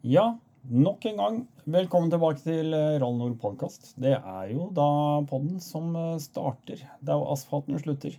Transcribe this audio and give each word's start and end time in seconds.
Ja, 0.00 0.38
nok 0.64 1.04
en 1.04 1.18
gang. 1.20 1.34
Velkommen 1.68 2.08
tilbake 2.08 2.40
til 2.40 2.72
eh, 2.72 2.94
Rall 3.02 3.18
Nord 3.18 3.34
podkast. 3.42 3.90
Det 4.00 4.14
er 4.16 4.46
jo 4.48 4.70
da 4.72 4.86
podden 5.28 5.58
som 5.60 5.90
eh, 5.92 6.14
starter. 6.24 6.80
Det 7.04 7.12
er 7.12 7.18
jo 7.20 7.26
asfalten 7.34 7.76
slutter. 7.82 8.16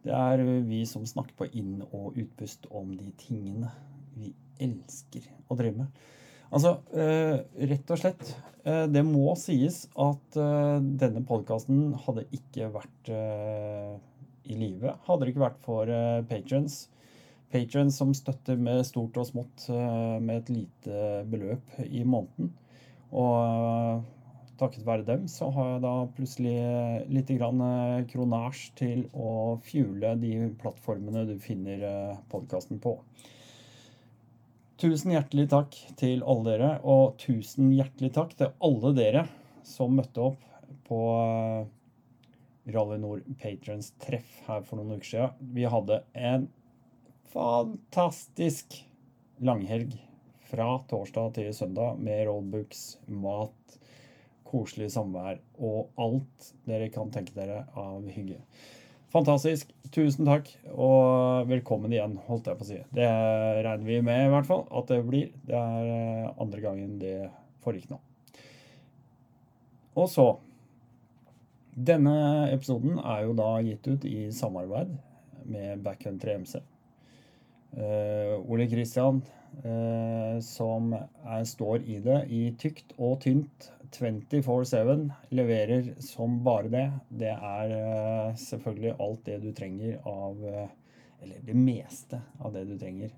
Det 0.00 0.14
er 0.16 0.40
vi 0.64 0.78
som 0.88 1.04
snakker 1.04 1.36
på 1.36 1.50
inn- 1.60 1.84
og 1.90 2.16
utpust 2.16 2.64
om 2.72 2.94
de 2.96 3.10
tingene 3.20 3.68
vi 4.16 4.32
elsker 4.64 5.28
å 5.52 5.58
drive 5.60 5.82
med. 5.82 6.00
Altså, 6.48 6.78
eh, 6.96 7.36
rett 7.68 7.92
og 7.92 8.00
slett, 8.00 8.32
eh, 8.64 8.86
det 8.88 9.04
må 9.04 9.36
sies 9.36 9.82
at 10.00 10.40
eh, 10.40 10.80
denne 11.04 11.20
podkasten 11.28 11.98
hadde 12.06 12.24
ikke 12.32 12.72
vært 12.80 13.12
eh, 13.12 13.92
i 14.48 14.56
live. 14.56 14.96
Hadde 15.04 15.26
det 15.26 15.34
ikke 15.34 15.50
vært 15.50 15.60
for 15.68 15.96
patrons. 16.32 16.86
Patrons 17.54 17.94
som 17.94 18.10
støtter 18.16 18.58
med 18.58 18.82
stort 18.88 19.14
og 19.20 19.28
smått 19.28 19.68
eh, 19.70 20.16
med 20.18 20.40
et 20.40 20.50
lite 20.50 21.22
beløp 21.30 21.76
i 21.86 22.02
måneden. 22.02 22.50
Og 23.14 23.34
eh, 23.38 24.00
takket 24.58 24.86
være 24.86 25.06
dem 25.06 25.28
så 25.30 25.52
har 25.54 25.68
jeg 25.70 25.84
da 25.84 25.92
plutselig 26.16 26.56
litt 27.14 27.30
grann 27.38 27.62
eh, 27.62 28.00
kronasj 28.10 28.64
til 28.80 29.04
å 29.14 29.60
fuele 29.66 30.16
de 30.18 30.32
plattformene 30.58 31.22
du 31.30 31.36
finner 31.42 31.86
podkasten 32.32 32.82
på. 32.82 32.96
Tusen 34.82 35.14
hjertelig 35.14 35.46
takk 35.52 35.78
til 36.00 36.26
alle 36.26 36.48
dere, 36.50 36.72
og 36.82 37.14
tusen 37.22 37.70
hjertelig 37.76 38.10
takk 38.16 38.34
til 38.40 38.50
alle 38.66 38.90
dere 38.98 39.22
som 39.64 39.94
møtte 39.94 40.26
opp 40.26 40.42
på 40.88 41.00
Rally 42.74 42.98
Nord 42.98 43.22
Patrons 43.38 43.92
treff 44.02 44.42
her 44.48 44.66
for 44.66 44.80
noen 44.80 44.98
uker 44.98 45.10
siden. 45.12 45.54
Vi 45.54 45.70
hadde 45.70 46.02
en 46.18 46.50
fantastisk 47.34 48.76
langhelg 49.42 49.96
fra 50.46 50.68
torsdag 50.86 51.32
til 51.34 51.50
søndag 51.56 51.98
med 51.98 52.28
rollbooks, 52.28 52.82
mat, 53.10 53.78
koselig 54.46 54.92
samvær 54.94 55.40
og 55.58 55.90
alt 55.98 56.52
dere 56.68 56.86
kan 56.94 57.10
tenke 57.14 57.34
dere 57.34 57.64
av 57.74 58.06
hygge. 58.06 58.38
Fantastisk. 59.14 59.68
Tusen 59.94 60.26
takk, 60.26 60.48
og 60.74 61.46
velkommen 61.46 61.92
igjen, 61.94 62.16
holdt 62.26 62.48
jeg 62.50 62.58
på 62.58 62.66
å 62.66 62.68
si. 62.68 62.78
Det 62.94 63.06
regner 63.06 63.86
vi 63.86 64.00
med 64.02 64.24
i 64.24 64.30
hvert 64.32 64.48
fall 64.48 64.64
at 64.74 64.90
det 64.90 64.98
blir. 65.06 65.28
Det 65.46 65.54
er 65.58 65.90
eh, 65.90 66.32
andre 66.42 66.62
gangen 66.62 66.96
det 67.02 67.16
foregikk 67.62 67.92
nå. 67.94 68.00
Og 70.02 70.10
så 70.10 70.28
denne 71.74 72.14
episoden 72.50 72.98
er 72.98 73.26
jo 73.26 73.34
da 73.38 73.50
gitt 73.66 73.86
ut 73.86 74.06
i 74.06 74.28
samarbeid 74.34 74.94
med 75.50 75.82
Backhand 75.86 76.22
3MC. 76.22 76.62
Uh, 77.74 78.38
Ole 78.50 78.68
Kristian, 78.70 79.22
uh, 79.64 80.38
som 80.44 80.92
er, 80.94 81.44
står 81.48 81.82
i 81.90 81.98
det 82.04 82.20
i 82.30 82.42
tykt 82.60 82.94
og 82.98 83.18
tynt 83.24 83.70
24-7, 83.94 85.08
leverer 85.34 85.92
som 86.02 86.40
bare 86.46 86.70
det. 86.70 86.86
Det 87.10 87.32
er 87.34 87.74
uh, 87.74 88.36
selvfølgelig 88.38 88.94
alt 89.02 89.26
det 89.26 89.40
du 89.42 89.50
trenger 89.54 89.98
av 90.06 90.46
Eller 91.24 91.40
det 91.46 91.54
meste 91.56 92.18
av 92.44 92.52
det 92.52 92.66
du 92.68 92.74
trenger 92.76 93.12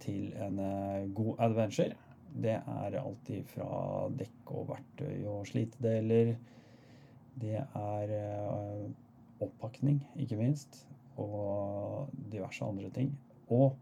til 0.00 0.30
en 0.40 0.56
god 1.16 1.42
adventure. 1.44 1.92
Det 2.32 2.54
er 2.56 2.96
alltid 3.00 3.44
fra 3.50 4.08
dekk 4.16 4.52
og 4.52 4.70
verktøy 4.70 5.26
og 5.28 5.44
slitedeler 5.48 6.34
det 7.40 7.56
er 7.60 8.12
eh, 8.16 8.84
oppakning, 9.44 10.00
ikke 10.16 10.36
minst, 10.36 10.86
og 11.20 12.08
diverse 12.32 12.64
andre 12.64 12.90
ting. 12.90 13.10
Og 13.52 13.74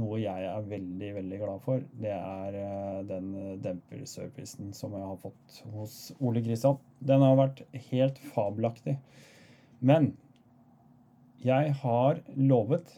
noe 0.00 0.18
jeg 0.22 0.48
er 0.48 0.68
veldig, 0.68 1.10
veldig 1.18 1.38
glad 1.42 1.62
for, 1.64 1.84
det 2.00 2.12
er 2.16 2.56
eh, 2.56 3.00
den 3.08 3.32
demperservicen 3.64 4.72
som 4.76 4.96
jeg 4.96 5.04
har 5.04 5.20
fått 5.20 5.60
hos 5.74 5.96
Ole 6.20 6.42
Kristian. 6.44 6.80
Den 7.04 7.24
har 7.24 7.36
vært 7.40 7.64
helt 7.90 8.20
fabelaktig. 8.32 8.96
Men 9.84 10.12
jeg 11.42 11.74
har 11.82 12.22
lovet 12.38 12.94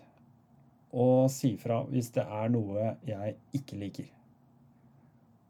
å 0.94 1.26
si 1.32 1.54
fra 1.58 1.80
hvis 1.88 2.12
det 2.14 2.22
er 2.22 2.52
noe 2.54 2.92
jeg 3.08 3.38
ikke 3.56 3.80
liker. 3.80 4.10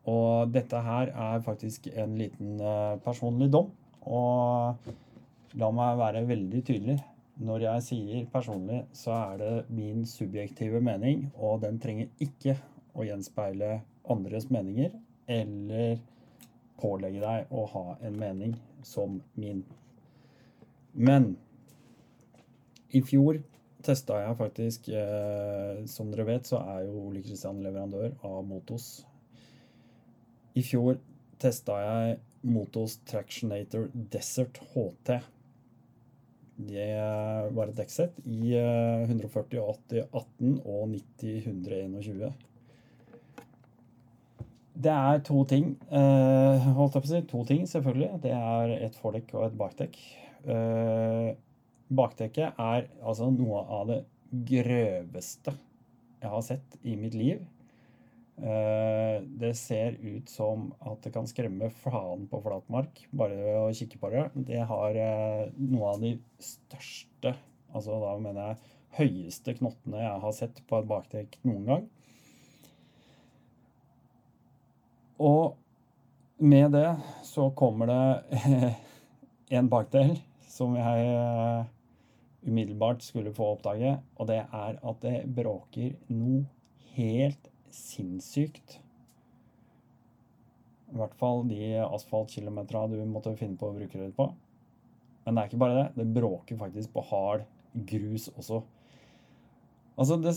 Og 0.09 0.53
dette 0.53 0.81
her 0.85 1.11
er 1.11 1.45
faktisk 1.45 1.89
en 1.93 2.17
liten 2.21 2.61
eh, 2.61 2.97
personlig 3.05 3.51
dom. 3.53 3.71
Og 4.05 5.57
la 5.61 5.71
meg 5.73 6.01
være 6.01 6.25
veldig 6.29 6.63
tydelig. 6.65 6.99
Når 7.35 7.65
jeg 7.65 7.83
sier 7.83 8.27
personlig, 8.31 8.85
så 8.95 9.11
er 9.17 9.39
det 9.41 9.55
min 9.75 10.05
subjektive 10.07 10.81
mening, 10.81 11.33
og 11.35 11.65
den 11.65 11.81
trenger 11.83 12.13
ikke 12.23 12.55
å 12.95 13.07
gjenspeile 13.07 13.81
andres 14.11 14.47
meninger 14.55 14.93
eller 15.27 15.97
pålegge 16.79 17.23
deg 17.25 17.51
å 17.51 17.65
ha 17.73 17.85
en 18.07 18.21
mening 18.21 18.55
som 18.87 19.19
min. 19.41 19.65
Men 20.95 21.33
i 22.95 23.03
fjor 23.03 23.41
testa 23.85 24.21
jeg 24.23 24.37
faktisk 24.39 24.87
eh, 24.95 25.83
Som 25.91 26.13
dere 26.13 26.29
vet, 26.29 26.47
så 26.47 26.61
er 26.63 26.85
jo 26.87 27.09
Ole 27.09 27.23
Kristian 27.25 27.59
leverandør 27.65 28.15
av 28.25 28.45
Motos. 28.47 29.05
I 30.55 30.63
fjor 30.63 31.01
testa 31.43 31.81
jeg 31.83 32.19
Motos 32.47 33.01
Tractionator 33.09 33.89
Desert 33.93 34.61
HT. 34.71 35.19
Det 36.55 36.89
var 37.57 37.69
et 37.69 37.79
dekksett 37.79 38.21
i 38.31 38.55
140, 38.55 39.59
80, 39.59 40.05
18 40.13 40.59
og 40.63 40.89
90, 40.93 41.39
121. 41.51 42.35
Det 44.75 44.91
er 44.91 45.21
to 45.23 45.45
ting, 45.47 45.77
eh, 45.91 46.67
holdt 46.77 46.97
jeg 46.97 47.03
på 47.03 47.09
å 47.09 47.13
si. 47.13 47.21
To 47.31 47.45
ting, 47.47 47.67
selvfølgelig. 47.71 48.21
Det 48.23 48.33
er 48.35 48.73
et 48.87 48.97
fordekk 48.99 49.35
og 49.35 49.47
et 49.47 49.59
bakdekk. 49.59 49.99
Eh, 50.51 51.35
bakdekket 51.95 52.59
er 52.59 52.89
altså 53.03 53.31
noe 53.31 53.63
av 53.71 53.87
det 53.93 54.01
grøveste 54.51 55.55
jeg 56.21 56.31
har 56.31 56.43
sett 56.43 56.79
i 56.83 56.97
mitt 56.97 57.15
liv. 57.15 57.45
Eh, 58.37 59.23
det 59.23 59.55
ser 59.55 59.93
ut 60.03 60.29
som 60.29 60.73
at 60.83 61.03
det 61.07 61.13
kan 61.15 61.27
skremme 61.31 61.69
faen 61.85 62.27
på 62.31 62.41
flatmark, 62.43 63.05
bare 63.15 63.37
ved 63.39 63.59
å 63.61 63.75
kikke 63.79 64.01
på 64.03 64.11
det. 64.11 64.25
Det 64.49 64.63
har 64.67 64.99
noen 64.99 65.53
noe 65.71 65.93
av 65.93 66.03
de 66.03 66.17
største, 66.43 67.37
altså 67.71 68.01
da 68.03 68.17
mener 68.19 68.49
jeg 68.49 68.73
høyeste 68.99 69.55
knottene 69.59 70.03
jeg 70.03 70.25
har 70.25 70.35
sett 70.35 70.59
på 70.67 70.81
et 70.81 70.91
bakdekk 70.91 71.39
noen 71.47 71.69
gang. 71.71 71.87
Og 75.23 75.55
med 76.43 76.75
det 76.75 76.91
så 77.23 77.49
kommer 77.55 77.91
det 77.91 78.75
en 79.59 79.71
bakdel 79.71 80.17
som 80.51 80.75
jeg 80.75 81.07
eh, 81.07 81.71
umiddelbart 82.45 83.03
skulle 83.07 83.33
få 83.35 83.55
oppdage, 83.55 83.95
og 84.19 84.29
det 84.31 84.43
er 84.43 84.79
at 84.83 85.03
det 85.07 85.17
bråker 85.39 85.95
noe 86.11 86.43
helt 86.99 87.54
sinnssykt. 87.75 88.79
I 90.95 90.99
hvert 91.01 91.17
fall 91.19 91.43
de 91.51 91.75
asfaltkilometera 91.83 92.87
du 92.93 93.01
måtte 93.11 93.35
finne 93.39 93.59
på 93.59 93.71
å 93.71 93.75
bruke 93.75 93.99
det 93.99 94.13
på. 94.15 94.29
Men 95.25 95.35
det 95.35 95.43
er 95.43 95.51
ikke 95.51 95.63
bare 95.65 95.81
det. 95.81 95.89
Det 95.99 96.15
bråker 96.15 96.61
faktisk 96.61 96.95
på 96.95 97.05
hard 97.11 97.45
grus 97.91 98.29
også. 98.37 98.63
Altså, 99.95 100.19
det, 100.19 100.35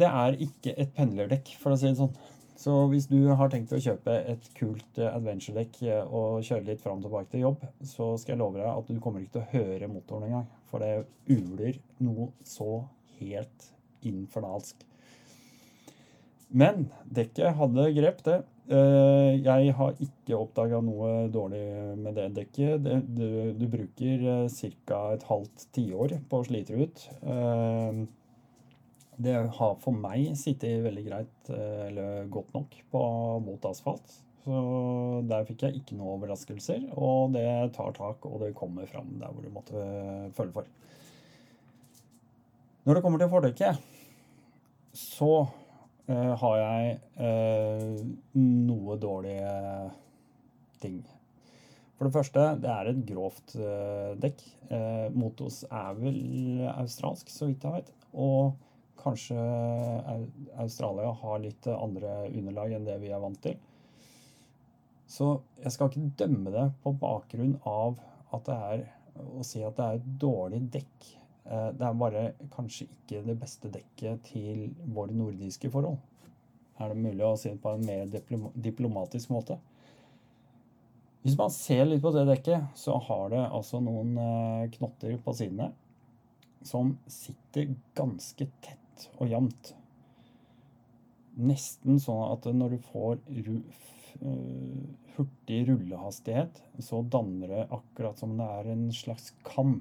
det 0.00 0.08
er 0.08 0.36
ikke 0.44 0.74
et 0.76 0.90
pendlerdekk, 0.96 1.54
for 1.60 1.72
å 1.72 1.78
si 1.80 1.88
det 1.88 1.98
sånn. 2.00 2.12
Så 2.58 2.72
hvis 2.90 3.06
du 3.06 3.20
har 3.38 3.50
tenkt 3.52 3.70
å 3.72 3.78
kjøpe 3.78 4.16
et 4.32 4.48
kult 4.58 4.98
eh, 4.98 5.12
adventure-dekk 5.12 5.76
eh, 5.86 6.00
og 6.02 6.42
kjøre 6.42 6.66
litt 6.66 6.82
fram 6.82 6.98
og 6.98 7.06
tilbake 7.06 7.30
til 7.30 7.44
jobb, 7.44 7.62
så 7.86 8.10
skal 8.18 8.34
jeg 8.34 8.40
love 8.40 8.58
deg 8.58 8.70
at 8.72 8.90
du 8.90 8.98
kommer 9.02 9.22
ikke 9.22 9.36
til 9.36 9.44
å 9.44 9.50
høre 9.52 9.90
motoren 9.92 10.26
engang. 10.26 10.48
For 10.68 10.82
det 10.82 11.06
uler 11.30 11.78
noe 12.02 12.32
så 12.42 12.82
helt 13.20 13.68
infernalsk. 14.08 14.82
Men 16.48 16.88
dekket 17.04 17.56
hadde 17.58 17.90
grep, 17.96 18.22
det. 18.24 18.38
Eh, 18.68 19.38
jeg 19.40 19.72
har 19.78 20.00
ikke 20.04 20.36
oppdaga 20.36 20.82
noe 20.84 21.28
dårlig 21.32 21.62
med 21.96 22.16
det 22.18 22.28
dekket. 22.36 22.84
du, 22.84 23.26
du, 23.56 23.66
bruker 23.68 24.24
eh, 24.34 24.70
ca. 24.84 25.00
et 25.16 25.26
halvt 25.28 25.68
tiår 25.76 26.18
på 26.28 26.40
å 26.40 26.46
slite 26.48 26.76
ut. 26.76 27.04
Eh, 27.22 28.00
det 29.18 29.34
har 29.58 29.78
for 29.82 29.96
meg 29.96 30.36
sittet 30.38 30.84
veldig 30.84 31.04
greit, 31.08 31.48
eller 31.50 32.28
godt 32.30 32.52
nok, 32.54 32.76
på 32.92 33.00
mot 33.42 33.64
asfalt. 33.66 34.20
Så 34.44 34.58
der 35.28 35.46
fikk 35.48 35.64
jeg 35.66 35.80
ikke 35.80 35.96
noen 35.98 36.20
overraskelser. 36.20 36.84
Og 36.94 37.34
det 37.34 37.48
tar 37.74 37.96
tak, 37.96 38.28
og 38.28 38.44
det 38.44 38.54
kommer 38.56 38.86
fram 38.86 39.16
der 39.18 39.32
hvor 39.32 39.42
du 39.42 39.50
måtte 39.52 39.82
følge 40.36 40.54
for. 40.60 40.68
Når 42.86 42.94
det 42.94 43.02
kommer 43.04 43.20
til 43.20 43.32
fordekket, 43.32 43.82
så 44.96 45.32
uh, 46.08 46.34
har 46.40 46.56
jeg 46.60 46.98
uh, 47.20 48.02
noe 48.40 48.98
dårlige 49.00 49.52
ting. 50.82 51.00
For 51.98 52.06
det 52.06 52.14
første, 52.14 52.44
det 52.62 52.70
er 52.70 52.90
et 52.90 53.04
grovt 53.08 53.56
uh, 53.58 54.14
dekk. 54.22 54.44
Motos 55.16 55.62
er 55.72 55.94
vel 55.96 56.18
australsk, 56.74 57.30
så 57.32 57.48
vidt 57.48 57.64
jeg 57.64 57.80
vet. 57.80 57.94
Og 58.12 58.52
Kanskje 58.98 59.38
Australia 60.58 61.12
har 61.20 61.38
litt 61.40 61.66
andre 61.70 62.26
underlag 62.28 62.74
enn 62.74 62.86
det 62.88 62.96
vi 63.00 63.12
er 63.14 63.22
vant 63.22 63.38
til. 63.44 63.54
Så 65.08 65.30
jeg 65.62 65.72
skal 65.72 65.88
ikke 65.88 66.16
dømme 66.24 66.52
det 66.52 66.66
på 66.82 66.92
bakgrunn 67.00 67.54
av 67.68 68.00
at 68.34 68.48
det 68.48 68.56
er 68.72 68.82
å 69.38 69.44
si 69.46 69.62
at 69.64 69.78
det 69.78 69.86
er 69.86 70.00
et 70.00 70.10
dårlig 70.20 70.60
dekk. 70.74 71.06
Eh, 71.48 71.70
det 71.78 71.86
er 71.86 71.96
bare 71.96 72.24
kanskje 72.54 72.86
ikke 72.88 73.24
det 73.24 73.38
beste 73.40 73.72
dekket 73.72 74.22
til 74.28 74.68
våre 74.84 75.14
nordiske 75.16 75.70
forhold. 75.72 75.98
Er 76.78 76.92
det 76.92 77.02
mulig 77.02 77.24
å 77.26 77.34
si 77.40 77.50
det 77.50 77.62
på 77.62 77.72
en 77.74 77.86
mer 77.86 78.52
diplomatisk 78.54 79.32
måte? 79.34 79.58
Hvis 81.24 81.36
man 81.38 81.50
ser 81.50 81.88
litt 81.88 82.02
på 82.04 82.12
det 82.14 82.28
dekket, 82.28 82.68
så 82.78 82.94
har 83.08 83.32
det 83.32 83.42
altså 83.48 83.80
noen 83.82 84.14
eh, 84.22 84.68
knotter 84.76 85.18
på 85.24 85.34
sidene 85.36 85.72
som 86.66 86.96
sitter 87.10 87.74
ganske 87.96 88.46
tett 88.64 89.08
og 89.18 89.30
jevnt. 89.30 89.72
Nesten 91.38 92.00
sånn 92.02 92.24
at 92.32 92.48
når 92.50 92.74
du 92.74 92.78
får 92.88 93.20
uh, 93.22 94.32
hurtig 95.14 95.60
rullehastighet, 95.68 96.58
så 96.82 97.04
danner 97.06 97.52
det 97.52 97.68
akkurat 97.74 98.18
som 98.18 98.34
det 98.40 98.48
er 98.58 98.72
en 98.72 98.88
slags 98.94 99.30
kam, 99.46 99.78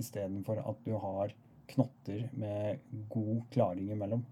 istedenfor 0.00 0.60
at 0.62 0.80
du 0.86 0.94
har 1.00 1.34
knotter 1.70 2.28
med 2.32 2.80
god 3.10 3.42
klaring 3.54 3.90
imellom. 3.92 4.24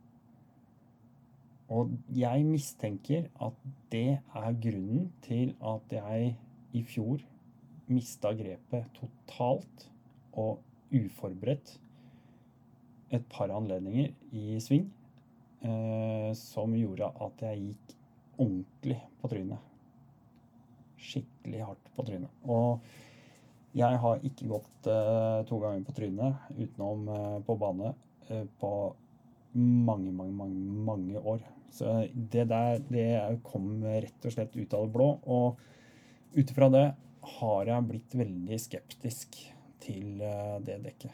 Og 1.72 1.92
jeg 2.12 2.44
mistenker 2.44 3.28
at 3.40 3.60
det 3.92 4.18
er 4.18 4.58
grunnen 4.64 5.12
til 5.24 5.54
at 5.64 5.94
jeg 5.96 6.34
i 6.76 6.82
fjor 6.84 7.22
mista 7.92 8.32
grepet 8.36 8.90
totalt 8.96 9.86
og 10.32 10.60
uforberedt 10.92 11.78
et 13.12 13.24
par 13.32 13.52
anledninger 13.52 14.12
i 14.32 14.58
sving 14.60 14.86
eh, 15.64 16.30
som 16.38 16.76
gjorde 16.76 17.08
at 17.24 17.44
jeg 17.46 17.64
gikk 17.66 17.96
ordentlig 18.40 18.98
på 19.20 19.30
trynet. 19.32 19.70
Skikkelig 21.02 21.64
hardt 21.66 21.90
på 21.96 22.04
trynet. 22.08 22.32
Og 22.44 22.80
jeg 23.76 24.00
har 24.02 24.24
ikke 24.26 24.48
gått 24.50 24.88
uh, 24.90 25.40
to 25.48 25.58
ganger 25.62 25.84
på 25.86 25.94
trynet 25.96 26.56
utenom 26.58 27.06
uh, 27.08 27.38
på 27.46 27.56
bane 27.60 27.92
uh, 28.28 28.44
på 28.60 28.72
mange, 29.56 30.12
mange, 30.12 30.34
mange, 30.36 30.64
mange 30.88 31.20
år. 31.20 31.40
Så 31.72 32.02
det 32.12 32.46
der 32.50 32.82
det 32.92 33.40
kom 33.46 33.80
rett 33.84 34.28
og 34.28 34.34
slett 34.34 34.56
ut 34.56 34.76
av 34.76 34.86
det 34.86 34.92
blå. 34.92 35.08
Og 35.24 36.36
ut 36.36 36.52
ifra 36.52 36.68
det 36.72 36.86
har 37.38 37.70
jeg 37.70 37.88
blitt 37.88 38.16
veldig 38.16 38.58
skeptisk 38.60 39.38
til 39.82 40.20
det 40.64 40.78
dekket. 40.84 41.12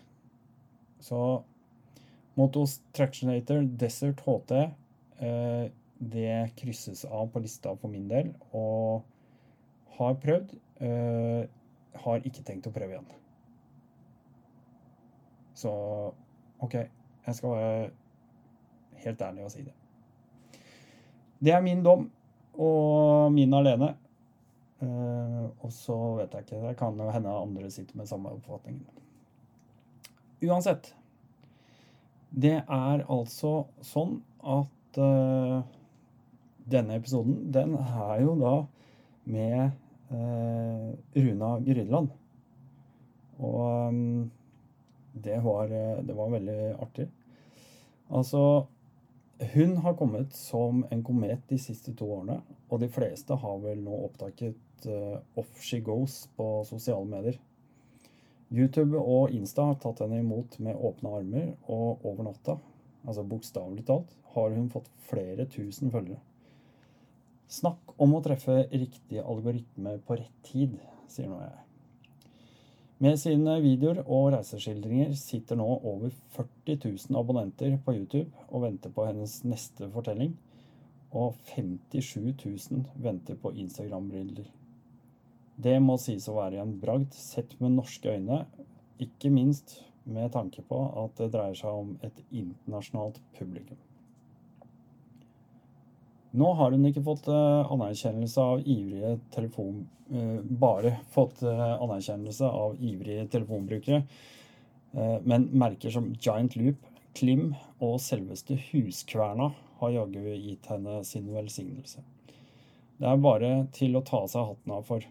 Så 1.02 1.18
Motos 2.38 2.78
Tractionator 2.94 3.62
Desert 3.80 4.22
HT 4.26 4.54
det 5.98 6.50
krysses 6.58 7.04
av 7.04 7.30
på 7.32 7.42
lista 7.42 7.74
for 7.78 7.90
min 7.90 8.06
del, 8.10 8.30
og 8.54 9.02
har 9.98 10.18
prøvd. 10.22 10.54
Har 12.04 12.26
ikke 12.26 12.44
tenkt 12.46 12.68
å 12.68 12.74
prøve 12.74 12.94
igjen. 12.94 13.08
Så 15.58 15.72
OK, 16.62 16.74
jeg 16.74 17.34
skal 17.34 17.54
være 17.54 17.90
helt 19.04 19.22
ærlig 19.22 19.46
og 19.46 19.52
si 19.54 19.64
det. 19.66 19.74
Det 21.38 21.54
er 21.54 21.62
min 21.62 21.82
dom, 21.86 22.08
og 22.58 23.32
min 23.32 23.54
alene. 23.54 23.94
Uh, 24.78 25.50
og 25.64 25.72
så 25.74 25.96
vet 26.20 26.34
jeg 26.34 26.46
ikke. 26.46 26.62
Det 26.68 26.76
kan 26.78 26.98
jo 26.98 27.10
hende 27.10 27.34
andre 27.34 27.70
sitter 27.70 27.98
med 27.98 28.10
samme 28.10 28.30
oppfatning. 28.34 28.78
Uansett. 30.46 30.92
Det 32.30 32.60
er 32.60 33.02
altså 33.10 33.52
sånn 33.82 34.20
at 34.46 35.00
uh, 35.02 35.64
denne 36.70 36.98
episoden, 37.00 37.40
den 37.54 37.74
er 37.80 38.20
jo 38.22 38.34
da 38.38 38.54
med 39.28 39.70
Runa 40.08 41.50
Grydland. 41.66 42.08
Og 43.38 43.60
um, 43.92 44.30
det, 45.12 45.36
var, 45.44 45.70
det 46.02 46.16
var 46.16 46.32
veldig 46.32 46.58
artig. 46.80 47.08
Altså 48.08 48.42
hun 49.38 49.76
har 49.76 49.94
kommet 49.94 50.32
som 50.32 50.86
en 50.90 51.04
komet 51.04 51.48
de 51.48 51.58
siste 51.58 51.92
to 51.94 52.08
årene, 52.10 52.40
og 52.68 52.80
de 52.82 52.88
fleste 52.90 53.36
har 53.38 53.60
vel 53.62 53.84
nå 53.84 53.94
opptaket 54.08 54.88
uh, 54.90 55.20
Off 55.38 55.60
She 55.62 55.78
Goes 55.80 56.24
på 56.36 56.64
sosiale 56.66 57.06
medier. 57.06 57.38
YouTube 58.50 58.98
og 58.98 59.30
Insta 59.30 59.68
har 59.68 59.78
tatt 59.78 60.02
henne 60.02 60.18
imot 60.24 60.58
med 60.64 60.74
åpne 60.74 61.12
armer, 61.20 61.52
og 61.70 62.02
over 62.02 62.26
natta, 62.26 62.56
altså 63.04 63.22
bokstavelig 63.30 63.84
talt, 63.86 64.16
har 64.34 64.56
hun 64.56 64.66
fått 64.72 64.90
flere 65.06 65.46
tusen 65.46 65.92
følgere. 65.94 66.18
Snakk 67.48 67.94
om 67.96 68.12
å 68.12 68.20
treffe 68.20 68.66
riktig 68.68 69.22
algoritme 69.22 69.94
på 70.04 70.18
rett 70.20 70.44
tid, 70.44 70.74
sier 71.08 71.30
nå 71.30 71.38
jeg. 71.40 71.64
Med 73.00 73.16
sine 73.22 73.54
videoer 73.62 74.02
og 74.04 74.32
reiseskildringer 74.34 75.14
sitter 75.16 75.56
nå 75.56 75.66
over 75.86 76.12
40 76.34 76.76
000 76.82 77.18
abonnenter 77.20 77.78
på 77.86 77.94
YouTube 77.94 78.44
og 78.50 78.66
venter 78.66 78.92
på 78.92 79.06
hennes 79.06 79.38
neste 79.48 79.88
fortelling, 79.94 80.34
og 81.16 81.38
57 81.54 82.34
000 82.34 82.84
venter 83.00 83.38
på 83.40 83.54
Instagram-bilder. 83.64 84.50
Det 85.56 85.78
må 85.80 85.96
sies 86.02 86.28
å 86.28 86.36
være 86.36 86.60
en 86.60 86.76
bragd 86.82 87.16
sett 87.16 87.56
med 87.62 87.78
norske 87.78 88.12
øyne, 88.12 88.42
ikke 89.00 89.32
minst 89.32 89.78
med 90.04 90.34
tanke 90.36 90.60
på 90.68 90.84
at 91.00 91.16
det 91.16 91.32
dreier 91.32 91.56
seg 91.56 91.80
om 91.80 91.96
et 92.04 92.20
internasjonalt 92.28 93.22
publikum. 93.38 93.80
Nå 96.36 96.50
har 96.58 96.74
hun 96.74 96.84
ikke 96.88 97.04
fått 97.06 97.28
uh, 97.32 97.68
anerkjennelse 97.72 98.42
av 98.54 98.66
ivrige 98.66 99.16
telefon... 99.34 99.86
Uh, 100.08 100.40
bare 100.40 100.94
fått 101.12 101.42
uh, 101.44 101.76
anerkjennelse 101.84 102.48
av 102.48 102.76
ivrige 102.80 103.26
telefonbrukere, 103.28 104.02
men 105.28 105.42
merker 105.52 105.92
som 105.92 106.06
Giant 106.16 106.54
Loop, 106.56 106.78
Klim 107.12 107.50
og 107.84 107.98
selveste 108.00 108.56
Huskverna 108.70 109.50
har 109.82 109.92
jaggu 109.92 110.30
gitt 110.32 110.64
henne 110.72 111.02
sin 111.04 111.26
velsignelse. 111.28 112.00
Det 112.96 113.06
er 113.06 113.20
bare 113.20 113.50
til 113.76 113.98
å 113.98 114.02
ta 114.06 114.22
seg 114.30 114.48
hatten 114.48 114.72
av 114.74 114.86
for. 114.88 115.04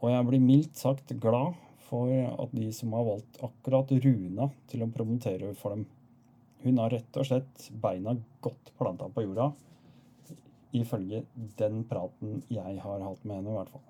Og 0.00 0.12
jeg 0.12 0.28
blir 0.28 0.44
mildt 0.44 0.78
sagt 0.78 1.10
glad 1.20 1.58
for 1.90 2.12
at 2.14 2.54
de 2.54 2.70
som 2.72 2.94
har 2.94 3.08
valgt 3.08 3.42
akkurat 3.44 3.90
Runa 4.04 4.46
til 4.70 4.86
å 4.86 4.92
promotere 4.94 5.50
for 5.58 5.74
dem. 5.74 5.84
Hun 6.62 6.78
har 6.80 6.94
rett 6.94 7.18
og 7.18 7.26
slett 7.26 7.66
beina 7.82 8.14
godt 8.44 8.70
planta 8.78 9.10
på 9.10 9.26
jorda, 9.26 9.50
ifølge 10.72 11.24
den 11.58 11.84
praten 11.90 12.42
jeg 12.50 12.80
har 12.82 13.02
hatt 13.04 13.24
med 13.24 13.40
henne, 13.40 13.50
i 13.50 13.58
hvert 13.58 13.72
fall. 13.72 13.86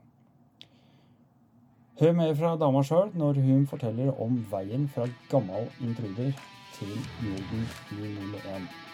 Hør 2.00 2.14
mer 2.16 2.34
fra 2.34 2.54
dama 2.56 2.80
sjøl 2.86 3.10
når 3.20 3.42
hun 3.44 3.66
forteller 3.68 4.14
om 4.24 4.38
veien 4.50 4.86
fra 4.88 5.04
gammal 5.28 5.68
intruder 5.84 6.32
til 6.78 6.94
Norden 7.26 7.66
001. 7.92 8.89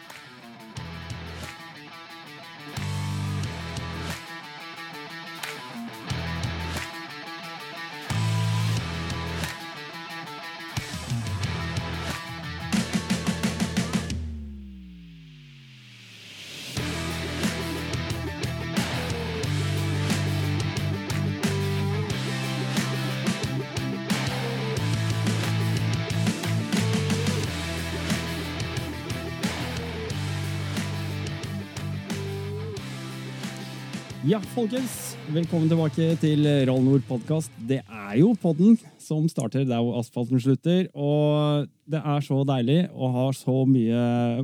Ja, 34.36 34.42
folkens. 34.52 35.14
Velkommen 35.32 35.70
tilbake 35.70 36.10
til 36.20 36.44
Roll 36.68 36.82
Nord 36.84 37.06
podkast. 37.08 37.54
Det 37.56 37.78
er 37.80 38.18
jo 38.18 38.34
podden 38.36 38.74
som 39.00 39.24
starter 39.32 39.62
der 39.64 39.80
hvor 39.80 39.96
asfalten 39.96 40.42
slutter. 40.44 40.90
Og 40.92 41.64
det 41.88 42.02
er 42.02 42.26
så 42.26 42.42
deilig 42.44 42.82
å 42.92 43.08
ha 43.14 43.24
så 43.32 43.54
mye 43.64 44.02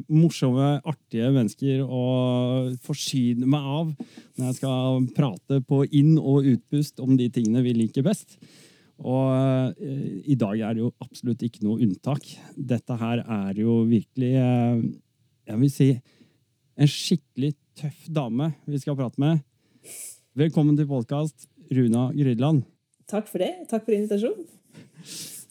morsomme, 0.09 0.71
artige 0.89 1.29
mennesker 1.37 1.85
å 1.85 2.07
forsyne 2.89 3.45
meg 3.45 3.69
av 3.75 3.93
når 3.93 4.47
jeg 4.47 4.59
skal 4.63 5.11
prate 5.13 5.61
på 5.69 5.83
inn- 5.85 6.17
og 6.17 6.49
utpust 6.55 7.05
om 7.05 7.13
de 7.21 7.29
tingene 7.29 7.61
vi 7.69 7.77
liker 7.83 8.09
best. 8.09 8.41
Og 8.97 9.29
eh, 9.77 10.25
i 10.25 10.41
dag 10.41 10.57
er 10.57 10.73
det 10.73 10.87
jo 10.87 10.95
absolutt 11.05 11.45
ikke 11.45 11.67
noe 11.69 11.85
unntak. 11.85 12.33
Dette 12.57 12.97
her 12.97 13.27
er 13.29 13.61
jo 13.61 13.83
virkelig, 13.93 14.35
eh, 14.41 14.85
jeg 15.53 15.65
vil 15.67 15.77
si, 15.77 15.95
en 16.81 16.97
skikkelig 16.97 17.59
tøff 17.77 18.07
dame 18.09 18.55
vi 18.65 18.81
skal 18.81 18.97
prate 18.97 19.21
med. 19.21 19.45
Velkommen 20.39 20.77
til 20.79 20.87
podkast, 20.89 21.47
Runa 21.75 22.07
Grydland. 22.15 22.63
Takk 23.11 23.27
for 23.29 23.43
det. 23.43 23.51
Takk 23.71 23.85
for 23.85 23.95
invitasjonen. 23.97 24.47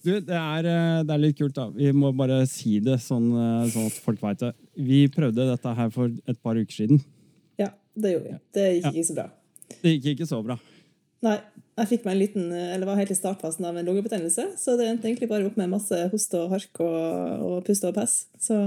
Du, 0.02 0.16
det 0.26 0.34
er, 0.34 0.66
eh, 0.66 1.02
det 1.06 1.14
er 1.14 1.22
litt 1.22 1.38
kult, 1.38 1.54
da. 1.54 1.68
Vi 1.76 1.92
må 1.94 2.10
bare 2.18 2.40
si 2.50 2.80
det 2.82 2.96
sånn, 3.04 3.28
eh, 3.38 3.68
sånn 3.70 3.90
at 3.92 4.00
folk 4.02 4.22
veit 4.24 4.40
det. 4.42 4.54
Vi 4.80 5.04
prøvde 5.14 5.46
dette 5.52 5.76
her 5.78 5.92
for 5.94 6.10
et 6.26 6.40
par 6.42 6.58
uker 6.58 6.74
siden. 6.74 7.04
Ja, 7.62 7.70
det 7.94 8.16
gjorde 8.16 8.32
vi. 8.32 8.40
Det 8.58 8.66
gikk 8.82 8.86
Ja. 8.88 8.92
ikke 8.92 9.06
så 9.12 9.16
bra. 9.20 9.28
Det 9.84 9.94
gikk 9.94 10.10
ikke 10.16 10.28
så 10.32 10.44
bra. 10.44 10.58
Nei, 11.22 11.40
jeg 11.78 11.88
fikk 11.88 12.06
meg 12.06 12.14
en 12.16 12.20
liten, 12.20 12.52
eller 12.52 12.86
var 12.88 12.96
helt 12.98 13.12
i 13.12 13.14
startfasen 13.14 13.64
av 13.66 13.78
en 13.78 13.86
lungebetennelse, 13.86 14.58
så 14.58 14.76
det 14.76 14.88
endte 14.90 15.06
egentlig 15.06 15.30
bare 15.30 15.46
opp 15.46 15.56
med 15.58 15.70
masse 15.70 16.10
hoste 16.10 16.34
og 16.40 16.50
hark 16.50 16.80
og, 16.80 17.42
og 17.46 17.64
puste 17.66 17.86
og 17.88 17.94
pess. 17.94 18.26
Så 18.40 18.58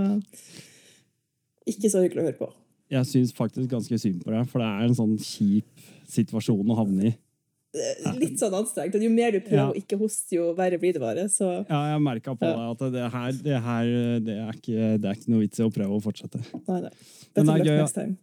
ikke 1.67 1.91
så 1.91 2.05
hyggelig 2.05 2.23
å 2.23 2.27
høre 2.29 2.39
på. 2.39 2.53
Jeg 2.93 3.09
syns 3.09 3.33
faktisk 3.37 3.71
ganske 3.73 3.99
synd 3.99 4.25
på 4.25 4.33
deg, 4.35 4.49
for 4.51 4.61
det 4.63 4.69
er 4.69 4.89
en 4.89 4.97
sånn 4.99 5.15
kjip 5.19 5.87
situasjon 6.11 6.73
å 6.73 6.77
havne 6.79 7.11
i. 7.11 7.15
Litt 8.21 8.39
sånn 8.39 8.55
anstrengt. 8.55 8.95
Jo 9.03 9.11
mer 9.11 9.33
du 9.35 9.41
prøver 9.41 9.65
Ja. 9.65 9.71
å 9.73 9.75
ikke 9.75 9.99
hoste, 9.99 10.37
jo 10.37 10.53
verre 10.55 10.79
blir 10.79 10.93
det 10.95 11.01
bare. 11.03 11.25
Så 11.29 11.67
Ja, 11.69 11.95
jeg 11.95 12.03
merka 12.03 12.37
på 12.39 12.47
deg 12.47 12.59
at 12.71 12.93
det 12.93 13.11
her, 13.11 13.33
det 13.33 13.63
her 13.63 13.85
det 14.21 14.37
er, 14.39 14.53
ikke, 14.53 15.01
det 15.01 15.09
er 15.11 15.15
ikke 15.19 15.33
noe 15.33 15.41
vits 15.41 15.59
i 15.59 15.65
å 15.65 15.73
prøve 15.73 15.97
å 15.97 16.03
fortsette. 16.03 16.39
nei, 16.69 16.81
nei. 16.83 16.91
Men 17.35 17.47
det 17.47 17.67
er 17.67 17.89
gøy. 17.89 18.17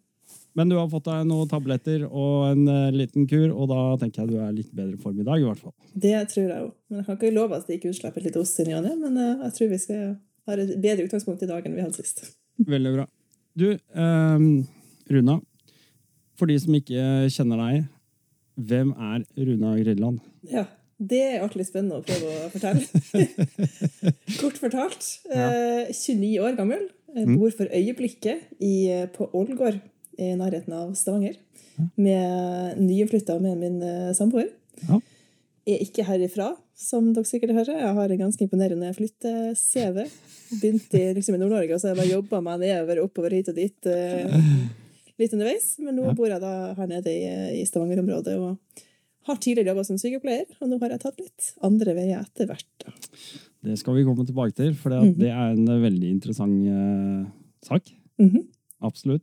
Men 0.54 0.68
du 0.68 0.76
har 0.76 0.88
fått 0.92 1.06
deg 1.08 1.28
noen 1.28 1.48
tabletter 1.48 2.04
og 2.12 2.52
en 2.52 2.66
uh, 2.68 2.92
liten 2.92 3.28
kur, 3.28 3.52
og 3.56 3.70
da 3.72 3.98
tenker 4.02 4.24
jeg 4.24 4.34
du 4.34 4.40
er 4.44 4.52
litt 4.52 4.74
bedre 4.76 4.98
form 5.00 5.20
i 5.20 5.24
dag, 5.24 5.40
i 5.40 5.48
hvert 5.48 5.62
fall. 5.64 5.74
Det 5.96 6.12
tror 6.34 6.48
jeg 6.48 6.60
jo. 6.60 6.74
Men 6.90 7.00
jeg 7.00 7.06
kan 7.06 7.18
ikke 7.18 7.32
love 7.36 7.56
at 7.56 7.68
det 7.68 7.78
ikke 7.80 7.94
utslipper 7.94 8.26
litt 8.26 8.36
ost 8.36 8.60
i 8.60 8.66
ny 8.68 8.76
og 8.76 8.84
ne, 8.84 8.96
men 9.00 9.16
uh, 9.18 9.46
jeg 9.48 9.56
tror 9.58 9.72
vi 9.72 9.80
skal 9.80 10.04
ha 10.48 10.58
et 10.60 10.76
bedre 10.84 11.08
utgangspunkt 11.08 11.44
i 11.44 11.48
dag 11.48 11.66
enn 11.66 11.76
vi 11.78 11.86
hadde 11.86 11.96
sist. 12.04 12.36
Veldig 12.60 12.94
bra. 12.98 13.08
Du, 13.58 13.78
ehm, 13.96 14.68
Runa. 15.12 15.40
For 16.40 16.50
de 16.50 16.58
som 16.60 16.74
ikke 16.78 17.02
kjenner 17.30 17.60
deg, 17.62 17.84
hvem 18.58 18.94
er 18.98 19.26
Runa 19.38 19.74
Grilland? 19.80 20.22
Ja, 20.50 20.66
det 21.02 21.20
er 21.22 21.44
artig 21.46 21.66
spennende 21.68 22.00
å 22.00 22.06
prøve 22.06 22.32
å 22.46 22.50
fortelle. 22.54 22.86
Kort 24.42 24.58
fortalt. 24.62 25.08
Eh, 25.30 25.92
29 25.94 26.34
år 26.46 26.58
gammel. 26.60 26.88
eh, 27.16 27.26
Mm. 27.28 27.36
Bor 27.38 27.52
for 27.52 27.68
øyeblikket 27.68 28.46
i, 28.64 28.88
eh, 28.88 29.08
på 29.12 29.26
Ålgård 29.36 29.82
i 30.18 30.30
nærheten 30.40 30.72
av 30.74 30.94
Stavanger. 30.96 31.36
Med 31.98 32.78
nyinnflytta 32.80 33.36
med 33.42 33.58
min 33.60 33.82
eh, 33.84 34.14
samboer. 34.16 34.48
Ja. 34.88 35.00
Er 35.72 35.82
ikke 35.86 36.04
herifra, 36.08 36.50
som 36.78 37.12
dere 37.16 37.28
sikkert 37.30 37.54
hører. 37.56 37.78
Jeg 37.80 37.96
har 37.98 38.12
en 38.16 38.22
ganske 38.26 38.44
imponerende 38.46 38.90
flytte-CV. 38.98 40.04
Begynte 40.62 41.02
liksom, 41.18 41.36
i 41.38 41.42
Nord-Norge, 41.42 41.74
og 41.76 41.80
så 41.82 41.88
har 41.90 41.96
jeg 41.96 42.02
bare 42.04 42.16
jobba 42.18 42.42
meg 42.46 42.64
nedover, 42.64 43.04
oppover, 43.06 43.36
hit 43.38 43.52
og 43.54 43.56
dit. 43.60 43.86
eh, 43.88 44.40
litt 45.22 45.34
underveis. 45.38 45.76
Men 45.80 45.96
nå 46.00 46.14
bor 46.18 46.28
jeg 46.32 46.42
da 46.42 46.54
her 46.78 46.90
nede 46.90 47.14
i, 47.14 47.62
i 47.62 47.66
Stavanger-området. 47.70 48.38
og 48.42 48.58
har 49.30 49.38
tidligere 49.38 49.70
jobba 49.76 49.84
som 49.86 50.00
sykepleier, 50.02 50.48
og 50.60 50.70
nå 50.72 50.80
har 50.82 50.96
jeg 50.96 51.02
tatt 51.04 51.20
litt 51.22 51.52
andre 51.62 51.94
veier 51.94 52.24
etter 52.24 52.48
hvert. 52.50 52.86
Det 53.62 53.76
skal 53.78 53.94
vi 54.00 54.04
komme 54.08 54.26
tilbake 54.26 54.56
til, 54.58 54.74
for 54.74 54.90
Mhm. 54.98 55.12
det 55.20 55.30
er 55.30 55.52
en 55.54 55.66
veldig 55.84 56.10
interessant 56.10 56.66
uh, 56.66 57.30
sak. 57.62 57.92
Mhm. 58.18 58.48
Absolutt. 58.82 59.22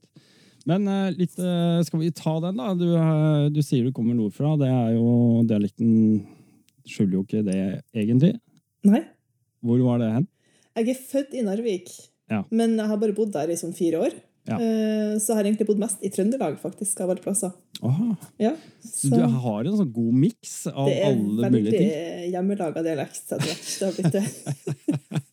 Men 0.68 0.86
eh, 0.86 1.10
litt, 1.18 1.32
skal 1.32 1.98
vi 1.98 2.10
ta 2.12 2.36
den, 2.44 2.56
da? 2.60 2.74
Du, 2.78 2.86
du 3.50 3.60
sier 3.64 3.82
du 3.88 3.90
kommer 3.96 4.14
nordfra. 4.14 4.52
Det 4.60 4.68
er 4.68 4.92
jo 4.94 5.42
Dialekten 5.48 6.26
skjuler 6.88 7.12
jo 7.18 7.22
ikke 7.26 7.42
det 7.46 7.58
egentlig. 7.94 8.32
Nei, 8.88 9.02
Hvor 9.64 9.78
var 9.84 9.98
det 10.02 10.12
hen? 10.14 10.26
jeg 10.78 10.88
er 10.94 11.00
født 11.10 11.32
i 11.34 11.42
Narvik, 11.42 11.88
Ja. 12.30 12.44
men 12.50 12.76
jeg 12.78 12.86
har 12.86 12.96
bare 13.00 13.12
bodd 13.16 13.32
der 13.34 13.48
i 13.50 13.56
sånn 13.58 13.74
fire 13.74 13.98
år. 14.06 14.12
Ja. 14.48 14.54
Eh, 14.56 15.18
Så 15.18 15.26
jeg 15.32 15.36
har 15.36 15.44
egentlig 15.44 15.66
bodd 15.68 15.78
mest 15.82 15.98
i 16.02 16.08
Trøndelag, 16.08 16.56
faktisk, 16.62 17.00
av 17.02 17.10
alle 17.10 17.20
plasser. 17.20 17.52
Aha. 17.82 18.16
Ja, 18.40 18.54
Så 18.82 19.10
du 19.10 19.20
har 19.20 19.64
en 19.66 19.76
sånn 19.76 19.92
god 19.92 20.14
miks 20.14 20.66
av 20.70 20.86
det 20.88 20.96
er 21.02 21.06
alle 21.12 21.42
veldig 21.50 21.64
mulige 21.64 21.78
ting? 21.78 21.90
hjemmelaga 22.32 22.82
dialekt 22.82 23.32
etter 23.32 23.44
hvert. 23.44 23.78
Det 23.78 23.84
har 23.84 23.92
blitt 23.98 24.12
det. 24.12 24.24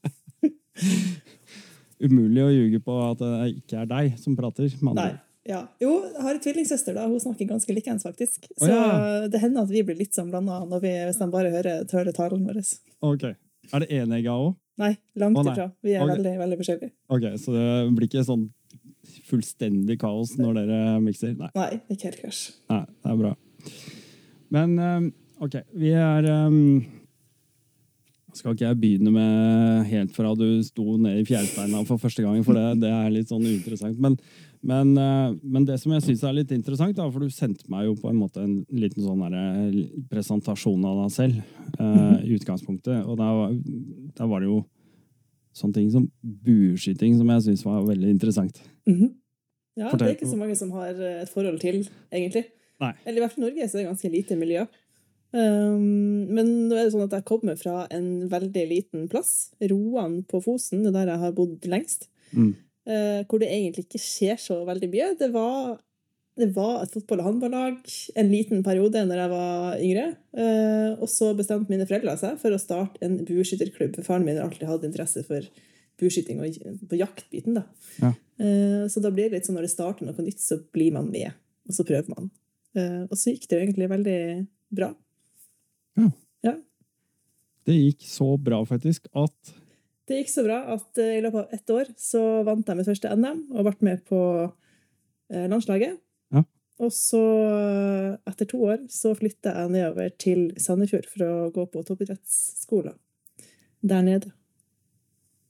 Umulig 2.05 2.41
å 2.43 2.49
ljuge 2.51 2.79
på 2.83 2.95
at 3.11 3.17
det 3.21 3.29
ikke 3.61 3.77
er 3.81 3.85
deg 3.89 4.17
som 4.19 4.35
prater. 4.35 4.67
Nei. 4.93 5.11
Ja. 5.45 5.61
Jo, 5.81 5.91
jeg 6.09 6.23
har 6.25 6.33
en 6.33 6.41
tvillingsøster, 6.41 6.95
da. 6.97 7.05
Hun 7.05 7.21
snakker 7.21 7.49
ganske 7.49 7.73
likeens, 7.75 8.05
faktisk. 8.07 8.47
Så 8.57 8.65
Så 8.65 8.71
ja. 8.71 9.27
det 9.29 9.41
hender 9.43 9.65
at 9.67 9.69
vi 9.69 9.83
blir 9.85 9.97
litt 9.99 10.17
sånn 10.17 10.31
blanda 10.33 10.63
når 10.65 10.81
vi, 10.81 10.93
hvis 11.05 11.21
de 11.21 11.27
bare 11.33 11.51
hører 11.53 11.85
hører 11.91 12.15
talen 12.17 12.47
vår. 12.47 12.61
Ok. 13.05 13.27
Er 13.73 13.83
det 13.83 13.89
enegga 13.93 14.33
òg? 14.33 14.55
Nei, 14.81 14.91
langt 15.15 15.37
Å, 15.39 15.43
nei. 15.45 15.53
ifra. 15.53 15.69
Vi 15.85 15.93
er 15.93 16.03
okay. 16.03 16.15
veldig, 16.17 16.33
veldig 16.41 16.57
forskjellige. 16.59 16.93
Ok, 17.15 17.27
så 17.39 17.53
det 17.55 17.67
blir 17.95 18.09
ikke 18.09 18.25
sånn 18.27 18.49
fullstendig 19.29 19.99
kaos 20.01 20.33
når 20.39 20.59
dere 20.59 20.81
mikser? 21.03 21.35
Nei, 21.39 21.51
Nei, 21.55 21.69
ikke 21.93 22.09
helt 22.09 22.21
krasj. 22.23 22.41
nei 22.71 22.81
det 22.89 23.13
er 23.13 23.21
bra. 23.21 23.31
Men 24.55 24.75
eh, 24.81 25.07
ok, 25.45 25.59
vi 25.81 25.93
er 25.97 26.27
eh, 26.29 26.57
Skal 28.35 28.55
ikke 28.57 28.67
jeg 28.67 28.79
begynne 28.81 29.13
med 29.15 29.85
helt 29.89 30.11
fra 30.15 30.33
du 30.37 30.47
sto 30.67 30.97
ned 31.01 31.21
i 31.21 31.27
fjærsteina 31.27 31.85
for 31.87 32.01
første 32.01 32.25
gang, 32.25 32.41
for 32.45 32.57
det, 32.57 32.81
det 32.83 32.91
er 32.91 33.13
litt 33.13 33.31
sånn 33.31 33.45
uinteressant. 33.45 33.95
Men, 34.01 34.17
men, 34.65 34.91
eh, 34.97 35.33
men 35.43 35.65
det 35.67 35.77
som 35.81 35.91
jeg 35.93 36.03
syns 36.07 36.23
er 36.25 36.33
litt 36.39 36.51
interessant, 36.55 36.95
da, 36.97 37.05
for 37.13 37.21
du 37.23 37.29
sendte 37.33 37.67
meg 37.71 37.85
jo 37.87 37.95
på 38.01 38.09
en 38.09 38.17
måte 38.19 38.41
en 38.43 38.55
liten 38.73 39.03
sånn 39.05 39.21
presentasjon 40.09 40.85
av 40.89 41.03
deg 41.03 41.11
selv 41.13 41.41
uh, 41.79 42.17
i 42.25 42.33
utgangspunktet. 42.37 43.03
Og 43.05 43.17
da, 43.19 43.27
var- 43.37 43.53
da 44.17 44.27
var 44.31 44.41
det 44.41 44.49
jo 44.49 44.63
sånne 45.55 45.77
ting 45.77 45.91
som 45.93 46.07
bueskyting 46.23 47.15
som 47.19 47.29
jeg 47.31 47.45
syns 47.45 47.63
var 47.67 47.85
veldig 47.87 48.09
interessant. 48.15 48.57
Mhm. 48.89 49.13
Ja, 49.77 49.89
Fortell. 49.91 50.07
det 50.07 50.13
er 50.13 50.17
ikke 50.21 50.31
så 50.31 50.39
mange 50.39 50.55
som 50.55 50.69
har 50.71 50.93
eh, 50.95 51.21
et 51.25 51.29
forhold 51.35 51.59
til, 51.59 51.81
egentlig. 52.11 52.45
Nei. 52.79 52.93
Eller 53.05 53.19
i 53.19 53.23
hvert 53.25 53.33
fall 53.35 53.43
i 53.43 53.47
Norge 53.49 53.65
så 53.67 53.75
er 53.77 53.81
det 53.83 53.89
ganske 53.89 54.11
lite 54.13 54.37
miljø. 54.39 54.61
Um, 55.35 56.27
men 56.31 56.47
nå 56.69 56.77
er 56.77 56.85
det 56.85 56.93
sånn 56.93 57.03
at 57.09 57.15
jeg 57.17 57.25
kommer 57.27 57.57
fra 57.59 57.81
en 57.91 58.05
veldig 58.31 58.63
liten 58.69 59.09
plass, 59.11 59.49
Roan 59.67 60.21
på 60.31 60.39
Fosen, 60.45 60.85
det 60.85 60.93
er 60.93 60.95
der 61.01 61.11
jeg 61.13 61.23
har 61.25 61.33
bodd 61.35 61.67
lengst, 61.71 62.07
Mm. 62.35 62.55
Eh, 62.87 63.23
hvor 63.25 63.41
det 63.41 63.49
egentlig 63.49 63.85
ikke 63.87 64.01
skjer 64.01 64.39
så 64.41 64.59
veldig 64.67 64.89
mye. 64.91 65.09
Det 65.19 65.29
var, 65.33 65.77
det 66.37 66.49
var 66.55 66.83
et 66.83 66.93
fotball- 66.93 67.23
og 67.23 67.29
håndballag 67.29 67.79
en 68.15 68.31
liten 68.31 68.63
periode 68.63 69.05
når 69.07 69.21
jeg 69.21 69.31
var 69.33 69.79
yngre, 69.79 70.05
eh, 70.37 70.91
og 70.99 71.07
så 71.11 71.31
bestemte 71.37 71.71
mine 71.71 71.87
foreldre 71.87 72.17
seg 72.21 72.39
for 72.41 72.55
å 72.55 72.61
starte 72.61 73.01
en 73.05 73.17
bueskytterklubb, 73.25 73.95
for 73.95 74.03
faren 74.07 74.25
min 74.27 74.37
har 74.37 74.47
alltid 74.49 74.67
hatt 74.69 74.87
interesse 74.87 75.25
for 75.27 75.47
bueskyting 76.01 76.41
og 76.43 76.87
på 76.89 76.99
jaktbiten. 76.99 77.55
da. 77.59 77.63
Ja. 78.01 78.13
Eh, 78.39 78.87
Så 78.91 79.01
da 79.01 79.09
blir 79.09 79.29
det 79.29 79.39
litt 79.39 79.45
sånn 79.47 79.55
når 79.55 79.69
det 79.69 79.75
starter 79.75 80.05
noe 80.05 80.25
nytt, 80.25 80.39
så 80.39 80.59
blir 80.73 80.91
man 80.91 81.09
med, 81.11 81.31
og 81.67 81.73
så 81.73 81.85
prøver 81.87 82.09
man. 82.15 82.31
Og 82.75 83.15
så 83.15 83.31
gikk 83.31 83.47
det 83.47 83.55
jo 83.55 83.63
egentlig 83.63 83.87
veldig 83.87 84.47
bra. 84.75 84.89
Ja. 85.95 86.11
Det 87.65 87.73
gikk 87.73 88.03
så 88.05 88.27
bra, 88.37 88.59
faktisk, 88.67 89.07
at 89.17 89.53
Det 90.05 90.19
gikk 90.19 90.29
så 90.29 90.43
bra 90.45 90.59
at 90.75 90.99
eh, 91.01 91.15
i 91.17 91.21
løpet 91.25 91.47
av 91.47 91.53
ett 91.57 91.71
år 91.73 91.87
så 91.97 92.21
vant 92.45 92.67
jeg 92.69 92.77
mitt 92.77 92.89
første 92.89 93.09
NM 93.17 93.39
og 93.55 93.65
ble 93.65 93.87
med 93.87 94.03
på 94.05 94.19
eh, 95.33 95.47
landslaget. 95.49 95.97
Ja. 96.35 96.43
Og 96.85 96.91
så, 96.93 97.21
eh, 97.49 98.11
etter 98.29 98.49
to 98.51 98.59
år, 98.67 98.83
så 98.91 99.15
flytta 99.17 99.55
jeg 99.55 99.73
nedover 99.73 100.13
til 100.21 100.47
Sandefjord 100.61 101.09
for 101.09 101.25
å 101.25 101.33
gå 101.55 101.65
på 101.73 101.83
toppidrettsskolen 101.87 102.97
der 103.85 104.01
nede. 104.05 104.31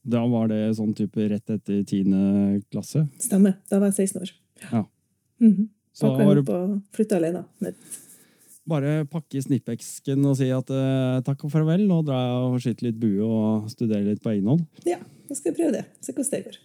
da 0.06 0.20
var 0.30 0.46
det 0.48 0.76
sånn 0.78 0.92
type 0.94 1.18
rett 1.28 1.50
etter 1.50 1.80
tiende 1.82 2.60
klasse. 2.70 3.08
Stemmer. 3.18 3.56
Da 3.68 3.80
var 3.82 3.90
jeg 3.90 4.06
16 4.06 4.22
år. 4.22 4.30
Ja. 4.70 4.84
Mhm. 5.42 5.68
Så 5.96 6.10
Pakka 6.12 6.26
var 6.28 6.34
det 6.36 6.48
og 6.52 6.82
flytta 6.92 7.16
alene. 7.16 7.44
ned. 7.60 7.74
Bare 8.68 9.04
pakke 9.10 9.38
i 9.38 9.42
snippeksken 9.44 10.24
og 10.26 10.36
si 10.38 10.48
at 10.50 10.70
eh, 10.74 11.20
takk 11.26 11.44
og 11.46 11.52
farvel, 11.52 11.84
nå 11.86 12.00
drar 12.06 12.24
jeg 12.26 12.46
og 12.46 12.56
skyter 12.64 12.88
litt 12.88 12.98
bue 13.00 13.22
og 13.26 13.68
studerer 13.70 14.04
litt 14.10 14.22
på 14.24 14.32
egen 14.34 14.46
hånd. 14.50 14.64
Ja, 14.86 14.98
nå 14.98 15.36
skal 15.38 15.52
jeg 15.52 15.58
prøve 15.60 15.72
det. 15.78 15.84
Se 16.02 16.12
hvordan 16.12 16.32
det 16.32 16.44
går. 16.48 16.58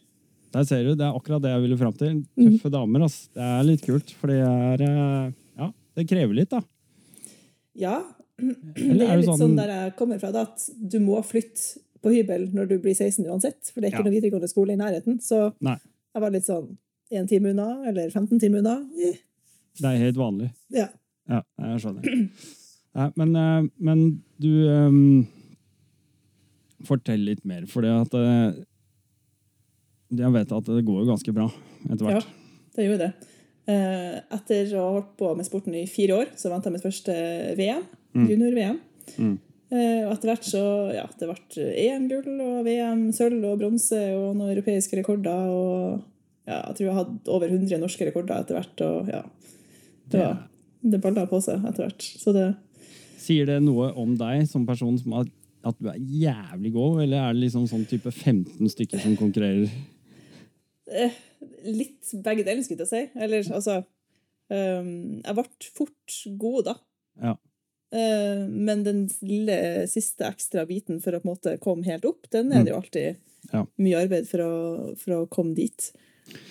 Der 0.52 0.64
ser 0.68 0.84
du, 0.84 0.96
Det 1.00 1.06
er 1.08 1.16
akkurat 1.16 1.42
det 1.46 1.52
jeg 1.54 1.62
ville 1.64 1.78
fram 1.80 1.94
til. 1.96 2.16
Mhm. 2.36 2.58
Tøffe 2.58 2.72
damer. 2.74 3.04
ass. 3.06 3.30
Det 3.34 3.42
er 3.42 3.64
litt 3.64 3.86
kult, 3.86 4.10
for 4.20 4.28
det 4.34 4.42
er 4.44 4.82
eh, 4.84 5.32
Ja, 5.62 5.70
det 5.96 6.08
krever 6.10 6.34
litt, 6.36 6.50
da. 6.52 6.60
Ja. 7.80 8.02
Eller 8.42 8.98
Det 8.98 9.08
er 9.08 9.14
er 9.14 9.18
litt 9.22 9.30
sånn- 9.30 9.40
sånn 9.46 9.56
der 9.56 9.70
jeg 9.72 9.96
kommer 9.96 10.20
fra, 10.20 10.32
da, 10.34 10.42
at 10.50 10.66
du 10.76 11.00
må 11.00 11.22
flytte 11.24 11.80
på 12.02 12.10
hybel 12.12 12.48
når 12.52 12.68
du 12.72 12.80
blir 12.82 12.96
16 12.98 13.28
uansett. 13.30 13.70
For 13.72 13.80
det 13.80 13.88
er 13.88 13.94
ikke 13.94 14.02
Ja. 14.04 14.10
noen 14.10 14.18
videregående 14.18 14.50
skole 14.50 14.74
i 14.74 14.80
nærheten. 14.82 15.20
Så 15.22 15.54
Nei. 15.62 15.78
jeg 16.16 16.22
var 16.24 16.32
litt 16.34 16.48
sånn 16.50 16.76
én 17.14 17.28
time 17.30 17.52
unna, 17.54 17.84
eller 17.88 18.10
15 18.10 18.40
timer 18.40 18.60
unna. 18.64 18.76
Det 18.98 19.86
er 19.88 19.98
helt 20.02 20.18
vanlig. 20.18 20.52
Ja. 20.74 20.88
Ja, 21.30 21.42
jeg 21.62 21.82
skjønner. 21.84 22.08
Nei, 22.98 23.10
men, 23.16 23.36
eh, 23.40 23.68
men 23.80 24.02
du 24.42 24.50
um, 24.68 25.28
Fortell 26.88 27.22
litt 27.28 27.44
mer, 27.46 27.68
for 27.70 27.86
eh, 27.86 28.54
Jeg 30.18 30.34
vet 30.34 30.52
at 30.58 30.72
det 30.72 30.84
går 30.88 31.04
jo 31.04 31.12
ganske 31.12 31.34
bra 31.36 31.46
etter 31.88 32.08
ja, 32.10 32.18
hvert. 32.18 32.28
det 32.76 32.88
gjør 32.88 33.00
det. 33.02 33.12
Etter 33.72 34.74
å 34.76 34.82
ha 34.82 34.90
holdt 34.98 35.14
på 35.22 35.30
med 35.38 35.48
sporten 35.48 35.76
i 35.78 35.86
fire 35.90 36.18
år, 36.24 36.32
så 36.38 36.50
vant 36.52 36.66
jeg 36.68 36.74
mitt 36.76 36.84
første 36.84 37.14
VM. 37.58 37.86
Mm. 38.18 38.26
Junior-VM. 38.28 38.80
Mm. 39.22 39.36
Eh, 39.72 40.02
Og 40.04 40.12
etter 40.18 40.32
hvert 40.34 40.44
så 40.50 40.62
Ja, 40.92 41.06
det 41.18 41.30
ble 41.30 41.68
EM-gull 41.86 42.42
og 42.44 42.66
VM-sølv 42.68 43.46
og 43.54 43.62
bronse 43.62 44.02
og 44.18 44.34
noen 44.36 44.52
europeiske 44.52 45.00
rekorder. 45.00 45.48
Og 45.48 46.02
ja, 46.50 46.58
jeg 46.68 46.76
tror 46.82 46.88
jeg 46.90 46.98
hadde 47.00 47.34
over 47.38 47.54
100 47.56 47.80
norske 47.80 48.10
rekorder 48.10 48.42
etter 48.44 48.58
hvert. 48.60 48.84
Og 48.90 49.14
ja, 49.16 49.22
Det- 50.12 50.20
var 50.20 50.42
Det 50.82 51.00
balla 51.02 51.28
på 51.30 51.40
seg 51.44 51.64
etter 51.68 51.88
hvert. 51.88 52.06
Så 52.22 52.34
det 52.36 52.50
Sier 53.22 53.46
det 53.46 53.60
noe 53.62 53.92
om 54.02 54.16
deg 54.18 54.48
som 54.50 54.64
person 54.66 54.96
som 54.98 55.14
at, 55.20 55.28
at 55.70 55.78
du 55.78 55.92
er 55.92 56.00
jævlig 56.02 56.72
god, 56.74 57.04
eller 57.04 57.20
er 57.22 57.36
det 57.36 57.44
liksom 57.44 57.68
sånn 57.70 57.84
type 57.86 58.10
15 58.10 58.72
stykker 58.74 59.04
som 59.04 59.14
konkurrerer? 59.20 59.70
Eh, 60.90 61.20
litt 61.70 62.10
begge 62.26 62.46
deler, 62.48 62.64
skulle 62.66 62.88
jeg 62.88 62.90
si. 62.92 63.04
Eller 63.22 63.46
altså 63.46 63.78
um, 64.50 65.22
Jeg 65.22 65.38
ble 65.38 65.46
fort 65.78 66.18
god, 66.42 66.72
da. 66.72 66.76
Ja. 67.22 67.36
Uh, 67.92 68.48
men 68.48 68.86
den 68.88 69.04
lille 69.22 69.86
siste 69.92 70.26
ekstra 70.32 70.66
biten 70.66 71.02
for 71.04 71.14
å 71.14 71.22
på 71.22 71.28
en 71.28 71.34
måte 71.36 71.58
komme 71.64 71.86
helt 71.88 72.08
opp, 72.08 72.26
den 72.34 72.54
er 72.56 72.66
det 72.66 72.74
jo 72.74 72.80
alltid 72.82 73.22
Ja. 73.52 73.66
mye 73.82 74.02
arbeid 74.06 74.30
for 74.30 74.44
å, 74.46 74.52
for 74.98 75.18
å 75.18 75.30
komme 75.30 75.54
dit. 75.58 75.92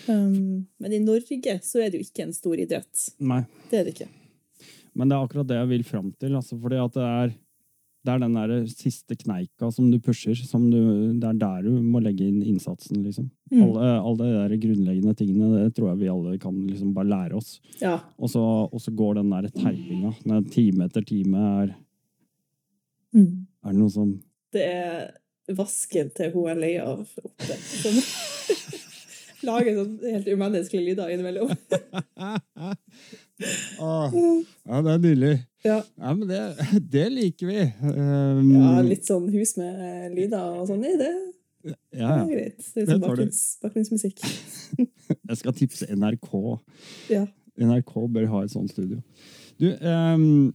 Um, 0.06 0.66
men 0.82 0.92
i 0.92 1.02
Norge 1.02 1.58
så 1.64 1.80
er 1.80 1.90
det 1.90 2.00
jo 2.00 2.06
ikke 2.08 2.26
en 2.26 2.36
stor 2.36 2.60
idrett. 2.60 3.06
Nei. 3.18 3.42
Det 3.70 3.80
er 3.80 3.86
det 3.86 3.94
ikke. 3.96 4.10
Men 4.94 5.08
det 5.10 5.16
er 5.16 5.24
akkurat 5.28 5.46
det 5.50 5.56
jeg 5.60 5.68
vil 5.70 5.84
fram 5.86 6.10
til. 6.18 6.34
Altså, 6.38 6.58
fordi 6.60 6.78
at 6.82 6.94
det 6.96 7.04
er, 7.06 7.32
det 8.06 8.12
er 8.14 8.22
den 8.22 8.34
der 8.38 8.52
siste 8.72 9.16
kneika 9.20 9.68
som 9.72 9.90
du 9.92 9.98
pusher. 10.02 10.34
Som 10.34 10.70
du, 10.72 10.78
det 11.20 11.28
er 11.28 11.36
der 11.40 11.62
du 11.68 11.76
må 11.84 12.00
legge 12.02 12.26
inn 12.30 12.40
innsatsen, 12.42 13.02
liksom. 13.04 13.28
Mm. 13.52 13.62
Alle, 13.66 13.90
alle 14.00 14.16
de 14.24 14.32
der 14.38 14.56
grunnleggende 14.62 15.14
tingene 15.18 15.50
det 15.64 15.74
tror 15.76 15.90
jeg 15.92 16.00
vi 16.02 16.08
alle 16.12 16.36
kan 16.42 16.56
liksom 16.66 16.94
bare 16.96 17.10
lære 17.12 17.38
oss. 17.38 17.56
Ja. 17.82 17.96
Og 18.18 18.30
så, 18.32 18.42
og 18.70 18.80
så 18.82 18.90
går 18.96 19.20
den 19.20 19.30
der 19.34 19.48
terpinga. 19.52 20.14
Den 20.24 20.50
time 20.54 20.88
etter 20.90 21.06
time 21.06 21.46
er, 21.60 21.76
Mm. 23.10 23.46
er 23.66 23.72
det 23.72 23.80
noe 23.80 23.90
som 23.90 24.10
Det 24.54 24.62
er 24.62 25.08
vasken 25.58 26.12
til 26.14 26.30
hun 26.30 26.46
er 26.52 26.58
lei 26.62 26.76
av 26.78 27.00
oppe. 27.02 27.56
Som 27.58 27.96
lager 29.48 29.80
sånn 29.80 29.96
helt 30.04 30.28
umenneskelige 30.30 30.92
lyder 30.92 31.10
innimellom. 31.10 31.50
Åh, 33.80 34.14
Ja, 34.66 34.82
det 34.84 34.92
er 34.92 35.02
nydelig. 35.02 35.34
Ja. 35.64 35.80
Ja, 35.96 36.14
men 36.14 36.28
det, 36.28 36.40
det 36.92 37.06
liker 37.12 37.50
vi. 37.50 37.64
Um, 37.84 38.54
ja, 38.54 38.78
litt 38.84 39.08
sånn 39.08 39.28
hus 39.32 39.56
med 39.60 39.76
eh, 39.76 40.06
lyder 40.14 40.60
og 40.60 40.70
sånn 40.70 40.84
i, 40.86 40.94
det 41.00 41.10
ja, 41.60 41.74
er 41.92 42.00
ja. 42.00 42.24
greit. 42.28 42.62
Det 42.62 42.82
er 42.82 42.86
Det 42.86 42.94
sånn 42.94 43.04
bakgrunns, 43.04 43.42
bakgrunnsmusikk. 43.64 44.22
Jeg 45.28 45.40
skal 45.42 45.56
tipse 45.58 45.88
NRK. 45.92 46.32
Ja. 47.12 47.26
NRK 47.60 47.94
bør 48.14 48.28
ha 48.32 48.44
et 48.46 48.54
sånt 48.54 48.72
studio. 48.72 49.00
Du, 49.60 49.68
um, 49.68 50.52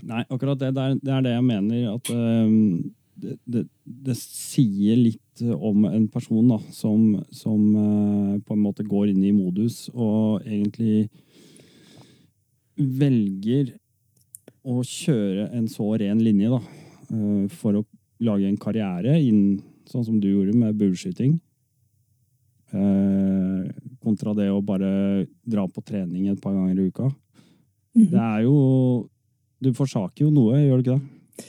nei, 0.00 0.22
akkurat 0.24 0.60
det, 0.60 0.72
det, 0.76 0.84
er, 0.84 1.00
det 1.02 1.12
er 1.12 1.26
det 1.26 1.34
jeg 1.34 1.44
mener. 1.44 1.82
At 1.92 2.08
um, 2.14 2.94
det, 3.20 3.36
det, 3.44 3.66
det 3.84 4.16
sier 4.16 4.96
litt 4.96 5.44
om 5.44 5.84
en 5.90 6.06
person 6.08 6.48
da, 6.48 6.58
som, 6.72 7.18
som 7.34 7.60
uh, 7.76 8.40
på 8.40 8.56
en 8.56 8.64
måte 8.64 8.86
går 8.86 9.12
inn 9.12 9.20
i 9.26 9.34
modus 9.36 9.90
og 9.92 10.46
egentlig 10.46 11.10
velger 12.76 13.74
å 14.64 14.80
kjøre 14.86 15.50
en 15.54 15.66
så 15.70 15.86
ren 16.00 16.22
linje 16.24 16.50
da, 16.50 16.60
eh, 17.12 17.48
for 17.52 17.78
å 17.78 17.84
lage 18.24 18.48
en 18.48 18.60
karriere 18.60 19.18
innen 19.20 19.62
sånn 19.90 20.04
som 20.06 20.20
du 20.20 20.28
gjorde 20.30 20.54
med 20.56 20.76
bueskyting. 20.80 21.36
Eh, 22.74 23.70
kontra 24.02 24.34
det 24.34 24.48
å 24.50 24.62
bare 24.64 25.26
dra 25.46 25.66
på 25.68 25.84
trening 25.84 26.28
et 26.30 26.40
par 26.42 26.54
ganger 26.56 26.80
i 26.80 26.88
uka. 26.88 27.10
Mhm. 27.96 28.10
Det 28.10 28.20
er 28.20 28.42
jo 28.42 29.08
Du 29.62 29.72
forsaker 29.72 30.26
jo 30.26 30.30
noe, 30.30 30.58
gjør 30.58 30.82
du 30.82 30.90
ikke 30.90 30.98
det? 30.98 31.44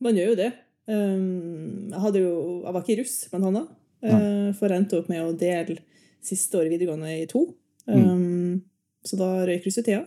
Man 0.00 0.14
gjør 0.14 0.28
jo 0.30 0.36
det. 0.36 0.52
Um, 0.88 1.90
jeg, 1.90 2.00
hadde 2.00 2.20
jo, 2.22 2.62
jeg 2.64 2.72
var 2.72 2.82
ikke 2.82 2.98
russ, 3.02 3.28
blant 3.28 3.44
annet. 3.44 3.68
da. 4.00 4.52
for 4.54 4.68
jeg 4.68 4.78
endte 4.78 4.96
opp 4.96 5.08
med 5.10 5.20
å 5.20 5.36
dele 5.36 5.76
siste 6.22 6.54
år 6.54 6.70
videregående 6.70 7.10
i 7.20 7.26
to. 7.26 7.42
Um, 7.86 8.62
Så 9.04 9.18
da 9.18 9.44
røyk 9.44 9.66
russetida. 9.66 10.06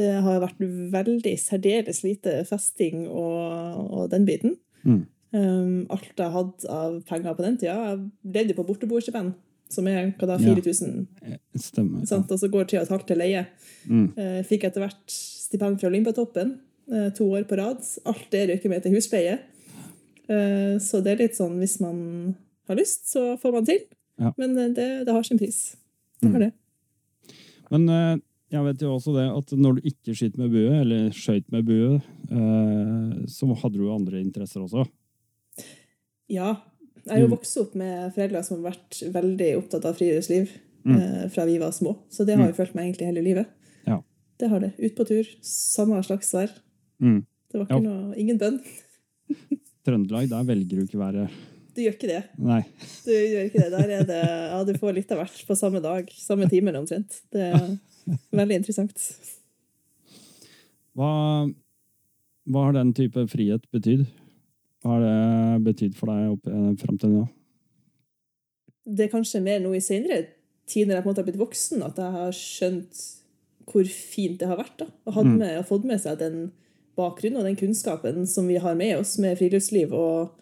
Det 0.00 0.10
har 0.24 0.40
vært 0.42 0.60
veldig 0.94 1.34
særdeles 1.40 2.02
lite 2.06 2.40
festing 2.48 3.04
og, 3.06 3.92
og 3.92 4.10
den 4.12 4.26
biten. 4.28 4.56
Mm. 4.82 5.04
Um, 5.30 5.76
alt 5.92 6.18
jeg 6.18 6.34
hadde 6.34 6.72
av 6.74 6.96
penger 7.06 7.36
på 7.38 7.44
den 7.44 7.56
tida 7.60 7.74
Jeg 7.76 7.98
levde 8.34 8.56
på 8.58 8.64
borteboerstipend, 8.66 9.36
som 9.70 9.86
er 9.86 10.08
hva 10.18 10.26
da, 10.32 10.40
4000 10.42 11.04
Ja. 11.28 11.36
Stemmer. 11.54 12.02
Ja. 12.02 12.18
Og 12.24 12.40
så 12.40 12.50
går 12.50 12.66
tida 12.66 12.82
et 12.82 12.90
halvt 12.90 13.06
til 13.12 13.20
leie. 13.20 13.44
Mm. 13.86 14.08
Uh, 14.16 14.40
Fikk 14.48 14.66
etter 14.66 14.82
hvert 14.82 15.14
stipend 15.14 15.78
fra 15.78 15.92
Olympiatoppen 15.92 16.56
uh, 16.90 17.08
to 17.14 17.28
år 17.36 17.46
på 17.46 17.60
rad. 17.60 17.84
Alt 18.10 18.26
det 18.34 18.48
røyker 18.50 18.72
med 18.72 18.82
til 18.86 18.96
husleie. 18.96 19.38
Uh, 20.30 20.80
Så 20.82 21.04
det 21.04 21.14
er 21.14 21.24
litt 21.26 21.38
sånn 21.38 21.60
hvis 21.62 21.78
man 21.84 22.00
har 22.70 22.78
lyst, 22.78 23.10
så 23.10 23.36
får 23.40 23.54
man 23.54 23.68
til. 23.68 23.84
Ja. 24.20 24.32
Men 24.38 24.58
eh, 24.58 24.72
det, 24.76 24.88
det 25.06 25.14
har 25.14 25.22
sin 25.26 25.38
pris. 25.40 25.76
Det 26.20 26.30
har 26.34 26.44
det. 26.44 26.50
Men 27.72 27.88
eh, 27.88 28.16
jeg 28.50 28.64
vet 28.66 28.80
jo 28.82 28.94
også 28.96 29.12
det 29.14 29.26
at 29.30 29.52
når 29.58 29.76
du 29.78 29.80
ikke 29.90 30.14
skyter 30.16 30.38
med 30.42 30.50
bue, 30.54 30.72
eller 30.80 31.10
skøyt 31.14 31.46
med 31.54 31.64
bue, 31.68 32.00
eh, 32.30 33.26
så 33.30 33.48
hadde 33.62 33.78
du 33.78 33.90
andre 33.92 34.20
interesser 34.20 34.60
også. 34.64 34.86
Ja. 36.30 36.56
Jeg 37.06 37.12
har 37.14 37.20
jo 37.22 37.28
Mm. 37.28 37.36
vokst 37.36 37.56
opp 37.58 37.74
med 37.74 38.12
foreldre 38.14 38.42
som 38.44 38.62
har 38.62 38.72
vært 38.72 39.00
veldig 39.12 39.56
opptatt 39.58 39.84
av 39.88 39.96
friluftsliv 39.96 40.50
Mm. 40.84 40.96
eh, 40.96 41.28
fra 41.28 41.44
vi 41.46 41.58
var 41.58 41.70
små. 41.72 41.96
Så 42.10 42.24
det 42.26 42.36
har 42.36 42.46
jo 42.48 42.52
fulgt 42.54 42.74
meg 42.74 42.86
egentlig 42.94 43.06
hele 43.06 43.22
livet. 43.24 43.46
Ja. 43.86 44.00
Det 44.38 44.48
har 44.48 44.60
det. 44.60 44.72
Ut 44.78 44.94
på 44.96 45.06
tur. 45.06 45.24
Samme 45.42 46.02
slags 46.04 46.32
vær. 46.32 46.50
Mm. 47.00 47.24
Det 47.52 47.58
var 47.58 47.66
Ja. 47.70 47.78
noe, 47.80 48.14
ingen 48.16 48.38
bønn. 48.38 48.60
Trøndelag, 49.84 50.28
der 50.28 50.44
velger 50.44 50.68
du 50.68 50.82
ikke 50.86 50.98
være 51.00 51.30
Du 51.74 51.82
gjør 51.82 51.94
ikke 51.94 52.08
det. 52.08 52.24
Nei. 52.38 52.62
Du 53.04 53.10
gjør 53.12 53.44
ikke 53.48 53.60
det. 53.62 53.70
Der 53.70 53.90
er 53.90 54.04
det 54.04 54.24
Ja, 54.50 54.64
du 54.64 54.72
får 54.74 54.94
litt 54.94 55.10
av 55.12 55.18
hvert 55.18 55.46
på 55.46 55.56
samme 55.56 55.80
dag. 55.80 56.06
Samme 56.10 56.48
timen 56.50 56.74
omtrent. 56.76 57.20
Det 57.32 57.54
er 57.54 57.78
veldig 58.40 58.56
interessant. 58.60 59.02
Hva, 60.98 61.10
hva 62.50 62.64
har 62.66 62.74
den 62.76 62.92
type 62.96 63.26
frihet 63.30 63.64
betydd? 63.74 64.06
Hva 64.82 64.96
har 64.96 65.04
det 65.04 65.64
betydd 65.68 65.96
for 65.98 66.10
deg 66.10 66.34
opp, 66.34 66.48
eh, 66.50 66.70
fram 66.80 66.98
til 67.00 67.14
nå? 67.14 67.24
Det 68.90 69.06
er 69.06 69.12
kanskje 69.12 69.42
mer 69.44 69.60
nå 69.62 69.74
i 69.76 69.82
senere 69.84 70.24
tid, 70.70 70.88
når 70.88 70.96
jeg 70.98 71.04
på 71.04 71.08
en 71.08 71.12
måte 71.12 71.22
har 71.22 71.28
blitt 71.28 71.42
voksen, 71.42 71.82
at 71.86 71.98
jeg 72.00 72.14
har 72.16 72.32
skjønt 72.36 73.02
hvor 73.70 73.86
fint 73.86 74.40
det 74.40 74.48
har 74.50 74.58
vært. 74.58 74.76
da, 74.80 74.86
Og 75.06 75.14
hatt 75.14 75.26
Mm. 75.28 75.38
med, 75.38 75.58
og 75.60 75.66
fått 75.68 75.84
med 75.86 76.00
seg 76.02 76.18
den 76.18 76.52
bakgrunnen 76.98 77.38
og 77.38 77.44
den 77.46 77.56
kunnskapen 77.56 78.26
som 78.26 78.48
vi 78.48 78.56
har 78.58 78.74
med 78.74 78.98
oss 78.98 79.16
med 79.18 79.38
friluftsliv. 79.38 79.92
og 79.92 80.32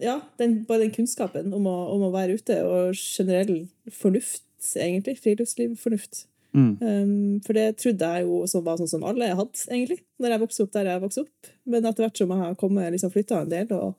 ja, 0.00 0.20
den, 0.38 0.64
bare 0.64 0.86
den 0.86 0.92
kunnskapen 0.94 1.52
om 1.52 1.66
å, 1.66 1.76
om 1.92 2.02
å 2.06 2.12
være 2.14 2.38
ute, 2.38 2.62
og 2.64 2.94
generell 2.94 3.68
fornuft, 3.90 4.44
egentlig. 4.76 5.18
Friluftsliv, 5.18 5.76
fornuft. 5.76 6.26
Mm. 6.56 6.70
Um, 6.80 7.40
for 7.44 7.52
det 7.52 7.76
trodde 7.76 8.08
jeg 8.08 8.24
jo 8.24 8.38
som 8.48 8.64
var 8.64 8.78
sånn 8.80 8.88
som 8.88 9.02
alle 9.04 9.26
hadde, 9.36 9.60
egentlig, 9.68 9.98
når 10.18 10.32
jeg 10.32 10.40
vokste 10.40 10.64
opp 10.64 10.72
der 10.72 10.88
jeg 10.92 11.02
vokste 11.02 11.24
opp. 11.26 11.50
Men 11.68 11.84
etter 11.84 12.06
hvert 12.06 12.16
som 12.16 12.30
jeg 12.32 12.38
har 12.44 12.54
kommet, 12.60 12.92
liksom 12.94 13.12
flytta 13.12 13.42
en 13.42 13.50
del, 13.52 13.72
og 13.76 13.94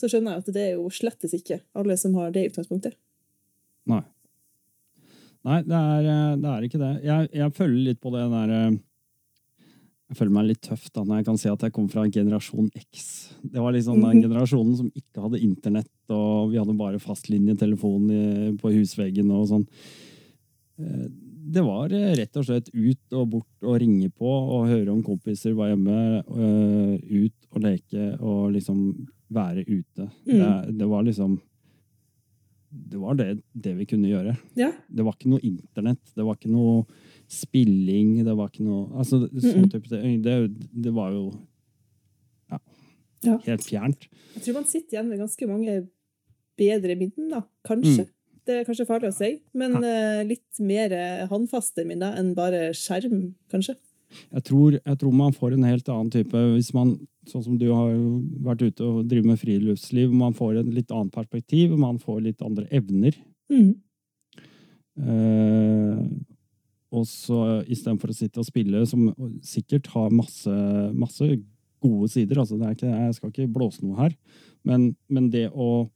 så 0.00 0.08
skjønner 0.08 0.36
jeg 0.36 0.44
at 0.44 0.52
det 0.54 0.62
er 0.68 0.76
jo 0.78 0.86
slettes 0.94 1.34
ikke 1.36 1.60
alle 1.76 1.96
som 2.00 2.14
har 2.16 2.30
det 2.32 2.46
utgangspunktet. 2.52 2.94
Nei. 3.90 4.02
Nei, 5.44 5.62
det 5.64 5.76
er, 5.80 6.06
eh, 6.12 6.36
det 6.36 6.48
er 6.52 6.64
ikke 6.68 6.78
det. 6.80 6.92
Jeg, 7.04 7.28
jeg 7.32 7.52
føler 7.56 7.84
litt 7.88 8.00
på 8.00 8.10
det 8.12 8.26
der 8.28 8.50
eh, 8.52 8.78
Jeg 10.10 10.18
føler 10.18 10.34
meg 10.34 10.46
litt 10.48 10.60
tøff 10.66 10.88
da 10.90 11.04
når 11.06 11.20
jeg 11.20 11.26
kan 11.28 11.38
si 11.38 11.48
at 11.48 11.62
jeg 11.62 11.72
kom 11.72 11.88
fra 11.88 12.02
generasjon 12.10 12.70
X. 12.76 13.04
Det 13.42 13.62
var 13.62 13.72
liksom 13.72 14.00
den 14.02 14.18
Mhm. 14.18 14.24
generasjonen 14.26 14.76
som 14.76 14.88
ikke 14.90 15.22
hadde 15.22 15.40
internett, 15.46 15.92
og 16.10 16.50
vi 16.50 16.58
hadde 16.58 16.74
bare 16.76 16.98
fastlinjetelefon 16.98 18.08
på 18.58 18.72
husveggen 18.74 19.30
og 19.30 19.46
sånn. 19.52 19.66
Det 21.50 21.62
var 21.66 21.92
eh, 21.96 22.12
rett 22.18 22.36
og 22.38 22.44
slett 22.46 22.68
ut 22.74 23.16
og 23.18 23.28
bort 23.32 23.66
og 23.66 23.78
ringe 23.82 24.10
på 24.14 24.28
og 24.30 24.68
høre 24.70 24.92
om 24.92 25.00
kompiser 25.06 25.54
var 25.58 25.72
hjemme. 25.72 25.96
eh, 26.22 27.24
Ut 27.24 27.48
og 27.50 27.62
leke 27.64 28.04
og 28.20 28.52
liksom 28.54 28.82
være 29.34 29.64
ute. 29.66 30.08
Det, 30.26 30.50
det 30.78 30.86
var 30.90 31.02
liksom 31.06 31.38
Det 32.70 32.98
var 33.02 33.14
det, 33.18 33.28
det 33.52 33.72
vi 33.80 33.84
kunne 33.90 34.06
gjøre. 34.10 34.36
Ja. 34.54 34.70
Det 34.86 35.02
var 35.02 35.16
ikke 35.16 35.30
noe 35.32 35.42
internett, 35.42 36.12
det 36.14 36.22
var 36.26 36.36
ikke 36.38 36.52
noe 36.54 36.84
spilling, 37.30 38.20
det 38.26 38.34
var 38.38 38.50
ikke 38.50 38.62
noe 38.66 38.84
Altså, 39.02 39.24
sånn 39.42 39.66
type. 39.72 39.90
Det, 39.90 40.36
det 40.86 40.92
var 40.94 41.10
jo 41.14 41.24
ja, 42.50 42.58
Ja. 43.26 43.34
helt 43.48 43.66
fjernt. 43.66 44.06
Jeg 44.36 44.44
tror 44.46 44.54
man 44.60 44.68
sitter 44.70 44.96
igjen 44.96 45.10
med 45.10 45.18
ganske 45.20 45.48
mange 45.50 45.74
bedre 46.60 46.94
minner, 47.00 47.42
kanskje. 47.66 48.06
Det 48.50 48.56
er 48.58 48.66
kanskje 48.66 48.88
farlig 48.88 49.12
å 49.12 49.14
si, 49.14 49.28
men 49.54 49.76
eh, 49.86 50.24
litt 50.26 50.58
mer 50.66 50.90
eh, 50.96 51.22
håndfaste 51.30 51.84
minner 51.86 52.16
enn 52.18 52.32
bare 52.34 52.72
skjerm, 52.74 53.36
kanskje. 53.52 53.76
Jeg 54.34 54.42
tror, 54.48 54.74
jeg 54.74 54.98
tror 54.98 55.12
man 55.14 55.36
får 55.36 55.54
en 55.54 55.68
helt 55.68 55.90
annen 55.92 56.10
type 56.10 56.40
hvis 56.56 56.72
man, 56.74 56.96
sånn 57.30 57.44
som 57.44 57.60
du 57.60 57.68
har 57.70 57.92
vært 58.42 58.64
ute 58.64 58.82
og 58.88 59.04
driver 59.06 59.30
med 59.30 59.38
friluftsliv, 59.38 60.10
man 60.10 60.34
får 60.34 60.64
et 60.64 60.72
litt 60.80 60.90
annet 60.90 61.14
perspektiv, 61.14 61.76
man 61.78 62.00
får 62.02 62.24
litt 62.24 62.42
andre 62.42 62.66
evner. 62.74 63.20
Mm. 63.54 63.70
Eh, 65.06 66.02
og 66.90 67.06
så 67.06 67.60
istedenfor 67.70 68.10
å 68.10 68.18
sitte 68.18 68.42
og 68.42 68.50
spille, 68.50 68.82
som 68.90 69.12
sikkert 69.46 69.92
har 69.94 70.10
masse, 70.10 70.56
masse 70.90 71.30
gode 71.80 72.10
sider, 72.10 72.42
altså 72.42 72.58
det 72.58 72.66
er 72.66 72.76
ikke, 72.80 72.98
jeg 73.06 73.16
skal 73.20 73.30
ikke 73.30 73.52
blåse 73.54 73.86
noe 73.86 74.08
her, 74.08 74.18
men, 74.66 74.90
men 75.06 75.30
det 75.30 75.46
å 75.54 75.86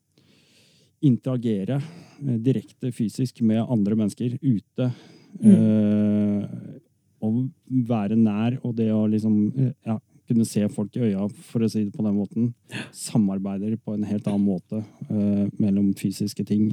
interagere 1.04 1.78
eh, 1.80 2.38
direkte 2.44 2.90
fysisk 2.94 3.42
med 3.46 3.62
andre 3.68 3.96
mennesker 4.00 4.38
ute, 4.42 4.92
Mm. 5.34 6.44
og 7.24 7.38
være 7.88 8.14
nær, 8.14 8.54
og 8.62 8.76
det 8.78 8.84
å 8.94 9.00
liksom 9.10 9.32
eh, 9.58 9.72
ja, 9.88 9.96
kunne 10.28 10.44
se 10.46 10.62
folk 10.70 10.94
i 10.94 11.08
øya, 11.08 11.24
for 11.48 11.64
å 11.64 11.68
si 11.72 11.82
det 11.88 11.94
på 11.96 12.04
den 12.06 12.14
måten. 12.14 12.52
Samarbeider 12.94 13.74
på 13.82 13.96
en 13.96 14.04
helt 14.06 14.28
annen 14.30 14.44
måte 14.46 14.84
eh, 15.08 15.48
mellom 15.58 15.90
fysiske 15.98 16.44
ting. 16.46 16.68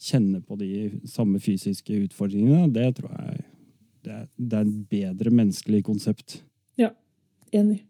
Kjenne 0.00 0.40
på 0.42 0.56
de 0.58 0.88
samme 1.08 1.38
fysiske 1.44 1.94
utfordringene. 2.08 2.66
Det 2.74 2.88
tror 2.98 3.12
jeg 3.14 3.44
det 4.02 4.14
er, 4.16 4.26
det 4.34 4.58
er 4.58 4.64
et 4.66 4.76
bedre 4.90 5.30
menneskelig 5.30 5.82
konsept. 5.84 6.38
Ja. 6.80 6.90
Enig. 7.52 7.82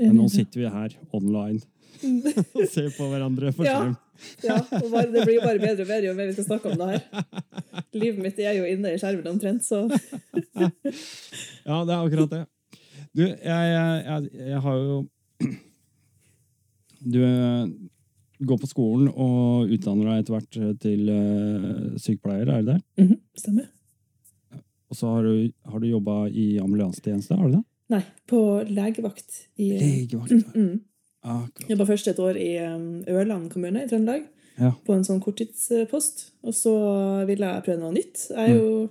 Men 0.00 0.16
nå 0.16 0.26
sitter 0.32 0.62
vi 0.64 0.70
her 0.72 0.94
online 1.12 1.60
og 2.56 2.62
ser 2.72 2.88
på 2.96 3.04
hverandre 3.10 3.52
for 3.52 3.68
skjerm. 3.68 3.92
Ja, 3.92 4.11
og 4.82 4.88
bare, 4.92 5.08
det 5.12 5.24
blir 5.26 5.36
jo 5.38 5.44
bare 5.44 5.60
bedre 5.62 5.84
og 5.84 5.88
bedre 5.88 6.08
jo 6.08 6.14
mer 6.16 6.30
vi 6.30 6.36
skal 6.36 6.48
snakke 6.48 6.72
om 6.72 6.78
det 6.80 6.88
her. 6.92 7.82
Livet 7.96 8.20
mitt 8.22 8.40
er 8.42 8.56
jo 8.58 8.68
inne 8.68 8.94
i 8.94 9.00
skjermen 9.00 9.32
omtrent, 9.34 9.64
så 9.66 9.84
Ja, 11.68 11.82
det 11.86 11.94
er 11.94 11.98
akkurat 11.98 12.34
det. 12.34 12.42
Du, 13.12 13.24
jeg, 13.26 13.38
jeg, 13.44 14.28
jeg, 14.38 14.60
har 14.64 14.78
jo 14.80 15.00
Du 17.12 17.18
eh, 17.26 17.66
går 18.46 18.60
på 18.62 18.70
skolen 18.70 19.10
og 19.10 19.72
utdanner 19.74 20.08
deg 20.08 20.22
etter 20.22 20.36
hvert 20.36 20.78
til 20.82 21.10
uh, 21.10 21.98
sykepleier, 22.00 22.48
er 22.48 22.64
det 22.64 22.74
det? 22.74 23.04
Mhm, 23.04 23.18
stemmer. 23.38 23.68
Og 24.92 24.98
så 24.98 25.12
har 25.14 25.26
du, 25.26 25.52
har 25.70 25.82
du 25.82 25.86
jobba 25.88 26.16
i 26.28 26.46
ambulansetjeneste, 26.60 27.38
har 27.38 27.48
du 27.48 27.58
det? 27.58 27.62
Nei, 27.92 28.02
på 28.28 28.40
legevakt 28.68 29.44
i 29.60 29.68
Legevakt. 29.76 30.56
Mm. 30.56 30.80
Akkurat. 31.22 31.68
Jobba 31.70 31.86
først 31.86 32.08
et 32.10 32.22
år 32.22 32.38
i 32.40 32.50
um, 32.66 33.02
Ørland 33.10 33.50
kommune 33.52 33.84
i 33.84 33.90
Trøndelag, 33.90 34.24
Ja. 34.58 34.72
på 34.84 34.94
en 34.94 35.04
sånn 35.06 35.20
korttidspost. 35.22 36.30
Og 36.42 36.54
så 36.54 36.72
ville 37.28 37.46
jeg 37.46 37.64
prøve 37.64 37.80
noe 37.80 37.94
nytt. 37.94 38.26
Jeg 38.30 38.50
er 38.50 38.56
jo 38.58 38.90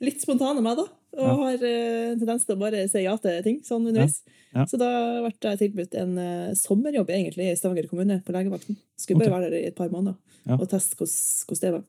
litt 0.00 0.22
spontan 0.22 0.56
av 0.56 0.62
meg, 0.62 0.78
da. 0.78 0.86
Og 1.14 1.26
Ja. 1.28 1.34
har 1.36 1.64
en 1.64 2.18
tendens 2.18 2.46
til 2.46 2.56
å 2.56 2.58
bare 2.58 2.88
si 2.88 3.02
ja 3.02 3.16
til 3.16 3.42
ting 3.42 3.60
sånn 3.62 3.86
underveis. 3.86 4.22
Ja. 4.54 4.64
Så 4.64 4.78
da 4.78 5.20
ble 5.22 5.32
jeg 5.50 5.58
tilbudt 5.58 5.94
en 5.98 6.18
eh, 6.18 6.54
sommerjobb 6.54 7.10
egentlig 7.10 7.50
i 7.50 7.56
Stavanger 7.58 7.88
kommune, 7.88 8.22
på 8.24 8.32
legevakten. 8.32 8.76
Skulle 8.96 9.20
bare 9.20 9.30
okay. 9.30 9.40
være 9.40 9.50
der 9.50 9.62
i 9.62 9.66
et 9.66 9.76
par 9.76 9.90
måneder 9.90 10.16
og 10.58 10.68
teste 10.68 10.96
hvordan 10.96 11.60
det 11.60 11.72
var. 11.72 11.84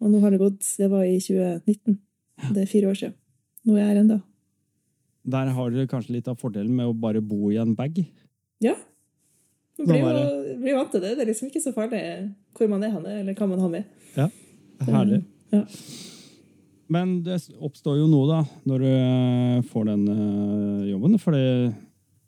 Og 0.00 0.10
nå 0.12 0.20
har 0.20 0.30
det 0.30 0.40
gått 0.42 0.76
Det 0.76 0.90
var 0.90 1.04
i 1.04 1.18
2019. 1.18 1.98
Det 2.52 2.62
er 2.62 2.68
fire 2.68 2.90
år 2.90 2.98
siden. 3.00 3.14
Nå 3.64 3.76
er 3.76 3.80
jeg 3.80 3.88
her 3.88 4.00
ennå. 4.02 4.18
Der 5.26 5.48
har 5.56 5.70
dere 5.70 5.90
kanskje 5.90 6.18
litt 6.18 6.28
av 6.28 6.38
fordelen 6.38 6.76
med 6.76 6.86
å 6.86 6.94
bare 6.94 7.22
bo 7.24 7.50
i 7.50 7.56
en 7.58 7.74
bag. 7.74 8.04
Ja. 8.62 8.76
Man 9.78 9.88
blir 9.90 10.02
jo 10.02 10.58
blir 10.62 10.76
vant 10.78 10.92
til 10.94 11.02
det. 11.04 11.14
Det 11.16 11.24
er 11.24 11.30
liksom 11.30 11.50
ikke 11.50 11.64
så 11.64 11.72
farlig 11.76 12.02
hvor 12.56 12.68
man 12.72 12.84
er 12.86 12.94
henne, 12.94 13.16
eller 13.20 13.36
hva 13.36 13.48
man 13.50 13.64
har 13.64 13.72
med. 13.72 13.88
Ja, 14.16 14.28
Herlig. 14.86 15.22
Ja. 15.52 15.62
Men 16.92 17.16
det 17.26 17.40
oppstår 17.58 17.98
jo 17.98 18.06
noe, 18.08 18.26
da, 18.30 18.40
når 18.68 18.84
du 18.84 18.88
eh, 18.92 19.58
får 19.72 19.88
den 19.90 20.06
eh, 20.12 20.86
jobben. 20.92 21.18
Fordi 21.22 21.44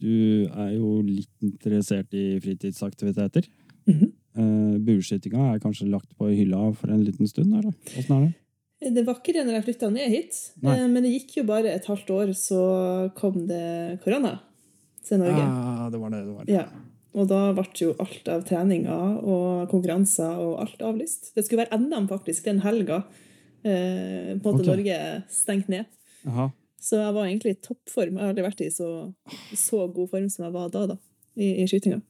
du 0.03 0.15
er 0.49 0.73
jo 0.75 0.99
litt 1.07 1.47
interessert 1.47 2.15
i 2.15 2.39
fritidsaktiviteter. 2.43 3.49
Mm 3.89 3.99
-hmm. 3.99 4.15
Bueskytinga 4.87 5.55
er 5.55 5.59
kanskje 5.59 5.89
lagt 5.91 6.13
på 6.19 6.29
hylla 6.29 6.73
for 6.73 6.91
en 6.91 7.05
liten 7.05 7.27
stund? 7.27 7.55
eller? 7.55 7.73
Hvordan 7.95 8.23
er 8.23 8.27
det? 8.27 8.35
Det 8.95 9.03
var 9.07 9.17
ikke 9.19 9.33
det 9.35 9.43
når 9.47 9.57
jeg 9.59 9.65
flytta 9.65 9.89
ned 9.91 10.13
hit, 10.13 10.37
Nei. 10.63 10.77
eh, 10.79 10.87
men 10.87 11.03
det 11.03 11.11
gikk 11.11 11.37
jo 11.41 11.45
bare 11.49 11.73
et 11.75 11.87
halvt 11.91 12.11
år, 12.15 12.31
så 12.33 13.11
kom 13.19 13.41
det 13.49 13.99
korona 14.05 14.39
til 15.03 15.19
Norge. 15.19 15.43
Ja, 15.43 15.89
det 15.91 16.01
var 16.01 16.13
det 16.15 16.21
det 16.23 16.35
var. 16.35 16.45
Ja. 16.47 16.67
Og 17.15 17.27
da 17.31 17.53
ble 17.57 17.65
jo 17.81 17.95
alt 17.99 18.29
av 18.29 18.43
treninger 18.45 19.23
og 19.25 19.69
konkurranser 19.71 20.39
og 20.45 20.61
alt 20.61 20.83
avlyst. 20.85 21.33
Det 21.35 21.45
skulle 21.47 21.65
være 21.65 21.79
NM 21.81 22.09
faktisk 22.11 22.45
den 22.45 22.61
helga. 22.61 23.05
Eh, 23.65 24.37
på 24.39 24.51
en 24.51 24.55
måte 24.55 24.61
Ok. 24.63 24.67
Norge 24.67 24.99
stengt 25.33 25.69
ned. 25.69 25.87
Aha. 26.27 26.51
Så 26.81 26.97
jeg 27.01 27.15
var 27.15 27.25
egentlig 27.27 27.57
i 27.57 27.61
toppform. 27.65 28.13
Jeg 28.15 28.23
har 28.23 28.29
aldri 28.35 28.45
vært 28.45 28.61
i 28.63 28.71
så, 28.71 29.13
så 29.57 29.89
god 29.93 30.11
form 30.13 30.29
som 30.31 30.45
jeg 30.47 30.53
var 30.55 30.69
da, 30.71 30.85
da 30.93 30.97
i, 31.37 31.63
i 31.63 31.67
skytinga. 31.67 32.01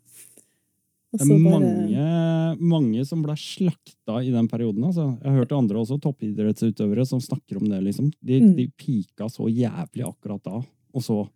Det 1.08 1.22
er 1.22 1.24
er 1.24 1.38
bare- 1.40 1.61
mange, 1.61 2.58
mange 2.61 3.04
som 3.08 3.22
ble 3.24 3.32
slakta 3.40 4.18
i 4.20 4.30
den 4.34 4.46
perioden. 4.50 4.84
Altså. 4.84 5.06
Jeg 5.22 5.30
har 5.30 5.38
hørt 5.38 5.52
andre 5.56 5.78
også, 5.80 5.96
toppidrettsutøvere 6.04 7.06
som 7.08 7.20
snakker 7.24 7.56
om 7.62 7.68
det. 7.70 7.80
liksom. 7.87 8.11
De, 8.20 8.40
Mm. 8.42 8.56
de 8.56 8.66
pika 8.76 9.24
så 9.32 9.48
jævlig 9.48 10.04
akkurat 10.04 10.42
da, 10.44 10.61
og 10.92 11.00
så 11.02 11.28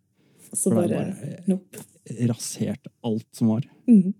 og 0.53 0.59
så 0.61 0.71
bare 0.73 0.89
bare 0.93 1.39
nope. 1.49 1.81
rasert 2.29 2.87
alt 3.03 3.27
som 3.35 3.49
var. 3.55 3.65
Mhm. 3.89 4.13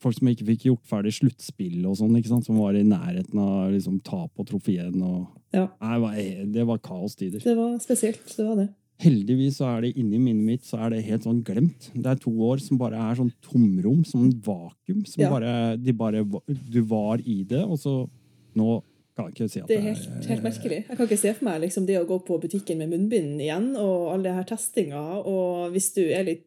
Folk 0.00 0.16
som 0.16 0.30
ikke 0.30 0.46
fikk 0.48 0.62
gjort 0.70 0.86
ferdig 0.88 1.10
sluttspillet 1.18 1.84
og 1.84 1.98
sånn, 1.98 2.44
som 2.46 2.56
var 2.56 2.72
i 2.78 2.82
nærheten 2.88 3.36
av 3.36 3.70
liksom, 3.74 3.98
tap 4.02 4.32
og 4.40 4.46
trofeen. 4.48 4.96
Og... 5.04 5.26
Ja. 5.52 5.66
Nei, 5.82 5.98
det 5.98 6.00
var- 6.00 6.52
det 6.54 6.66
var 6.70 6.78
kaostider. 6.78 7.42
Det 7.44 7.54
var 7.58 7.74
spesielt. 7.84 8.24
Det 8.36 8.46
var 8.46 8.56
det. 8.62 8.68
Heldigvis 9.00 9.58
så 9.60 9.66
er 9.76 9.80
det 9.82 9.96
inni 9.96 10.18
minnet 10.20 10.44
mitt 10.44 10.64
så 10.64 10.78
er 10.86 10.90
det 10.94 11.04
helt 11.04 11.24
sånn 11.24 11.42
glemt. 11.44 11.90
Det 11.94 12.06
er 12.06 12.16
to 12.20 12.30
år 12.30 12.60
som 12.60 12.78
bare 12.80 12.96
er 12.96 13.14
sånn 13.16 13.32
tomrom, 13.44 14.02
som 14.06 14.24
en 14.24 14.32
vakuum. 14.40 15.04
Som 15.06 15.20
Ja. 15.22 15.30
bare, 15.30 15.76
de 15.76 15.92
bare, 15.92 16.24
du 16.70 16.80
var 16.82 17.18
i 17.24 17.42
det, 17.44 17.62
og 17.64 17.78
så 17.78 18.08
Nå 18.56 18.82
kan 19.20 19.32
ikke 19.34 19.48
si 19.52 19.60
at 19.60 19.68
Det 19.70 19.76
er 19.78 19.84
helt, 19.86 20.26
helt 20.30 20.42
merkelig. 20.44 20.78
Jeg 20.88 20.96
kan 20.96 21.06
ikke 21.08 21.18
se 21.20 21.32
for 21.38 21.44
meg 21.48 21.60
liksom, 21.64 21.86
det 21.88 21.98
å 22.00 22.06
gå 22.08 22.18
på 22.26 22.38
butikken 22.42 22.78
med 22.82 22.90
munnbind 22.92 23.40
igjen, 23.40 23.70
og 23.80 24.10
all 24.14 24.22
det 24.26 24.32
her 24.36 24.46
testinga, 24.48 25.02
og 25.24 25.70
hvis 25.74 25.90
du 25.96 26.02
er 26.08 26.24
litt 26.26 26.46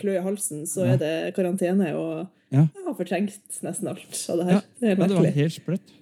klø 0.00 0.16
i 0.18 0.22
halsen, 0.24 0.64
så 0.68 0.84
er 0.94 1.00
det 1.00 1.14
karantene, 1.36 1.92
og 1.96 2.28
Ja. 2.50 2.66
jeg 2.74 2.84
har 2.86 2.94
fortrengt 2.98 3.60
nesten 3.62 3.88
alt 3.88 4.24
av 4.30 4.38
det 4.40 4.46
her. 4.48 4.52
Ja, 4.52 4.60
Det 4.80 4.88
er 4.88 4.94
helt 4.94 4.98
Ja, 5.00 5.06
det 5.06 5.16
var 5.16 5.38
helt 5.40 5.54
sprøtt. 5.54 5.92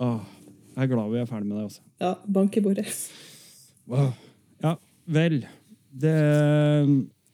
Åh, 0.00 0.20
jeg 0.76 0.82
er 0.82 0.92
glad 0.94 1.10
vi 1.12 1.18
er 1.20 1.26
ferdig 1.26 1.46
med 1.46 1.58
det, 1.58 1.64
også. 1.70 1.80
Ja, 2.00 2.14
bank 2.26 2.56
i 2.56 2.60
bordet. 2.60 2.86
Wow. 3.86 4.12
Ja, 4.62 4.76
vel. 5.06 5.44
Det, 5.94 6.14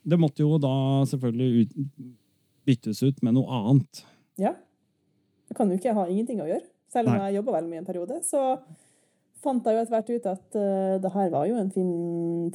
det 0.05 0.19
måtte 0.21 0.43
jo 0.43 0.59
da 0.61 0.73
selvfølgelig 1.09 1.63
ut, 1.63 1.77
byttes 2.69 3.03
ut 3.07 3.23
med 3.23 3.35
noe 3.39 3.47
annet. 3.61 4.03
Ja. 4.41 4.55
Jeg 5.51 5.57
kan 5.59 5.71
jo 5.71 5.79
ikke 5.79 5.95
ha 5.97 6.05
ingenting 6.07 6.43
å 6.43 6.47
gjøre. 6.51 6.67
Selv 6.91 7.11
om 7.11 7.17
Nei. 7.17 7.29
jeg 7.29 7.39
jobba 7.41 7.57
veldig 7.57 7.71
mye 7.71 7.83
en 7.83 7.89
periode, 7.89 8.17
så 8.27 8.41
fant 9.41 9.67
jeg 9.67 9.77
jo 9.77 9.83
etter 9.83 9.95
hvert 9.95 10.11
ut 10.11 10.27
at 10.31 10.57
uh, 10.59 10.95
det 11.01 11.13
her 11.15 11.29
var 11.33 11.47
jo 11.49 11.59
en 11.61 11.71
fin 11.73 11.93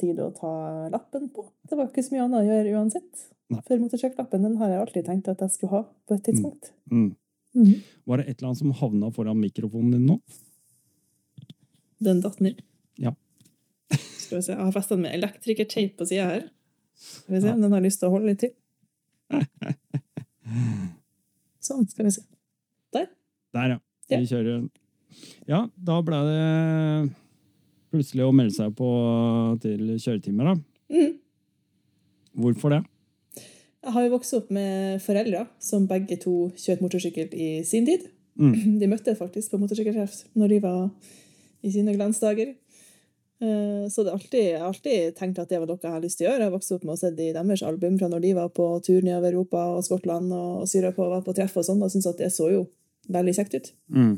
tid 0.00 0.20
å 0.22 0.30
ta 0.36 0.52
lappen 0.92 1.30
på. 1.34 1.46
Det 1.66 1.78
var 1.78 1.88
ikke 1.88 2.04
så 2.06 2.14
mye 2.14 2.26
annet 2.26 2.42
å 2.42 2.46
gjøre 2.46 2.74
uansett. 2.76 3.26
Nei. 3.54 3.62
For 3.66 3.82
motorsykkellappen 3.82 4.44
den 4.46 4.58
har 4.60 4.72
jeg 4.72 4.82
alltid 4.82 5.06
tenkt 5.06 5.30
at 5.32 5.42
jeg 5.44 5.54
skulle 5.54 5.72
ha 5.78 5.82
på 5.86 6.18
et 6.18 6.26
tidspunkt. 6.28 6.72
Mm. 6.90 7.14
Mhm. 7.56 7.76
Var 8.04 8.20
det 8.20 8.26
et 8.26 8.34
eller 8.36 8.50
annet 8.50 8.60
som 8.60 8.74
havna 8.82 9.08
foran 9.16 9.40
mikrofonen 9.40 9.96
din 9.96 10.10
nå? 10.10 10.18
Den 12.04 12.20
datt 12.20 12.42
ned. 12.44 12.60
Ja. 13.00 13.14
Skal 13.96 14.38
vi 14.38 14.42
se. 14.42 14.52
Jeg 14.52 14.60
har 14.60 14.74
festa 14.74 14.94
den 14.94 15.06
med 15.06 15.16
elektrikertape 15.16 15.96
på 15.96 16.08
sida 16.10 16.28
her. 16.28 16.46
Skal 17.00 17.38
vi 17.38 17.40
se 17.44 17.54
om 17.54 17.64
den 17.64 17.72
har 17.72 17.84
lyst 17.84 18.02
til 18.02 18.10
å 18.10 18.14
holde 18.16 18.34
litt 18.34 18.44
til. 18.44 18.52
Sånn, 21.66 21.86
skal 21.90 22.06
vi 22.06 22.12
se. 22.14 22.22
Der. 22.94 23.08
Der, 23.56 23.72
ja. 23.74 23.78
Ja. 24.10 24.20
Vi 24.20 24.28
kjører. 24.30 24.66
Ja, 25.48 25.62
da 25.74 26.00
ble 26.04 26.18
det 26.26 26.42
plutselig 27.94 28.26
å 28.26 28.34
melde 28.34 28.54
seg 28.54 28.74
på 28.76 28.90
til 29.62 29.94
kjøretimer, 29.96 30.52
da. 30.52 30.56
Mm. 30.92 31.16
Hvorfor 32.36 32.74
det? 32.74 32.82
Jeg 33.86 33.94
har 33.94 34.04
jo 34.04 34.12
vokst 34.16 34.34
opp 34.34 34.48
med 34.54 35.00
foreldre 35.04 35.46
som 35.62 35.86
begge 35.88 36.18
to 36.22 36.50
kjørte 36.58 36.82
motorsykkel 36.84 37.34
i 37.34 37.50
sin 37.66 37.86
tid. 37.86 38.08
Mm. 38.38 38.78
De 38.82 38.90
møtte 38.90 39.14
faktisk 39.18 39.54
på 39.54 39.60
motorsykkeltreff 39.62 40.24
når 40.36 40.54
de 40.54 40.62
var 40.64 40.80
i 41.64 41.72
sine 41.72 41.94
glansdager. 41.96 42.54
Eh, 43.40 43.84
Så 43.92 44.02
det 44.04 44.12
alltid, 44.12 44.40
jeg 44.42 44.60
har 44.60 44.68
alltid 44.68 45.14
tenkt 45.16 45.38
at 45.38 45.48
det 45.48 45.60
var 45.60 45.70
noe 45.70 45.78
jeg 45.82 45.92
har 45.94 46.02
lyst 46.02 46.18
til 46.18 46.26
å 46.26 46.30
gjøre. 46.30 46.42
Jeg 46.42 46.50
har 46.50 46.56
vokst 46.56 46.74
opp 46.76 46.84
med 46.84 46.96
å 46.96 47.00
se 47.00 47.12
i 47.14 47.32
deres 47.36 47.62
album 47.62 47.98
fra 48.00 48.10
når 48.10 48.24
de 48.26 48.32
var 48.36 48.50
på 48.50 48.66
tur 48.84 49.00
nedover 49.06 49.32
Europa 49.32 49.62
og 49.76 49.84
Skottland 49.86 50.34
og 50.34 50.66
syra 50.68 50.92
på 50.96 51.06
og 51.06 51.14
var 51.18 51.24
på 51.26 51.36
treff 51.36 51.56
og 51.56 51.66
sånn, 51.68 51.82
og 51.82 51.92
syntes 51.92 52.10
at 52.10 52.20
det 52.20 52.32
så 52.34 52.50
jo 52.52 52.66
veldig 53.12 53.34
kjekt 53.36 53.54
ut. 53.58 53.70
Mm. 53.92 54.14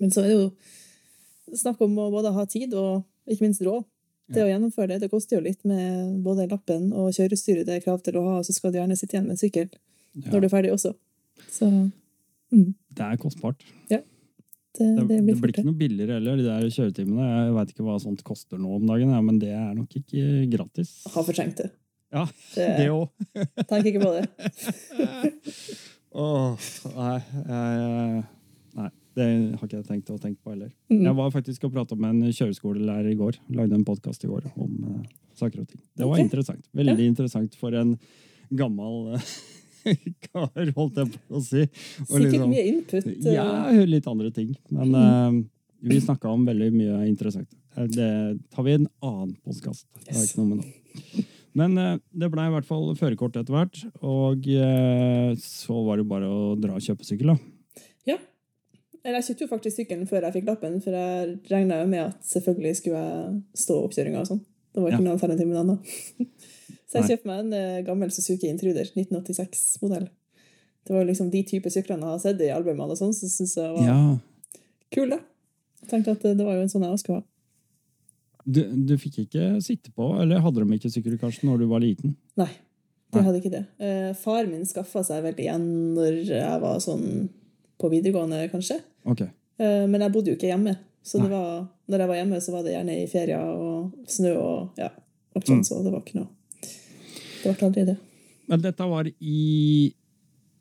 Men 0.00 0.10
så 0.14 0.22
er 0.24 0.28
det 0.32 0.36
jo 0.38 1.56
snakk 1.58 1.80
om 1.86 1.96
å 1.98 2.10
både 2.12 2.32
ha 2.36 2.44
tid 2.50 2.74
og 2.78 3.04
ikke 3.28 3.46
minst 3.46 3.62
råd 3.64 3.84
til 4.34 4.44
å 4.44 4.48
gjennomføre 4.50 4.90
det. 4.92 5.00
Det 5.06 5.10
koster 5.12 5.38
jo 5.38 5.44
litt 5.46 5.62
med 5.68 6.18
både 6.24 6.48
lappen 6.50 6.90
og 6.92 7.12
kjørestyret 7.16 7.64
det 7.68 7.78
er 7.78 7.84
krav 7.86 8.02
til 8.04 8.18
å 8.20 8.24
ha, 8.26 8.34
og 8.42 8.44
så 8.46 8.52
skal 8.56 8.72
du 8.74 8.78
gjerne 8.80 8.96
sitte 8.98 9.16
igjen 9.16 9.26
med 9.28 9.38
en 9.38 9.40
sykkel 9.40 9.68
Ja, 10.18 10.28
når 10.32 10.40
du 10.44 10.46
er 10.48 10.52
ferdig 10.52 10.72
også. 10.74 10.92
Så 11.48 11.68
mm, 11.70 12.70
det 12.98 13.04
er 13.06 13.16
kostbart. 13.22 13.64
det, 13.88 14.02
Det, 14.78 14.84
det 14.84 15.06
det 15.08 15.18
blir 15.24 15.40
blir 15.40 15.52
ikke 15.54 15.64
noe 15.66 15.78
billigere 15.80 16.18
heller, 16.18 16.36
de 16.38 16.44
der 16.46 16.68
kjøretimene. 16.70 17.24
Jeg 17.32 17.54
veit 17.56 17.72
ikke 17.72 17.86
hva 17.88 17.96
sånt 18.02 18.22
koster 18.26 18.60
nå 18.60 18.76
om 18.76 18.84
dagen, 18.86 19.10
ja, 19.16 19.20
men 19.24 19.38
det 19.42 19.52
er 19.56 19.72
nok 19.74 19.96
ikke 20.02 20.46
gratis. 20.52 20.92
Har 21.14 21.24
fortrengt 21.26 21.56
det. 21.64 21.70
Ja, 22.12 22.22
Det, 22.54 22.88
òg. 22.88 23.08
tenker 23.68 23.88
ikke 23.90 24.04
på 24.04 24.12
det. 24.16 24.28
Åh, 26.16 26.68
nei, 26.96 27.16
jeg, 27.48 28.22
nei, 28.78 28.88
det 29.18 29.26
har 29.28 29.66
ikke 29.66 29.76
jeg 29.76 29.88
tenkt 29.88 30.12
å 30.14 30.18
tenke 30.20 30.40
på 30.40 30.54
heller. 30.54 30.70
Mm. 30.92 31.02
Jeg 31.04 31.18
var 31.20 31.34
faktisk 31.34 31.68
og 31.68 31.74
prata 31.74 31.98
med 31.98 32.14
en 32.14 32.32
kjøreskolelærer 32.32 33.10
i 33.12 33.18
går. 33.18 33.40
Lagde 33.58 33.76
en 33.76 33.84
podkast 33.88 34.24
i 34.24 34.30
går 34.30 34.48
om 34.54 34.72
uh, 34.86 35.04
saker 35.38 35.62
og 35.62 35.68
ting. 35.68 35.82
Det 35.92 36.06
var 36.06 36.16
okay. 36.16 36.24
interessant. 36.24 36.64
Veldig 36.76 37.12
interessant 37.12 37.60
for 37.60 37.76
en 37.76 37.94
gammel 38.56 39.14
uh, 39.18 39.30
kar, 40.28 40.72
holdt 40.76 41.00
jeg 41.02 41.12
på 41.12 41.38
å 41.38 41.44
si. 41.44 41.64
Og 42.06 42.14
Sikkert 42.14 42.32
liksom- 42.32 42.52
mye 42.52 42.66
input. 42.72 43.08
Uh... 43.08 43.30
Ja, 43.34 43.46
litt 43.88 44.10
andre 44.10 44.32
ting. 44.34 44.54
Men 44.74 44.94
eh, 44.98 45.38
vi 45.88 46.00
snakka 46.02 46.30
om 46.32 46.46
veldig 46.48 46.70
mye 46.74 47.00
interessant. 47.08 47.50
Eh, 47.76 47.84
Det 47.84 48.10
tar 48.54 48.66
vi 48.66 48.74
i 48.74 48.78
en 48.80 48.88
annen 49.02 49.34
podkast. 49.44 49.86
Det 50.06 50.16
har 50.16 50.24
ikke 50.24 50.42
noe 50.42 50.54
med 50.54 50.62
nå. 50.62 51.26
Men 51.58 51.74
eh, 51.80 51.94
det 52.22 52.28
blei 52.32 52.46
i 52.48 52.52
hvert 52.54 52.66
fall 52.68 52.90
førerkort 52.98 53.36
etter 53.40 53.54
hvert, 53.54 53.80
og 54.06 54.46
eh, 54.52 55.32
så 55.42 55.78
var 55.86 55.98
det 56.00 56.06
bare 56.10 56.28
å 56.30 56.52
dra 56.60 56.76
og 56.78 56.84
kjøpe 56.84 57.06
sykkel, 57.08 57.32
da. 57.34 57.82
Ja. 58.12 58.18
Eller 59.02 59.18
jeg 59.20 59.28
kjøpte 59.30 59.46
jo 59.46 59.50
faktisk 59.54 59.80
sykkelen 59.80 60.06
før 60.10 60.26
jeg 60.28 60.36
fikk 60.38 60.48
lappen, 60.50 60.78
for 60.84 60.94
jeg 60.94 61.34
regna 61.50 61.80
jo 61.82 61.88
med 61.90 62.04
at 62.10 62.22
selvfølgelig 62.28 62.76
skulle 62.80 63.02
jeg 63.02 63.40
stå 63.64 63.78
oppkjøringa 63.86 64.22
og 64.22 64.30
sånn. 64.32 64.44
Det 64.74 64.82
var 64.84 64.92
ikke 64.92 65.00
Ja. 65.02 65.06
noe 65.08 65.16
alternativ 65.16 65.48
med 65.48 65.58
den 65.58 65.72
da. 65.74 66.26
Så 66.88 67.00
jeg 67.02 67.08
kjøpte 67.10 67.28
meg 67.28 67.40
en 67.42 67.52
eh, 67.56 67.82
gammel 67.84 68.10
Suzuki 68.14 68.48
Intruder, 68.48 68.86
1986-modell. 68.96 70.06
Det 70.88 70.94
var 70.94 71.02
jo 71.02 71.08
liksom 71.10 71.28
de 71.32 71.42
type 71.44 71.68
syklene 71.72 72.06
jeg 72.06 72.14
har 72.14 72.22
sett 72.22 72.40
i 72.46 72.52
albumene 72.54 72.94
og 72.94 73.00
sånn, 73.00 73.12
så 73.16 73.28
syns 73.28 73.56
jeg 73.58 73.74
var 73.74 73.84
Ja. 73.84 73.96
kul, 74.94 75.10
da. 75.12 75.18
Jeg 75.82 75.90
tenkte 75.90 76.14
at 76.16 76.22
det 76.38 76.44
var 76.46 76.56
jo 76.56 76.62
en 76.64 76.70
sånn 76.72 76.84
jeg 76.86 76.94
også 76.94 77.04
skulle 77.04 77.20
ha. 77.20 77.26
Du, 78.48 78.62
du 78.88 78.94
fikk 78.96 79.18
ikke 79.26 79.58
sitte 79.60 79.90
på, 79.92 80.06
eller 80.22 80.40
hadde 80.40 80.62
de 80.64 80.76
ikke 80.78 80.88
sykkel 80.92 81.18
Karsten, 81.20 81.50
når 81.50 81.58
du 81.60 81.66
var 81.68 81.82
liten? 81.84 82.14
Nei, 82.40 82.48
de 83.12 83.20
hadde 83.26 83.40
ikke 83.42 83.52
det. 83.52 83.64
Eh, 83.84 84.12
far 84.16 84.46
min 84.48 84.64
skaffa 84.68 85.02
seg 85.04 85.20
vel 85.26 85.36
igjen 85.42 85.66
når 85.96 86.22
jeg 86.30 86.60
var 86.62 86.78
sånn 86.80 87.28
på 87.78 87.90
videregående, 87.92 88.40
kanskje. 88.52 88.78
Ok. 89.04 89.20
Eh, 89.60 89.84
men 89.90 90.00
jeg 90.00 90.12
bodde 90.14 90.32
jo 90.32 90.38
ikke 90.38 90.48
hjemme. 90.52 90.76
Så 91.04 91.20
det 91.22 91.28
var, 91.30 91.66
når 91.88 92.02
jeg 92.02 92.08
var 92.10 92.18
hjemme, 92.18 92.40
så 92.44 92.52
var 92.52 92.64
det 92.66 92.72
gjerne 92.74 92.96
i 93.02 93.06
ferier 93.08 93.44
og 93.52 94.08
snø 94.10 94.32
og 94.36 94.80
ja, 94.80 94.88
alt 95.36 95.46
sånt, 95.46 95.62
Mm. 95.62 95.68
så 95.68 95.82
det 95.84 95.92
var 95.92 96.02
ikke 96.02 96.18
noe 96.18 96.28
Det 97.44 97.52
ble 97.54 97.66
aldri 97.68 97.84
det. 97.86 97.96
Men 98.48 98.60
dette 98.64 98.88
var 98.90 99.06
i 99.20 99.92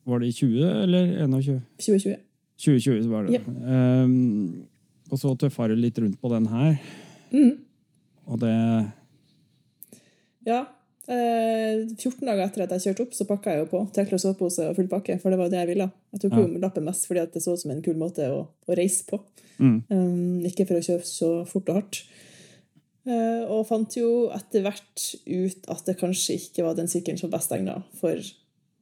Var 0.07 0.19
det 0.23 0.27
i 0.29 0.35
20 0.37 0.67
eller 0.83 1.09
21? 1.27 1.61
2020. 1.83 2.17
2020 2.63 3.09
var 3.11 3.25
det. 3.27 3.33
Ja. 3.39 4.03
Um, 4.03 4.67
og 5.11 5.19
så 5.19 5.33
tøffa 5.39 5.67
du 5.67 5.75
litt 5.75 5.97
rundt 5.99 6.19
på 6.21 6.29
den 6.31 6.45
her, 6.51 6.77
Mhm. 7.31 7.57
Og 8.27 8.39
det 8.43 8.53
Ja. 10.47 10.65
Eh, 11.07 11.87
14 11.95 12.25
dager 12.27 12.43
etter 12.45 12.63
at 12.65 12.73
jeg 12.75 12.83
kjørte 12.89 13.05
opp, 13.05 13.13
så 13.15 13.25
pakka 13.27 13.53
jeg 13.53 13.61
jo 13.63 13.67
på 13.71 13.81
tekle 13.95 14.17
og 14.17 14.23
sovepose 14.23 14.65
og 14.69 14.75
full 14.75 14.89
pakke, 14.91 15.15
for 15.21 15.31
det 15.31 15.39
var 15.39 15.49
det 15.51 15.61
jeg 15.61 15.69
ville. 15.71 15.87
Jeg 16.13 16.21
tok 16.23 16.31
Ja. 16.35 16.43
jo 16.43 16.59
lappen 16.59 16.83
mest 16.83 17.07
fordi 17.07 17.21
at 17.23 17.33
det 17.33 17.41
så 17.43 17.53
ut 17.53 17.59
som 17.61 17.71
en 17.71 17.81
kul 17.81 17.95
måte 17.95 18.27
å, 18.27 18.47
å 18.67 18.75
reise 18.75 19.05
på. 19.07 19.19
mm. 19.59 19.83
Um, 19.89 20.41
ikke 20.45 20.67
for 20.67 20.75
å 20.77 20.83
kjøpe 20.83 21.05
så 21.07 21.29
fort 21.47 21.69
og 21.69 21.75
hardt. 21.79 22.03
Uh, 23.07 23.47
og 23.47 23.65
fant 23.67 23.95
jo 23.95 24.29
etter 24.35 24.61
hvert 24.61 25.05
ut 25.25 25.69
at 25.71 25.85
det 25.87 25.97
kanskje 25.97 26.35
ikke 26.35 26.63
var 26.67 26.75
den 26.75 26.87
sykkelen 26.91 27.17
som 27.17 27.31
var 27.31 27.39
best 27.39 27.51
egna 27.55 27.83
for 27.95 28.19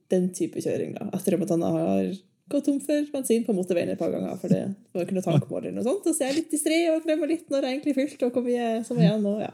den 0.10 0.32
type 0.34 0.58
kjøring. 0.62 0.96
da. 0.98 1.06
Etter 1.14 1.38
at 1.42 1.50
han 1.54 1.62
har 1.62 2.10
gått 2.52 2.68
tom 2.68 2.80
for 2.84 3.12
bensin 3.14 3.46
på 3.46 3.56
motorveien 3.58 3.94
et 3.94 4.00
par 4.00 4.14
ganger. 4.14 4.38
For 4.42 4.52
det 4.52 4.64
var 4.94 5.06
ikke 5.06 5.18
noe 5.18 5.26
tankmål 5.26 5.62
eller 5.64 5.78
noe 5.80 5.88
sånt. 5.88 6.10
Og 6.10 6.16
så 6.16 6.26
er 6.26 6.34
jeg 6.34 6.42
litt 6.42 6.52
distré 6.54 6.82
og 6.94 7.06
glemmer 7.06 7.32
litt 7.32 7.48
når 7.54 7.66
jeg 7.66 7.78
egentlig 7.78 7.96
fylt 7.98 8.26
og 8.28 8.36
hvor 8.36 8.46
mye 8.46 8.68
som 8.88 9.00
er 9.00 9.08
igjen. 9.08 9.30
Og 9.32 9.40
ja. 9.46 9.54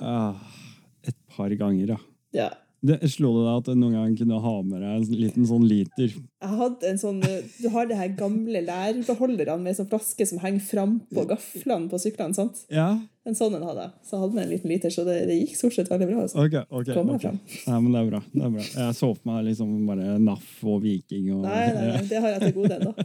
ah, 0.00 0.60
Et 1.04 1.16
par 1.34 1.56
ganger, 1.64 1.96
ja. 1.96 1.98
ja. 2.36 2.50
Det 2.84 2.98
Slo 3.08 3.30
det 3.38 3.46
deg 3.46 3.58
at 3.62 3.68
du 3.70 3.80
noen 3.80 3.96
gang 3.96 4.14
kunne 4.18 4.38
ha 4.44 4.54
med 4.60 4.82
deg 4.84 4.90
en 4.92 5.20
liten 5.22 5.46
sånn 5.48 5.64
liter? 5.64 6.12
Jeg 6.12 6.58
hadde 6.60 6.90
en 6.90 7.00
sånn, 7.00 7.22
Du 7.56 7.68
har 7.72 7.88
det 7.88 7.96
her 7.96 8.12
gamle 8.18 8.60
lærbeholderne 8.66 9.62
med 9.64 9.78
sånn 9.78 9.88
flaske 9.88 10.26
som 10.28 10.42
henger 10.42 10.66
frampå 10.68 11.24
gaflene 11.30 11.88
på 11.88 12.00
syklene. 12.02 12.36
sant? 12.36 12.66
Ja? 12.72 12.90
En 13.24 13.36
sånn 13.36 13.54
en 13.56 13.62
hadde 13.64 13.86
jeg. 13.86 13.92
Så 14.04 14.18
hadde 14.20 14.36
med 14.36 14.42
en 14.44 14.50
liten 14.52 14.68
liter, 14.68 14.92
så 14.92 15.02
det, 15.06 15.14
det 15.30 15.38
gikk 15.38 15.54
stort 15.56 15.76
sett 15.78 15.88
veldig 15.88 16.08
bra. 16.10 16.24
altså. 16.26 16.42
Ok. 16.44 16.56
ok. 16.68 16.88
Kom 16.92 17.12
okay. 17.14 17.22
frem. 17.22 17.38
Nei, 17.70 17.78
men 17.78 17.94
det 17.94 18.00
er 18.02 18.08
bra. 18.10 18.20
det 18.34 18.42
er 18.44 18.50
bra. 18.52 18.64
Jeg 18.74 18.96
så 18.98 19.08
for 19.14 19.30
meg 19.30 19.38
liksom 19.46 19.70
bare 19.88 20.16
NAF 20.20 20.50
og 20.68 20.82
Viking 20.84 21.30
og 21.32 21.46
Nei, 21.46 21.62
nei, 21.72 21.86
nei, 21.88 22.02
det 22.10 22.20
har 22.20 22.34
jeg 22.34 22.42
til 22.44 22.56
gode 22.58 22.76
ennå. 22.80 22.92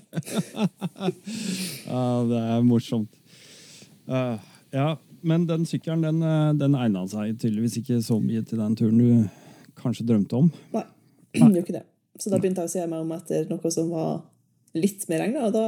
Ja, 1.90 2.02
det 2.28 2.42
er 2.54 2.66
morsomt. 2.68 3.16
Uh, 4.10 4.36
ja, 4.76 4.90
men 5.22 5.46
den 5.48 5.64
sykkelen 5.70 6.04
den, 6.04 6.20
eh, 6.24 6.52
den 6.58 6.76
egna 6.78 7.06
seg 7.10 7.38
tydeligvis 7.40 7.80
ikke 7.80 8.02
så 8.06 8.20
mye 8.22 8.44
til 8.46 8.62
den 8.62 8.76
turen 8.78 9.00
du 9.00 9.80
kanskje 9.80 10.06
drømte 10.10 10.36
om. 10.36 10.52
Nei, 10.76 10.84
gjorde 11.40 11.64
ikke 11.64 11.78
det. 11.80 11.86
Så 12.20 12.32
da 12.34 12.42
begynte 12.42 12.66
jeg 12.66 12.72
å 12.72 12.76
se 12.76 12.84
meg 12.92 13.06
om 13.06 13.16
etter 13.16 13.48
noe 13.48 13.72
som 13.74 13.88
var 13.94 14.20
litt 14.78 15.08
mer 15.10 15.24
egna, 15.26 15.48
og 15.48 15.56
da 15.56 15.66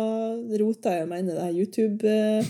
rota 0.62 0.94
jeg 0.94 1.08
meg 1.10 1.24
inn 1.24 1.32
i 1.32 1.38
det 1.38 1.46
her 1.48 1.58
YouTube 1.58 2.06
eh, 2.06 2.44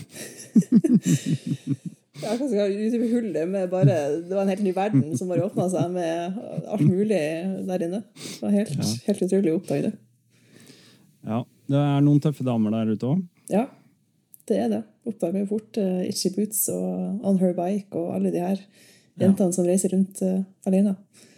Ja, 2.20 2.34
hva 2.36 2.44
skal 2.44 2.58
jeg 2.58 2.72
si, 2.92 2.98
YouTube-hullet 2.98 3.48
med 3.48 3.70
bare 3.72 3.94
Det 4.20 4.34
var 4.36 4.42
en 4.44 4.50
helt 4.52 4.64
ny 4.66 4.72
verden 4.76 5.16
som 5.16 5.30
bare 5.32 5.46
åpna 5.46 5.64
seg 5.72 5.94
med 5.94 6.40
alt 6.68 6.84
mulig 6.84 7.20
der 7.68 7.84
inne. 7.86 8.02
Det 8.14 8.42
var 8.42 8.52
helt, 8.52 8.74
Ja. 8.76 8.88
helt 9.06 9.22
utrolig 9.24 9.52
å 9.52 9.60
oppdage 9.60 9.86
det. 9.86 9.92
Ja, 11.24 11.38
Det 11.72 11.78
er 11.78 12.02
noen 12.04 12.20
tøffe 12.20 12.44
damer 12.44 12.70
der 12.74 12.92
ute 12.92 13.06
òg. 13.08 13.22
Ja, 13.48 13.66
det 14.46 14.58
er 14.58 14.68
det. 14.68 14.82
Oppdager 15.08 15.40
jo 15.40 15.46
fort 15.54 15.78
uh, 15.78 16.02
Itchy 16.04 16.30
Boots 16.34 16.68
og 16.68 17.24
On 17.24 17.38
Her 17.38 17.54
Bike 17.56 17.96
og 17.96 18.14
alle 18.14 18.32
de 18.34 18.42
her 18.42 18.60
jentene 19.18 19.54
som 19.54 19.64
reiser 19.64 19.94
rundt 19.94 20.20
uh, 20.22 20.42
alene. 20.66 20.96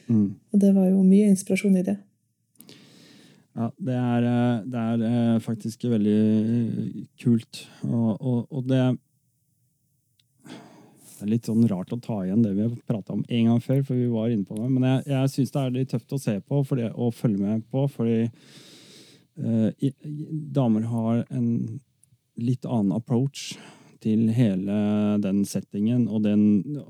Mm. 0.08 0.34
Og 0.52 0.60
det 0.60 0.74
var 0.74 0.88
jo 0.88 1.04
mye 1.04 1.30
inspirasjon 1.30 1.78
i 1.78 1.86
det. 1.86 1.96
Ja, 3.54 3.68
det 3.78 3.94
er, 3.94 4.24
eh, 4.26 4.62
det 4.66 5.06
er 5.06 5.38
faktisk 5.38 5.84
veldig 5.86 7.06
kult. 7.22 7.60
Og, 7.86 8.16
og, 8.18 8.40
og 8.50 8.64
det 8.66 8.80
Det 11.24 11.30
er 11.30 11.36
litt 11.38 11.46
sånn 11.48 11.64
rart 11.70 11.92
å 11.94 11.96
ta 12.04 12.18
igjen 12.20 12.42
det 12.44 12.50
vi 12.52 12.66
har 12.66 12.72
prata 12.84 13.14
om 13.14 13.22
en 13.32 13.46
gang 13.48 13.60
før, 13.64 13.78
for 13.86 13.96
vi 13.96 14.10
var 14.12 14.28
inne 14.28 14.44
på 14.44 14.58
det. 14.58 14.66
Men 14.68 14.84
jeg, 14.84 15.04
jeg 15.08 15.30
syns 15.32 15.52
det 15.54 15.60
er 15.62 15.70
litt 15.72 15.88
tøft 15.94 16.12
å 16.12 16.18
se 16.20 16.34
på 16.44 16.58
fordi, 16.68 16.90
og 17.00 17.14
følge 17.16 17.40
med 17.40 17.62
på, 17.72 17.86
fordi 17.88 18.18
eh, 19.40 19.70
i- 19.88 19.94
damer 20.52 20.84
har 20.90 21.22
en 21.32 21.48
litt 22.36 22.66
annen 22.68 22.92
approach 22.92 23.54
til 24.04 24.26
hele 24.36 24.76
den 25.24 25.44
settingen 25.48 26.04
og 26.12 26.26
den 26.26 26.42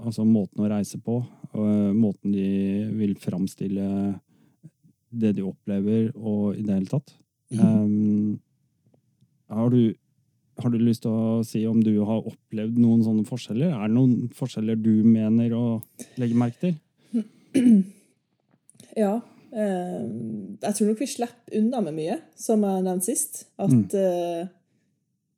altså 0.02 0.24
måten 0.26 0.64
å 0.66 0.70
reise 0.72 0.98
på. 0.98 1.20
Og 1.54 1.62
eh, 1.68 1.92
måten 1.94 2.34
de 2.34 2.48
vil 2.98 3.14
framstille 3.22 3.86
det 5.14 5.36
de 5.38 5.44
opplever, 5.46 6.08
og 6.18 6.56
i 6.58 6.64
det 6.66 6.74
hele 6.74 6.90
tatt. 6.90 7.14
Um, 7.54 8.40
har, 9.46 9.70
du, 9.70 9.94
har 10.62 10.70
du 10.70 10.78
lyst 10.78 11.02
til 11.02 11.10
å 11.10 11.42
si 11.46 11.64
om 11.66 11.80
du 11.82 11.92
har 12.06 12.26
opplevd 12.30 12.78
noen 12.78 13.02
sånne 13.06 13.26
forskjeller? 13.26 13.72
Er 13.74 13.88
det 13.88 13.96
noen 13.96 14.28
forskjeller 14.34 14.76
du 14.80 14.92
mener 15.04 15.50
å 15.56 15.64
legge 16.20 16.34
merke 16.38 16.60
til? 16.60 16.74
Ja. 18.96 19.16
Eh, 19.54 20.02
jeg 20.62 20.74
tror 20.76 20.86
nok 20.90 21.00
vi 21.02 21.06
slipper 21.10 21.56
unna 21.58 21.80
med 21.82 21.96
mye, 21.96 22.18
som 22.38 22.62
jeg 22.62 22.84
nevnte 22.86 23.08
sist. 23.08 23.44
At 23.58 23.70
Mm. 23.70 23.88
eh, 23.94 24.46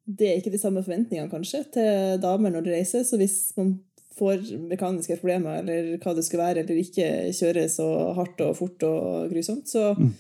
det 0.06 0.28
er 0.28 0.36
ikke 0.40 0.52
de 0.52 0.58
samme 0.60 0.82
forventningene, 0.84 1.30
kanskje, 1.30 1.64
til 1.72 2.18
damer 2.20 2.50
når 2.52 2.64
de 2.64 2.70
reiser. 2.74 3.00
Så 3.04 3.16
hvis 3.16 3.52
man 3.56 3.80
får 4.16 4.44
mekaniske 4.68 5.18
problemer, 5.20 5.58
eller 5.60 5.96
hva 5.98 6.14
det 6.14 6.24
skulle 6.24 6.44
være, 6.44 6.58
eller 6.64 6.76
ikke 6.84 7.32
kjører 7.32 7.68
så 7.68 8.14
hardt 8.14 8.40
og 8.40 8.56
fort 8.56 8.82
og 8.82 9.30
grusomt, 9.32 9.66
så 9.68 9.94
Mm. 9.96 10.12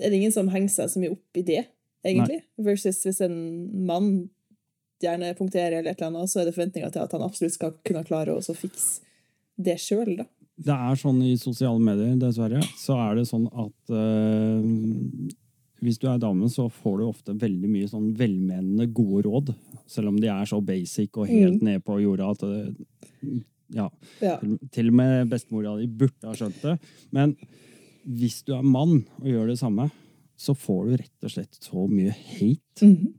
er 0.00 0.10
det 0.10 0.12
ingen 0.16 0.32
som 0.32 0.48
henger 0.48 0.68
seg 0.70 0.88
så 0.88 0.98
mye 1.00 1.12
opp 1.12 1.36
i 1.36 1.42
det, 1.42 1.66
egentlig. 2.06 2.40
Versus 2.68 3.02
hvis 3.06 3.20
en 3.26 3.36
mann 3.86 4.10
gjerne 5.02 5.34
punkterer 5.36 5.80
eller 5.80 5.92
et 5.92 6.00
eller 6.00 6.14
annet, 6.14 6.32
så 6.32 6.40
er 6.40 6.48
det 6.48 6.54
forventninger 6.56 6.92
til 6.94 7.04
at 7.04 7.12
han 7.12 7.24
absolutt 7.26 7.56
skal 7.58 7.74
kunne 7.84 8.04
klare 8.06 8.36
å 8.36 8.56
fikse 8.56 9.02
det 9.56 9.78
sjøl, 9.80 10.16
da. 10.22 10.26
Det 10.56 10.72
er 10.72 10.96
sånn 10.96 11.18
i 11.24 11.34
sosiale 11.36 11.80
medier, 11.84 12.14
dessverre, 12.20 12.62
så 12.80 12.96
er 13.10 13.18
det 13.18 13.26
sånn 13.28 13.44
at 13.52 13.92
øh, 13.92 14.62
hvis 15.84 15.98
du 16.00 16.06
er 16.08 16.20
dame, 16.22 16.48
så 16.52 16.70
får 16.72 16.94
du 16.96 17.04
ofte 17.10 17.34
veldig 17.36 17.68
mye 17.68 17.90
sånn 17.90 18.06
velmenende 18.16 18.86
gode 18.96 19.26
råd. 19.26 19.52
Selv 19.90 20.14
om 20.14 20.20
de 20.20 20.30
er 20.32 20.48
så 20.48 20.62
basic 20.64 21.18
og 21.20 21.28
helt 21.28 21.60
ned 21.64 21.84
på 21.84 21.98
jorda 22.00 22.30
at 22.32 22.46
det, 22.46 22.62
ja, 23.76 23.90
Ja. 24.22 24.38
til, 24.40 24.56
til 24.72 24.88
og 24.92 24.96
med 25.02 25.28
bestemora 25.28 25.76
di 25.76 25.90
burde 25.90 26.24
ha 26.24 26.32
skjønt 26.38 26.62
det. 26.64 26.78
Men 27.12 27.36
hvis 28.06 28.40
du 28.46 28.54
er 28.56 28.64
mann 28.64 29.02
og 29.20 29.28
gjør 29.28 29.52
det 29.52 29.58
samme, 29.60 29.90
så 30.36 30.54
får 30.56 30.82
du 30.84 30.96
rett 31.00 31.26
og 31.26 31.32
slett 31.32 31.56
så 31.62 31.86
mye 31.90 32.12
hate. 32.12 32.84
Mhm. 32.84 33.14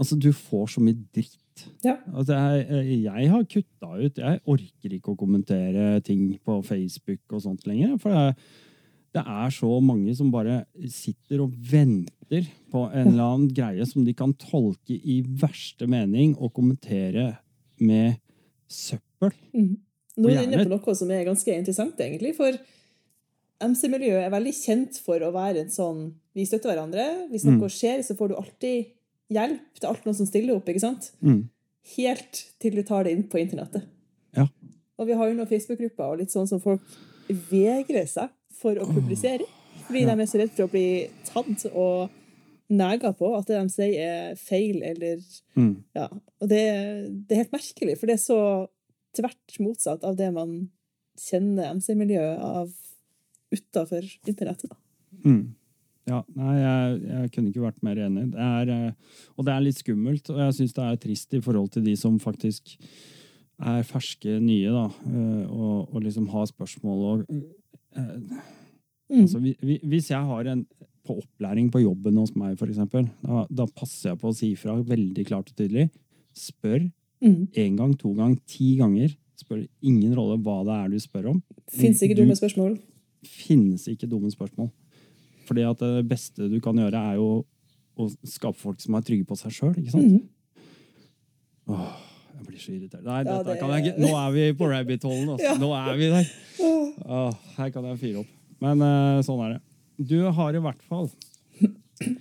Altså, 0.00 0.16
du 0.16 0.30
får 0.32 0.70
så 0.74 0.80
mye 0.80 0.96
dritt. 1.12 1.66
Ja. 1.84 1.98
Altså, 2.14 2.32
jeg, 2.56 3.02
jeg 3.04 3.28
har 3.28 3.42
kutta 3.44 3.90
ut 4.00 4.16
Jeg 4.22 4.40
orker 4.48 4.94
ikke 4.96 5.12
å 5.12 5.18
kommentere 5.20 6.00
ting 6.00 6.38
på 6.40 6.62
Facebook 6.64 7.34
og 7.36 7.42
sånt 7.44 7.66
lenger. 7.68 7.98
For 8.00 8.14
det 8.14 8.22
er, 8.22 8.38
det 9.18 9.24
er 9.26 9.52
så 9.52 9.74
mange 9.84 10.14
som 10.16 10.30
bare 10.32 10.62
sitter 10.88 11.44
og 11.44 11.52
venter 11.52 12.48
på 12.72 12.86
en 12.86 13.10
eller 13.10 13.26
annen 13.26 13.52
greie 13.52 13.84
som 13.90 14.06
de 14.06 14.14
kan 14.16 14.32
tolke 14.40 14.96
i 14.96 15.20
verste 15.42 15.88
mening 15.90 16.32
og 16.38 16.54
kommentere 16.56 17.34
med 17.82 18.16
søppel. 18.70 19.34
Er 19.52 19.76
du 20.16 20.30
inne 20.30 20.64
på 20.64 20.70
noe 20.70 20.96
som 20.96 21.10
er 21.12 21.26
ganske 21.28 21.56
interessant, 21.60 22.00
egentlig. 22.00 22.32
For 22.38 22.56
MC-miljøet 23.60 24.24
er 24.26 24.32
veldig 24.32 24.52
kjent 24.56 24.98
for 25.04 25.20
å 25.20 25.32
være 25.34 25.60
en 25.64 25.72
sånn 25.72 26.02
Vi 26.34 26.44
støtter 26.46 26.70
hverandre. 26.70 27.28
Hvis 27.30 27.44
noe 27.44 27.58
Mm. 27.58 27.68
skjer, 27.74 27.98
så 28.06 28.14
får 28.16 28.28
du 28.28 28.34
alltid 28.36 28.86
hjelp. 29.34 29.60
Det 29.74 29.84
er 29.84 29.88
alltid 29.88 30.06
noen 30.06 30.16
som 30.16 30.26
stiller 30.26 30.54
opp. 30.56 30.66
ikke 30.68 30.80
sant? 30.80 31.10
Mm. 31.22 31.48
Helt 31.96 32.44
til 32.60 32.74
du 32.76 32.82
tar 32.82 33.04
det 33.04 33.12
inn 33.12 33.24
på 33.24 33.38
internettet. 33.40 33.82
Ja. 34.36 34.46
Og 34.98 35.06
vi 35.08 35.12
har 35.12 35.28
jo 35.28 35.34
noen 35.34 35.48
Facebook-grupper 35.48 36.12
og 36.12 36.18
litt 36.18 36.30
sånn 36.30 36.46
som 36.48 36.60
folk 36.60 36.80
vegrer 37.28 38.06
seg 38.08 38.30
for 38.52 38.74
å 38.76 38.86
publisere. 38.86 39.42
Fordi 39.86 40.00
Ja. 40.06 40.14
de 40.14 40.22
er 40.22 40.26
så 40.26 40.38
redd 40.38 40.50
for 40.50 40.68
å 40.68 40.70
bli 40.70 41.10
tatt 41.24 41.66
og 41.74 42.10
nega 42.70 43.12
på 43.18 43.36
at 43.36 43.46
det 43.46 43.60
de 43.60 43.68
sier, 43.68 43.98
er 44.30 44.34
feil 44.36 44.82
eller 44.84 45.18
Mm. 45.56 45.82
ja, 45.96 46.06
og 46.40 46.48
det, 46.48 47.26
det 47.26 47.32
er 47.32 47.42
helt 47.44 47.50
merkelig, 47.52 47.98
for 47.98 48.06
det 48.06 48.12
er 48.14 48.22
så 48.32 48.68
tvert 49.16 49.58
motsatt 49.58 50.04
av 50.04 50.14
det 50.16 50.32
man 50.32 50.70
kjenner 51.18 51.74
MC-miljøet 51.74 52.38
av 52.40 52.70
utafor 53.52 54.04
internettet. 54.28 54.70
Mm. 55.24 55.54
Ja, 56.08 56.22
nei, 56.34 56.54
jeg, 56.56 57.00
jeg 57.10 57.30
kunne 57.34 57.50
ikke 57.52 57.62
vært 57.66 57.82
mer 57.86 57.98
enig. 58.06 58.30
Det 58.32 58.40
er, 58.40 58.70
eh, 58.74 59.18
og 59.36 59.44
det 59.46 59.52
er 59.54 59.60
litt 59.66 59.78
skummelt, 59.78 60.30
og 60.32 60.38
jeg 60.42 60.54
syns 60.56 60.72
det 60.74 60.84
er 60.86 60.96
trist 61.04 61.34
i 61.34 61.40
forhold 61.44 61.70
til 61.74 61.84
de 61.86 61.94
som 61.96 62.16
faktisk 62.18 62.76
er 63.60 63.82
ferske, 63.84 64.38
nye, 64.40 64.70
da, 64.72 64.86
eh, 65.10 65.44
og, 65.50 65.90
og 65.94 66.02
liksom 66.06 66.28
har 66.32 66.46
spørsmål 66.50 67.04
og 67.10 67.26
eh, 67.30 68.40
Mm. 69.10 69.24
altså, 69.24 69.40
vi- 69.42 69.56
vi- 69.60 69.80
Hvis 69.82 70.08
jeg 70.10 70.22
har 70.22 70.46
en 70.46 70.64
på 71.04 71.16
opplæring 71.20 71.68
på 71.72 71.80
jobben 71.82 72.16
hos 72.16 72.30
meg, 72.36 72.56
eksempel, 72.68 73.08
da, 73.26 73.44
da 73.50 73.64
passer 73.66 74.10
jeg 74.10 74.18
på 74.20 74.28
å 74.30 74.34
si 74.36 74.52
ifra 74.54 74.76
veldig 74.86 75.24
klart 75.26 75.50
og 75.50 75.56
tydelig. 75.56 75.90
Spør 76.32 76.92
Mm. 77.20 77.48
gang, 77.76 77.94
to 77.98 78.14
gang, 78.14 78.38
ti 78.46 78.76
ganger. 78.78 79.16
Spør 79.36 79.66
ingen 79.82 80.14
rolle 80.14 80.38
hva 80.40 80.62
det 80.64 80.76
er 80.78 80.88
du 80.90 80.96
spør 81.02 81.26
om. 81.30 81.42
Fins 81.68 82.00
ikke 82.02 82.16
dumme 82.16 82.36
spørsmål. 82.38 82.78
Finnes 83.26 83.86
ikke 83.90 84.08
dumme 84.10 84.30
spørsmål. 84.32 84.70
Fordi 85.48 85.64
at 85.66 85.78
det 85.82 86.04
beste 86.08 86.46
du 86.50 86.58
kan 86.62 86.76
gjøre, 86.78 87.00
er 87.12 87.16
jo 87.18 87.44
å 88.00 88.06
skape 88.24 88.56
folk 88.56 88.80
som 88.80 88.94
er 88.96 89.02
trygge 89.04 89.26
på 89.28 89.36
seg 89.36 89.52
sjøl. 89.52 89.74
Ikke 89.80 89.90
sant? 89.92 90.06
Mhm. 90.06 90.28
Åh, 91.70 91.90
jeg 92.38 92.46
blir 92.46 92.58
så 92.62 92.72
irritert. 92.74 93.04
Nei, 93.04 93.18
Ja, 93.24 93.38
dette 93.42 93.44
det- 93.52 93.58
kan 93.60 93.70
jeg 93.70 93.84
ikke. 93.84 93.98
Nå 94.00 94.10
er 94.16 94.30
vi 94.32 94.52
på 94.58 94.68
rabbit-hallen, 94.70 95.28
Altså. 95.34 95.44
Ja. 95.50 95.54
Nå 95.58 95.72
er 95.76 95.96
vi 95.98 96.08
der. 96.10 96.26
Åh, 97.06 97.34
her 97.56 97.70
kan 97.70 97.84
jeg 97.84 97.98
fyre 97.98 98.18
opp. 98.24 98.26
Men 98.60 98.82
uh, 98.82 99.20
sånn 99.22 99.40
er 99.46 99.54
det. 99.54 99.60
Du 100.08 100.18
har 100.32 100.54
i 100.56 100.60
hvert 100.64 100.82
fall 100.88 101.10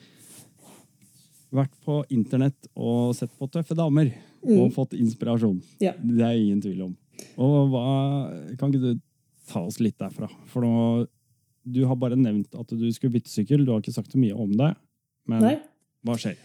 vært 1.59 1.73
på 1.85 2.01
internett 2.13 2.67
og 2.77 3.15
sett 3.17 3.31
på 3.39 3.47
tøffe 3.51 3.75
damer 3.77 4.11
og 4.45 4.71
fått 4.75 4.93
inspirasjon. 4.97 5.61
Ja. 5.81 5.93
Det 5.99 6.23
er 6.25 6.37
ingen 6.37 6.61
tvil 6.63 6.83
om. 6.89 6.97
Og 7.39 7.69
hva, 7.73 7.85
Kan 8.59 8.71
ikke 8.71 8.83
du 8.93 8.99
ta 9.49 9.59
oss 9.65 9.79
litt 9.83 9.97
derfra? 10.01 10.29
For 10.51 10.61
nå, 10.65 11.07
du 11.69 11.81
har 11.89 11.97
bare 12.01 12.17
nevnt 12.19 12.53
at 12.57 12.69
du 12.71 12.87
skulle 12.95 13.15
bytte 13.17 13.29
sykkel. 13.33 13.65
Du 13.65 13.71
har 13.73 13.81
ikke 13.83 13.93
sagt 13.97 14.13
så 14.13 14.21
mye 14.21 14.35
om 14.37 14.51
det. 14.57 14.71
Men 15.29 15.41
Nei. 15.45 15.55
hva 16.07 16.15
skjer? 16.21 16.37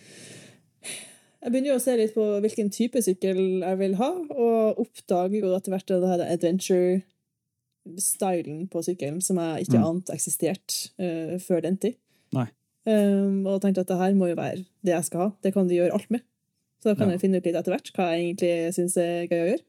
Jeg 1.44 1.52
begynner 1.52 1.70
jo 1.74 1.76
å 1.76 1.84
se 1.84 1.92
litt 2.00 2.14
på 2.16 2.24
hvilken 2.40 2.70
type 2.72 3.00
sykkel 3.04 3.38
jeg 3.60 3.76
vil 3.80 3.94
ha, 4.00 4.10
og 4.32 4.78
oppdager 4.80 5.38
jo 5.44 5.50
etter 5.56 5.70
hvert 5.74 5.90
det 5.92 6.08
her 6.08 6.22
adventure-stylen 7.84 8.62
på 8.72 8.82
sykkelen 8.86 9.20
som 9.24 9.36
jeg 9.42 9.66
ikke 9.66 9.78
Mm. 9.80 9.84
ante 9.90 10.12
eksisterte 10.16 10.72
uh, 10.98 11.36
før 11.38 11.60
den 11.68 11.76
tid. 11.76 11.94
Um, 12.86 13.46
og 13.48 13.62
tenkte 13.62 13.80
at 13.80 13.88
det 13.88 13.96
her 13.96 14.12
må 14.16 14.26
jo 14.28 14.36
være 14.36 14.64
det 14.84 14.92
jeg 14.92 15.04
skal 15.06 15.20
ha. 15.22 15.28
Det 15.42 15.54
kan 15.54 15.66
du 15.68 15.72
gjøre 15.74 15.92
alt 15.96 16.10
med. 16.12 16.20
Så 16.82 16.90
da 16.90 16.94
kan 16.94 17.08
Ja. 17.08 17.12
jeg 17.16 17.20
finne 17.22 17.36
ut 17.40 17.44
litt 17.46 17.56
etter 17.56 17.72
hvert 17.72 17.92
hva 17.96 18.10
jeg 18.12 18.20
egentlig 18.36 18.74
syns 18.76 18.96
er 19.00 19.26
gøy 19.26 19.40
å 19.40 19.48
gjøre. 19.52 19.64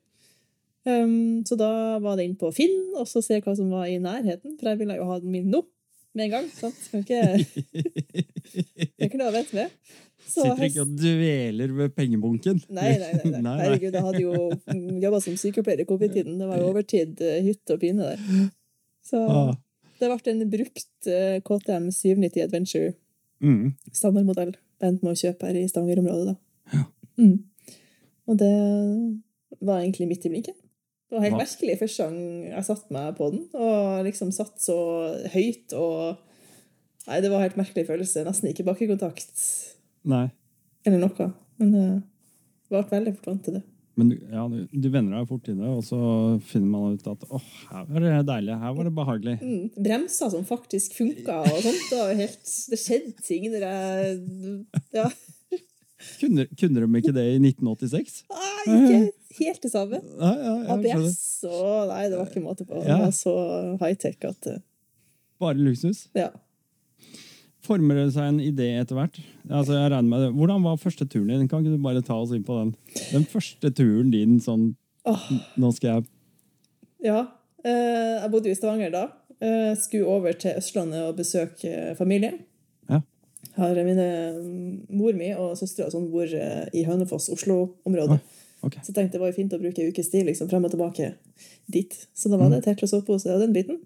Um, 0.85 1.43
så 1.47 1.55
da 1.57 1.69
var 2.03 2.15
det 2.19 2.27
inn 2.27 2.35
på 2.37 2.51
Finn, 2.53 2.75
og 2.99 3.07
så 3.09 3.21
se 3.25 3.39
hva 3.41 3.55
som 3.57 3.71
var 3.73 3.87
i 3.89 3.97
nærheten, 3.97 4.53
for 4.59 4.69
jeg 4.69 4.79
ville 4.83 4.97
jo 4.99 5.07
ha 5.09 5.19
den 5.19 5.31
min 5.33 5.47
nå 5.49 5.63
med 6.15 6.27
en 6.27 6.33
gang. 6.35 6.49
sant? 6.53 6.77
Kan 6.91 7.01
ikke, 7.01 7.21
kan 8.99 9.07
ikke 9.09 9.25
å 9.25 9.31
vente 9.33 9.57
med. 9.57 9.73
Så 10.25 10.41
Sitter 10.45 10.65
ikke 10.69 10.83
og 10.85 10.93
dveler 10.97 11.73
ved 11.77 11.91
pengebunken. 11.97 12.61
Nei, 12.73 12.95
nei, 13.01 13.11
nei. 13.25 13.41
nei. 13.45 13.55
Herregud, 13.61 13.93
jeg 13.97 14.05
hadde 14.07 14.21
jo 14.23 14.99
jobba 15.03 15.19
som 15.21 15.35
sykepleier 15.37 15.83
i 15.83 15.87
covid-tiden. 15.89 16.37
Det 16.41 16.47
var 16.49 16.61
jo 16.61 16.69
overtid, 16.71 17.19
eh, 17.21 17.41
hytte 17.45 17.75
og 17.77 17.81
pine 17.83 18.07
der. 18.13 18.23
Så 19.05 19.21
Ah. 19.29 19.51
det 20.01 20.09
ble 20.09 20.31
en 20.33 20.49
brukt 20.49 21.09
eh, 21.11 21.39
KTM 21.45 21.89
790 21.93 22.45
Adventure 22.47 22.93
Mm. 23.43 23.73
standardmodell 23.91 24.53
Bent 24.79 25.01
med 25.03 25.11
å 25.11 25.19
kjøpe 25.19 25.45
her 25.49 25.57
i 25.59 25.67
Stavanger-området. 25.67 26.31
da. 26.31 26.35
Ja. 26.73 26.83
Mm. 27.19 27.43
Og 28.27 28.37
det 28.39 28.53
var 29.61 29.81
egentlig 29.83 30.07
midt 30.09 30.25
i 30.25 30.29
blinken. 30.31 30.55
Det 31.15 31.21
var 31.21 31.29
helt 31.29 31.39
merkelig 31.39 31.75
første 31.79 32.03
gang 32.03 32.15
jeg 32.51 32.65
satte 32.67 32.91
meg 32.91 33.13
på 33.15 33.27
den, 33.31 33.43
og 33.55 34.01
liksom 34.03 34.33
satt 34.35 34.57
så 34.59 34.75
høyt 35.31 35.75
og 35.79 36.17
Nei, 37.05 37.19
det 37.21 37.29
var 37.29 37.43
helt 37.43 37.55
merkelig 37.59 37.83
følelse. 37.85 38.23
Nesten 38.25 38.49
ikke 38.49 38.63
bakkekontakt 38.65 39.43
Nei. 40.09 40.23
eller 40.89 41.03
noe. 41.03 41.27
Men 41.61 41.73
jeg 41.77 41.99
ble 42.73 42.81
veldig 42.89 43.13
fort 43.19 43.27
vant 43.29 43.43
til 43.45 43.53
det. 43.59 43.61
Men 43.95 44.09
du- 44.09 44.23
ja, 44.33 44.47
du, 44.49 44.65
du 44.73 44.87
venner 44.89 45.19
deg 45.21 45.27
fort 45.29 45.43
til 45.45 45.55
det, 45.59 45.69
og 45.69 45.83
så 45.85 45.99
finner 46.49 46.67
man 46.73 46.97
ut 46.97 47.05
at 47.07 47.21
åh, 47.29 47.45
her 47.69 47.85
var 47.93 48.03
det 48.07 48.15
deilig, 48.27 48.57
her 48.59 48.73
var 48.75 48.89
det 48.89 48.95
behagelig. 48.97 49.35
Mm, 49.39 49.69
bremser 49.85 50.33
som 50.33 50.43
faktisk 50.49 50.97
funka 50.97 51.37
og 51.45 51.61
sånt. 51.63 51.85
Det, 51.93 52.01
helt, 52.23 52.49
det 52.73 52.81
skjedde 52.81 53.13
ting 53.23 53.47
når 53.53 53.67
jeg 53.69 54.65
Ja. 54.97 55.05
Kunne, 56.19 56.43
kunne 56.59 56.81
de 56.83 56.99
ikke 56.99 57.13
det 57.15 57.23
i 57.35 57.37
1986? 57.39 58.17
Nei, 58.33 58.75
ikke 58.75 58.97
helt 59.39 59.61
det 59.63 59.71
samme. 59.73 59.99
Ja, 59.99 60.31
ja, 60.31 60.55
jeg 60.55 60.65
skjønner. 60.65 61.03
ABS 61.03 61.19
og 61.49 61.91
Nei, 61.91 62.01
det 62.11 62.17
var 62.19 62.31
ikke 62.31 62.43
måte 62.45 62.65
på. 62.67 62.81
Det 62.85 62.97
var 63.03 63.13
så 63.15 63.35
high-tech 63.81 64.25
at 64.29 64.49
eh, 64.51 64.63
Bare 65.41 65.59
luksus. 65.59 66.05
Ja. 66.15 66.29
Former 67.65 67.97
det 67.97 68.09
seg 68.15 68.29
en 68.29 68.41
idé 68.43 68.69
etter 68.79 68.97
hvert? 68.97 69.17
Altså, 69.49 69.75
jeg 69.75 69.91
regner 69.91 70.09
med 70.09 70.23
det. 70.23 70.33
Hvordan 70.37 70.65
var 70.67 70.81
første 70.81 71.07
turen 71.09 71.31
din? 71.33 71.47
Kan 71.51 71.65
ikke 71.65 71.75
du 71.75 71.83
bare 71.83 72.03
ta 72.05 72.17
oss 72.21 72.33
inn 72.35 72.45
på 72.45 72.55
den? 72.61 72.75
Den 73.11 73.25
første 73.29 73.71
turen 73.75 74.13
din 74.13 74.37
sånn 74.43 74.69
oh. 75.09 75.25
Nå 75.59 75.71
skal 75.75 75.91
jeg 75.91 76.11
ja. 77.05 77.19
Eh, 77.65 78.15
jeg 78.21 78.31
bodde 78.33 78.49
jo 78.49 78.55
i 78.55 78.57
Stavanger 78.57 78.93
da. 78.93 79.03
Eh, 79.37 79.73
skulle 79.77 80.09
over 80.09 80.33
til 80.39 80.57
Østlandet 80.57 81.03
og 81.05 81.19
besøke 81.19 81.93
familie. 81.99 82.31
Ja. 82.89 83.01
Har 83.59 83.77
mine 83.85 84.07
mor 84.89 85.13
mi 85.17 85.29
og 85.35 85.53
søstera 85.59 85.91
sånn 85.93 86.07
bor 86.13 86.25
i 86.25 86.85
Hønefoss, 86.87 87.29
Oslo-området. 87.33 88.17
Ok. 88.65 88.79
Så 88.81 88.91
tenkte 88.93 89.03
jeg 89.05 89.13
det 89.19 89.23
var 89.23 89.35
fint 89.35 89.53
å 89.53 89.59
bruke 89.61 89.83
en 89.83 89.91
ukes 89.93 90.09
tid 90.09 90.25
liksom, 90.27 90.49
frem 90.49 90.65
og 90.65 90.73
tilbake 90.73 91.11
dit. 91.71 91.93
Så 92.17 92.31
da 92.31 92.39
var 92.41 92.49
det 92.53 92.63
telt 92.65 92.81
og 92.85 92.89
sovepose 92.91 93.29
og 93.33 93.43
den 93.43 93.53
biten. 93.55 93.79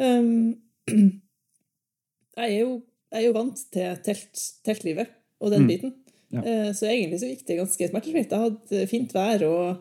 Um, 0.00 0.56
jeg, 2.38 2.48
er 2.48 2.58
jo, 2.60 2.80
jeg 3.12 3.22
er 3.22 3.26
jo 3.28 3.36
vant 3.36 3.62
til 3.74 4.00
telt, 4.06 4.42
teltlivet 4.66 5.12
og 5.40 5.52
den 5.52 5.66
Mm. 5.66 5.70
biten. 5.70 5.94
Ja. 6.32 6.42
Eh, 6.42 6.72
så 6.74 6.88
egentlig 6.90 7.20
så 7.20 7.28
gikk 7.30 7.44
det 7.46 7.60
ganske 7.60 7.88
smertefritt. 7.88 8.32
Jeg 8.32 8.44
hadde 8.48 8.86
fint 8.90 9.12
vær 9.14 9.44
og 9.46 9.76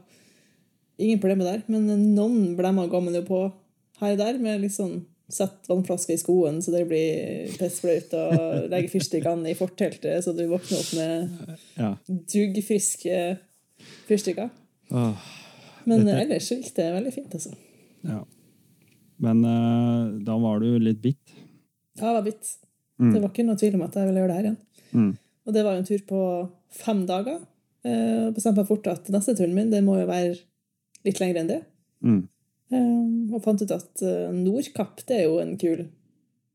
ingen 1.01 1.19
problemer 1.19 1.47
der. 1.47 1.63
Men 1.67 1.87
noen 2.15 2.55
blemmer 2.57 2.87
går 2.91 3.01
man 3.07 3.15
jo 3.17 3.23
på 3.25 3.41
her 4.01 4.11
og 4.13 4.17
der 4.21 4.39
med 4.39 4.61
liksom 4.61 5.05
Sett 5.25 5.65
vannflasker 5.65 6.13
i 6.13 6.19
skoen 6.21 6.59
så 6.61 6.69
det 6.69 6.83
blir 6.85 7.47
pissflaut, 7.57 8.11
og 8.13 8.67
legge 8.69 8.91
fyrstikkene 8.93 9.49
i 9.49 9.55
forteltet 9.57 10.21
så 10.21 10.35
du 10.37 10.43
våkner 10.51 10.77
opp 10.77 10.91
med 10.93 12.19
duggfriske 12.29 13.15
fyrstikker. 14.09 14.49
Åh, 14.91 15.31
Men 15.85 16.05
Dette- 16.05 16.21
ellers 16.23 16.49
gikk 16.51 16.71
det 16.75 16.85
veldig 16.93 17.13
fint, 17.13 17.33
altså. 17.37 17.51
ja. 18.03 18.23
Men 19.17 19.45
uh, 19.45 20.19
da 20.27 20.35
var 20.41 20.59
du 20.59 20.73
litt 20.79 20.99
bitt. 21.01 21.31
Ja, 21.95 22.09
jeg 22.09 22.15
var 22.17 22.23
bitt. 22.25 22.49
Mm. 22.99 23.13
Det 23.13 23.21
var 23.21 23.29
ikke 23.31 23.45
noe 23.47 23.55
tvil 23.61 23.75
om 23.77 23.83
at 23.85 23.95
jeg 23.95 24.07
ville 24.09 24.19
gjøre 24.19 24.31
det 24.33 24.35
her 24.39 24.47
igjen. 24.49 24.57
Mm. 24.91 25.11
Og 25.47 25.53
det 25.55 25.63
var 25.63 25.77
en 25.79 25.85
tur 25.87 26.01
på 26.09 26.19
fem 26.75 27.05
dager. 27.07 27.37
Eh, 27.85 28.25
Og 28.27 28.33
bestemte 28.35 28.59
meg 28.63 28.67
fort 28.67 28.87
at 28.91 29.07
neste 29.13 29.35
turen 29.37 29.53
min 29.55 29.69
det 29.71 29.83
må 29.85 29.95
jo 29.99 30.07
være 30.09 30.33
litt 31.05 31.19
lengre 31.21 31.43
enn 31.43 31.51
det. 31.51 31.61
Mm. 32.03 32.21
Eh, 32.73 33.33
Og 33.35 33.43
fant 33.45 33.61
ut 33.61 33.71
at 33.71 34.03
uh, 34.03 34.33
Nordkapp 34.35 35.03
det 35.07 35.19
er 35.21 35.23
jo 35.29 35.37
en 35.39 35.55
kul 35.61 35.85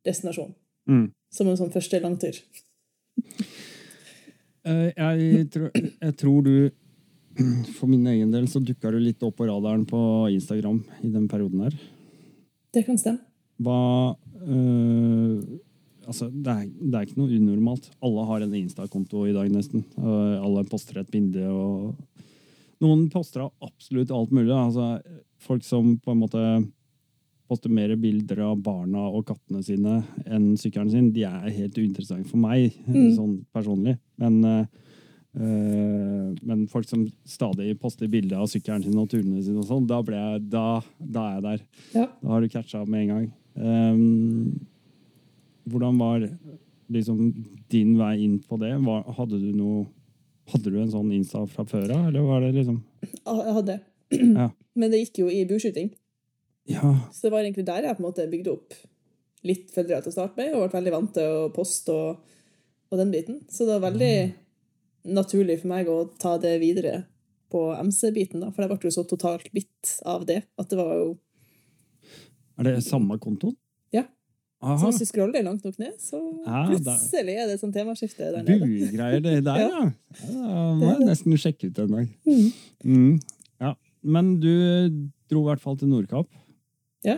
destinasjon. 0.05 0.53
Mm. 0.91 1.07
Som 1.33 1.49
en 1.49 1.57
sånn 1.61 1.73
første 1.73 2.01
langtur. 2.03 2.35
uh, 4.67 4.91
jeg, 4.97 5.47
tror, 5.55 5.71
jeg 5.77 6.17
tror 6.21 6.43
du 6.45 6.55
For 7.79 7.91
min 7.91 8.07
egen 8.13 8.31
del 8.35 8.47
så 8.51 8.63
dukka 8.63 8.93
du 8.93 8.99
litt 9.03 9.23
opp 9.27 9.37
på 9.41 9.49
radaren 9.49 9.87
på 9.89 10.01
Instagram 10.35 10.83
i 11.03 11.11
den 11.13 11.27
perioden 11.31 11.67
her. 11.67 11.77
Det 12.75 12.85
kan 12.87 12.99
stemme. 13.01 13.25
Hva 13.61 14.15
øh, 14.47 15.41
Altså, 16.11 16.27
det 16.33 16.51
er, 16.51 16.63
det 16.67 16.97
er 16.97 17.05
ikke 17.07 17.21
noe 17.21 17.37
unormalt. 17.37 17.85
Alle 18.03 18.23
har 18.27 18.43
en 18.43 18.55
Insta-konto 18.59 19.27
i 19.29 19.35
dag, 19.37 19.47
nesten. 19.53 19.85
Og 20.01 20.41
alle 20.41 20.65
poster 20.67 20.99
et 20.99 21.11
bilde 21.13 21.45
og 21.53 21.93
Noen 22.81 23.11
poster 23.13 23.43
av 23.45 23.51
absolutt 23.61 24.11
alt 24.17 24.31
mulig. 24.33 24.55
Altså, 24.57 25.03
folk 25.45 25.63
som 25.67 25.99
på 26.01 26.15
en 26.15 26.23
måte 26.23 26.41
poster 27.51 27.69
mer 27.69 27.93
bilder 28.01 28.41
av 28.47 28.63
barna 28.65 29.03
og 29.11 29.27
kattene 29.29 29.61
sine 29.67 29.99
enn 30.25 30.55
sykkelen 30.59 30.89
sin, 30.89 31.11
de 31.13 31.27
er 31.29 31.53
helt 31.53 31.77
uinteressante 31.77 32.31
for 32.31 32.41
meg, 32.41 32.73
Mm. 32.89 33.11
sånn 33.19 33.35
personlig. 33.53 33.99
Men, 34.17 34.41
øh, 34.45 34.67
men 35.33 36.65
folk 36.71 36.89
som 36.89 37.05
stadig 37.29 37.77
poster 37.81 38.11
bilder 38.11 38.41
av 38.43 38.49
sykkelen 38.51 38.83
sin 38.83 38.99
og 38.99 39.07
turene 39.13 39.43
sine 39.45 39.63
og 39.63 39.69
sånn, 39.69 39.87
da, 39.87 40.01
da, 40.43 40.65
da 40.99 41.27
er 41.29 41.37
jeg 41.37 41.45
der. 41.45 41.63
Ja. 41.95 42.07
Da 42.19 42.33
har 42.33 42.43
du 42.43 42.51
catcha 42.51 42.83
med 42.83 43.05
en 43.05 43.13
gang. 43.15 43.29
Um, 43.55 44.67
hvordan 45.71 45.99
var 46.01 46.27
liksom 46.91 47.31
din 47.71 47.95
vei 47.99 48.17
inn 48.25 48.39
på 48.43 48.59
det? 48.61 48.73
Var, 48.83 49.07
hadde 49.19 49.41
du 49.41 49.51
noe 49.55 49.89
Hadde 50.51 50.73
du 50.73 50.81
en 50.83 50.89
sånn 50.91 51.13
Insta 51.15 51.45
fra 51.47 51.63
før 51.63 51.93
av, 51.95 52.09
eller 52.09 52.25
var 52.27 52.41
det 52.43 52.49
liksom 52.57 52.81
Jeg 53.07 53.53
hadde. 53.55 53.77
Ja. 54.11 54.49
Men 54.75 54.91
det 54.91 54.99
gikk 55.05 55.21
jo 55.21 55.29
i 55.31 55.45
bueskyting. 55.47 55.93
Ja. 56.67 56.89
Så 57.15 57.29
det 57.29 57.31
var 57.37 57.45
egentlig 57.45 57.69
der 57.69 57.87
jeg 57.87 57.95
på 57.95 58.03
en 58.03 58.09
måte 58.09 58.27
bygde 58.33 58.57
opp 58.57 58.75
litt 59.47 59.71
følgere 59.71 60.03
til 60.03 60.11
å 60.11 60.17
starte 60.17 60.41
med, 60.41 60.57
og 60.57 60.65
ble 60.65 60.81
veldig 60.81 60.95
vant 60.97 61.13
til 61.15 61.37
å 61.37 61.45
poste 61.55 61.95
og, 61.95 62.35
og 62.91 62.99
den 62.99 63.13
biten. 63.15 63.39
Så 63.47 63.69
det 63.69 63.77
var 63.77 63.93
veldig 63.93 64.15
naturlig 65.05 65.61
for 65.63 65.73
meg 65.73 65.89
å 65.91 66.03
ta 66.21 66.37
det 66.41 66.59
videre 66.63 67.05
på 67.51 67.65
MC-biten, 67.83 68.45
da, 68.45 68.53
for 68.55 68.63
jeg 68.63 68.71
ble 68.71 68.91
jo 68.91 68.95
så 68.95 69.05
totalt 69.09 69.51
bitt 69.55 69.97
av 70.07 70.27
det 70.29 70.45
at 70.61 70.71
det 70.71 70.79
var 70.79 70.93
jo 70.95 71.09
Er 72.61 72.69
det 72.69 72.77
samme 72.87 73.17
kontoen? 73.19 73.57
Ja. 73.95 74.05
Så 74.61 74.91
hvis 74.91 75.01
du 75.01 75.09
scroller 75.09 75.43
langt 75.43 75.65
nok 75.65 75.79
ned, 75.81 75.97
så 75.99 76.21
Ja, 76.45 76.67
plutselig 76.69 77.35
er 77.35 77.49
det 77.49 77.57
et 77.57 77.63
sånt 77.63 77.75
temaskifte 77.75 78.29
der 78.29 78.45
nede. 78.45 78.61
Buegreier 78.61 79.25
det 79.25 79.39
der, 79.47 79.63
ja. 79.65 79.71
Ja. 79.73 79.87
ja 80.29 80.67
må 80.77 80.93
jeg 80.93 81.09
nesten 81.09 81.39
sjekke 81.41 81.71
ut 81.71 81.81
en 81.81 81.97
dag. 81.97 82.13
Mm. 82.29 82.53
Mm. 82.85 83.17
Ja. 83.65 83.75
Men 84.03 84.37
du 84.43 84.53
dro 85.33 85.43
i 85.43 85.49
hvert 85.49 85.65
fall 85.65 85.81
til 85.81 85.91
Nordkapp. 85.91 86.29
Ja. 87.07 87.17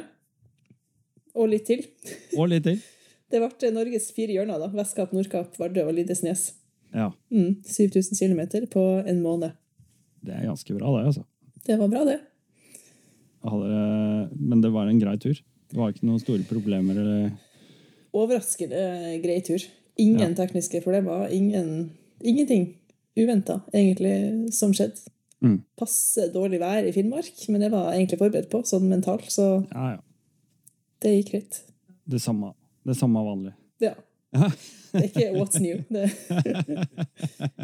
Og 1.35 1.51
litt 1.51 1.67
til. 1.67 1.85
Og 2.39 2.51
litt 2.53 2.69
til. 2.69 2.81
Det 3.33 3.41
ble 3.41 3.69
Norges 3.73 4.11
fire 4.13 4.35
hjørner. 4.35 4.61
da. 4.61 4.67
Vestkapp, 4.77 5.15
Nordkapp, 5.17 5.55
Vardø 5.57 5.87
og 5.89 5.95
Lindesnes. 5.97 6.51
Ja. 6.93 7.11
Mm, 7.33 7.63
7000 7.65 8.19
km 8.19 8.67
på 8.73 8.83
en 9.07 9.23
måned. 9.25 9.55
Det 10.23 10.35
er 10.37 10.47
ganske 10.47 10.75
bra, 10.77 10.93
det, 10.99 11.07
altså. 11.13 11.25
Det 11.67 11.79
var 11.79 11.89
bra, 11.91 12.05
det. 12.07 12.19
Hadde, 13.43 14.29
men 14.39 14.61
det 14.63 14.71
var 14.75 14.87
en 14.87 15.01
grei 15.01 15.17
tur. 15.19 15.35
Det 15.71 15.79
var 15.79 15.91
ikke 15.91 16.07
noen 16.07 16.21
store 16.23 16.45
problemer. 16.47 16.99
Eller... 17.01 17.33
Overraskende 18.13 19.17
grei 19.25 19.41
tur. 19.47 19.65
Ingen 20.01 20.37
tekniske 20.39 20.83
problemer. 20.85 21.27
Ingen, 21.33 21.91
ingenting 22.21 22.69
uventa, 23.19 23.61
egentlig, 23.73 24.53
som 24.55 24.73
skjedde. 24.77 25.11
Mm. 25.43 25.59
Passe 25.79 26.29
dårlig 26.35 26.61
vær 26.63 26.87
i 26.87 26.93
Finnmark, 26.95 27.35
men 27.51 27.65
det 27.65 27.73
var 27.73 27.91
jeg 27.91 28.03
egentlig 28.03 28.21
forberedt 28.21 28.51
på, 28.53 28.63
sånn 28.69 28.87
mentalt, 28.91 29.27
så 29.33 29.65
Ja, 29.73 29.97
ja. 29.97 30.01
det 31.03 31.17
gikk 31.17 31.33
greit. 31.33 31.63
Det 32.07 32.21
samme. 32.23 32.53
Det 32.87 32.95
samme 32.99 33.25
vanlig. 33.27 33.55
Ja. 33.83 33.97
Det 34.33 35.01
er 35.01 35.07
ikke 35.09 35.29
what's 35.37 35.61
new. 35.61 35.79
Det. 35.95 36.09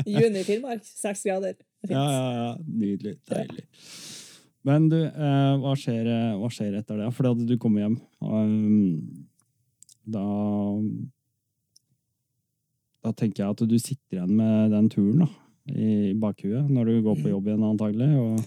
Juni 0.08 0.40
i 0.40 0.44
Finnmark, 0.46 0.84
seks 0.84 1.24
grader. 1.26 1.56
Er 1.84 1.92
Ja, 1.92 2.04
ja, 2.12 2.30
ja. 2.36 2.54
Nydelig. 2.66 3.18
Deilig. 3.28 3.64
Men 4.68 4.88
du, 4.90 4.98
eh, 5.00 5.54
hva, 5.62 5.74
skjer, 5.78 6.08
eh, 6.12 6.36
hva 6.40 6.48
skjer 6.52 6.78
etter 6.80 7.00
det? 7.00 7.08
For 7.16 7.28
da 7.28 7.46
du 7.48 7.54
kommer 7.60 7.84
hjem. 7.84 7.98
Um, 8.20 9.26
da 10.08 10.24
Da 13.04 13.12
tenker 13.14 13.44
jeg 13.44 13.54
at 13.54 13.68
du 13.70 13.76
sitter 13.78 14.18
igjen 14.18 14.32
med 14.36 14.72
den 14.74 14.88
turen 14.92 15.22
da, 15.22 15.28
i 15.70 16.12
bakhuet 16.18 16.66
når 16.68 16.88
du 16.90 17.02
går 17.06 17.20
på 17.22 17.30
jobb 17.30 17.46
igjen, 17.48 17.62
antagelig. 17.64 18.08
Og 18.18 18.40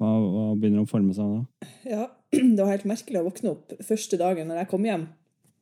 hva, 0.00 0.10
hva 0.18 0.46
begynner 0.58 0.82
å 0.82 0.90
forme 0.90 1.14
seg 1.16 1.30
da? 1.30 1.68
Ja, 1.88 2.08
det 2.56 2.58
var 2.58 2.74
helt 2.74 2.88
merkelig 2.90 3.22
å 3.22 3.28
våkne 3.30 3.54
opp 3.54 3.72
første 3.86 4.18
dagen 4.20 4.50
når 4.50 4.64
jeg 4.64 4.70
kom 4.74 4.84
hjem. 4.88 5.06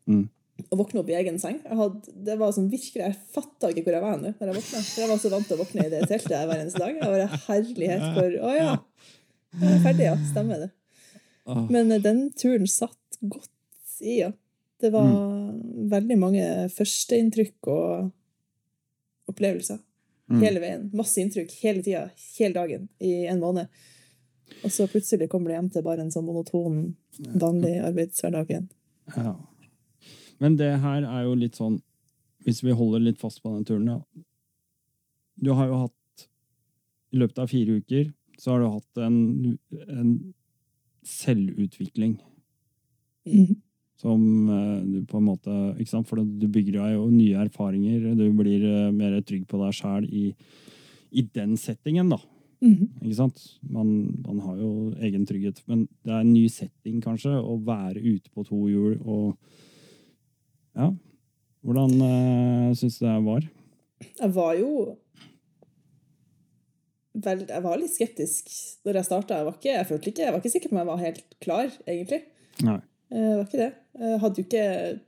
Mm. 0.09 0.25
Å 0.57 0.77
våkne 0.81 1.03
opp 1.03 1.11
i 1.13 1.17
egen 1.19 1.37
seng. 1.41 1.59
Hadde, 1.69 2.15
det 2.27 2.39
var 2.41 2.53
sånn 2.57 2.71
virkelig, 2.73 3.03
Jeg 3.03 3.17
fatta 3.35 3.69
ikke 3.71 3.85
hvor 3.87 3.97
jeg 3.99 4.05
var 4.07 4.17
nå 4.17 4.31
når 4.31 4.51
jeg 4.51 4.57
våkna. 4.57 4.81
For 4.87 5.03
jeg 5.03 5.11
var 5.11 5.19
så 5.21 5.33
vant 5.35 5.49
til 5.49 5.57
å 5.57 5.61
våkne 5.61 5.85
i 5.85 5.91
det 5.93 6.01
teltet 6.09 6.33
hver 6.33 6.63
eneste 6.63 6.81
dag. 6.81 6.97
Jeg 6.97 7.13
var 7.13 7.35
herlighet 7.47 8.07
for 8.17 8.37
Å 8.41 8.55
ja! 8.57 8.71
Jeg 9.57 9.73
er 9.73 9.83
ferdig, 9.85 10.07
ja. 10.09 10.17
Stemmer 10.31 10.65
det. 10.65 10.71
Men 11.73 11.93
eh, 11.93 12.03
den 12.03 12.23
turen 12.37 12.69
satt 12.69 13.21
godt 13.21 14.01
i, 14.01 14.21
ja. 14.23 14.31
Det 14.81 14.91
var 14.93 15.09
veldig 15.93 16.17
mange 16.21 16.47
førsteinntrykk 16.77 17.69
og 17.73 18.11
opplevelser. 19.33 19.79
Mm. 20.29 20.41
Hele 20.43 20.61
veien. 20.61 20.87
Masse 20.97 21.21
inntrykk 21.23 21.53
hele 21.63 21.85
tida. 21.87 22.07
Hele 22.37 22.57
dagen 22.57 22.89
i 23.01 23.13
en 23.31 23.41
måned. 23.41 23.71
Og 24.65 24.73
så 24.73 24.87
plutselig 24.91 25.31
kommer 25.33 25.53
det 25.53 25.59
hjem 25.59 25.71
til 25.75 25.85
bare 25.87 26.05
en 26.05 26.13
sånn 26.13 26.27
monoton, 26.27 26.81
vanlig 27.41 27.77
arbeidshverdag 27.87 28.53
igjen. 28.53 28.71
ja. 29.17 29.37
Men 30.43 30.57
det 30.61 30.73
her 30.83 31.05
er 31.07 31.27
jo 31.27 31.37
litt 31.39 31.59
sånn 31.59 31.81
Hvis 32.47 32.63
vi 32.63 32.75
holder 32.77 33.03
litt 33.03 33.19
fast 33.19 33.41
på 33.43 33.51
den 33.55 33.65
turen, 33.67 33.89
ja. 33.89 34.01
Du 35.37 35.53
har 35.57 35.71
jo 35.71 35.83
hatt 35.87 36.27
I 37.13 37.21
løpet 37.23 37.43
av 37.43 37.51
fire 37.51 37.81
uker 37.81 38.13
så 38.37 38.53
har 38.53 38.61
du 38.61 38.67
hatt 38.69 38.99
en, 39.01 39.17
en 39.89 40.11
selvutvikling 41.09 42.19
som 43.97 44.49
eh, 44.53 44.83
du 44.85 44.99
på 45.09 45.17
en 45.17 45.29
måte 45.31 45.55
ikke 45.81 45.93
sant? 45.95 46.09
For 46.09 46.21
du 46.21 46.47
bygger 46.53 46.77
deg 46.79 46.97
jo 46.99 47.07
nye 47.11 47.45
erfaringer. 47.47 48.11
Du 48.19 48.27
blir 48.37 48.65
eh, 48.69 48.95
mer 48.95 49.17
trygg 49.25 49.47
på 49.49 49.61
deg 49.63 49.77
sjæl 49.77 50.09
i, 50.13 50.27
i 51.17 51.25
den 51.35 51.57
settingen, 51.61 52.13
da. 52.13 52.21
Mm. 52.65 52.89
Ikke 53.03 53.19
sant? 53.19 53.41
Man, 53.63 53.95
man 54.25 54.41
har 54.45 54.61
jo 54.61 54.71
egen 55.05 55.27
trygghet, 55.29 55.63
men 55.69 55.87
det 56.05 56.13
er 56.13 56.23
en 56.23 56.33
ny 56.33 56.47
setting, 56.53 57.01
kanskje, 57.05 57.35
å 57.37 57.57
være 57.65 58.03
ute 58.05 58.33
på 58.33 58.45
to 58.49 58.67
hjul 58.71 59.01
og 59.01 59.35
Ja. 60.77 60.91
Hvordan 61.67 61.95
uh, 61.99 62.75
syns 62.79 62.99
du 63.01 63.07
det 63.07 63.17
var? 63.27 63.47
Jeg 64.21 64.31
var 64.37 64.53
jo 64.61 64.71
vel, 67.25 67.47
Jeg 67.49 67.63
var 67.65 67.79
litt 67.81 67.95
skeptisk 67.95 68.51
når 68.85 68.99
jeg 69.01 69.09
starta. 69.09 69.39
Jeg, 69.41 69.47
var 69.49 69.57
ikke- 69.57 69.73
jeg, 69.77 69.87
følte 69.89 70.11
ikke- 70.13 70.25
jeg 70.27 70.33
var 70.33 70.41
ikke 70.41 70.53
sikker 70.53 70.69
på 70.69 70.75
om 70.77 70.79
jeg 70.83 70.87
var 70.91 71.05
helt 71.05 71.35
klar, 71.41 71.71
egentlig. 71.89 72.23
Nei. 72.63 72.81
Jeg 73.11 73.37
var 73.39 73.45
ikke 73.47 73.63
det. 73.63 73.73
Jeg 73.99 74.21
hadde 74.21 74.37
jo 74.37 74.45
ikke 74.45 75.01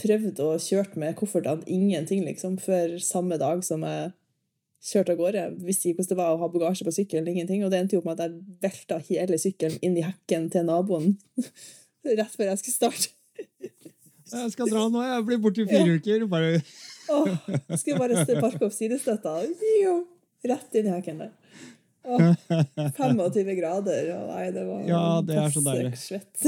prøvd 0.00 0.40
å 0.40 0.48
kjørt 0.56 0.96
med 0.96 1.16
koffertene 1.16 1.64
ingenting, 1.68 2.24
liksom, 2.24 2.56
før 2.58 2.96
samme 2.98 3.36
dag 3.38 3.62
som 3.64 3.82
jeg 3.82 4.12
kjørte 4.82 5.10
av 5.12 5.18
gårde. 5.18 5.34
Jeg 5.34 5.58
visste 5.66 5.88
ikke 5.90 5.96
hvordan 6.00 6.08
det 6.08 6.16
var 6.16 6.32
å 6.34 6.38
ha 6.40 6.48
bagasje 6.48 6.84
på 6.86 6.94
sykkelen, 6.96 7.28
ingenting. 7.28 7.62
Og 7.64 7.70
det 7.70 7.80
endte 7.82 7.92
jo 7.98 8.02
med 8.04 8.18
at 8.18 8.30
jeg 8.30 8.40
velta 8.62 8.98
hele 9.10 9.36
sykkelen 9.36 9.78
inn 9.82 9.98
i 9.98 10.06
hekken 10.06 10.48
til 10.50 10.64
naboen 10.64 11.18
rett 12.04 12.32
før 12.32 12.48
jeg 12.54 12.58
skulle 12.62 12.78
starte. 12.80 13.12
Jeg 14.32 14.52
skal 14.54 14.70
dra 14.70 14.86
nå, 14.92 15.02
jeg 15.06 15.26
blir 15.28 15.40
borte 15.42 15.64
i 15.64 15.68
fire 15.70 15.98
uker. 15.98 16.24
Bare 16.30 16.62
Åh, 17.10 17.30
jeg 17.50 17.78
skulle 17.82 17.98
bare 17.98 18.24
stå- 18.24 18.40
parke 18.40 18.62
opp 18.68 18.74
sidestøtta. 18.76 19.32
Jo, 19.82 19.94
rett 20.46 20.76
inn 20.78 20.86
i 20.90 20.94
hekken 20.94 21.18
der. 21.24 21.32
Åh, 22.06 22.20
25 22.96 23.56
grader, 23.58 24.06
og 24.16 24.28
nei, 24.30 24.44
det 24.54 24.62
var 24.68 24.84
Ja, 24.88 25.02
det 25.26 25.36
er 25.36 25.50
så 25.52 25.62
deilig. 25.66 25.92
svett. 26.00 26.46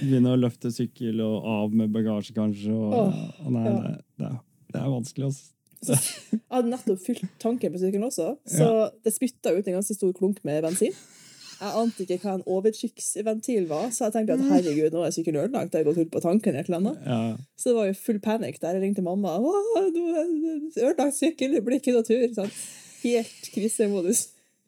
begynne 0.00 0.34
å 0.34 0.38
løfte 0.38 0.70
sykkel 0.74 1.20
og 1.24 1.46
av 1.50 1.74
med 1.74 1.92
bagasje, 1.94 2.34
kanskje. 2.36 2.72
Og, 2.74 2.94
Åh, 2.94 3.20
og 3.46 3.52
nei, 3.56 3.64
ja. 3.66 3.76
det, 4.20 4.32
det, 4.72 4.80
er, 4.82 4.88
vanskelig, 4.92 5.30
altså. 5.30 5.52
Jeg 5.86 6.40
hadde 6.50 6.70
nettopp 6.72 7.02
fylt 7.04 7.24
tanken 7.42 7.74
på 7.74 7.80
sykkelen 7.82 8.06
også, 8.08 8.30
så 8.48 8.68
det 9.04 9.12
spytta 9.14 9.52
ut 9.54 9.66
en 9.68 9.76
ganske 9.78 9.96
stor 9.96 10.12
klunk 10.16 10.40
med 10.46 10.62
bensin. 10.66 10.94
Jeg 11.56 11.72
ante 11.80 12.04
ikke 12.04 12.18
hva 12.20 12.34
en 12.36 12.42
overtrykksventil 12.52 13.66
var, 13.70 13.86
så 13.94 14.06
jeg 14.06 14.12
tenkte 14.12 14.34
at 14.36 14.42
herregud, 14.50 14.92
nå 14.92 15.04
er 15.06 15.14
sykkelen 15.14 15.40
ødelagt. 15.46 15.72
Jeg 15.72 15.80
har 15.80 15.86
gått 15.88 16.00
hull 16.02 16.10
på 16.12 16.20
tanken 16.20 16.52
eller 16.52 16.60
et 16.66 16.68
eller 16.68 16.80
annet. 16.82 17.06
Ja, 17.06 17.20
Så 17.56 17.70
det 17.70 17.76
var 17.78 17.86
jo 17.88 17.94
full 17.96 18.18
panikk 18.20 18.58
der. 18.60 18.76
Jeg 18.76 18.82
ringte 18.84 19.04
mamma. 19.06 19.38
Ødelagt 20.76 21.16
sykkel, 21.16 21.54
det 21.56 21.62
blir 21.64 21.80
ikke 21.80 21.94
noe 21.96 22.04
tur. 22.04 22.26
Sånn. 22.36 22.52
Helt 23.06 23.48
krisemodus. 23.54 24.26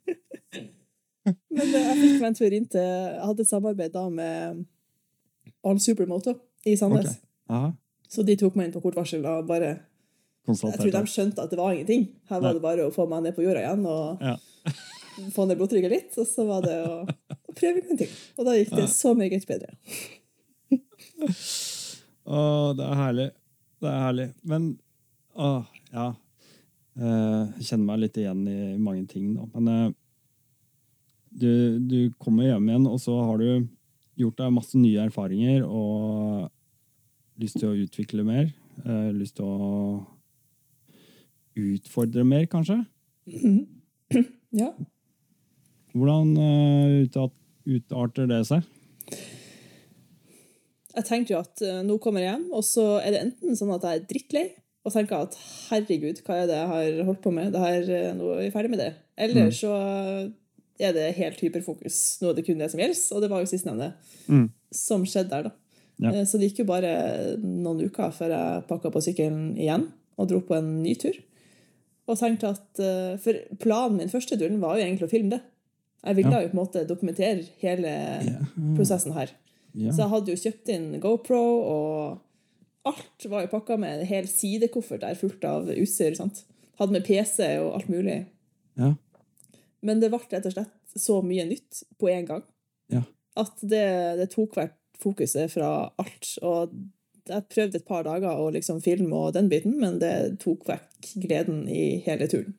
Men 0.09 1.67
eh, 1.75 1.85
jeg 1.91 1.97
fikk 2.01 2.15
meg 2.23 2.29
en 2.31 2.37
tur 2.39 2.55
inn 2.57 2.69
til 2.73 2.81
Jeg 2.81 3.21
hadde 3.21 3.45
et 3.45 3.51
samarbeid 3.51 3.93
da 3.93 4.07
med 4.09 4.63
All 5.67 5.81
Supermoto 5.83 6.33
i 6.65 6.77
Sandnes. 6.81 7.19
Okay. 7.49 7.75
Så 8.09 8.25
de 8.25 8.37
tok 8.41 8.57
meg 8.57 8.69
inn 8.71 8.77
på 8.79 8.81
kort 8.85 8.97
varsel 8.97 9.27
og 9.29 9.45
bare 9.49 9.75
Jeg 10.49 10.57
tror 10.57 10.95
de 10.95 11.03
skjønte 11.13 11.45
at 11.45 11.53
det 11.53 11.59
var 11.61 11.75
ingenting. 11.77 12.07
Her 12.31 12.41
var 12.41 12.57
det 12.57 12.65
bare 12.65 12.87
å 12.89 12.95
få 12.95 13.05
meg 13.11 13.27
ned 13.27 13.37
på 13.37 13.45
jorda 13.45 13.67
igjen 13.67 13.85
og 13.85 14.25
Ja. 14.25 14.39
Få 15.35 15.45
ned 15.49 15.59
blodtrykket 15.61 15.93
litt. 15.93 16.17
Og 16.21 16.27
så 16.29 16.45
var 16.49 16.63
det 16.67 16.77
å, 16.87 17.01
å 17.05 17.55
prøve 17.59 17.83
en 17.85 17.99
ting. 18.01 18.11
Og 18.39 18.47
da 18.49 18.55
gikk 18.59 18.73
det 18.79 18.87
så 18.95 19.15
meget 19.19 19.47
bedre. 19.49 19.75
Å, 22.29 22.41
det 22.77 22.85
er 22.85 22.99
herlig. 23.01 23.29
Det 23.81 23.89
er 23.89 24.03
herlig. 24.05 24.27
Men 24.51 24.67
å, 25.39 25.51
ja. 25.95 26.09
Eh, 26.99 27.45
Jeg 27.57 27.65
kjenner 27.71 27.87
meg 27.89 28.03
litt 28.03 28.19
igjen 28.21 28.43
i 28.51 28.59
mange 28.83 29.07
ting, 29.09 29.31
da. 29.39 29.47
Men 29.55 29.71
eh, 29.73 29.89
du, 31.39 31.51
du 31.89 31.99
kommer 32.21 32.49
hjem 32.51 32.69
igjen, 32.69 32.87
og 32.91 32.99
så 33.01 33.15
har 33.23 33.41
du 33.41 33.67
gjort 34.19 34.39
deg 34.43 34.53
masse 34.57 34.77
nye 34.81 35.05
erfaringer 35.07 35.63
og 35.65 36.49
lyst 37.39 37.61
til 37.61 37.71
å 37.71 37.77
utvikle 37.87 38.25
mer. 38.27 38.49
eh, 38.85 39.11
Lyst 39.15 39.39
til 39.39 39.47
å 39.47 40.05
utfordre 41.59 42.25
mer, 42.29 42.47
kanskje. 42.51 42.81
Ja. 44.57 44.71
Hvordan 45.99 46.33
eh, 46.39 47.29
utarter 47.79 48.29
det 48.31 48.43
seg? 48.49 48.65
Jeg 50.99 51.07
tenkte 51.07 51.35
jo 51.35 51.43
at 51.43 51.63
eh, 51.63 51.83
nå 51.87 51.99
kommer 52.03 52.25
jeg 52.25 52.33
hjem, 52.33 52.49
og 52.57 52.65
så 52.67 52.87
er 53.03 53.15
det 53.15 53.21
enten 53.27 53.59
sånn 53.59 53.75
at 53.77 53.85
jeg 53.87 54.01
er 54.01 54.09
drittlei 54.11 54.47
og 54.87 54.95
tenker 54.95 55.21
at 55.27 55.35
herregud, 55.69 56.23
hva 56.25 56.37
er 56.41 56.47
det 56.49 56.57
jeg 56.57 56.69
har 56.71 57.01
holdt 57.11 57.21
på 57.25 57.33
med? 57.35 57.51
Det 57.53 57.61
her, 57.61 57.89
eh, 57.93 58.13
nå 58.17 58.31
er 58.35 58.45
vi 58.47 58.53
ferdig 58.55 58.71
med 58.73 58.81
det. 58.81 58.93
Eller 59.21 59.51
så 59.53 59.73
er 60.79 60.95
det 60.97 61.09
helt 61.19 61.41
hyperfokus. 61.43 61.99
Nå 62.23 62.31
er 62.31 62.39
det 62.39 62.45
kun 62.47 62.61
det 62.63 62.71
som 62.73 62.81
gjelder, 62.81 63.01
og 63.15 63.23
det 63.25 63.31
var 63.33 63.43
jo 63.43 63.51
sistnevnte 63.51 63.93
Mm. 64.29 64.47
som 64.73 65.05
skjedde 65.09 65.31
der, 65.33 65.49
da. 65.49 65.53
Ja. 65.99 66.25
Så 66.29 66.39
det 66.39 66.51
gikk 66.51 66.61
jo 66.63 66.69
bare 66.69 66.91
noen 67.43 67.81
uker 67.89 68.13
før 68.15 68.31
jeg 68.31 68.67
pakka 68.69 68.91
på 68.95 69.01
sykkelen 69.03 69.57
igjen 69.59 69.89
og 70.21 70.29
dro 70.31 70.39
på 70.47 70.55
en 70.55 70.83
ny 70.83 70.93
tur. 70.95 71.17
Og 72.09 72.19
tenkte 72.21 72.53
at, 72.55 72.69
For 73.21 73.41
planen 73.59 73.99
min 73.99 74.13
første 74.13 74.39
turen 74.39 74.61
var 74.63 74.79
jo 74.79 74.85
egentlig 74.85 75.09
å 75.09 75.11
filme 75.11 75.33
det. 75.35 75.41
Jeg 76.05 76.17
ville 76.17 76.31
Ja. 76.31 76.41
jo 76.43 76.49
på 76.49 76.57
en 76.59 76.63
måte 76.67 76.87
dokumentere 76.87 77.45
hele 77.61 77.93
Ja. 78.25 78.39
prosessen 78.77 79.13
her. 79.13 79.31
Ja. 79.75 79.91
Så 79.93 79.99
jeg 80.05 80.09
hadde 80.09 80.33
jo 80.33 80.37
kjøpt 80.51 80.69
inn 80.69 81.01
GoPro, 81.01 81.43
og 81.63 82.19
alt 82.87 83.27
var 83.29 83.43
jo 83.43 83.49
pakka 83.59 83.77
med 83.79 84.01
en 84.01 84.07
hel 84.07 84.25
sidekoffert 84.27 85.01
der 85.01 85.15
fullt 85.15 85.45
av 85.45 85.69
utstyr. 85.69 86.15
sant? 86.17 86.45
Hadde 86.79 86.93
med 86.93 87.05
PC 87.05 87.59
og 87.59 87.75
alt 87.75 87.89
mulig. 87.89 88.27
Ja. 88.79 88.95
Men 89.83 90.01
det 90.01 90.11
ble 90.11 90.19
rett 90.31 90.47
og 90.47 90.53
slett 90.53 90.69
så 90.97 91.23
mye 91.23 91.45
nytt 91.49 91.83
på 91.99 92.09
én 92.09 92.27
gang 92.27 92.43
Ja. 92.91 93.03
At 93.37 93.61
det, 93.61 94.17
det 94.19 94.31
tok 94.31 94.55
hvert 94.55 94.73
fokuset 94.99 95.51
fra 95.51 95.93
alt. 95.99 96.39
Og 96.43 96.71
jeg 97.29 97.49
prøvde 97.51 97.75
et 97.77 97.85
par 97.87 98.03
dager 98.05 98.31
å 98.41 98.51
liksom 98.53 98.81
filme 98.83 99.13
og 99.15 99.35
den 99.35 99.49
biten, 99.51 99.79
men 99.79 99.99
det 100.01 100.39
tok 100.41 100.65
vekk 100.67 101.13
gleden 101.21 101.69
i 101.69 101.99
hele 102.07 102.27
turen. 102.27 102.55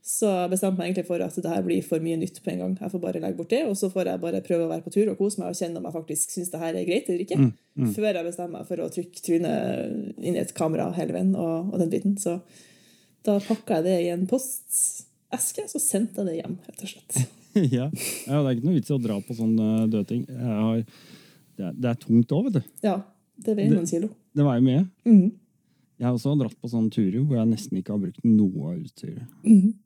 Så 0.00 0.30
jeg 0.32 0.50
bestemte 0.54 0.80
meg 0.80 0.88
egentlig 0.88 1.06
for 1.10 1.22
at 1.22 1.34
det 1.36 1.50
her 1.52 1.64
blir 1.64 1.84
for 1.84 2.00
mye 2.02 2.16
nytt 2.16 2.38
på 2.40 2.50
en 2.54 2.62
gang. 2.62 2.76
Jeg 2.80 2.92
får 2.92 3.02
bare 3.02 3.20
legge 3.20 3.36
bort 3.36 3.50
det, 3.52 3.60
og 3.68 3.76
så 3.76 3.90
får 3.92 4.08
jeg 4.08 4.22
bare 4.22 4.40
prøve 4.46 4.64
å 4.64 4.70
være 4.70 4.84
på 4.86 4.92
tur 4.94 5.10
og 5.12 5.18
kose 5.20 5.42
meg 5.42 5.52
og 5.52 5.58
kjenne 5.58 5.76
om 5.76 5.88
jeg 5.88 5.96
faktisk 5.98 6.32
syns 6.34 6.48
det 6.52 6.60
her 6.62 6.78
er 6.78 6.86
greit 6.88 7.10
eller 7.10 7.24
ikke. 7.26 7.38
Før 7.98 8.08
jeg 8.08 8.26
bestemmer 8.26 8.54
meg 8.56 8.70
for 8.70 8.80
å 8.80 8.88
trykke 8.94 9.24
trynet 9.26 10.22
inn 10.24 10.38
i 10.38 10.40
et 10.40 10.54
kamera 10.56 10.88
hele 10.96 11.16
veien 11.16 11.34
og, 11.36 11.74
og 11.74 11.82
den 11.82 11.92
biten. 11.92 12.16
Så 12.20 12.38
da 13.28 13.36
pakka 13.44 13.80
jeg 13.80 13.86
det 13.90 13.98
i 14.06 14.08
en 14.14 14.24
posteske, 14.30 15.66
så 15.68 15.82
sendte 15.82 16.24
jeg 16.24 16.30
det 16.30 16.38
hjem, 16.40 16.56
rett 16.70 16.86
og 16.86 16.94
slett. 16.94 17.20
ja. 17.76 17.90
ja, 17.90 18.40
det 18.40 18.40
er 18.40 18.56
ikke 18.56 18.70
noe 18.70 18.78
vits 18.78 18.90
i 18.90 18.96
å 18.96 19.02
dra 19.04 19.20
på 19.20 19.36
sånne 19.36 19.68
dødting. 19.92 19.92
døde 19.92 20.08
ting. 20.08 20.24
Jeg 20.32 20.64
har, 20.64 20.80
det, 21.60 21.68
er, 21.68 21.76
det 21.76 21.92
er 21.92 22.00
tungt 22.06 22.34
òg, 22.38 22.48
vet 22.48 22.56
du. 22.56 22.72
Ja, 22.88 22.96
det 23.44 23.58
veier 23.58 23.76
noen 23.76 23.88
kilo. 23.90 24.10
Det 24.32 24.48
veier 24.48 24.64
mye. 24.64 24.82
Mm. 25.04 25.28
Jeg 26.00 26.08
har 26.08 26.16
også 26.16 26.32
dratt 26.40 26.56
på 26.56 26.72
sånne 26.72 26.88
turer 26.94 27.20
hvor 27.20 27.36
jeg 27.36 27.50
nesten 27.50 27.76
ikke 27.76 27.92
har 27.92 28.00
brukt 28.00 28.24
noe 28.24 28.72
av 28.72 28.80
utstyret. 28.80 29.28
Mhm. 29.44 29.76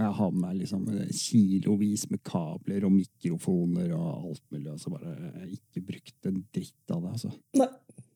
Jeg 0.00 0.16
har 0.16 0.30
med 0.32 0.40
meg 0.40 0.58
liksom 0.62 0.84
kilovis 1.12 2.06
med 2.10 2.22
kabler 2.24 2.86
og 2.88 2.94
mikrofoner 2.94 3.90
og 3.96 4.30
alt 4.30 4.44
mulig, 4.52 4.70
og 4.72 4.80
så 4.80 4.92
bare 4.94 5.14
ikke 5.50 5.82
brukt 5.84 6.30
en 6.30 6.38
dritt 6.54 6.94
av 6.94 7.02
det. 7.04 7.12
altså. 7.16 7.32
Nei. 7.60 7.68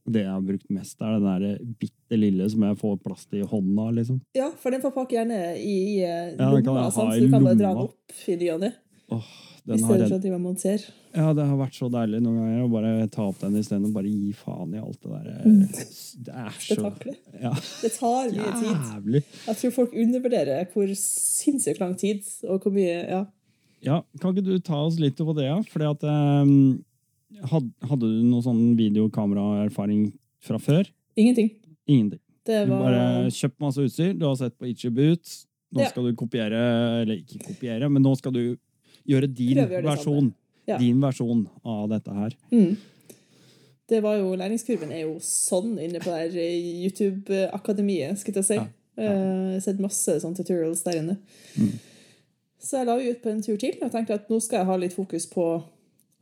Det 0.05 0.21
jeg 0.21 0.29
har 0.29 0.45
brukt 0.45 0.73
mest, 0.73 1.01
er 1.01 1.15
den 1.17 1.25
der 1.25 1.61
bitte 1.81 2.17
lille 2.19 2.47
som 2.53 2.65
jeg 2.67 2.77
får 2.81 2.99
plass 3.05 3.25
til 3.29 3.41
i 3.41 3.47
hånda. 3.49 3.87
liksom. 3.99 4.21
Ja, 4.37 4.51
for 4.61 4.75
den 4.75 4.85
får 4.85 4.93
pakke 4.97 5.17
gjerne 5.17 5.39
i, 5.57 5.77
i 5.95 5.99
eh, 6.05 6.35
Ja, 6.37 6.51
lomma, 6.53 6.83
jeg 6.83 6.93
i 6.93 6.97
så 6.97 7.07
du 7.25 7.31
kan 7.33 7.47
bare 7.49 7.61
dra 7.61 7.73
den 7.73 7.87
opp 7.87 8.25
i 8.29 8.37
ny 8.41 8.51
og 8.53 8.65
ne. 8.65 8.73
Den 9.65 9.79
I 9.79 9.81
stedet 9.81 10.09
for 10.11 10.17
å 10.19 10.21
drive 10.21 10.39
og. 10.43 10.83
Ja, 11.15 11.31
det 11.37 11.45
har 11.49 11.57
vært 11.57 11.77
så 11.79 11.87
deilig 11.93 12.19
noen 12.21 12.41
ganger 12.43 12.65
å 12.67 12.71
bare 12.73 13.07
ta 13.13 13.23
opp 13.31 13.39
den 13.41 13.55
isteden 13.61 13.87
og 13.89 13.95
bare 13.95 14.11
gi 14.13 14.33
faen 14.37 14.75
i 14.77 14.81
alt 14.83 14.99
det 15.01 15.13
der. 15.13 15.29
Mm. 15.45 15.61
Det 16.27 16.35
er 16.43 16.51
så 16.59 16.75
Spetakkelet. 16.77 17.21
ja, 17.41 17.53
Det 17.81 17.93
tar 17.95 18.33
mye 18.35 18.51
tid. 18.61 18.75
jævlig. 18.91 19.23
Jeg 19.47 19.61
tror 19.61 19.75
folk 19.79 19.95
undervurderer 20.05 20.67
hvor 20.75 20.93
sinnssykt 21.01 21.81
lang 21.81 21.95
tid 22.01 22.21
og 22.49 22.61
hvor 22.67 22.75
mye 22.77 22.99
Ja. 23.09 23.23
Ja, 23.85 23.99
kan 24.21 24.33
ikke 24.33 24.45
du 24.47 24.59
ta 24.65 24.79
oss 24.87 24.97
litt 25.01 25.17
på 25.21 25.35
det, 25.37 25.45
ja? 25.45 25.59
Fordi 25.69 25.85
at 25.91 26.05
um, 26.09 26.85
had, 27.51 27.67
Hadde 27.85 28.09
du 28.09 28.23
noe 28.25 28.41
sånn 28.45 28.63
videokameraerfaring 28.79 30.07
fra 30.45 30.57
før? 30.61 30.89
Ingenting. 31.17 31.51
Ingenting. 31.87 32.21
Det 32.45 32.67
Du 32.69 32.73
bare 32.77 33.29
kjøpt 33.33 33.61
masse 33.61 33.81
utstyr, 33.85 34.13
du 34.19 34.25
har 34.27 34.37
sett 34.41 34.57
på 34.61 34.69
Itchy 34.69 34.89
Boots. 34.93 35.47
Nå 35.75 35.89
skal 35.91 36.05
du 36.07 36.15
kopiere, 36.17 36.61
eller 37.03 37.19
ikke 37.19 37.41
kopiere, 37.49 37.89
men 37.91 38.03
nå 38.05 38.13
skal 38.17 38.33
du 38.33 38.57
gjøre 39.07 39.29
din 39.35 39.57
gjøre 39.61 39.83
versjon. 39.85 40.33
Ja. 40.67 40.79
Din 40.81 41.01
versjon 41.01 41.47
av 41.65 41.89
dette 41.93 42.11
her. 42.15 42.37
mm. 42.53 42.77
Det 43.87 43.99
var 44.01 44.15
jo, 44.17 44.31
Læringskurven 44.41 44.91
er 44.97 45.03
jo 45.03 45.19
sånn 45.21 45.75
inne 45.79 46.01
på 46.01 46.09
det 46.09 46.21
her 46.33 46.37
YouTube-akademiet, 46.87 48.17
skal 48.19 48.35
jeg 48.41 48.45
si. 48.49 48.55
Ja, 48.61 48.67
Ja. 48.97 49.03
Jeg 49.11 49.53
har 49.57 49.61
sett 49.61 49.81
masse 49.83 50.13
sånne 50.23 50.37
tutorials 50.39 50.85
der 50.87 51.01
inne. 51.01 51.17
Mm. 51.59 51.73
Så 52.63 52.77
jeg 52.79 52.87
la 52.87 52.95
ut 53.03 53.23
på 53.25 53.29
en 53.33 53.41
tur 53.43 53.57
til 53.59 53.75
og 53.83 53.91
tenkte 53.91 54.15
at 54.15 54.29
nå 54.31 54.39
skal 54.41 54.61
jeg 54.61 54.67
ha 54.69 54.77
litt 54.79 54.95
fokus 54.95 55.27
på 55.27 55.47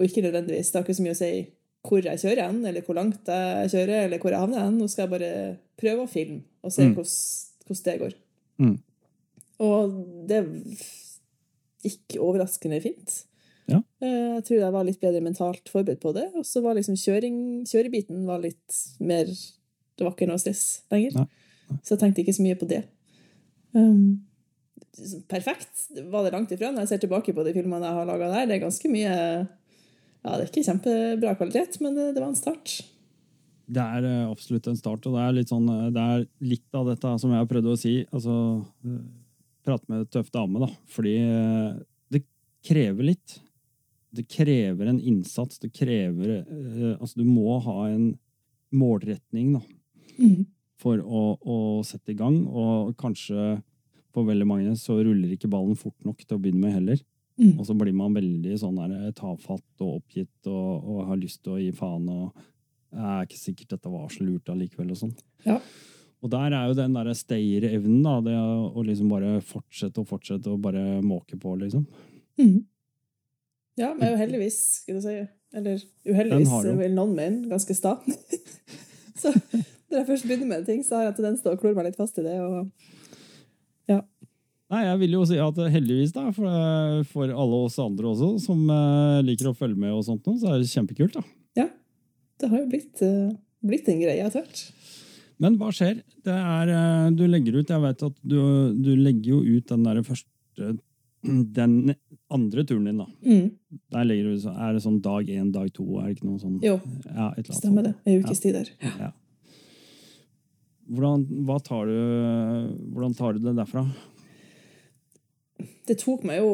Og 0.01 0.07
ikke 0.09 0.22
nødvendigvis, 0.24 0.70
det 0.72 0.78
har 0.80 0.83
ikke 0.87 0.97
så 0.97 1.03
mye 1.05 1.12
å 1.14 1.18
si 1.20 1.47
hvor 1.87 2.03
jeg 2.03 2.18
kjører 2.18 2.47
hen, 2.49 2.64
eller 2.66 2.80
hvor 2.83 2.95
langt 2.97 3.28
jeg 3.28 3.70
kjører, 3.70 4.05
eller 4.07 4.18
hvor 4.18 4.30
jeg 4.33 4.41
havner 4.41 4.64
hen. 4.64 4.78
Nå 4.80 4.89
skal 4.91 5.05
jeg 5.05 5.11
bare 5.12 5.57
prøve 5.78 6.03
å 6.07 6.11
filme 6.11 6.41
og 6.64 6.72
se 6.72 6.83
Mm. 6.89 6.95
hvordan, 6.97 7.12
hvordan 7.66 7.85
det 7.85 8.01
går. 8.01 8.14
Mm. 8.59 8.78
Og 9.61 10.26
det 10.26 10.41
gikk 11.85 12.16
overraskende 12.22 12.80
fint. 12.85 13.22
Ja. 13.70 13.78
Eh, 14.03 14.35
Jeg 14.39 14.45
tror 14.49 14.59
jeg 14.59 14.74
var 14.74 14.87
litt 14.87 15.01
bedre 15.03 15.22
mentalt 15.24 15.70
forberedt 15.70 16.03
på 16.03 16.12
det. 16.16 16.28
Og 16.39 16.47
så 16.47 16.62
var 16.64 16.76
liksom 16.78 16.99
kjøring, 16.99 17.37
kjørebiten 17.68 18.24
var 18.26 18.43
litt 18.43 18.83
mer 19.01 19.26
Det 19.28 20.07
var 20.07 20.14
ikke 20.14 20.28
noe 20.30 20.41
stress 20.41 20.83
lenger. 20.91 21.14
Nei. 21.20 21.78
Så 21.85 21.95
jeg 21.95 22.01
tenkte 22.01 22.22
ikke 22.24 22.35
så 22.37 22.45
mye 22.45 22.59
på 22.59 22.68
det. 22.68 22.83
Um, 23.72 24.24
perfekt 25.30 25.87
var 26.11 26.24
det 26.24 26.33
langt 26.35 26.53
ifra. 26.53 26.72
Når 26.72 26.85
jeg 26.85 26.93
ser 26.95 27.03
tilbake 27.05 27.35
på 27.37 27.45
de 27.47 27.53
filmene 27.55 27.87
jeg 27.87 27.99
har 27.99 28.09
laga 28.09 28.30
der, 28.33 28.49
det 28.49 28.57
er 28.57 28.64
ganske 28.66 28.91
mye 28.93 29.12
Ja, 30.22 30.37
det 30.39 30.43
er 30.45 30.51
ikke 30.51 30.64
kjempebra 30.66 31.37
kvalitet, 31.39 31.80
men 31.83 31.97
det, 31.97 32.12
det 32.14 32.22
var 32.22 32.30
en 32.30 32.39
start. 32.39 32.76
Det 33.72 33.83
er 33.83 34.05
eh, 34.07 34.28
absolutt 34.30 34.68
en 34.70 34.78
start, 34.78 35.07
og 35.07 35.16
det 35.16 35.22
er 35.22 35.37
litt 35.39 35.53
sånn 35.53 35.68
eh, 35.70 35.89
Det 35.95 36.03
er 36.16 36.26
litt 36.53 36.78
av 36.78 36.89
dette 36.91 37.14
som 37.22 37.33
jeg 37.33 37.43
har 37.43 37.51
prøvd 37.51 37.70
å 37.72 37.78
si. 37.80 37.95
Altså 38.12 38.35
Prate 39.66 39.88
med 39.88 40.02
en 40.02 40.10
tøff 40.10 40.30
dame, 40.34 40.62
da. 40.62 40.68
Fordi 40.90 41.16
eh, 41.22 41.80
det 42.12 42.24
krever 42.66 43.12
litt. 43.12 43.36
Det 44.12 44.26
krever 44.28 44.90
en 44.90 45.00
innsats. 45.00 45.60
Det 45.62 45.72
krever 45.74 46.40
eh, 46.40 46.96
Altså, 46.98 47.22
du 47.22 47.28
må 47.28 47.58
ha 47.64 47.86
en 47.90 48.12
målretning, 48.74 49.58
da. 49.58 49.62
Mhm. 50.18 50.48
For 50.82 50.98
å, 50.98 51.36
å 51.38 51.56
sette 51.86 52.10
i 52.10 52.18
gang. 52.18 52.40
Og 52.48 52.96
kanskje 52.98 53.60
på 54.12 54.24
veldig 54.26 54.46
mange 54.48 54.72
så 54.76 54.96
ruller 54.98 55.30
ikke 55.36 55.50
ballen 55.52 55.78
fort 55.78 55.96
nok 56.04 56.24
til 56.24 56.36
å 56.36 56.42
begynne 56.42 56.66
med 56.66 56.74
heller. 56.74 57.04
Mm. 57.38 57.54
Og 57.54 57.68
så 57.68 57.76
blir 57.78 57.94
man 57.96 58.12
veldig 58.16 58.56
sånn 58.60 58.80
der, 58.80 59.12
tafatt 59.16 59.84
og 59.84 60.00
oppgitt 60.00 60.50
og, 60.50 60.82
og 60.82 61.06
har 61.08 61.20
lyst 61.20 61.40
til 61.46 61.54
å 61.54 61.60
gi 61.62 61.70
faen. 61.76 62.10
og 62.10 62.42
er 62.92 63.24
ikke 63.24 63.40
sikkert 63.40 63.72
dette 63.76 63.92
var 63.92 64.10
så 64.12 64.24
lurt 64.26 64.50
allikevel. 64.52 64.92
Og 64.92 65.00
sånn. 65.00 65.14
Ja. 65.46 65.58
Og 66.22 66.30
der 66.30 66.54
er 66.54 66.68
jo 66.70 66.76
den 66.78 66.94
derre 66.94 67.14
stayer-evnen, 67.18 68.02
da. 68.04 68.18
Det 68.22 68.36
å 68.38 68.84
liksom 68.86 69.10
bare 69.10 69.40
fortsette 69.46 70.02
og 70.02 70.08
fortsette 70.10 70.52
og 70.52 70.60
bare 70.62 71.00
måke 71.02 71.38
på, 71.40 71.56
liksom. 71.58 71.82
Mm. 72.38 72.60
Ja, 73.80 73.90
men 73.96 74.14
uheldigvis, 74.14 74.58
skulle 74.82 75.00
skal 75.00 75.16
du 75.16 75.24
si 75.24 75.56
Eller 75.58 75.82
uheldigvis, 76.08 76.52
vil 76.78 76.94
noen 76.96 77.14
mene, 77.16 77.48
ganske 77.50 77.74
sta. 77.76 77.96
så 79.20 79.32
når 79.92 79.98
jeg 79.98 80.08
først 80.08 80.28
begynner 80.28 80.48
med 80.48 80.66
ting, 80.68 80.80
så 80.86 80.98
har 80.98 81.10
jeg 81.10 81.18
tendens 81.18 81.42
til 81.44 81.52
å 81.52 81.58
klore 81.60 81.76
meg 81.76 81.90
litt 81.90 81.98
fast 81.98 82.16
i 82.22 82.24
det. 82.24 82.38
og 82.40 82.70
ja. 83.90 84.00
Nei, 84.72 84.86
jeg 84.86 85.00
vil 85.02 85.16
jo 85.18 85.24
si 85.28 85.36
at 85.42 85.58
heldigvis, 85.74 86.14
da, 86.16 86.30
for, 86.32 87.02
for 87.10 87.28
alle 87.28 87.58
oss 87.66 87.76
andre 87.82 88.08
også, 88.14 88.30
som 88.46 88.62
eh, 88.72 89.18
liker 89.26 89.50
å 89.50 89.56
følge 89.56 89.76
med 89.76 89.92
og 89.92 90.06
sånt, 90.06 90.24
nå, 90.24 90.38
så 90.40 90.54
er 90.54 90.62
det 90.62 90.70
kjempekult, 90.70 91.18
da. 91.18 91.24
Ja. 91.60 91.68
Det 92.40 92.48
har 92.48 92.62
jo 92.62 92.70
blitt, 92.72 93.02
eh, 93.04 93.34
blitt 93.60 93.90
en 93.92 94.00
greie 94.00 94.24
etter 94.24 94.40
hvert. 94.40 94.62
Men 95.43 95.59
hva 95.59 95.72
skjer? 95.74 96.01
Det 96.22 96.34
er, 96.34 96.70
eh, 96.70 97.11
du 97.18 97.24
legger 97.26 97.59
ut, 97.59 97.70
jeg 97.74 97.82
vet 97.82 98.05
at 98.09 98.16
du, 98.22 98.38
du 98.78 98.93
legger 98.99 99.34
jo 99.34 99.43
ut 99.43 99.68
den 99.72 99.86
der 99.88 100.03
første 100.07 100.72
Den 101.22 101.95
andre 102.34 102.64
turen 102.66 102.86
din, 102.88 102.99
da. 102.99 103.07
Mm. 103.22 103.78
Der 103.95 104.07
legger 104.09 104.30
du, 104.30 104.47
er 104.53 104.74
det 104.74 104.82
sånn 104.82 105.01
dag 105.03 105.28
én, 105.30 105.51
dag 105.55 105.68
to? 105.74 105.84
Er 106.01 106.09
det 106.09 106.16
ikke 106.16 106.28
noe 106.30 106.43
sånn 106.43 106.57
Jo, 106.64 106.78
Ja, 107.07 107.28
stemmer 107.55 107.86
det. 107.86 107.93
Ei 108.07 108.16
ukes 108.18 108.43
tid 108.43 108.59
der. 108.59 108.72
Ja. 108.82 109.12
Hvordan, 110.93 111.22
tar 111.64 111.86
du, 111.86 111.99
hvordan 112.93 113.14
tar 113.16 113.36
du 113.36 113.47
det 113.47 113.55
derfra? 113.57 113.84
Det 115.86 115.97
tok 116.03 116.26
meg 116.26 116.43
jo 116.43 116.51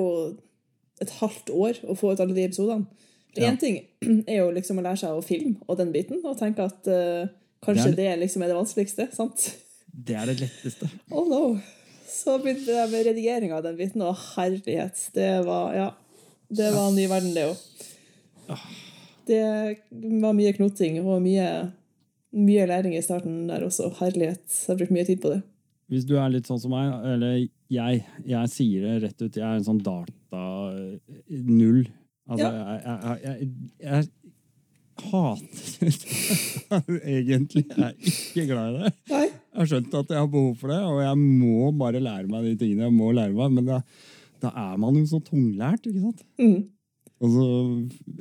et 1.03 1.17
halvt 1.21 1.51
år 1.55 1.81
å 1.89 1.97
få 1.97 2.13
ut 2.13 2.23
alle 2.23 2.37
de 2.37 2.45
episodene. 2.45 2.87
Én 3.39 3.45
Ja. 3.45 3.57
Ting 3.61 3.81
er 4.27 4.43
jo 4.43 4.51
liksom 4.53 4.81
å 4.81 4.85
lære 4.85 5.01
seg 5.01 5.17
å 5.17 5.25
filme 5.25 5.57
og 5.67 5.79
den 5.81 5.93
biten, 5.95 6.21
og 6.25 6.39
tenke 6.41 6.65
at 6.69 6.89
eh, 6.93 7.29
kanskje 7.65 7.95
Det 7.95 7.97
det, 7.97 8.19
liksom 8.21 8.43
er 8.43 8.49
det 8.53 8.57
vanskeligste. 8.59 9.09
sant? 9.15 9.49
Det 9.93 10.15
er 10.17 10.27
det 10.31 10.39
letteste. 10.41 10.89
Oh 11.11 11.27
no! 11.29 11.59
Så 12.09 12.39
begynte 12.43 12.73
jeg 12.73 12.91
med 12.91 13.07
redigering 13.07 13.53
av 13.53 13.63
den 13.67 13.77
biten, 13.77 14.03
og 14.03 14.17
herlighet, 14.37 15.09
det 15.15 15.45
var 15.47 15.75
Ja. 15.75 15.91
Det 16.51 16.71
var 16.73 16.89
en 16.89 16.95
ny 16.97 17.05
verden, 17.11 17.35
det 17.35 17.45
òg. 17.51 17.57
Det 19.29 19.43
var 20.23 20.33
mye 20.33 20.55
knoting 20.57 21.03
og 21.05 21.19
mye, 21.21 21.49
mye 22.33 22.65
læring 22.71 22.95
i 22.97 23.03
starten 23.05 23.43
der 23.51 23.67
også. 23.67 23.91
Herlighet. 23.99 24.41
Jeg 24.49 24.71
har 24.73 24.79
brukt 24.81 24.95
mye 24.97 25.05
tid 25.05 25.21
på 25.21 25.35
det. 25.35 25.43
Hvis 25.93 26.07
du 26.09 26.15
er 26.21 26.31
litt 26.33 26.49
sånn 26.49 26.61
som 26.61 26.73
meg, 26.73 26.89
eller 27.13 27.37
jeg, 27.73 28.01
jeg 28.29 28.49
sier 28.53 28.87
det 28.87 28.95
rett 29.05 29.21
ut, 29.27 29.37
jeg 29.37 29.45
er 29.45 29.61
en 29.61 29.67
sånn 29.69 29.83
data-null. 29.85 31.83
Altså, 32.29 32.49
Ja. 32.49 32.81
jeg, 32.81 33.21
jeg, 33.25 33.51
jeg, 33.81 34.09
hater 35.11 35.93
Egentlig 37.19 37.65
jeg 37.69 37.85
er 37.85 37.95
ikke 38.11 38.47
glad 38.51 38.69
i 38.69 38.83
det. 38.83 38.93
Nei. 39.13 39.25
Jeg 39.29 39.61
har 39.63 39.71
skjønt 39.73 39.95
at 40.01 40.13
jeg 40.15 40.21
har 40.23 40.31
behov 40.33 40.53
for 40.61 40.73
det, 40.73 40.79
og 40.87 40.99
jeg 41.03 41.21
må 41.23 41.71
bare 41.81 42.03
lære 42.03 42.29
meg 42.31 42.45
de 42.47 42.57
tingene 42.61 42.87
jeg 42.87 42.95
må 42.95 43.11
lære 43.17 43.35
meg. 43.35 43.55
Men 43.57 43.71
da, 43.71 43.79
da 44.45 44.53
er 44.67 44.77
man 44.83 44.99
jo 45.01 45.07
så 45.11 45.21
tunglært, 45.25 45.89
ikke 45.89 46.05
sant? 46.05 46.23
Mm. 46.39 46.61
Og 47.19 47.33
så 47.35 47.47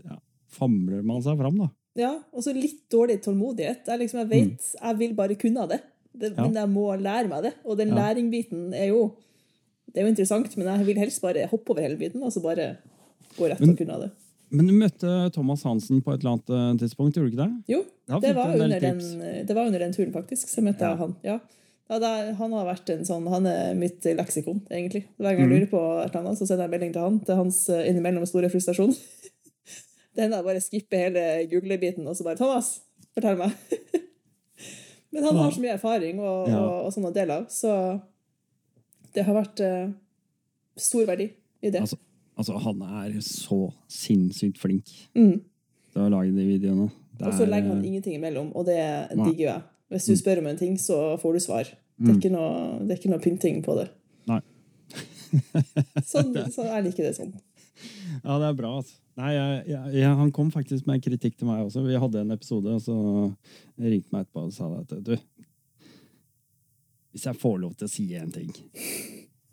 ja, 0.07 0.17
famler 0.57 1.03
man 1.05 1.21
seg 1.25 1.37
fram, 1.41 1.59
da. 1.61 1.69
Ja, 1.97 2.11
og 2.33 2.45
så 2.45 2.53
litt 2.53 2.83
dårlig 2.93 3.19
tålmodighet. 3.25 3.85
Jeg, 3.89 4.01
liksom, 4.03 4.21
jeg 4.23 4.29
vet 4.31 4.73
jeg 4.77 4.99
vil 4.99 5.15
bare 5.17 5.37
kunne 5.39 5.65
det, 5.69 5.81
det 6.17 6.33
Ja. 6.35 6.43
men 6.45 6.57
jeg 6.57 6.69
må 6.73 6.89
lære 6.97 7.29
meg 7.29 7.43
det. 7.49 7.53
Og 7.65 7.77
den 7.77 7.89
Ja. 7.93 8.01
læringbiten 8.03 8.73
er 8.73 8.91
jo 8.93 9.15
det 9.93 10.01
er 10.03 10.05
jo 10.05 10.11
interessant, 10.13 10.57
men 10.57 10.67
jeg 10.67 10.85
vil 10.85 10.97
helst 10.99 11.21
bare 11.23 11.47
hoppe 11.49 11.71
over 11.73 11.81
hele 11.81 11.97
biten 11.97 12.21
og 12.21 12.29
så 12.33 12.41
bare 12.43 12.77
gå 13.37 13.47
rett 13.49 13.61
og 13.63 13.77
kunne 13.79 13.99
det. 14.03 14.09
Men 14.49 14.67
du 14.69 14.73
møtte 14.73 15.31
Thomas 15.35 15.63
Hansen 15.67 16.01
på 16.01 16.13
et 16.13 16.21
eller 16.23 16.37
annet 16.37 16.49
eh, 16.55 16.77
tidspunkt, 16.85 17.15
gjorde 17.17 17.29
du 17.29 17.35
ikke 17.35 17.43
det? 17.45 17.63
Jo, 17.73 17.81
Da 18.07 18.19
det 18.23 18.33
var, 18.35 18.53
den, 18.55 18.69
det 19.47 19.55
var 19.55 19.65
under 19.67 19.79
den 19.83 19.93
turen, 19.93 20.13
faktisk. 20.13 20.47
Så 20.47 20.61
møtte 20.63 20.81
Ja. 20.85 20.93
jeg 20.93 20.97
han. 21.01 21.15
Ja. 21.23 21.39
Ja, 21.89 21.99
det, 22.03 22.35
han 22.35 22.51
har 22.51 22.65
vært 22.67 22.89
en 22.91 23.05
sånn, 23.07 23.27
han 23.31 23.45
er 23.47 23.73
mitt 23.75 24.03
leksikon, 24.03 24.61
egentlig. 24.71 25.05
Hver 25.19 25.35
gang 25.35 25.39
jeg 25.39 25.47
Mhm. 25.47 25.53
lurer 25.55 25.69
på 25.71 25.81
et 26.03 26.09
eller 26.15 26.19
annet, 26.25 26.37
så 26.39 26.47
sender 26.47 26.63
jeg 26.67 26.71
melding 26.71 26.93
til 26.93 27.01
han 27.01 27.19
til 27.19 27.35
hans 27.35 27.69
eh, 27.69 27.87
innimellom 27.89 28.25
store 28.27 28.49
frustrasjon. 28.51 28.95
Det 30.15 30.23
hender 30.25 30.37
jeg 30.41 30.45
bare 30.47 30.61
skipper 30.61 30.97
hele 30.97 31.23
Google-biten 31.51 32.07
og 32.07 32.15
så 32.17 32.23
bare 32.23 32.35
'Thomas, 32.35 32.79
fortell 33.13 33.37
meg'. 33.37 33.53
Men 35.11 35.23
han 35.23 35.35
har 35.35 35.51
så 35.51 35.61
mye 35.61 35.73
erfaring 35.77 36.19
og, 36.19 36.47
Ja. 36.49 36.57
og, 36.59 36.85
og 36.87 36.93
sånn 36.93 37.05
å 37.07 37.13
dele 37.13 37.31
av, 37.37 37.45
så 37.49 38.01
det 39.13 39.23
har 39.25 39.33
vært 39.37 39.59
uh, 39.63 39.91
stor 40.77 41.05
verdi 41.05 41.29
i 41.63 41.69
det. 41.71 41.79
Altså, 41.81 41.97
altså, 42.37 42.57
han 42.63 42.81
er 43.03 43.17
så 43.25 43.59
sinnssykt 43.91 44.57
flink 44.61 44.85
Mm. 45.15 45.41
til 45.93 46.01
å 46.05 46.09
lage 46.13 46.31
de 46.35 46.45
videoene. 46.47 46.91
Og 47.19 47.33
så 47.33 47.43
er, 47.47 47.49
legger 47.49 47.73
han 47.73 47.83
ingenting 47.85 48.15
imellom, 48.19 48.51
og 48.55 48.65
det 48.69 48.77
digger 49.15 49.47
jeg. 49.47 49.61
Hvis 49.89 50.05
du 50.05 50.15
spør 50.19 50.39
om 50.43 50.47
en 50.51 50.57
ting, 50.59 50.75
så 50.77 51.17
får 51.21 51.33
du 51.33 51.39
svar. 51.39 51.63
Det 51.97 52.09
er 52.09 52.13
Mm. 52.13 52.19
ikke 52.21 52.31
noe, 52.31 52.79
det 52.85 52.91
er 52.91 52.99
ikke 53.01 53.09
noe 53.09 53.23
pynting 53.23 53.63
på 53.65 53.75
det. 53.79 53.87
Nei. 54.27 54.41
sånn, 56.11 56.33
så 56.55 56.63
jeg 56.67 56.83
liker 56.85 57.03
det 57.07 57.15
sånn. 57.17 57.33
Ja, 58.23 58.37
det 58.41 58.47
er 58.51 58.53
bra. 58.57 58.75
Altså. 58.81 58.95
Nei, 59.17 59.31
jeg, 59.33 59.63
jeg, 59.71 59.93
jeg, 59.97 60.15
Han 60.17 60.31
kom 60.31 60.51
faktisk 60.53 60.85
med 60.89 61.01
kritikk 61.01 61.37
til 61.37 61.47
meg 61.49 61.63
også. 61.65 61.81
Vi 61.85 61.97
hadde 61.97 62.21
en 62.21 62.31
episode, 62.35 62.69
og 62.77 62.81
så 62.81 62.95
ringte 63.81 64.13
meg 64.13 64.25
etterpå 64.27 64.43
og 64.45 64.53
sa 64.53 64.69
at 64.79 64.93
du 65.03 65.15
Hvis 67.13 67.25
jeg 67.25 67.39
får 67.41 67.57
lov 67.63 67.73
til 67.77 67.87
å 67.87 67.91
si 67.91 68.05
en 68.17 68.31
ting 68.33 68.51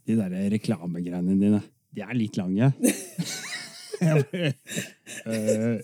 De 0.05 0.17
der 0.19 0.35
reklamegreiene 0.53 1.37
dine, 1.41 1.63
de 1.95 2.03
er 2.05 2.15
litt 2.19 2.37
lange. 2.41 2.73
uh, 4.03 4.23
«Øh, 5.31 5.79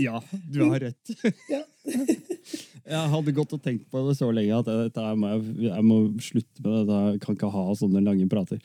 ja, 0.00 0.22
du 0.50 0.62
har 0.64 0.80
rett. 0.80 1.10
Jeg 2.90 3.10
hadde 3.12 3.32
gått 3.36 3.52
og 3.54 3.60
tenkt 3.62 3.84
på 3.92 4.00
det 4.08 4.16
så 4.18 4.30
lenge 4.34 4.56
at 4.56 4.66
jeg, 4.66 4.88
jeg, 4.96 5.18
må 5.20 5.28
jeg, 5.62 5.84
må 5.86 5.96
slutte 6.24 6.64
med 6.64 6.88
det. 6.88 7.00
Jeg 7.12 7.20
kan 7.22 7.36
ikke 7.36 7.50
ha 7.54 7.64
sånne 7.78 8.02
lange 8.02 8.26
prater. 8.32 8.58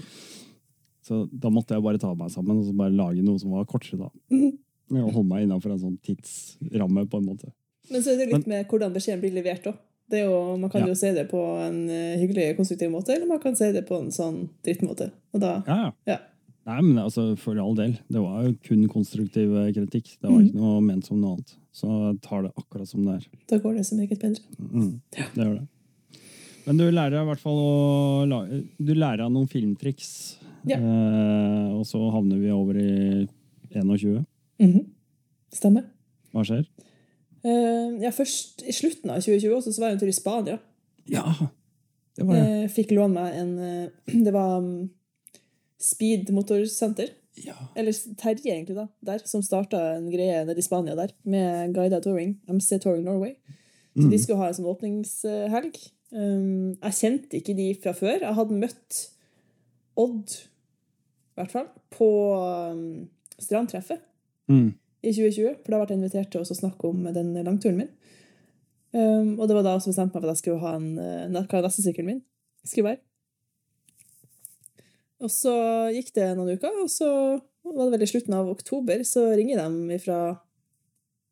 Så 1.06 1.20
da 1.30 1.52
måtte 1.54 1.76
jeg 1.78 1.84
bare 1.86 2.00
ta 2.02 2.10
meg 2.18 2.32
sammen 2.34 2.58
og 2.64 2.66
så 2.66 2.74
bare 2.74 2.96
lage 2.96 3.22
noe 3.26 3.38
som 3.42 3.54
var 3.54 3.68
kortere. 3.70 4.08
da. 4.08 4.10
Og 4.96 5.12
holde 5.12 5.28
meg 5.30 5.46
innafor 5.46 5.76
en 5.76 5.82
sånn 5.84 6.00
tidsramme, 6.06 7.06
på 7.12 7.20
en 7.22 7.28
måte. 7.28 7.52
Men 7.92 8.02
så 8.02 8.16
er 8.16 8.24
det 8.24 8.32
litt 8.32 8.50
med 8.50 8.66
hvordan 8.72 8.96
beskjeden 8.96 9.22
blir 9.22 9.36
levert 9.36 9.68
òg. 9.70 9.78
Man 10.16 10.70
kan 10.74 10.82
Ja. 10.82 10.88
jo 10.90 10.96
si 10.98 11.12
det 11.14 11.28
på 11.30 11.42
en 11.62 11.78
eh, 11.90 12.18
hyggelig, 12.22 12.56
konstruktiv 12.58 12.90
måte, 12.94 13.14
eller 13.14 13.30
man 13.30 13.40
kan 13.42 13.56
si 13.58 13.70
det 13.74 13.86
på 13.90 14.00
en 14.02 14.10
sånn 14.14 14.48
drittmåte. 14.66 15.12
Og 15.34 15.42
da 15.44 15.60
Ja, 15.68 15.78
ja. 15.84 15.92
Ja. 16.16 16.18
Nei, 16.66 16.80
men 16.82 16.98
altså, 16.98 17.28
For 17.38 17.60
all 17.62 17.76
del. 17.78 17.94
Det 18.10 18.22
var 18.22 18.48
jo 18.48 18.56
kun 18.66 18.88
konstruktiv 18.90 19.54
eh, 19.62 19.70
kritikk. 19.76 20.16
Det 20.18 20.32
var 20.32 20.42
ikke 20.42 20.58
noe 20.58 20.82
ment 20.82 21.06
som 21.06 21.20
noe 21.22 21.36
annet. 21.36 21.54
Så 21.76 21.90
jeg 21.92 22.18
tar 22.26 22.46
det 22.46 22.54
akkurat 22.58 22.90
som 22.90 23.06
det 23.06 23.20
er. 23.20 23.28
Da 23.52 23.60
går 23.62 23.78
det 23.78 23.86
så 23.86 23.98
meget 24.00 24.22
bedre. 24.22 24.42
Mm, 24.58 24.92
det 25.14 25.46
gjør 25.46 25.56
det. 25.60 25.68
Men 26.66 26.80
du 26.80 26.86
lærer 26.90 27.20
i 27.20 27.28
hvert 27.28 27.44
fall 27.44 27.60
å 27.62 28.40
Du 28.82 28.94
lærer 28.96 29.28
av 29.28 29.34
noen 29.34 29.50
filmtriks. 29.52 30.10
Ja. 30.66 30.80
Eh, 30.80 31.68
og 31.76 31.86
så 31.86 32.02
havner 32.16 32.42
vi 32.42 32.54
over 32.54 32.80
i 32.82 33.28
21. 33.76 34.24
Mhm. 34.64 34.88
Stemmer. 35.54 35.86
Hva 36.34 36.44
skjer? 36.48 36.66
Uh, 37.46 38.02
ja, 38.02 38.10
først 38.10 38.64
I 38.66 38.74
slutten 38.74 39.12
av 39.14 39.22
2020 39.22 39.54
også, 39.54 39.72
så 39.76 39.84
var 39.84 39.92
jeg 39.92 40.00
en 40.00 40.02
tur 40.02 40.10
i 40.10 40.16
Spania. 40.18 40.58
Ja! 41.12 41.28
Det 42.16 42.26
var 42.26 42.40
det. 42.40 42.46
Jeg 42.64 42.72
fikk 42.74 42.96
låne 42.96 43.22
meg 43.22 43.38
en 43.38 43.54
Det 44.26 44.34
var 44.34 44.58
um, 44.64 44.88
Speed 45.86 46.32
motorsenter. 46.34 47.12
Ja. 47.44 47.54
Eller 47.76 47.92
Terje, 48.18 48.54
egentlig, 48.54 48.78
da, 48.78 48.86
der, 49.06 49.20
som 49.28 49.44
starta 49.44 49.80
en 49.98 50.08
greie 50.14 50.40
nede 50.48 50.62
i 50.62 50.66
Spania 50.66 50.96
der, 50.98 51.12
med 51.28 51.74
guida 51.76 52.00
touring. 52.02 52.38
MC 52.48 52.80
Touring 52.82 53.04
Norway. 53.06 53.36
Så 53.96 54.06
Mm. 54.06 54.10
de 54.12 54.18
skulle 54.20 54.40
ha 54.42 54.48
en 54.50 54.54
sånn 54.58 54.68
åpningshelg. 54.72 55.76
Um, 56.16 56.76
jeg 56.84 56.96
kjente 57.00 57.38
ikke 57.40 57.56
de 57.58 57.68
fra 57.84 57.92
før. 57.96 58.20
Jeg 58.24 58.36
hadde 58.38 58.58
møtt 58.62 59.02
Odd, 59.98 60.32
i 60.36 61.40
hvert 61.40 61.52
fall, 61.54 61.68
på 61.96 62.08
um, 62.72 63.08
strandtreffet 63.40 64.02
Mm. 64.52 64.74
i 65.04 65.12
2020. 65.12 65.56
For 65.64 65.72
da 65.72 65.80
ble 65.80 65.88
jeg 65.96 65.98
invitert 66.02 66.32
til 66.32 66.42
å 66.44 66.56
snakke 66.58 66.90
om 66.90 67.04
den 67.16 67.34
langturen 67.44 67.78
min. 67.80 67.90
Um, 68.96 69.40
og 69.40 69.48
det 69.48 69.56
var 69.58 69.64
da 69.64 69.74
jeg 69.76 69.88
bestemte 69.92 70.14
meg 70.16 70.22
for 70.24 70.30
at 70.30 70.36
jeg 70.36 70.44
skulle 70.44 70.60
ha 70.64 70.76
en, 70.76 70.90
uh, 71.00 71.42
hva 71.50 71.62
nestesykkelen 71.66 72.06
min 72.06 72.22
skulle 72.66 72.92
være. 72.94 73.02
Og 75.26 75.32
så 75.34 75.54
gikk 75.96 76.12
det 76.16 76.32
noen 76.38 76.58
uker, 76.58 76.82
og 76.84 76.90
så 76.92 77.10
var 77.66 77.88
det 77.88 77.96
vel 77.96 78.06
i 78.06 78.10
slutten 78.10 78.36
av 78.38 78.50
oktober, 78.52 79.02
så 79.08 79.32
ringer 79.34 79.62
de 79.64 79.98
fra 80.04 80.20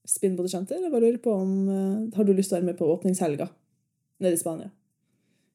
Spin 0.10 0.38
Body 0.38 0.52
Center 0.52 0.82
og 0.82 0.91
bare 0.91 1.06
lurer 1.06 1.20
på 1.24 1.32
om 1.32 1.52
eh, 1.72 2.16
har 2.18 2.26
du 2.28 2.34
lyst 2.34 2.52
til 2.52 2.58
å 2.58 2.60
være 2.60 2.72
med 2.72 2.80
på 2.80 2.88
åpningshelga 2.91 3.48
nede 4.24 4.36
i 4.36 4.39
Spania. 4.41 4.72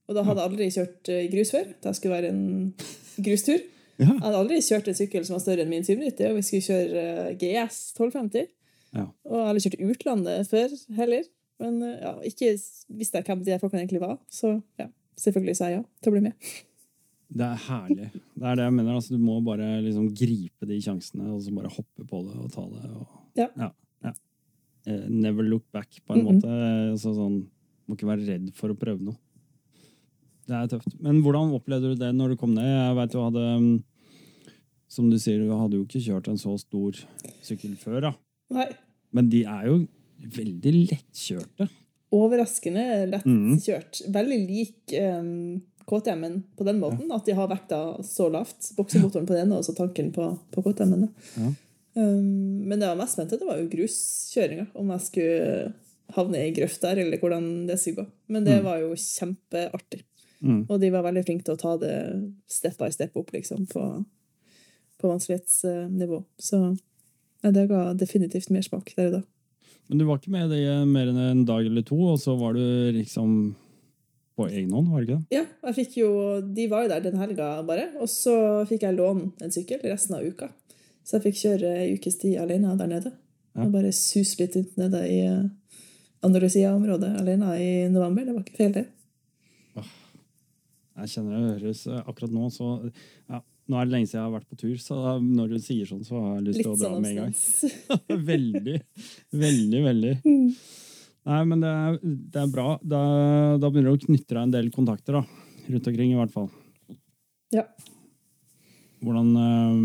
Og 0.09 0.17
da 0.17 0.23
hadde 0.25 0.41
jeg 0.41 0.51
aldri 0.51 0.69
kjørt 0.73 1.11
eh, 1.13 1.27
grus 1.33 1.53
før. 1.53 1.67
Det 1.83 1.95
skulle 1.99 2.15
være 2.15 2.31
en 2.33 3.25
grustur. 3.27 3.59
Ja. 3.99 4.07
Jeg 4.07 4.23
hadde 4.23 4.41
aldri 4.45 4.61
kjørt 4.65 4.89
en 4.89 4.97
sykkel 4.97 5.27
som 5.27 5.37
var 5.37 5.43
større 5.45 5.67
enn 5.67 5.73
min 5.73 5.85
790, 5.85 6.31
og 6.31 6.39
vi 6.39 6.47
skulle 6.47 6.69
kjøre 6.69 7.03
eh, 7.03 7.35
GS 7.43 7.83
1250. 7.99 8.49
Ja. 8.97 9.05
Og 9.29 9.37
jeg 9.37 9.51
hadde 9.51 9.65
kjørt 9.67 9.85
utlandet 9.91 10.49
før 10.55 10.79
heller. 10.97 11.29
Men 11.59 11.83
ja, 11.83 12.15
ikke 12.23 12.55
visste 12.95 13.19
jeg 13.19 13.27
hvem 13.27 13.43
de 13.45 13.59
folkene 13.59 13.83
egentlig 13.83 14.01
var. 14.01 14.17
Så 14.31 14.55
ja, 14.79 14.87
selvfølgelig 15.19 15.59
sa 15.59 15.73
jeg 15.73 15.81
ja 15.81 15.87
til 15.99 16.13
å 16.13 16.15
bli 16.15 16.25
med. 16.31 16.53
Det 17.29 17.45
er 17.45 17.59
herlig. 17.67 18.09
Det 18.13 18.45
er 18.49 18.57
det 18.57 18.65
jeg 18.65 18.73
mener. 18.73 18.95
Altså, 18.97 19.11
du 19.13 19.19
må 19.21 19.35
bare 19.45 19.67
liksom 19.85 20.09
gripe 20.17 20.67
de 20.67 20.79
sjansene 20.81 21.27
og 21.35 21.43
så 21.45 21.53
bare 21.55 21.69
hoppe 21.75 22.07
på 22.09 22.23
det 22.25 22.37
og 22.41 22.51
ta 22.55 22.65
det. 22.73 22.91
Og, 22.91 23.07
Ja. 23.37 23.49
ja. 23.61 24.13
Eh, 24.87 25.09
Never 25.09 25.43
look 25.45 25.65
back, 25.73 26.01
på 26.07 26.15
en 26.17 26.25
Mhm. 26.25 26.27
måte. 26.41 26.99
Så, 26.99 27.13
sånn, 27.15 27.47
må 27.87 27.97
ikke 27.97 28.09
være 28.09 28.27
redd 28.27 28.55
for 28.55 28.71
å 28.71 28.79
prøve 28.79 29.01
noe. 29.03 29.17
Det 30.49 30.55
er 30.57 30.67
tøft. 30.79 30.99
Men 31.01 31.21
hvordan 31.23 31.53
opplevde 31.53 31.93
du 31.93 31.95
det 31.97 32.15
når 32.15 32.31
du 32.31 32.37
kom 32.37 32.55
ned? 32.55 32.65
Jeg 32.65 32.97
vet 32.97 33.11
du 33.13 33.19
hadde 33.19 33.61
mm, 33.61 33.83
Som 34.89 35.11
du 35.11 35.19
sier, 35.19 35.39
du 35.39 35.51
hadde 35.53 35.77
jo 35.77 35.85
ikke 35.85 36.01
kjørt 36.01 36.29
en 36.29 36.39
så 36.41 36.59
stor 36.59 36.93
sykkel 37.45 37.77
før, 37.77 38.01
da. 38.01 38.13
Nei. 38.51 38.71
Men 39.13 39.29
de 39.29 39.43
er 39.45 39.67
jo 39.67 39.87
veldig 40.25 40.89
lettkjørte. 40.89 41.69
Overraskende 42.11 43.11
lett 43.11 43.27
Mm. 43.27 43.59
Veldig 44.11 44.39
lik 44.49 44.95
um, 45.21 45.61
KTM-en 45.89 46.43
på 46.59 46.65
den 46.69 46.79
måten, 46.83 47.09
at 47.15 47.25
de 47.27 47.33
har 47.39 47.49
vekta 47.51 47.79
så 48.05 48.29
lavt. 48.33 48.73
Boksemotoren 48.77 49.27
på 49.29 49.35
den 49.35 49.47
ene 49.47 49.59
og 49.59 49.65
så 49.67 49.75
tanken 49.77 50.13
på, 50.13 50.29
på 50.55 50.63
KTM-en. 50.67 51.09
Ja. 51.39 51.53
Um, 51.99 52.67
men 52.69 52.77
det 52.79 52.85
jeg 52.87 52.93
var 52.95 53.01
mest 53.01 53.17
spent 53.17 53.33
det 53.35 53.47
var 53.49 53.59
jo 53.59 53.71
gruskjøringa. 53.73 54.67
Om 54.79 54.93
jeg 54.95 55.07
skulle 55.07 55.73
havne 56.17 56.43
i 56.47 56.53
grøft 56.57 56.81
der, 56.85 57.01
eller 57.03 57.19
hvordan 57.21 57.49
det 57.69 57.79
skulle 57.81 58.05
gå. 58.05 58.07
Men 58.33 58.45
det 58.47 58.59
Mm. 58.61 58.65
var 58.69 58.79
jo 58.85 58.93
kjempeartig. 58.95 60.03
Mm. 60.41 60.61
Og 60.71 60.79
de 60.81 60.91
var 60.95 61.03
veldig 61.03 61.25
flinke 61.27 61.45
til 61.45 61.57
å 61.57 61.61
ta 61.61 61.73
det 61.81 61.95
step 62.47 62.77
by 62.79 62.91
step 62.95 63.17
opp, 63.19 63.33
liksom, 63.35 63.65
på, 63.67 63.83
på 65.01 65.09
vanskelighetsnivå. 65.11 66.21
Så 66.39 66.61
ja, 67.43 67.51
det 67.51 67.67
ga 67.71 67.93
definitivt 67.95 68.51
mersmak 68.55 68.93
der 68.97 69.07
og 69.11 69.13
da. 69.19 69.23
Men 69.89 69.99
du 69.99 70.05
var 70.05 70.19
ikke 70.21 70.31
med 70.35 70.51
det 70.53 70.63
mer 70.87 71.09
enn 71.11 71.19
en 71.19 71.45
dag 71.49 71.65
eller 71.67 71.83
to, 71.87 71.97
og 72.13 72.19
så 72.21 72.35
var 72.39 72.53
du 72.55 72.93
liksom 72.93 73.55
på 74.39 74.47
egen 74.49 74.73
hånd, 74.77 74.91
var 74.93 75.03
det 75.03 75.09
ikke 75.09 75.19
det? 75.19 75.37
Ja, 75.39 75.45
jeg 75.69 75.77
fikk 75.81 75.97
jo, 75.99 76.11
de 76.55 76.67
var 76.71 76.85
jo 76.85 76.93
der 76.93 77.05
den 77.05 77.19
helga 77.19 77.51
bare, 77.67 77.89
og 77.99 78.11
så 78.13 78.35
fikk 78.71 78.87
jeg 78.87 78.99
låne 78.99 79.33
en 79.43 79.55
sykkel 79.55 79.83
resten 79.91 80.19
av 80.19 80.27
uka. 80.27 80.53
Så 81.03 81.17
jeg 81.17 81.27
fikk 81.27 81.41
kjøre 81.41 81.73
ei 81.83 81.89
ukes 81.97 82.21
tid 82.21 82.37
alene 82.43 82.77
der 82.79 82.91
nede. 82.91 83.13
Ja. 83.57 83.65
Og 83.65 83.73
bare 83.75 83.91
suse 83.97 84.39
litt 84.43 84.55
rundt 84.59 84.79
nede 84.79 85.03
i 85.09 85.19
eh, 85.27 85.49
Andalusia-området 86.27 87.15
alene 87.23 87.55
i 87.59 87.71
november. 87.91 88.27
Det 88.27 88.35
var 88.37 88.45
ikke 88.45 88.59
feil, 88.61 88.75
det. 88.77 88.87
Jeg 90.99 91.13
kjenner 91.15 91.37
det 91.39 91.55
høres 91.55 91.85
eh, 91.87 92.03
akkurat 92.11 92.35
nå, 92.35 92.49
så 92.55 92.73
ja, 93.31 93.43
Nå 93.69 93.77
er 93.77 93.85
det 93.85 93.93
lenge 93.93 94.09
siden 94.09 94.17
jeg 94.23 94.25
har 94.25 94.33
vært 94.33 94.49
på 94.49 94.57
tur, 94.57 94.77
så 94.81 94.97
når 95.21 95.51
du 95.53 95.59
sier 95.61 95.89
sånn, 95.89 96.05
så 96.07 96.17
har 96.17 96.39
jeg 96.39 96.45
lyst 96.47 96.63
til 96.63 96.71
å 96.71 96.77
dra 96.79 96.89
sånn 96.95 97.03
med 97.05 97.11
en 97.11 97.19
gang. 97.19 98.23
veldig, 98.31 98.77
veldig, 99.43 99.83
veldig. 99.85 100.13
Mm. 100.25 100.47
Nei, 101.29 101.43
men 101.45 101.61
det 101.61 101.69
er, 101.69 101.99
det 102.03 102.41
er 102.41 102.53
bra. 102.53 102.71
Da, 102.81 103.01
da 103.61 103.69
begynner 103.69 103.93
du 103.93 103.99
å 103.99 104.07
knytte 104.07 104.33
deg 104.33 104.43
en 104.47 104.55
del 104.55 104.71
kontakter, 104.73 105.19
da. 105.19 105.45
Rundt 105.69 105.91
omkring, 105.91 106.13
i 106.15 106.17
hvert 106.17 106.33
fall. 106.33 106.49
Ja. 107.53 107.67
Hvordan 109.05 109.29
eh, 109.37 109.77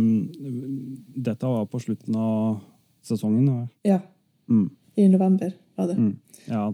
Dette 1.28 1.52
var 1.52 1.68
på 1.72 1.82
slutten 1.84 2.16
av 2.16 2.62
sesongen. 3.04 3.50
Ja. 3.52 3.68
ja. 3.96 4.00
Mm, 4.48 4.70
I 4.96 5.08
november 5.12 5.54
var 5.76 5.91
det. 5.91 6.00
mm. 6.00 6.16
ja. 6.48 6.66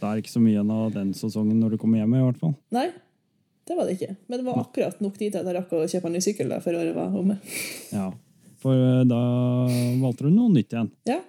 Det 0.00 0.10
er 0.10 0.20
ikke 0.20 0.32
så 0.34 0.40
mye 0.42 0.52
igjen 0.52 0.72
av 0.74 0.88
den 0.92 1.12
sesongen 1.16 1.60
når 1.62 1.74
du 1.74 1.80
kommer 1.80 2.00
hjem, 2.00 2.16
i 2.18 2.24
hvert 2.24 2.40
fall. 2.40 2.56
Nei, 2.76 2.88
det 3.68 3.76
var 3.78 3.88
det 3.88 3.94
ikke. 3.96 4.16
Men 4.28 4.40
det 4.40 4.48
var 4.48 4.58
akkurat 4.60 4.98
nok 5.00 5.14
tid 5.16 5.32
til 5.32 5.40
at 5.40 5.48
jeg 5.48 5.56
rakk 5.56 5.72
å 5.72 5.84
kjøpe 5.88 6.10
en 6.10 6.16
ny 6.16 6.24
sykkel 6.24 6.50
da, 6.52 6.58
før 6.64 6.80
året 6.82 6.96
var 6.96 7.14
omme. 7.20 7.38
Ja. 7.92 8.10
For 8.64 8.80
eh, 8.80 9.04
da 9.08 9.22
valgte 10.02 10.26
du 10.26 10.32
noe 10.32 10.52
nytt 10.52 10.72
igjen. 10.72 10.90
Ja. 11.08 11.20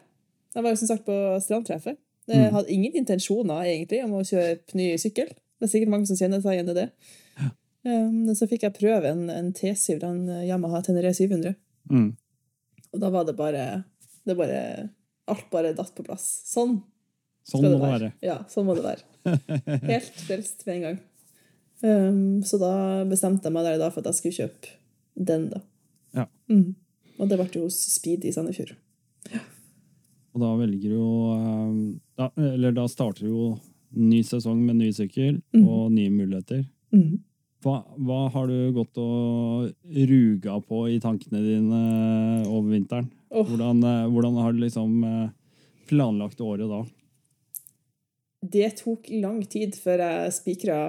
Jeg 0.56 0.64
var 0.64 0.72
jo 0.72 0.80
som 0.80 0.91
sagt 0.91 1.08
på 1.08 1.16
strandtreffet. 1.43 1.99
Jeg 2.28 2.47
Mm. 2.49 2.53
hadde 2.55 2.71
ingen 2.73 2.95
intensjoner 2.95 3.65
egentlig 3.69 4.03
om 4.03 4.11
å 4.17 4.23
kjøpe 4.26 4.73
ny 4.76 4.95
sykkel. 4.97 5.28
Det 5.30 5.67
er 5.67 5.71
sikkert 5.71 5.91
mange 5.93 6.07
som 6.09 6.17
kjenner 6.17 6.41
seg 6.41 6.55
igjen 6.57 6.69
i 6.71 6.73
det. 6.73 6.89
Um, 7.86 8.26
så 8.34 8.47
fikk 8.49 8.63
jeg 8.65 8.73
prøve 8.80 9.05
en, 9.11 9.30
en 9.30 9.51
T7, 9.53 10.01
en 10.03 10.23
Yamaha 10.47 10.82
Tenere 10.82 11.11
700. 11.13 11.53
Mm. 11.91 12.15
Og 12.93 12.99
da 13.03 13.11
var 13.13 13.26
det 13.28 13.36
bare, 13.38 13.84
det 14.26 14.36
bare 14.38 14.89
Alt 15.28 15.47
bare 15.51 15.73
datt 15.73 15.93
på 15.95 16.03
plass. 16.05 16.26
Sånn 16.45 16.80
Sånn 17.45 17.61
må 17.61 17.69
det 17.76 17.82
være. 17.82 18.07
Ja, 18.26 18.39
sånn 18.49 18.65
må 18.65 18.73
det 18.78 18.84
være. 18.86 19.05
Helt 19.91 20.17
frelst 20.26 20.65
med 20.65 20.76
en 20.76 20.82
gang. 20.88 20.99
Um, 21.86 22.41
så 22.45 22.57
da 22.61 23.03
bestemte 23.05 23.45
jeg 23.45 23.53
meg 23.53 23.65
der 23.67 23.78
da 23.82 23.89
for 23.93 24.01
at 24.01 24.09
jeg 24.09 24.17
skulle 24.19 24.38
kjøpe 24.49 24.71
den, 25.30 25.49
da. 25.53 25.61
Ja. 26.17 26.26
Mm. 26.49 26.76
Og 27.19 27.30
det 27.30 27.38
ble 27.38 27.47
jo 27.53 27.67
hos 27.67 27.78
Speed 27.93 28.26
i 28.26 28.32
Sandefjord. 28.34 28.73
Og 30.36 30.41
da 30.43 30.51
velger 30.59 30.91
du 30.91 30.97
jo 30.97 31.11
eh, 31.31 31.77
da, 32.19 32.29
Eller 32.51 32.75
da 32.75 32.89
starter 32.91 33.29
jo 33.29 33.53
ny 33.95 34.19
sesong 34.27 34.59
med 34.65 34.81
ny 34.81 34.89
sykkel 34.91 35.39
mm. 35.55 35.63
og 35.63 35.93
nye 35.95 36.11
muligheter. 36.11 36.65
Mm. 36.91 37.21
Hva, 37.63 37.77
hva 37.95 38.17
har 38.33 38.49
du 38.51 38.73
gått 38.75 38.99
og 38.99 39.69
ruga 40.09 40.57
på 40.67 40.81
i 40.91 40.99
tankene 41.01 41.39
dine 41.41 41.79
over 42.49 42.73
vinteren? 42.73 43.07
Oh. 43.31 43.47
Hvordan, 43.47 43.79
eh, 43.88 44.09
hvordan 44.11 44.41
har 44.43 44.51
du 44.51 44.59
liksom 44.65 44.99
eh, 45.07 45.31
planlagt 45.88 46.43
året 46.43 46.67
da? 46.67 46.83
Det 48.45 48.67
tok 48.83 49.07
lang 49.23 49.39
tid 49.49 49.79
før 49.79 50.03
jeg 50.03 50.36
spikra 50.36 50.79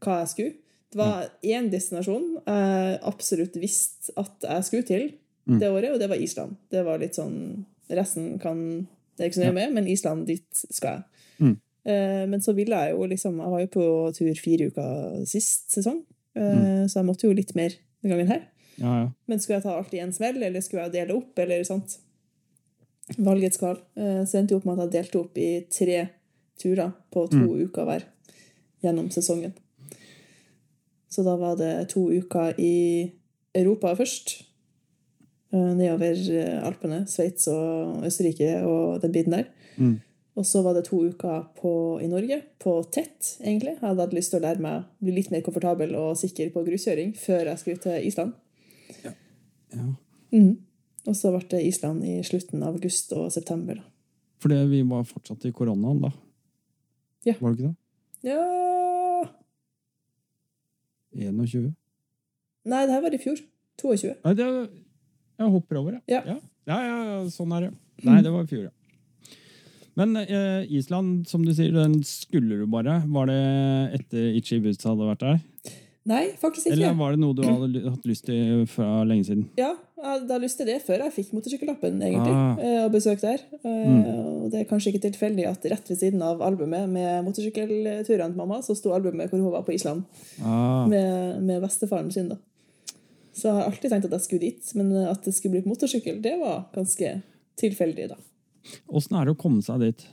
hva 0.00 0.22
jeg 0.22 0.32
skulle. 0.32 0.56
Det 0.90 0.98
var 0.98 1.28
én 1.46 1.68
destinasjon 1.70 2.40
jeg 2.40 2.96
absolutt 3.06 3.60
visste 3.60 4.16
at 4.18 4.48
jeg 4.48 4.66
skulle 4.66 4.88
til 4.88 5.10
Mm. 5.50 5.58
det 5.58 5.70
året, 5.70 5.92
og 5.92 5.98
det 5.98 6.08
var 6.08 6.16
Island. 6.16 6.56
Det 6.70 6.82
var 6.86 7.00
litt 7.00 7.16
sånn 7.18 7.64
Resten 7.90 8.38
kan 8.42 8.86
det 9.20 9.26
er 9.26 9.28
ikke 9.28 9.36
så 9.36 9.48
nøye 9.50 9.56
med, 9.58 9.72
men 9.76 9.88
Island, 9.92 10.22
dit 10.30 10.60
skal 10.72 10.94
jeg. 10.94 11.02
Mm. 11.44 11.56
Eh, 11.92 12.22
men 12.32 12.40
så 12.40 12.54
ville 12.56 12.76
jeg 12.76 12.94
jo 12.94 13.06
liksom 13.08 13.38
Jeg 13.40 13.50
var 13.52 13.60
jo 13.60 13.68
på 13.74 13.84
tur 14.16 14.40
fire 14.44 14.68
uker 14.70 15.26
sist 15.28 15.74
sesong, 15.74 15.98
eh, 16.36 16.86
så 16.88 17.00
jeg 17.00 17.08
måtte 17.08 17.28
jo 17.28 17.36
litt 17.36 17.52
mer 17.54 17.74
denne 18.00 18.14
gangen 18.14 18.32
her. 18.32 18.46
Ja, 18.80 18.94
ja. 19.02 19.10
Men 19.28 19.42
skulle 19.42 19.58
jeg 19.58 19.66
ta 19.66 19.76
alt 19.76 19.92
i 19.92 20.00
en 20.00 20.14
smell, 20.16 20.40
eller 20.42 20.64
skulle 20.64 20.86
jeg 20.86 20.94
dele 20.94 21.18
opp, 21.18 21.36
eller 21.38 21.64
sant? 21.68 21.98
Valgets 23.18 23.60
kval. 23.60 23.76
Eh, 24.00 24.24
Så 24.24 24.40
endte 24.40 24.54
jo 24.56 24.62
opp 24.62 24.70
med 24.70 24.78
at 24.78 24.88
jeg 24.88 24.96
delte 24.96 25.20
opp 25.20 25.36
i 25.36 25.50
tre 25.68 26.00
turer 26.60 26.92
på 27.12 27.26
to 27.28 27.44
uker 27.60 27.84
hver 27.88 28.06
gjennom 28.80 29.10
sesongen. 29.12 29.52
Så 31.10 31.24
da 31.26 31.36
var 31.36 31.56
det 31.60 31.90
to 31.92 32.08
uker 32.08 32.54
i 32.56 33.10
Europa 33.54 33.92
først. 33.98 34.38
Eh, 35.52 35.72
Nedover 35.76 36.20
eh, 36.36 36.60
Alpene, 36.66 37.02
Sveits 37.10 37.48
og 37.52 38.06
Østerrike 38.06 38.60
og 38.66 39.00
den 39.02 39.12
biten 39.14 39.36
der. 39.36 39.50
Mm. 39.76 39.98
Og 40.38 40.46
så 40.46 40.62
var 40.62 40.76
det 40.76 40.86
to 40.86 41.02
uker 41.10 41.42
på, 41.58 41.72
i 42.00 42.08
Norge, 42.08 42.40
på 42.62 42.76
tett, 42.94 43.34
egentlig. 43.42 43.74
Jeg 43.76 43.82
hadde 43.82 44.06
hatt 44.06 44.16
lyst 44.16 44.32
til 44.32 44.40
å 44.40 44.44
lære 44.46 44.62
meg 44.62 44.78
å 44.80 45.04
bli 45.04 45.16
litt 45.18 45.32
mer 45.34 45.42
komfortabel 45.44 45.92
og 45.98 46.14
sikker 46.20 46.52
på 46.54 46.62
gruskjøring 46.68 47.12
før 47.18 47.50
jeg 47.50 47.62
skulle 47.62 47.82
til 47.82 48.08
Island. 48.08 48.34
ja. 49.04 49.14
Mhm. 50.32 50.58
Og 51.08 51.16
så 51.16 51.30
ble 51.32 51.40
det 51.48 51.62
Island 51.64 52.04
i 52.04 52.18
slutten 52.22 52.62
av 52.62 52.74
august 52.76 53.12
og 53.16 53.30
september. 53.32 53.80
da. 53.80 53.86
Fordi 54.44 54.58
vi 54.68 54.82
var 54.82 55.06
fortsatt 55.08 55.46
i 55.48 55.52
koronaen 55.52 56.02
da. 56.02 56.10
Ja. 57.24 57.34
Var 57.40 57.50
det 57.50 57.58
ikke 57.58 57.68
det? 57.68 57.76
Ja 58.28 58.60
21? 61.14 61.74
Nei, 62.64 62.86
det 62.86 62.94
her 62.94 63.02
var 63.02 63.14
i 63.14 63.20
fjor. 63.20 63.40
22. 63.80 64.14
Nei, 64.24 64.34
det, 64.36 64.46
jeg 65.40 65.54
hopper 65.56 65.80
over, 65.80 65.96
jeg. 65.98 66.02
Ja. 66.16 66.22
Ja. 66.34 66.38
Ja, 66.70 67.24
sånn 67.32 67.52
er 67.56 67.68
det. 67.68 67.72
Nei, 68.06 68.20
det 68.22 68.30
var 68.32 68.44
i 68.46 68.50
fjor, 68.50 68.68
ja. 68.68 68.74
Men 69.98 70.14
eh, 70.22 70.62
Island, 70.78 71.26
som 71.28 71.42
du 71.44 71.50
sier, 71.52 71.72
den 71.74 71.98
skulle 72.06 72.60
du 72.62 72.66
bare. 72.70 73.00
Var 73.10 73.26
det 73.28 73.40
etter 73.98 74.36
Itchy 74.38 74.60
Boots 74.62 74.86
hadde 74.86 75.08
vært 75.08 75.24
der? 75.24 75.40
Nei, 76.08 76.22
faktisk 76.40 76.64
ikke. 76.70 76.76
Eller 76.78 76.94
var 76.96 77.12
det 77.12 77.20
noe 77.20 77.36
du 77.36 77.42
hadde 77.44 77.82
hatt 77.90 78.06
lyst 78.08 78.24
til 78.30 78.62
fra 78.70 79.02
lenge 79.04 79.26
siden? 79.28 79.42
Ja, 79.60 79.74
jeg 80.00 80.06
hadde 80.08 80.38
lyst 80.40 80.56
til 80.62 80.70
det 80.70 80.78
før 80.86 81.02
jeg 81.04 81.12
fikk 81.18 81.34
motorsykkellappen, 81.36 81.98
egentlig, 82.06 82.32
Ah. 82.32 82.56
Eh, 82.62 82.78
og 82.86 82.94
besøk 82.94 83.20
der. 83.20 83.42
Mm. 83.60 83.98
Og 84.08 84.46
det 84.54 84.62
er 84.62 84.68
kanskje 84.70 84.94
ikke 84.94 85.02
tilfeldig 85.10 85.44
at 85.50 85.66
rett 85.74 85.90
ved 85.92 86.00
siden 86.00 86.22
av 86.24 86.40
albumet 86.46 86.88
med 86.88 87.26
motorsykkelturene 87.26 88.06
til 88.32 88.38
mamma, 88.38 88.62
så 88.64 88.78
sto 88.78 88.94
albumet 88.96 89.28
hvor 89.28 89.42
hun 89.42 89.52
var 89.52 89.66
på 89.66 89.74
Island 89.76 90.06
Ah, 90.40 90.86
med, 90.88 91.42
med 91.44 91.60
bestefaren 91.66 92.08
sin. 92.14 92.30
da. 92.32 92.38
Så 93.32 93.46
jeg 93.48 93.54
har 93.56 93.68
alltid 93.70 93.90
tenkt 93.92 94.08
at 94.08 94.16
jeg 94.16 94.24
skulle 94.26 94.40
dit, 94.48 94.72
men 94.74 94.92
at 95.06 95.22
det 95.24 95.34
skulle 95.36 95.52
bli 95.56 95.62
på 95.64 95.70
motorsykkel, 95.72 96.20
det 96.24 96.34
var 96.40 96.64
ganske 96.74 97.12
tilfeldig, 97.60 98.08
da. 98.10 98.16
Åssen 98.90 99.16
er 99.16 99.24
det 99.28 99.34
å 99.36 99.40
komme 99.40 99.62
seg 99.64 99.80
dit? 99.84 100.06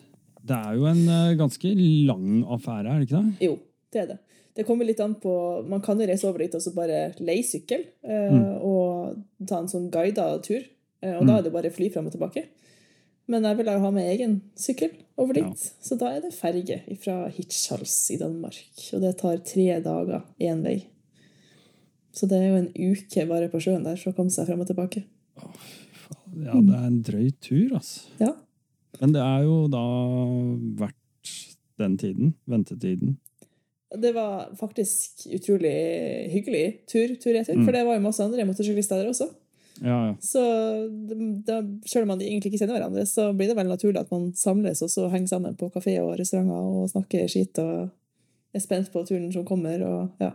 Det 0.48 0.56
er 0.56 0.78
jo 0.78 0.86
en 0.88 1.02
eh, 1.12 1.34
ganske 1.40 1.72
lang 2.08 2.44
affære, 2.56 2.88
er 2.94 3.00
det 3.02 3.08
ikke 3.10 3.22
det? 3.24 3.48
Jo, 3.50 3.58
det 3.92 4.02
er 4.04 4.08
det. 4.14 4.18
Det 4.58 4.66
kommer 4.66 4.88
litt 4.88 5.00
an 5.04 5.14
på 5.22 5.32
Man 5.70 5.82
kan 5.86 6.00
jo 6.02 6.08
reise 6.10 6.26
over 6.26 6.42
dit 6.42 6.56
og 6.58 6.62
så 6.64 6.72
bare 6.74 7.12
leie 7.22 7.44
sykkel 7.46 7.84
eh, 8.04 8.32
Mm. 8.34 8.62
og 8.66 9.18
ta 9.48 9.60
en 9.60 9.68
sånn 9.70 9.90
guida 9.94 10.30
tur. 10.42 10.64
Og 11.04 11.20
og 11.22 11.28
da 11.28 11.36
er 11.38 11.44
det 11.46 11.52
bare 11.54 11.70
fly 11.70 11.92
fram 11.94 12.08
og 12.10 12.16
tilbake. 12.16 12.46
Men 13.30 13.44
jeg 13.46 13.58
vil 13.60 13.68
jo 13.70 13.80
ha 13.84 13.92
med 13.94 14.08
egen 14.16 14.38
sykkel 14.58 14.96
over 15.20 15.34
dit, 15.38 15.44
Ja. 15.44 15.74
så 15.84 15.98
da 16.00 16.08
er 16.16 16.22
det 16.24 16.32
ferge 16.34 16.80
fra 17.04 17.28
Hirtshals 17.30 18.10
i 18.16 18.18
Danmark. 18.18 18.58
Og 18.94 19.02
det 19.04 19.18
tar 19.20 19.38
tre 19.46 19.68
dager 19.84 20.24
én 20.42 20.64
vei. 20.64 20.88
Så 22.18 22.26
det 22.30 22.40
er 22.42 22.48
jo 22.50 22.60
en 22.64 22.72
uke 22.74 23.26
bare 23.30 23.50
på 23.54 23.62
sjøen 23.62 23.86
der 23.86 23.98
for 24.02 24.12
å 24.12 24.18
komme 24.18 24.34
seg 24.34 24.48
fram 24.50 24.64
og 24.64 24.70
tilbake. 24.72 25.04
Ja, 25.38 26.56
det 26.58 26.74
er 26.76 26.86
en 26.88 27.02
drøy 27.06 27.30
tur, 27.44 27.76
altså. 27.78 28.08
Ja. 28.22 28.32
Men 29.02 29.14
det 29.14 29.22
er 29.22 29.44
jo 29.46 29.58
da 29.70 29.84
verdt 30.82 31.34
den 31.78 31.98
tiden. 32.02 32.34
Ventetiden. 32.50 33.18
Det 34.02 34.12
var 34.16 34.50
faktisk 34.60 35.28
utrolig 35.32 35.74
hyggelig 36.34 36.64
tur, 36.90 37.14
tur-retur, 37.22 37.56
Mm. 37.56 37.66
for 37.66 37.72
det 37.72 37.86
var 37.86 37.96
jo 37.96 38.04
masse 38.04 38.24
andre 38.24 38.46
motorsyklister 38.46 38.98
der 39.00 39.10
også. 39.14 39.30
Ja, 39.82 40.08
ja. 40.08 40.16
Så 40.20 40.42
da, 41.46 41.62
selv 41.86 42.04
om 42.04 42.08
man 42.16 42.22
egentlig 42.22 42.52
ikke 42.52 42.64
kjenner 42.66 42.80
hverandre, 42.80 43.06
så 43.06 43.30
blir 43.38 43.48
det 43.48 43.56
veldig 43.56 43.76
naturlig 43.76 44.00
at 44.02 44.12
man 44.12 44.32
samles 44.34 44.82
og 44.82 44.90
så 44.90 45.06
henger 45.14 45.28
sammen 45.28 45.56
på 45.56 45.70
kafé 45.72 46.00
og 46.02 46.18
restauranter 46.20 46.82
og 46.82 46.90
snakker 46.90 47.30
skit 47.30 47.60
og 47.62 47.90
er 48.54 48.60
spent 48.64 48.92
på 48.92 49.06
turen 49.06 49.32
som 49.32 49.46
kommer. 49.46 49.84
Og, 49.86 50.10
ja. 50.20 50.32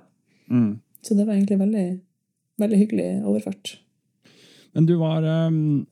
Mm. 0.49 0.81
Så 1.03 1.15
det 1.19 1.25
var 1.27 1.35
egentlig 1.35 1.59
veldig, 1.59 1.87
veldig 2.63 2.79
hyggelig 2.79 3.09
overfart. 3.27 3.77
Men 4.73 4.87
du 4.87 4.95
var 5.01 5.23
ehm, 5.27 5.87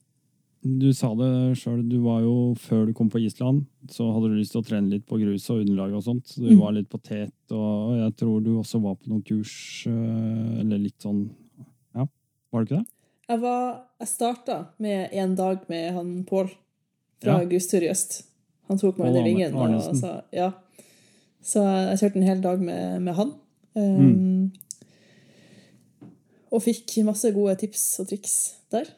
Du 0.63 0.91
sa 0.93 1.09
det 1.17 1.57
sjøl, 1.57 1.81
du 1.89 2.03
var 2.05 2.21
jo 2.21 2.53
før 2.61 2.83
du 2.87 2.93
kom 2.93 3.09
på 3.09 3.17
Island, 3.25 3.63
så 3.89 4.11
hadde 4.13 4.29
du 4.29 4.35
lyst 4.37 4.53
til 4.53 4.61
å 4.61 4.67
trene 4.69 4.91
litt 4.93 5.07
på 5.09 5.17
grus 5.17 5.47
og 5.49 5.63
underlag 5.63 5.95
og 5.97 6.03
sånt. 6.05 6.27
Så 6.29 6.43
du 6.43 6.51
Mm. 6.51 6.59
var 6.61 6.73
litt 6.77 6.89
på 6.93 7.01
tet, 7.03 7.33
og 7.51 7.95
jeg 7.97 8.13
tror 8.21 8.43
du 8.45 8.51
også 8.59 8.81
var 8.83 8.95
på 9.01 9.09
noen 9.09 9.23
kurs, 9.25 9.87
eh, 9.89 10.61
eller 10.61 10.79
litt 10.79 11.01
sånn 11.01 11.31
Ja, 11.97 12.05
var 12.53 12.65
det 12.65 12.69
ikke 12.69 12.79
det? 12.83 12.87
Jeg, 13.31 13.41
var, 13.41 13.81
jeg 14.01 14.09
starta 14.09 14.59
med 14.79 15.09
en 15.13 15.35
dag 15.35 15.59
med 15.71 15.93
han 15.95 16.25
Pål 16.29 16.51
fra 17.23 17.41
Ja. 17.41 17.45
Grustur 17.49 17.81
i 17.83 17.89
øst. 17.91 18.23
Han 18.69 18.79
tok 18.79 18.99
meg 18.99 19.09
under 19.09 19.25
vingen. 19.25 19.55
Og, 19.55 19.97
sa, 19.97 20.23
ja. 20.33 20.53
Så 21.43 21.63
jeg 21.65 21.99
kjørte 22.01 22.17
en 22.17 22.29
hel 22.29 22.41
dag 22.43 22.61
med, 22.61 23.01
med 23.03 23.15
han. 23.15 23.33
Mm. 23.75 24.40
Og 26.51 26.65
fikk 26.65 26.97
masse 27.07 27.31
gode 27.35 27.55
tips 27.61 27.85
og 28.03 28.09
triks 28.11 28.37
der. 28.75 28.89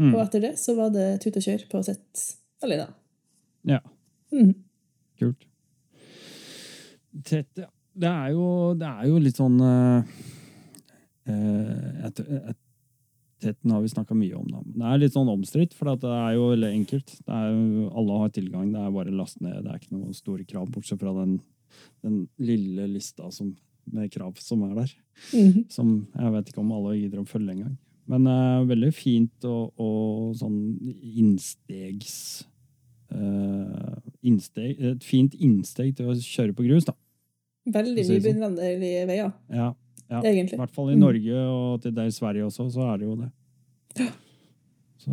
Mm. 0.00 0.12
Og 0.14 0.20
etter 0.24 0.44
det 0.46 0.52
så 0.60 0.74
var 0.76 0.92
det 0.92 1.06
tut 1.22 1.36
og 1.36 1.44
kjør 1.44 1.64
på 1.70 1.82
sett 1.86 2.26
alene. 2.64 2.88
Ja. 3.68 3.80
Mm. 4.32 4.54
Kult. 5.20 5.46
Tett, 7.28 7.50
ja. 7.60 7.68
Det 7.92 8.08
er 8.08 8.30
jo, 8.32 8.72
det 8.80 8.88
er 8.88 9.08
jo 9.10 9.18
litt 9.20 9.36
sånn 9.36 9.58
et, 11.28 12.20
et, 12.22 12.60
Tetten 13.42 13.72
har 13.74 13.82
vi 13.82 13.90
snakka 13.90 14.14
mye 14.14 14.36
om, 14.38 14.46
da. 14.46 14.60
Men 14.62 14.78
det 14.78 14.88
er 14.88 15.00
litt 15.02 15.14
sånn 15.16 15.30
omstridt, 15.32 15.72
for 15.74 15.90
det 15.98 16.06
er 16.06 16.36
jo 16.36 16.44
veldig 16.52 16.68
enkelt. 16.76 17.08
Det 17.26 17.34
er 17.34 17.56
alle 17.90 18.18
har 18.20 18.30
tilgang, 18.36 18.68
det 18.70 18.78
er 18.78 18.94
bare 18.94 19.10
å 19.10 19.16
laste 19.18 19.42
ned. 19.42 19.64
Det 19.64 19.72
er 19.72 19.80
ikke 19.80 19.96
noen 19.96 20.14
store 20.14 20.46
krav, 20.46 20.68
bortsett 20.70 21.00
fra 21.02 21.14
den, 21.16 21.32
den 22.06 22.20
lille 22.38 22.86
lista 22.92 23.32
som, 23.34 23.50
med 23.90 24.10
krav 24.12 24.36
som 24.42 24.62
er 24.68 24.74
der. 24.82 24.92
Mhm. 25.32 25.64
Som 25.72 26.06
jeg 26.18 26.32
vet 26.36 26.48
ikke 26.52 26.60
om 26.62 26.72
alle 26.72 26.96
gidder 27.00 27.20
å 27.22 27.26
følge 27.28 27.52
engang. 27.56 27.76
Men 28.10 28.26
eh, 28.26 28.64
veldig 28.66 28.92
fint 28.94 29.44
og, 29.48 29.72
og 29.80 30.32
sånn 30.36 30.56
innstegs 31.22 32.44
uh, 33.14 34.00
innsteg, 34.26 34.80
Et 34.80 35.04
fint 35.04 35.34
innsteg 35.38 35.94
til 35.96 36.10
å 36.10 36.16
kjøre 36.16 36.54
på 36.56 36.64
grus, 36.66 36.86
da. 36.88 36.94
Veldig 37.72 37.94
det 38.00 38.06
sånn. 38.08 38.16
nybegynnervennlige 38.18 39.06
veier, 39.06 39.32
Ja, 39.52 39.68
ja. 40.10 40.22
I 40.24 40.44
hvert 40.58 40.72
fall 40.74 40.90
i 40.90 40.96
Mm. 40.96 41.00
Norge 41.04 41.44
og 41.46 41.82
til 41.84 41.92
dels 41.94 42.16
Sverige 42.18 42.44
også, 42.48 42.66
så 42.74 42.88
er 42.92 42.98
det 42.98 43.06
jo 43.06 43.16
det. 43.20 43.30
Så 45.02 45.12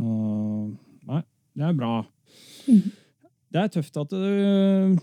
Nei, 1.10 1.22
det 1.56 1.64
er 1.70 1.74
bra. 1.78 1.94
Mm. 2.68 2.82
Det 3.52 3.62
er 3.62 3.72
tøft 3.74 3.96
at 3.98 4.10
du 4.10 4.98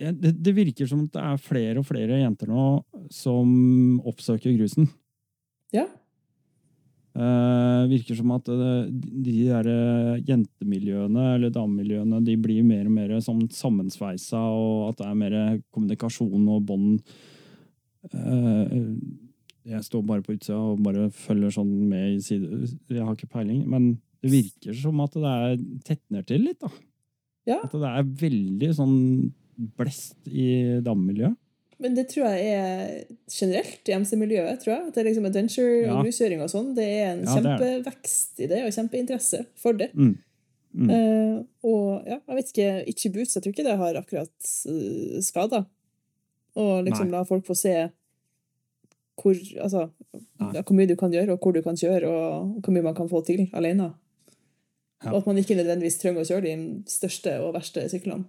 det 0.00 0.32
Det 0.40 0.56
virker 0.56 0.88
som 0.88 1.04
at 1.04 1.12
det 1.14 1.22
er 1.22 1.42
flere 1.44 1.80
og 1.80 1.86
flere 1.88 2.20
jenter 2.22 2.50
nå 2.50 2.66
som 3.12 4.00
oppsøker 4.08 4.56
grusen. 4.56 4.88
Ja. 5.74 5.86
Eh, 7.10 7.88
virker 7.90 8.14
som 8.14 8.30
at 8.36 8.46
det, 8.46 8.74
de 9.26 9.32
der 9.48 9.66
eh, 9.66 10.20
jentemiljøene 10.28 11.24
eller 11.34 11.50
damemiljøene 11.50 12.20
de 12.22 12.36
blir 12.38 12.62
mer 12.62 12.86
og 12.86 12.94
mer 12.94 13.16
sånn 13.24 13.48
sammensveisa, 13.50 14.38
og 14.38 14.92
at 14.92 15.00
det 15.00 15.08
er 15.08 15.18
mer 15.18 15.36
kommunikasjon 15.74 16.46
og 16.54 16.62
bånd. 16.68 17.16
Eh, 18.14 18.76
jeg 19.70 19.84
står 19.84 20.06
bare 20.06 20.24
på 20.24 20.36
utsida 20.36 20.56
og 20.56 20.84
bare 20.86 21.10
følger 21.12 21.52
sånn 21.58 21.72
med 21.90 22.14
i 22.14 22.22
side. 22.24 22.70
Jeg 22.88 23.02
har 23.04 23.18
ikke 23.18 23.34
peiling, 23.34 23.66
men 23.68 23.92
det 24.22 24.32
virker 24.32 24.78
som 24.78 25.02
at 25.02 25.18
det 25.18 25.34
er 25.34 25.60
tetner 25.90 26.24
til 26.28 26.46
litt. 26.46 26.62
da. 26.62 26.70
Ja. 27.48 27.58
At 27.64 27.74
det 27.74 27.90
er 27.90 28.14
veldig 28.22 28.70
sånn 28.76 28.96
blest 29.78 30.16
i 30.26 30.80
damemiljøet. 30.84 31.36
Men 31.80 31.94
det 31.96 32.10
tror 32.10 32.26
jeg 32.28 32.48
er 32.52 33.04
generelt 33.32 33.88
i 33.88 33.94
MC-miljøet. 33.96 34.58
tror 34.60 34.74
jeg. 34.74 34.88
At 34.88 34.94
det 34.94 35.00
er 35.00 35.06
liksom 35.08 35.28
adventure 35.30 35.76
Ja. 35.86 35.94
og 35.94 36.04
gruskjøring 36.04 36.42
og 36.44 36.50
sånn. 36.52 36.74
Det 36.76 36.84
er 36.84 37.06
en 37.14 37.22
Ja, 37.24 37.36
kjempevekst 37.36 38.40
i 38.44 38.48
det, 38.50 38.64
og 38.66 38.74
kjempeinteresse 38.76 39.46
for 39.56 39.72
det. 39.72 39.88
Mm. 39.94 40.18
Mm. 40.74 40.90
Uh, 40.90 41.44
og 41.64 42.04
ja, 42.06 42.20
jeg 42.28 42.36
vet 42.36 42.50
ikke, 42.52 42.84
ikke 42.92 43.12
boots, 43.14 43.34
jeg 43.34 43.42
tror 43.42 43.54
ikke 43.54 43.64
det 43.66 43.78
har 43.80 43.96
akkurat 43.98 44.50
uh, 44.68 45.20
skada. 45.24 45.64
Og 46.54 46.84
liksom 46.84 47.08
Nei. 47.08 47.16
la 47.16 47.24
folk 47.24 47.46
få 47.46 47.56
se 47.56 47.74
hvor, 49.20 49.34
altså, 49.60 49.90
ja, 50.54 50.62
hvor 50.62 50.76
mye 50.76 50.88
du 50.88 50.96
kan 50.96 51.12
gjøre, 51.12 51.32
og 51.32 51.40
hvor 51.42 51.52
du 51.52 51.60
kan 51.62 51.76
kjøre, 51.76 52.08
og 52.08 52.60
hvor 52.62 52.72
mye 52.72 52.86
man 52.86 52.94
kan 52.96 53.08
få 53.08 53.20
til 53.26 53.48
alene. 53.52 53.90
Ja. 55.04 55.12
Og 55.12 55.22
at 55.22 55.26
man 55.26 55.40
ikke 55.40 55.56
nødvendigvis 55.56 55.98
trenger 56.00 56.22
å 56.22 56.28
kjøre 56.28 56.44
de 56.44 56.82
største 56.88 57.38
og 57.40 57.54
verste 57.56 57.86
syklene. 57.88 58.24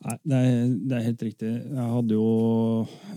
Nei, 0.00 0.16
det 0.24 0.36
er, 0.40 0.60
det 0.88 0.96
er 0.96 1.04
helt 1.10 1.22
riktig. 1.26 1.48
Jeg 1.76 1.86
hadde 1.94 2.16
jo 2.16 2.28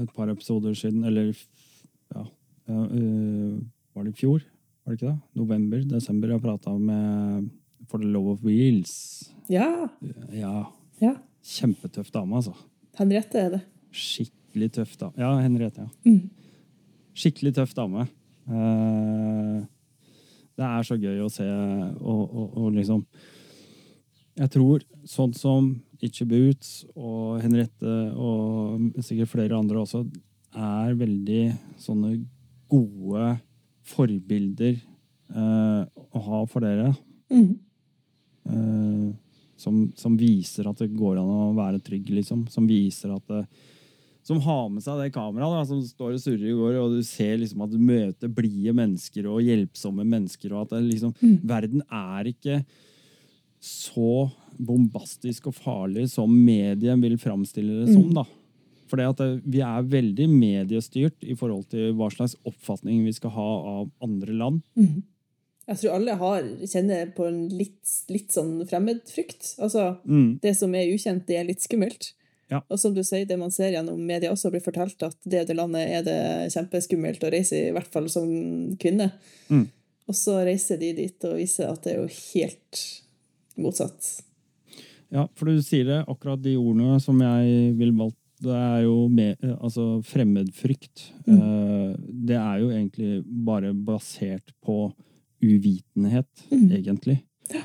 et 0.04 0.10
par 0.16 0.28
episoder 0.34 0.74
siden, 0.76 1.04
eller 1.08 1.30
ja, 1.32 2.24
øh, 2.70 3.62
Var 3.96 4.04
det 4.04 4.12
i 4.12 4.20
fjor? 4.20 4.44
Var 4.84 4.92
det 4.92 4.98
ikke 5.00 5.12
det? 5.14 5.20
November, 5.40 5.84
desember. 5.88 6.34
Jeg 6.34 6.42
prata 6.44 6.74
med 6.78 7.46
For 7.88 8.02
the 8.04 8.08
Love 8.12 8.32
of 8.36 8.44
Wheels. 8.44 9.30
Ja, 9.52 9.88
Ja, 10.34 10.66
ja. 11.02 11.14
kjempetøff 11.44 12.12
dame, 12.12 12.36
altså. 12.40 12.54
Henriette 13.00 13.40
er 13.40 13.50
det. 13.56 13.62
Skikkelig 13.94 14.72
tøff 14.76 14.98
dame. 15.00 15.14
Ja, 15.18 15.32
Henriette, 15.44 15.88
ja. 15.88 16.12
Mm. 16.12 16.30
Skikkelig 17.16 17.54
tøff 17.56 17.74
dame. 17.78 18.08
Uh, 18.50 19.64
det 20.58 20.66
er 20.68 20.84
så 20.84 20.98
gøy 21.00 21.22
å 21.24 21.30
se 21.32 21.46
og, 21.48 22.24
og, 22.28 22.58
og 22.60 22.74
liksom 22.76 23.06
Jeg 24.36 24.50
tror 24.52 24.84
sånn 25.08 25.32
som 25.38 25.70
Itchy 26.04 26.28
Boots 26.28 26.84
og 26.94 27.42
Henriette 27.44 27.96
og 28.20 29.02
sikkert 29.04 29.32
flere 29.32 29.58
andre 29.58 29.84
også 29.84 30.04
er 30.54 30.96
veldig 31.00 31.44
sånne 31.82 32.18
gode 32.72 33.34
forbilder 33.88 34.76
eh, 34.78 35.82
å 35.84 36.24
ha 36.28 36.42
for 36.50 36.66
dere. 36.66 36.92
Mm. 37.34 37.54
Eh, 38.50 39.12
som, 39.64 39.86
som 39.96 40.18
viser 40.20 40.68
at 40.68 40.82
det 40.84 40.92
går 40.96 41.22
an 41.22 41.30
å 41.30 41.54
være 41.58 41.82
trygg, 41.84 42.10
liksom. 42.20 42.48
Som 42.52 42.68
viser 42.68 43.14
at 43.16 43.24
det, 43.32 43.46
Som 44.24 44.40
har 44.44 44.70
med 44.72 44.84
seg 44.84 45.00
det 45.00 45.14
kameraet 45.16 45.58
da, 45.58 45.64
som 45.68 45.82
står 45.84 46.16
og 46.16 46.24
surrer 46.24 46.50
i 46.52 46.56
går, 46.58 46.78
og 46.80 46.98
du 46.98 47.04
ser 47.08 47.38
liksom 47.42 47.66
at 47.66 47.74
du 47.74 47.80
møter 47.80 48.32
blide 48.32 48.76
mennesker 48.76 49.28
og 49.28 49.44
hjelpsomme 49.44 50.06
mennesker, 50.08 50.54
og 50.54 50.66
at 50.66 50.78
det 50.78 50.86
liksom 50.92 51.16
Mm. 51.20 51.38
Verden 51.44 51.84
er 51.90 52.32
ikke 52.32 52.64
så 53.64 54.30
bombastisk 54.60 55.48
og 55.48 55.56
farlig 55.56 56.10
som 56.12 56.32
medien 56.46 57.02
vil 57.02 57.18
framstille 57.18 57.86
det 57.86 57.94
som, 57.94 58.04
Mm. 58.10 58.14
da. 58.14 58.26
For 58.88 59.00
at 59.02 59.18
vi 59.50 59.62
er 59.62 59.84
veldig 59.90 60.28
mediestyrt 60.30 61.24
i 61.24 61.34
forhold 61.36 61.70
til 61.70 61.94
hva 61.94 62.12
slags 62.14 62.36
oppfatning 62.46 63.04
vi 63.06 63.12
skal 63.14 63.32
ha 63.32 63.50
av 63.82 63.92
andre 64.02 64.34
land. 64.34 64.62
Mm. 64.78 65.04
Jeg 65.66 65.78
tror 65.80 65.94
alle 65.96 66.16
har, 66.20 66.44
kjenner 66.68 67.14
på 67.16 67.26
en 67.26 67.48
litt, 67.50 67.88
litt 68.10 68.30
sånn 68.36 68.68
fremmedfrykt. 68.68 69.56
Altså, 69.60 69.98
Mm. 70.06 70.40
det 70.42 70.56
som 70.58 70.76
er 70.76 70.92
ukjent, 70.94 71.26
det 71.26 71.38
er 71.38 71.46
litt 71.46 71.62
skummelt. 71.62 72.12
Ja. 72.52 72.62
Og 72.70 72.78
som 72.78 72.94
du 72.94 73.02
sier, 73.02 73.26
det 73.26 73.40
man 73.40 73.50
ser 73.50 73.72
gjennom 73.72 73.98
media 74.06 74.30
også, 74.30 74.52
blir 74.52 74.62
fortalt 74.62 75.02
at 75.02 75.16
det 75.26 75.42
og 75.42 75.48
det 75.48 75.56
landet 75.56 75.90
er 75.90 76.04
det 76.04 76.52
kjempeskummelt 76.54 77.24
å 77.24 77.32
reise 77.32 77.54
i, 77.56 77.70
i 77.70 77.72
hvert 77.72 77.88
fall 77.88 78.10
som 78.10 78.76
kvinne. 78.78 79.12
Mm. 79.50 79.70
Og 80.08 80.14
så 80.14 80.44
reiser 80.46 80.78
de 80.78 80.94
dit 80.94 81.24
og 81.26 81.38
viser 81.38 81.72
at 81.72 81.82
det 81.82 81.94
er 81.94 82.02
jo 82.04 82.10
helt 82.34 83.02
motsatt. 83.58 84.22
Ja, 85.14 85.28
for 85.38 85.46
du 85.52 85.60
sier 85.62 85.86
det, 85.86 86.00
akkurat 86.10 86.42
de 86.42 86.56
ordene 86.58 86.98
som 87.04 87.20
jeg 87.22 87.74
vil 87.78 87.92
valgt, 88.00 88.18
det 88.44 88.52
er 88.58 88.82
jo 88.84 89.08
med, 89.14 89.38
eh, 89.46 89.54
altså 89.64 90.02
fremmedfrykt. 90.04 91.04
Mm. 91.28 91.38
Eh, 91.38 91.96
Det 92.24 92.36
er 92.40 92.60
jo 92.64 92.70
egentlig 92.72 93.24
bare 93.46 93.74
basert 93.74 94.52
på 94.64 94.94
uvitenhet, 95.44 96.28
Mm. 96.52 96.72
egentlig. 96.72 97.20
Ja. 97.54 97.62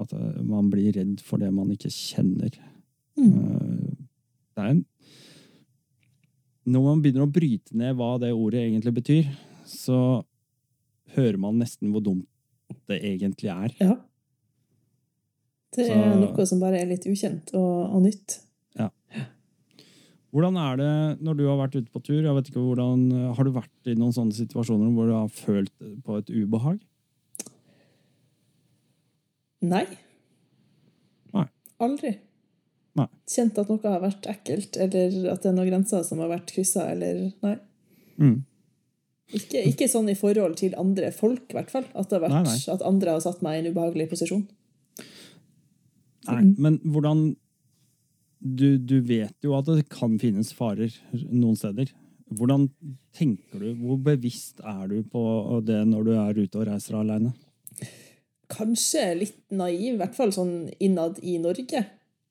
At 0.00 0.12
eh, 0.12 0.42
man 0.42 0.70
blir 0.70 0.92
redd 0.94 1.20
for 1.20 1.38
det 1.38 1.50
man 1.52 1.68
ikke 1.70 1.90
kjenner. 1.90 2.50
Mm. 3.18 3.96
Det 4.54 4.58
er 4.64 4.68
en 4.70 4.84
Når 6.66 6.82
man 6.84 7.02
begynner 7.02 7.26
å 7.26 7.32
bryte 7.32 7.74
ned 7.74 7.96
hva 7.96 8.18
det 8.20 8.30
ordet 8.32 8.60
egentlig 8.70 8.94
betyr, 8.94 9.30
så 9.66 10.22
hører 11.16 11.38
man 11.38 11.58
nesten 11.58 11.90
hvor 11.90 12.02
dumt 12.04 12.26
det 12.86 13.00
egentlig 13.02 13.48
er. 13.50 13.74
Ja. 13.80 13.96
Det 15.76 15.86
er 15.86 15.94
Så- 15.94 16.20
noe 16.20 16.46
som 16.46 16.60
bare 16.60 16.80
er 16.80 16.86
litt 16.90 17.04
ukjent 17.06 17.52
og, 17.54 17.94
og 17.94 18.02
nytt. 18.02 18.40
Hvordan 20.30 20.54
er 20.62 20.76
det 20.78 21.22
når 21.26 21.36
du 21.36 21.46
har 21.48 21.56
vært 21.58 21.74
ute 21.74 21.90
på 21.90 21.98
tur? 22.06 22.20
Jeg 22.22 22.34
vet 22.36 22.50
ikke 22.52 22.62
hvordan, 22.62 23.00
Har 23.34 23.42
du 23.44 23.50
vært 23.50 23.88
i 23.90 23.96
noen 23.98 24.12
sånne 24.14 24.30
situasjoner 24.36 24.92
hvor 24.94 25.08
du 25.10 25.14
har 25.16 25.26
følt 25.34 25.72
på 26.06 26.18
et 26.20 26.30
ubehag? 26.30 26.78
Nei. 29.66 29.82
Nei. 31.34 31.46
Aldri. 31.82 32.12
Nei. 32.98 33.06
Kjent 33.30 33.58
at 33.58 33.68
noe 33.72 33.82
har 33.90 34.00
vært 34.04 34.28
ekkelt, 34.30 34.78
eller 34.80 35.32
at 35.32 35.42
det 35.42 35.50
er 35.50 35.56
noen 35.58 35.68
grenser 35.72 36.06
som 36.06 36.22
har 36.22 36.30
vært 36.32 36.54
kryssa, 36.54 36.86
eller 36.92 37.32
Nei. 37.42 37.56
Mm. 38.20 38.38
Ikke, 39.34 39.60
ikke 39.66 39.86
sånn 39.90 40.08
i 40.10 40.16
forhold 40.18 40.56
til 40.58 40.74
andre 40.78 41.12
folk, 41.14 41.44
i 41.52 41.58
hvert 41.58 41.70
fall. 41.70 41.84
At, 41.94 42.10
vært, 42.10 42.32
Nei, 42.34 42.42
nei. 42.48 42.56
at 42.74 42.82
andre 42.86 43.14
har 43.14 43.22
satt 43.22 43.42
meg 43.46 43.58
i 43.58 43.60
en 43.64 43.74
ubehagelig 43.74 44.08
posisjon. 44.10 44.46
Nei, 46.38 46.54
men 46.58 46.78
hvordan 46.84 47.30
du, 48.40 48.78
du 48.78 49.00
vet 49.04 49.36
jo 49.44 49.54
at 49.58 49.68
det 49.68 49.88
kan 49.92 50.16
finnes 50.20 50.52
farer 50.56 50.92
noen 51.28 51.58
steder. 51.58 51.92
Hvordan 52.30 52.68
tenker 53.16 53.62
du, 53.62 53.70
hvor 53.82 53.98
bevisst 54.06 54.62
er 54.64 54.84
du 54.90 55.00
på 55.10 55.22
det 55.66 55.82
når 55.90 56.06
du 56.06 56.12
er 56.14 56.38
ute 56.38 56.60
og 56.60 56.68
reiser 56.70 57.00
alene? 57.00 57.34
Kanskje 58.50 59.04
litt 59.18 59.40
naiv, 59.54 59.94
i 59.94 59.98
hvert 59.98 60.16
fall 60.16 60.32
sånn 60.34 60.54
innad 60.82 61.20
i 61.26 61.36
Norge. 61.42 61.84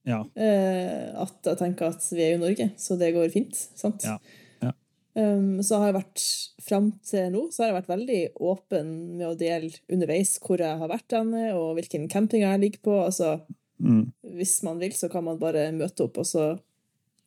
Ja. 0.08 0.24
Eh, 0.40 1.10
at 1.20 1.52
jeg 1.52 1.60
tenker 1.60 1.92
at 1.92 2.06
vi 2.12 2.24
er 2.24 2.34
jo 2.34 2.40
i 2.40 2.44
Norge, 2.48 2.70
så 2.80 2.98
det 3.00 3.14
går 3.16 3.32
fint. 3.34 3.56
sant? 3.78 4.08
Ja, 4.08 4.18
ja. 4.64 4.74
Um, 5.20 5.60
så 5.66 5.82
har 5.82 5.90
jeg 5.90 6.00
vært 6.00 6.26
fram 6.64 6.92
til 7.04 7.32
nå 7.34 7.48
så 7.52 7.64
har 7.64 7.72
jeg 7.72 7.78
vært 7.80 7.92
veldig 7.92 8.20
åpen 8.46 8.92
med 9.18 9.26
å 9.28 9.38
dele 9.38 9.72
underveis 9.92 10.36
hvor 10.44 10.62
jeg 10.62 10.80
har 10.80 10.92
vært 10.92 11.10
denne, 11.12 11.50
og 11.58 11.76
hvilken 11.80 12.08
camping 12.12 12.46
jeg 12.46 12.64
ligger 12.64 12.86
på. 12.88 13.00
altså 13.04 13.40
Mm. 13.80 14.04
Hvis 14.38 14.58
man 14.68 14.80
vil, 14.82 14.92
så 14.96 15.10
kan 15.12 15.24
man 15.24 15.40
bare 15.40 15.70
møte 15.76 16.04
opp 16.06 16.18
og, 16.20 16.28
så, 16.28 16.50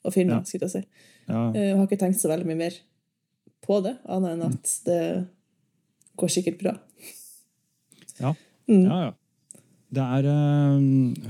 og 0.05 0.12
filme. 0.14 0.38
Ja. 0.40 0.44
skulle 0.44 0.68
jeg 0.68 0.74
si. 0.82 0.84
ja. 1.28 1.46
Eh, 1.55 1.68
Jeg 1.70 1.76
har 1.78 1.86
ikke 1.88 2.00
tenkt 2.05 2.20
så 2.20 2.28
veldig 2.32 2.48
mye 2.50 2.61
mer 2.64 2.78
på 3.62 3.78
det, 3.84 3.96
annet 4.11 4.36
enn 4.36 4.46
at 4.50 4.76
det 4.86 5.00
går 6.18 6.32
sikkert 6.34 6.59
bra. 6.62 6.76
Ja. 8.20 8.34
Mm. 8.68 8.84
Ja, 8.86 9.00
ja. 9.09 9.12
Det 9.92 10.00
er 10.00 10.24
eh, 10.24 10.84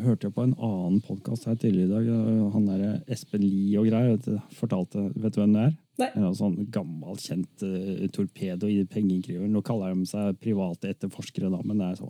Hørte 0.05 0.29
jeg 0.29 0.35
på 0.37 0.45
en 0.47 0.53
annen 0.55 1.01
podkast 1.03 1.49
her 1.49 1.57
tidligere 1.59 1.89
i 1.89 1.93
dag. 1.93 2.11
eh, 2.15 2.43
Han 2.55 2.67
der 2.69 2.85
Espen 3.11 3.43
Lie 3.43 3.79
og 3.81 3.89
greier. 3.91 4.13
Vet 4.15 4.29
du, 4.29 4.37
fortalte, 4.59 5.03
vet 5.19 5.35
du 5.35 5.41
hvem 5.43 5.57
det 5.57 5.65
er? 5.69 5.73
Nei. 6.01 6.09
En 6.17 6.35
sånn 6.39 6.55
gammel, 6.73 7.19
kjent 7.21 7.63
uh, 7.67 8.07
torpedo 8.15 8.67
i 8.71 8.79
pengekriver. 8.89 9.45
Nå 9.51 9.61
kaller 9.67 9.93
de 9.93 10.07
seg 10.09 10.39
private 10.41 10.89
etterforskere, 10.95 11.51
da, 11.53 11.59
men 11.69 11.83
det 11.83 11.91
er 11.91 11.99
så. 12.01 12.09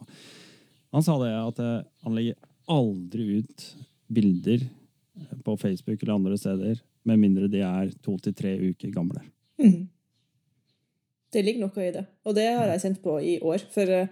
Han 0.95 1.03
sa 1.03 1.17
det 1.19 1.33
at 1.35 1.59
uh, 1.65 1.81
han 2.05 2.15
legger 2.15 2.37
aldri 2.71 3.41
ut 3.41 3.67
bilder 4.13 4.63
eh, 4.63 5.37
på 5.45 5.57
Facebook 5.57 6.03
eller 6.03 6.15
andre 6.15 6.39
steder 6.39 6.81
med 7.09 7.19
mindre 7.19 7.49
de 7.51 7.63
er 7.67 7.91
to 8.05 8.17
til 8.23 8.35
tre 8.37 8.53
uker 8.61 8.93
gamle. 8.95 9.25
Mm. 9.59 9.89
Det 11.33 11.43
ligger 11.45 11.67
noe 11.67 11.87
i 11.87 11.95
det. 11.95 12.05
Og 12.29 12.37
det 12.37 12.47
har 12.51 12.71
jeg 12.71 12.85
kjent 12.85 13.03
på 13.03 13.17
i 13.19 13.39
år. 13.41 13.65
For 13.73 13.91
eh, 13.91 14.11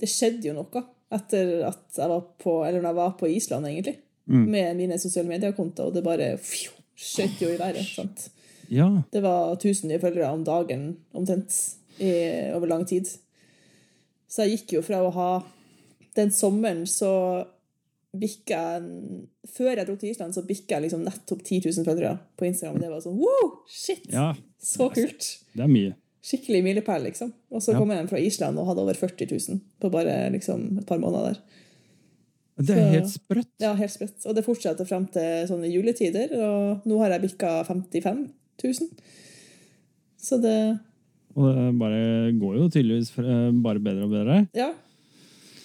det 0.00 0.10
skjedde 0.10 0.50
jo 0.50 0.56
noe 0.56 0.84
etter 1.16 1.60
at 1.68 1.84
jeg 1.96 2.10
var 2.10 2.24
på, 2.42 2.58
eller 2.66 2.82
når 2.82 2.90
jeg 2.90 2.98
var 2.98 3.12
på 3.20 3.30
Island, 3.30 3.68
egentlig. 3.68 3.96
Mm. 4.26 4.46
Med 4.50 4.78
mine 4.80 4.98
sosiale 4.98 5.30
mediekontoer, 5.30 5.88
og 5.88 5.94
det 5.94 6.02
bare 6.04 6.32
skjøt 6.42 7.42
jo 7.44 7.52
i 7.52 7.60
været. 7.60 7.86
sant? 7.86 8.28
Ja. 8.68 8.88
Det 9.12 9.22
var 9.22 9.54
1000 9.54 9.92
nye 9.92 10.02
følgere 10.02 10.32
om 10.34 10.42
dagen 10.44 10.88
omtrent 11.14 11.54
i, 12.02 12.10
over 12.56 12.66
lang 12.66 12.82
tid. 12.88 13.06
Så 14.28 14.42
jeg 14.42 14.58
gikk 14.58 14.76
jo 14.76 14.82
fra 14.82 15.04
å 15.06 15.12
ha 15.14 15.30
Den 16.16 16.32
sommeren 16.32 16.86
så 16.88 17.44
bikka 18.20 18.60
Før 19.56 19.76
jeg 19.76 19.86
dro 19.86 19.94
til 20.00 20.10
Island, 20.10 20.34
så 20.34 20.42
bikka 20.46 20.76
jeg 20.76 20.86
liksom 20.86 21.04
nettopp 21.06 21.42
10 21.44 21.60
000 21.68 21.84
følgere 21.86 22.16
på 22.36 22.46
Instagram. 22.48 22.76
Og 22.76 22.82
det 22.82 22.90
var 22.90 23.00
sånn 23.04 23.18
wow! 23.20 23.52
Shit! 23.70 24.08
ja. 24.12 24.32
Så 24.62 24.88
kult! 24.94 25.28
Det 25.54 25.62
er 25.62 25.70
mye. 25.70 25.94
Skikkelig 26.26 26.62
milepæl, 26.66 27.04
liksom. 27.06 27.30
Og 27.54 27.62
så 27.62 27.72
Ja. 27.72 27.78
kom 27.78 27.90
jeg 27.92 28.00
hjem 28.00 28.08
fra 28.10 28.18
Island 28.18 28.58
og 28.58 28.66
hadde 28.66 28.82
over 28.82 28.94
40 28.98 29.28
000 29.30 29.60
på 29.80 29.90
bare 29.94 30.16
liksom, 30.34 30.78
et 30.80 30.86
par 30.88 30.98
måneder. 30.98 31.36
Det 32.58 32.70
er 32.74 32.80
Så- 32.80 32.92
helt 32.96 33.12
sprøtt. 33.12 33.52
Ja, 33.60 33.74
helt 33.74 33.92
sprøtt. 33.92 34.26
Og 34.26 34.34
det 34.34 34.44
fortsetter 34.44 34.86
frem 34.88 35.06
til 35.12 35.46
sånne 35.46 35.70
juletider, 35.70 36.32
og 36.40 36.82
nå 36.88 36.98
har 36.98 37.10
jeg 37.14 37.22
bikka 37.28 37.64
55 37.68 38.30
000. 38.64 38.88
Så 40.18 40.40
det 40.42 40.80
Og 41.36 41.52
det 41.54 41.78
bare 41.78 42.32
går 42.32 42.54
jo 42.56 42.68
tydeligvis 42.72 43.10
eh, 43.20 43.50
bare 43.62 43.78
bedre 43.78 44.04
og 44.04 44.10
bedre. 44.10 44.48
Ja. 44.56 44.72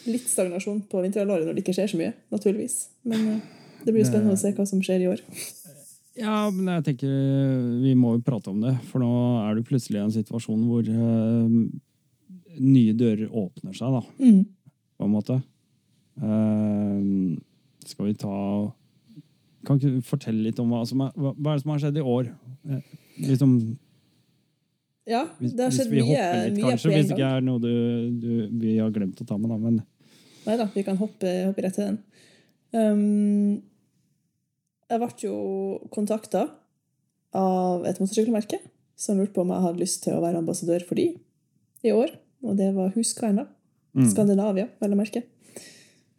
Litt 0.10 0.28
stagnasjon 0.30 0.84
på 0.90 1.02
vinterhalvåret 1.04 1.46
når 1.46 1.58
det 1.58 1.64
ikke 1.66 1.76
skjer 1.78 1.92
så 1.92 2.00
mye, 2.00 2.14
naturligvis. 2.34 2.78
Men 3.08 3.28
eh, 3.36 3.42
det 3.86 3.94
blir 3.94 4.04
jo 4.04 4.10
spennende 4.10 4.38
å 4.38 4.42
se 4.42 4.54
hva 4.58 4.66
som 4.70 4.82
skjer 4.84 5.06
i 5.06 5.10
år. 5.12 5.22
Ja, 6.20 6.50
men 6.52 6.68
jeg 6.76 6.86
tenker 6.90 7.12
vi 7.82 7.94
må 7.96 8.18
jo 8.18 8.26
prate 8.26 8.52
om 8.52 8.60
det. 8.64 8.74
For 8.90 9.04
nå 9.04 9.12
er 9.46 9.56
du 9.56 9.64
plutselig 9.68 10.00
i 10.00 10.04
en 10.04 10.14
situasjon 10.14 10.66
hvor 10.68 10.84
uh, 10.84 11.54
nye 12.60 12.98
dører 12.98 13.32
åpner 13.32 13.78
seg. 13.78 13.96
da. 13.96 14.02
Mm. 14.20 14.44
på 14.98 15.08
en 15.08 15.14
måte. 15.14 15.40
Uh, 16.22 17.40
skal 17.88 18.12
vi 18.12 18.18
ta 18.20 18.36
Kan 19.66 19.80
ikke 19.80 19.94
du 19.96 20.06
fortelle 20.06 20.44
litt 20.44 20.60
om 20.62 20.74
hva 20.74 20.84
som 20.90 21.02
er, 21.06 21.16
hva, 21.16 21.32
hva 21.38 21.54
er 21.54 21.58
det 21.58 21.64
som 21.64 21.72
har 21.74 21.82
skjedd 21.84 22.00
i 22.02 22.06
år? 22.14 22.30
Eh, 22.66 22.94
liksom, 23.28 23.52
Ja, 25.10 25.24
det 25.40 25.66
har 25.66 25.74
skjedd 25.74 25.90
vi 25.90 26.04
mye, 26.04 26.22
hopper 26.22 26.50
litt, 26.52 26.62
gang. 26.62 26.78
hvis 26.78 27.08
det 27.10 27.16
ikke 27.16 27.32
er 27.34 27.44
noe 27.46 27.62
du, 27.64 27.72
du, 28.22 28.32
vi 28.62 28.76
har 28.78 28.92
glemt 28.94 29.22
å 29.24 29.26
ta 29.28 29.38
med. 29.42 29.50
Da, 29.50 29.58
men 29.58 29.82
Nei 30.46 30.58
da, 30.58 30.68
vi 30.74 30.84
kan 30.86 30.98
hoppe, 30.98 31.32
hoppe 31.48 31.66
rett 31.66 31.78
til 31.78 31.90
den. 31.90 32.00
Um, 32.72 33.62
jeg 34.92 35.02
ble 35.02 35.10
jo 35.24 35.36
kontakta 35.94 36.46
av 37.38 37.86
et 37.88 38.00
motorsykkelmerke 38.02 38.60
som 39.00 39.20
lurte 39.20 39.34
på 39.36 39.46
om 39.46 39.54
jeg 39.54 39.66
hadde 39.66 39.82
lyst 39.82 40.02
til 40.06 40.18
å 40.18 40.24
være 40.24 40.42
ambassadør 40.42 40.86
for 40.88 41.00
de 41.00 41.12
i 41.86 41.94
år. 41.96 42.14
Og 42.46 42.58
det 42.60 42.72
var 42.76 42.94
Husqvarna. 42.96 43.48
Mm. 43.98 44.08
Skandinavia, 44.12 44.68
vel 44.82 44.96
å 44.96 45.00
merke. 45.00 45.24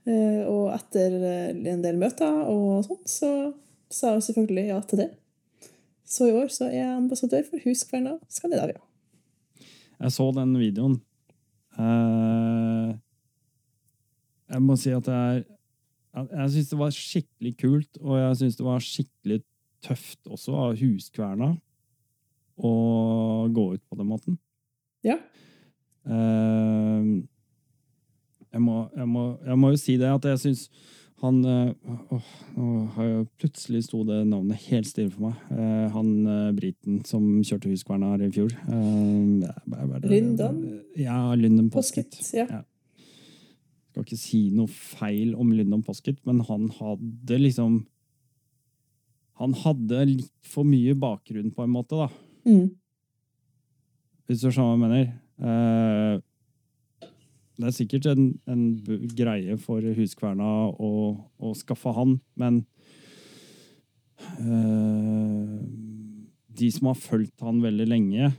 Eh, 0.03 0.43
og 0.51 0.73
etter 0.75 1.15
eh, 1.19 1.51
en 1.73 1.83
del 1.85 1.99
møter 2.01 2.43
og 2.51 2.83
sånn, 2.87 3.03
så 3.07 3.31
sa 3.93 4.17
jeg 4.17 4.27
selvfølgelig 4.29 4.67
ja 4.71 4.81
til 4.89 5.05
det. 5.05 5.11
Så 6.05 6.29
i 6.29 6.35
år 6.37 6.51
så 6.53 6.69
er 6.69 6.77
jeg 6.81 6.97
ambassadør 6.97 7.45
for 7.49 7.63
Huskverna 7.65 8.17
Skandinavia. 8.29 8.81
Jeg 10.03 10.13
så 10.13 10.29
den 10.35 10.55
videoen. 10.59 10.99
Eh, 11.79 12.95
jeg 14.53 14.63
må 14.63 14.77
si 14.77 14.93
at 14.93 15.07
det 15.09 15.15
er 15.17 15.43
Jeg, 16.13 16.51
syns 16.53 16.69
det 16.69 16.77
var 16.79 16.91
skikkelig 16.93 17.53
kult, 17.57 17.99
og 18.03 18.19
jeg 18.19 18.37
syns 18.37 18.57
det 18.59 18.65
var 18.67 18.83
skikkelig 18.85 19.39
tøft 19.81 20.29
også 20.29 20.57
av 20.61 20.75
Huskverna 20.77 21.55
å 22.61 22.73
gå 23.49 23.65
ut 23.73 23.85
på 23.89 23.97
den 23.97 24.11
måten. 24.11 24.37
Ja. 25.01 25.17
Eh, 26.05 27.07
jeg, 28.53 28.61
må, 28.61 28.77
jeg, 28.93 29.09
må, 29.09 29.25
jeg 29.41 29.59
må 29.65 29.73
jo 29.73 29.81
si 29.81 29.97
det 29.97 30.13
at 30.13 30.29
jeg 30.35 30.43
syns 30.43 30.67
han 31.23 31.39
eh, 31.47 31.93
åh, 32.11 32.31
har 32.97 33.07
jeg 33.07 33.27
plutselig 33.39 33.85
sto 33.87 34.03
det 34.09 34.19
navnet 34.27 34.59
helt 34.67 34.89
stille 34.91 35.13
for 35.13 35.29
meg. 35.29 35.39
Uh, 35.55 35.87
han 35.95 36.11
uh, 36.27 36.51
briten 36.57 36.99
som 37.07 37.25
kjørte 37.47 37.71
Huskverna 37.71 38.11
her 38.17 38.25
i 38.27 38.33
fjor. 38.35 38.51
Uh, 38.67 40.03
Lyndon? 40.03 40.59
Ja, 40.99 41.21
Lyndon 41.39 41.71
Posket. 41.71 42.19
Ja. 42.35 42.49
Ja. 42.51 42.61
Skal 43.93 44.07
ikke 44.07 44.19
si 44.19 44.43
noe 44.57 44.73
feil 44.73 45.37
om 45.39 45.55
Lyndon 45.55 45.85
Posket, 45.87 46.19
men 46.27 46.41
han 46.49 46.71
hadde 46.79 47.39
liksom 47.39 47.83
Han 49.41 49.55
hadde 49.59 50.05
litt 50.07 50.47
for 50.47 50.67
mye 50.69 50.93
bakgrunn, 50.95 51.51
på 51.55 51.65
en 51.65 51.73
måte, 51.73 51.97
da. 51.99 52.11
Mm. 52.47 52.69
Hvis 54.29 54.43
du 54.43 54.51
skjønner 54.53 54.69
hva 54.69 54.75
jeg 54.77 54.83
mener. 54.83 55.09
Eh, 55.43 56.21
det 57.63 57.71
er 57.71 57.77
sikkert 57.77 58.09
en, 58.11 58.29
en 58.51 58.63
greie 59.15 59.57
for 59.63 59.85
Huskverna 59.97 60.51
å, 60.75 60.93
å 61.39 61.53
skaffe 61.59 61.93
han, 61.95 62.17
men 62.39 62.65
øh, 64.43 65.61
De 66.63 66.71
som 66.75 66.91
har 66.91 66.99
fulgt 66.99 67.45
han 67.47 67.63
veldig 67.63 67.87
lenge, 67.89 68.33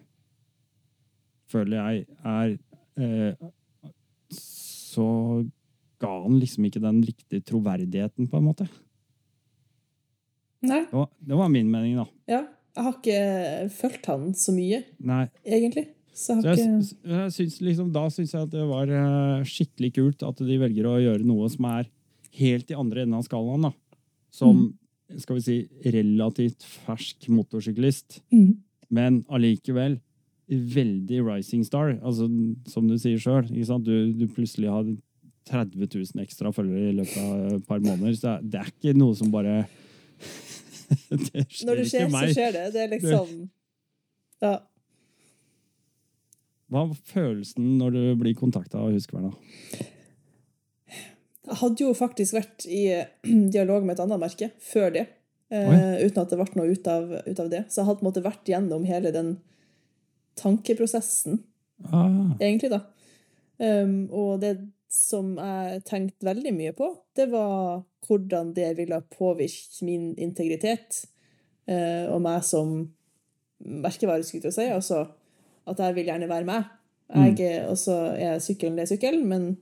føler 1.50 1.80
jeg 1.80 2.06
er 2.34 2.56
øh, 3.00 3.50
Så 4.36 5.08
ga 6.04 6.12
han 6.26 6.40
liksom 6.42 6.68
ikke 6.68 6.84
den 6.84 7.00
riktige 7.08 7.46
troverdigheten, 7.48 8.28
på 8.28 8.40
en 8.40 8.50
måte. 8.50 8.68
Nei. 10.64 10.84
Det 10.84 11.00
var, 11.00 11.10
det 11.20 11.40
var 11.40 11.52
min 11.52 11.72
mening, 11.72 11.96
da. 12.02 12.10
Ja. 12.28 12.44
Jeg 12.74 12.88
har 12.88 12.96
ikke 12.98 13.18
fulgt 13.70 14.08
han 14.10 14.32
så 14.34 14.54
mye, 14.56 14.80
Nei, 15.06 15.28
egentlig. 15.46 15.92
Så 16.14 16.38
jeg 16.46 16.60
ikke 16.60 17.10
jeg 17.10 17.34
synes, 17.34 17.58
liksom, 17.66 17.90
da 17.94 18.06
syns 18.14 18.36
jeg 18.36 18.46
at 18.46 18.54
det 18.54 18.64
var 18.70 18.92
eh, 18.94 19.46
skikkelig 19.50 19.92
kult 19.96 20.26
at 20.28 20.42
de 20.46 20.58
velger 20.62 20.88
å 20.88 21.00
gjøre 21.02 21.26
noe 21.26 21.50
som 21.50 21.66
er 21.72 21.90
helt 22.38 22.70
i 22.70 22.78
andre 22.78 23.04
enden 23.04 23.18
av 23.18 23.26
skalaen. 23.26 23.68
da. 23.68 23.74
Som, 24.34 24.64
skal 25.22 25.38
vi 25.38 25.46
si, 25.46 25.58
relativt 25.94 26.66
fersk 26.86 27.28
motorsyklist, 27.34 28.22
mm. 28.34 28.52
men 28.94 29.22
allikevel 29.34 30.00
veldig 30.48 31.22
rising 31.26 31.64
star. 31.66 31.96
Altså, 32.02 32.28
som 32.70 32.88
du 32.90 32.98
sier 33.02 33.22
sjøl. 33.22 33.48
Du, 33.86 33.96
du 34.14 34.26
plutselig 34.30 34.70
har 34.70 34.86
30 35.50 35.88
000 35.88 36.24
ekstra 36.24 36.52
følgere 36.56 36.92
i 36.92 36.98
løpet 37.00 37.18
av 37.24 37.58
et 37.58 37.66
par 37.68 37.82
måneder. 37.84 38.16
Så 38.18 38.38
det 38.42 38.62
er, 38.62 38.70
ikke 38.74 38.98
noe 38.98 39.18
som 39.18 39.32
bare 39.34 39.64
Det 41.10 41.46
skjer 41.50 41.68
Når 41.68 41.80
det 41.80 41.88
skjer, 41.90 42.06
ikke 42.06 42.20
så 42.20 42.36
skjer 42.38 42.56
det. 42.56 42.68
Det 42.76 42.86
er 42.86 42.94
liksom 42.94 43.34
Ja. 44.44 44.56
Hva 46.74 46.88
var 46.90 47.02
følelsen 47.06 47.76
når 47.78 47.94
du 47.94 48.04
blir 48.24 48.38
kontakta 48.38 48.82
av 48.82 48.94
Huskverna? 48.96 49.30
Jeg 51.44 51.60
hadde 51.60 51.84
jo 51.84 51.92
faktisk 51.98 52.34
vært 52.38 52.66
i 52.66 52.86
dialog 53.54 53.86
med 53.86 53.98
et 53.98 54.04
annet 54.06 54.22
merke 54.22 54.50
før 54.64 54.94
det. 54.96 55.08
Uh, 55.54 56.00
uten 56.02 56.24
at 56.24 56.32
det 56.32 56.40
ble 56.40 56.58
noe 56.58 56.74
ut 56.74 56.88
av, 56.90 57.12
ut 57.28 57.42
av 57.44 57.50
det. 57.52 57.66
Så 57.70 57.82
jeg 57.82 57.90
hadde 57.90 58.00
på 58.00 58.06
en 58.08 58.10
måte 58.10 58.26
vært 58.26 58.50
gjennom 58.50 58.88
hele 58.90 59.14
den 59.14 59.36
tankeprosessen, 60.40 61.44
Ah. 61.92 62.32
egentlig, 62.40 62.70
da. 62.72 62.80
Um, 63.60 64.08
og 64.14 64.40
det 64.42 64.54
som 64.94 65.34
jeg 65.36 65.82
tenkte 65.90 66.26
veldig 66.26 66.54
mye 66.56 66.74
på, 66.78 66.88
det 67.18 67.28
var 67.32 67.84
hvordan 68.08 68.54
det 68.56 68.70
ville 68.78 69.02
påvirke 69.12 69.86
min 69.86 70.14
integritet 70.22 71.04
uh, 71.68 72.08
og 72.14 72.22
meg 72.24 72.44
som 72.48 72.76
merkevare, 73.60 74.24
skulle 74.24 74.50
jeg 74.50 74.58
si. 74.58 74.70
Altså 74.72 75.04
at 75.68 75.78
jeg 75.80 75.96
vil 75.96 76.06
gjerne 76.10 76.28
være 76.30 76.46
meg. 76.46 76.66
Jeg, 77.14 77.40
er- 77.40 77.70
Og 77.70 77.78
så 77.78 77.96
er 78.18 78.40
sykkelen 78.40 78.76
det 78.80 78.88
sykkelen, 78.90 79.26
men 79.28 79.58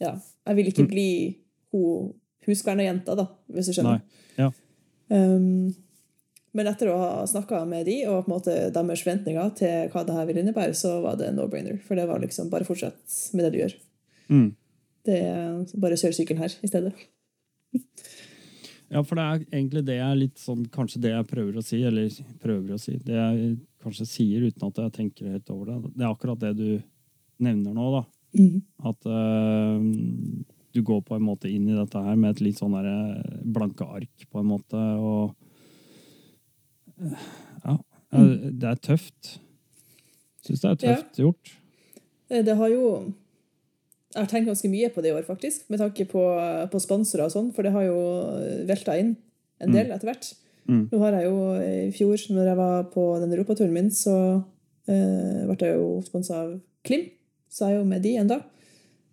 ja, 0.00 0.14
jeg 0.46 0.56
vil 0.56 0.66
ikke 0.72 0.82
Mm. 0.84 0.88
bli 0.88 1.36
hun 1.72 2.12
Huskverna-jenta, 2.46 3.14
da, 3.16 3.26
hvis 3.50 3.66
du 3.66 3.72
skjønner. 3.72 4.00
Ja. 4.38 4.50
Um, 5.10 5.74
men 6.54 6.66
etter 6.66 6.88
å 6.92 6.98
ha 6.98 7.24
snakka 7.26 7.66
med 7.66 7.86
de, 7.86 8.04
og 8.06 8.24
på 8.26 8.30
en 8.30 8.34
måte 8.38 8.72
deres 8.72 9.02
forventninger 9.02 9.54
til 9.56 9.88
hva 9.90 10.04
det 10.06 10.14
her 10.14 10.26
vil 10.26 10.36
innebære, 10.42 10.74
så 10.76 11.00
var 11.02 11.16
det 11.16 11.32
no-brainer. 11.34 11.80
For 11.82 11.94
det 11.96 12.06
var 12.06 12.20
liksom 12.20 12.50
bare 12.50 12.64
fortsett 12.68 13.34
med 13.34 13.44
det 13.44 13.52
du 13.52 13.58
gjør. 13.58 13.74
Mm. 14.28 14.54
Det 15.04 15.18
er 15.22 15.64
bare 15.80 15.96
kjør 15.96 16.14
sykkelen 16.14 16.38
her 16.44 16.52
i 16.62 16.66
stedet. 16.68 16.92
Ja, 18.92 19.00
for 19.02 19.16
det 19.18 19.24
er 19.24 19.44
egentlig 19.58 19.82
det 19.88 19.96
jeg 19.96 20.18
litt 20.20 20.38
sånn, 20.38 20.66
kanskje 20.70 21.00
det 21.02 21.10
jeg 21.14 21.26
prøver 21.26 21.56
å 21.58 21.64
si, 21.64 21.80
eller 21.82 22.12
prøver 22.44 22.74
å 22.76 22.78
si, 22.80 22.98
det 23.02 23.16
jeg 23.16 23.56
kanskje 23.84 24.06
sier 24.08 24.46
uten 24.48 24.66
at 24.68 24.80
jeg 24.82 24.92
tenker 24.96 25.30
helt 25.36 25.50
over 25.54 25.70
det. 25.70 25.92
Det 25.94 26.02
er 26.04 26.10
akkurat 26.10 26.40
det 26.42 26.52
du 26.58 26.82
nevner 27.44 27.74
nå, 27.76 27.86
da. 27.94 28.02
At 28.90 29.06
uh, 29.06 29.78
du 30.74 30.82
går 30.82 31.04
på 31.06 31.14
en 31.14 31.22
måte 31.22 31.46
inn 31.52 31.68
i 31.70 31.76
dette 31.76 32.00
her 32.02 32.16
med 32.18 32.34
et 32.34 32.40
litt 32.48 32.58
sånn 32.58 32.74
der 32.74 32.88
eh, 32.90 33.40
blanke 33.46 33.86
ark, 33.86 34.24
på 34.26 34.40
en 34.40 34.48
måte, 34.50 34.80
og 34.98 35.36
eh, 37.00 37.26
ja, 37.64 37.76
Mm. 38.14 38.58
det 38.60 38.68
er 38.68 38.76
tøft. 38.78 39.38
Syns 40.46 40.60
det 40.60 40.68
er 40.70 40.76
Ja. 40.86 40.96
tøft 41.02 41.16
gjort. 41.18 41.52
Eh, 42.30 42.42
Det 42.42 42.56
har 42.56 42.68
jo 42.70 43.12
Jeg 44.14 44.22
har 44.22 44.26
tenkt 44.30 44.46
ganske 44.46 44.70
mye 44.70 44.88
på 44.94 45.02
det 45.02 45.10
i 45.10 45.14
år, 45.18 45.24
faktisk, 45.26 45.68
med 45.70 45.80
tanke 45.80 46.04
på, 46.06 46.22
på 46.70 46.78
sponsorer 46.78 47.24
og 47.24 47.32
sånn, 47.32 47.52
for 47.52 47.62
det 47.64 47.72
har 47.72 47.82
jo 47.82 47.96
velta 48.64 48.96
inn 48.96 49.16
en 49.60 49.72
del 49.72 49.90
etter 49.90 50.06
hvert. 50.06 50.34
Mm. 50.68 50.88
Nå 50.90 50.98
har 51.02 51.18
jeg 51.18 51.28
jo 51.28 51.36
i 51.60 51.90
fjor, 51.92 52.16
når 52.32 52.50
jeg 52.50 52.56
var 52.56 52.86
på 52.94 53.04
den 53.20 53.32
europaturen 53.36 53.74
min, 53.74 53.90
så 53.92 54.14
eh, 54.88 55.44
ble 55.50 55.58
jeg 55.60 55.76
jo 55.76 56.00
sponsa 56.06 56.40
av 56.46 56.54
Klim, 56.84 57.06
så 57.52 57.66
er 57.66 57.74
jeg 57.74 57.82
jo 57.82 57.86
med 57.90 58.04
de 58.04 58.16
enda. 58.20 58.40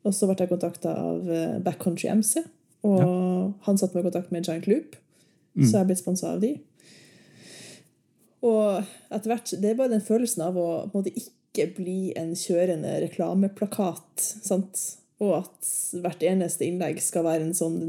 Og 0.08 0.16
så 0.16 0.28
ble 0.30 0.39
jeg 0.39 0.49
kontakta 0.49 0.95
av 0.97 1.28
eh, 1.30 1.60
Backcountry 1.64 2.10
MC, 2.16 2.41
og 2.88 3.54
han 3.68 3.78
satte 3.78 3.93
meg 3.93 4.06
i 4.06 4.10
kontakt 4.10 4.32
med 4.34 4.47
Giant 4.47 4.68
Loop, 4.72 4.97
Mm. 5.52 5.66
så 5.68 5.74
jeg 5.74 5.82
er 5.82 5.88
blitt 5.89 5.99
sponsa 5.99 6.30
av 6.32 6.38
de. 6.39 6.54
Og 8.47 8.86
etter 9.12 9.28
hvert, 9.34 9.52
det 9.60 9.68
er 9.68 9.78
bare 9.78 9.91
den 9.91 10.04
følelsen 10.06 10.45
av 10.45 10.56
å 10.56 10.68
på 10.88 10.95
en 10.95 11.04
måte 11.04 11.12
ikke 11.20 11.66
bli 11.76 12.14
en 12.16 12.32
kjørende 12.39 12.93
reklameplakat. 13.04 14.24
Sant? 14.47 14.80
Og 15.22 15.36
at 15.43 15.72
hvert 16.02 16.24
eneste 16.26 16.66
innlegg 16.66 17.02
skal 17.04 17.28
være 17.28 17.49
en 17.49 17.58
sånn 17.58 17.82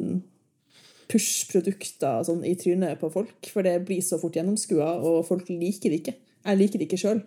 push-produkter 1.12 2.24
sånn 2.26 2.42
i 2.48 2.54
trynet 2.58 2.98
på 3.00 3.10
folk. 3.12 3.34
For 3.52 3.64
det 3.66 3.76
blir 3.88 4.00
så 4.04 4.18
fort 4.20 4.36
gjennomskua, 4.38 4.94
og 5.04 5.26
folk 5.28 5.50
liker 5.52 5.92
det 5.92 6.00
ikke. 6.02 6.14
Jeg 6.46 6.58
liker 6.58 6.80
det 6.80 6.88
ikke 6.88 7.00
sjøl. 7.02 7.22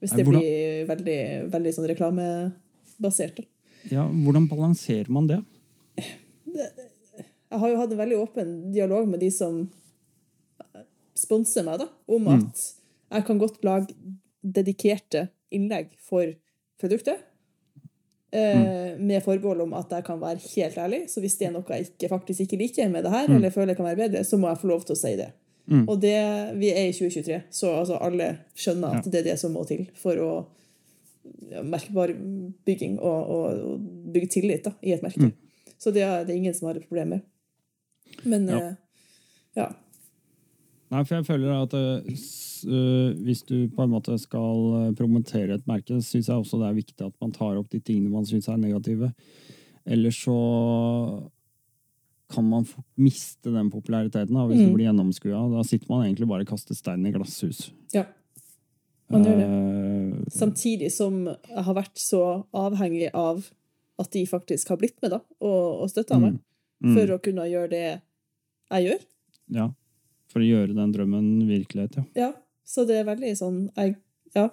Hvis 0.00 0.12
det 0.14 0.26
hvordan- 0.26 0.40
blir 0.42 0.86
veldig, 0.90 1.50
veldig 1.50 1.72
sånn 1.74 1.88
reklamebasert. 1.88 3.44
Ja, 3.90 4.06
hvordan 4.08 4.48
balanserer 4.48 5.08
man 5.08 5.26
det? 5.26 5.40
Jeg 6.46 7.60
har 7.60 7.68
jo 7.70 7.76
hatt 7.76 7.92
en 7.92 7.98
veldig 7.98 8.18
åpen 8.18 8.72
dialog 8.72 9.08
med 9.08 9.20
de 9.20 9.30
som 9.30 9.70
sponser 11.14 11.64
meg, 11.64 11.78
da, 11.78 11.88
om 12.08 12.24
Mm. 12.24 12.42
at 12.42 12.72
jeg 13.12 13.24
kan 13.26 13.38
godt 13.38 13.62
lage 13.64 13.94
dedikerte 14.44 15.28
innlegg 15.52 15.90
for 15.98 16.34
produktet. 16.78 17.18
Eh, 18.34 18.98
Med 18.98 19.22
forbehold 19.22 19.60
om 19.62 19.72
at 19.78 19.90
jeg 19.90 20.04
kan 20.04 20.20
være 20.20 20.38
helt 20.56 20.76
ærlig. 20.78 21.00
Så 21.10 21.20
hvis 21.22 21.36
det 21.38 21.46
er 21.48 21.52
noe 21.54 21.64
jeg 21.68 21.86
ikke, 21.88 22.08
faktisk 22.08 22.40
ikke 22.40 22.56
liker 22.58 22.88
med 22.90 23.04
det 23.04 23.10
her, 23.12 23.28
Mm. 23.28 23.36
eller 23.36 23.50
føler 23.50 23.74
kan 23.76 23.84
være 23.86 23.96
bedre, 24.08 24.24
så 24.24 24.36
må 24.38 24.48
jeg 24.48 24.58
få 24.58 24.66
lov 24.68 24.84
til 24.84 24.94
å 24.94 24.98
si 24.98 25.16
det. 25.16 25.28
Mm. 25.66 25.88
Og 25.88 26.00
det, 26.02 26.14
vi 26.58 26.68
er 26.70 26.88
i 26.88 26.92
2023, 26.92 27.42
så 27.50 27.70
altså 27.80 27.98
alle 28.00 28.38
skjønner 28.56 28.88
at 28.98 29.04
Ja. 29.06 29.10
det 29.10 29.20
er 29.20 29.30
det 29.30 29.38
som 29.40 29.52
må 29.54 29.64
til 29.66 29.86
for 29.94 30.12
å 30.16 30.46
ja, 31.50 31.62
bygging 32.66 32.98
og, 33.00 33.30
og, 33.30 33.44
og 33.72 33.80
bygge 34.12 34.28
tillit 34.28 34.64
da, 34.64 34.72
i 34.82 34.92
et 34.92 35.02
merke. 35.02 35.32
Så 35.78 35.92
det 35.92 36.02
er, 36.02 36.24
det 36.24 36.34
ingen 36.36 36.54
som 36.54 36.68
har 36.68 36.76
et 36.76 36.88
problem 36.88 37.08
med. 37.08 37.20
Men 38.24 38.48
Ja. 38.48 38.58
eh, 38.58 38.74
ja. 39.56 39.68
Nei, 40.92 41.00
for 41.04 41.14
jeg 41.16 41.26
føler 41.26 41.52
at 41.62 41.72
uh, 41.74 43.14
hvis 43.24 43.42
du 43.48 43.68
på 43.74 43.82
en 43.84 43.90
måte 43.92 44.14
skal 44.20 44.60
eh, 44.78 44.90
promotere 44.96 45.56
et 45.58 45.66
merke, 45.68 45.96
syns 46.04 46.28
jeg 46.30 46.36
også 46.36 46.60
det 46.60 46.68
er 46.70 46.76
viktig 46.78 47.06
at 47.06 47.14
man 47.20 47.32
tar 47.34 47.58
opp 47.60 47.68
de 47.72 47.80
tingene 47.80 48.12
man 48.12 48.24
syns 48.28 48.48
er 48.48 48.56
negative. 48.60 49.10
Ellers 49.84 50.16
så 50.24 50.36
kan 52.32 52.46
man 52.48 52.64
fort 52.64 52.86
miste 52.96 53.52
den 53.52 53.68
populariteten 53.70 54.32
da, 54.34 54.46
hvis 54.48 54.60
Mm. 54.62 54.68
du 54.70 54.74
blir 54.78 54.86
gjennomskua. 54.88 55.42
Da 55.56 55.62
sitter 55.62 55.86
man 55.90 56.06
egentlig 56.06 56.28
bare 56.28 56.40
og 56.46 56.48
kaster 56.54 56.74
stein 56.74 57.04
i 57.06 57.12
glasshus. 57.12 57.70
ja. 57.94 58.04
Man 59.10 59.22
gjør 59.22 59.36
det. 59.36 59.46
Uh, 59.50 60.24
Samtidig 60.32 60.88
som 60.90 61.26
jeg 61.26 61.62
har 61.66 61.74
vært 61.76 61.98
så 62.00 62.46
avhengig 62.56 63.10
av 63.12 63.50
at 64.00 64.10
de 64.10 64.24
faktisk 64.26 64.68
har 64.72 64.78
blitt 64.80 64.96
med 65.02 65.10
da, 65.12 65.20
og, 65.44 65.82
og 65.84 65.90
støtta 65.92 66.16
meg, 66.18 66.38
mm, 66.82 66.94
for 66.96 67.12
å 67.14 67.18
kunne 67.22 67.44
gjøre 67.46 67.68
det 67.70 67.82
jeg 68.72 68.86
gjør. 68.88 69.04
Ja. 69.58 69.68
For 70.34 70.42
å 70.42 70.48
gjøre 70.48 70.74
den 70.74 70.92
drømmen 70.94 71.30
virkelighet, 71.46 72.00
ja. 72.00 72.04
Ja, 72.18 72.30
Så 72.66 72.82
det 72.88 72.98
er 72.98 73.08
veldig 73.08 73.32
sånn 73.38 73.58
jeg, 73.76 73.96
Ja. 74.34 74.48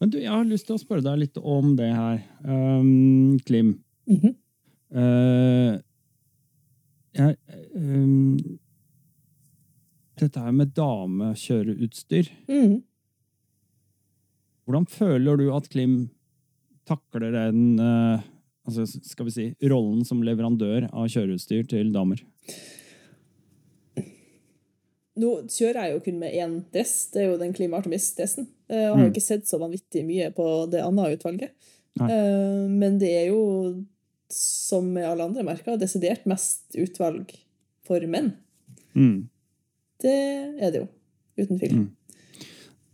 Men 0.00 0.10
du, 0.10 0.16
jeg 0.18 0.32
har 0.32 0.46
lyst 0.48 0.64
til 0.66 0.78
å 0.78 0.80
spørre 0.80 1.04
deg 1.04 1.18
litt 1.20 1.36
om 1.38 1.74
det 1.76 1.90
her. 1.92 2.22
Um, 2.42 3.38
Klim. 3.46 3.74
Mm 4.08 4.16
-hmm. 4.22 4.34
uh, 4.96 5.80
jeg, 7.12 7.36
um, 7.76 8.58
dette 10.18 10.40
her 10.40 10.52
med 10.52 10.72
damekjøreutstyr. 10.74 12.32
Mhm. 12.48 12.82
Hvordan 14.64 14.86
føler 14.86 15.36
du 15.36 15.52
at 15.54 15.68
Klim 15.68 16.10
takler 16.86 17.32
den 17.32 17.80
uh, 17.80 18.20
altså, 18.66 18.86
skal 18.86 19.26
vi 19.26 19.34
si, 19.34 19.48
rollen 19.70 20.04
som 20.06 20.22
leverandør 20.22 20.88
av 20.92 21.10
kjøreutstyr 21.10 21.66
til 21.68 21.92
damer? 21.94 22.22
Nå 25.20 25.42
kjører 25.52 25.82
jeg 25.84 25.92
jo 25.92 26.00
kun 26.06 26.18
med 26.22 26.32
én 26.32 26.52
dress, 26.72 27.10
det 27.12 27.20
er 27.22 27.26
jo 27.32 27.38
den 27.40 27.52
Klima 27.52 27.76
Artemis-dressen. 27.82 28.46
Jeg 28.70 28.88
Og 28.90 28.96
har 28.96 29.02
jo 29.04 29.10
Mm. 29.10 29.12
ikke 29.12 29.22
sett 29.26 29.44
så 29.44 29.58
vanvittig 29.60 30.04
mye 30.06 30.30
på 30.32 30.70
det 30.70 30.80
andre 30.80 31.16
utvalget. 31.16 31.50
Nei. 32.00 32.08
Eh, 32.10 32.68
Men 32.68 32.98
det 32.98 33.10
er 33.10 33.26
jo, 33.28 33.84
som 34.30 34.92
med 34.94 35.04
alle 35.04 35.24
andre 35.24 35.42
merker, 35.44 35.76
desidert 35.76 36.24
mest 36.24 36.72
utvalg 36.74 37.30
for 37.84 38.00
menn. 38.06 38.32
Mm. 38.96 39.28
Det 40.00 40.14
er 40.62 40.70
det 40.70 40.80
jo, 40.80 40.88
uten 41.38 41.58
tvil. 41.58 41.72
Mm. 41.72 41.90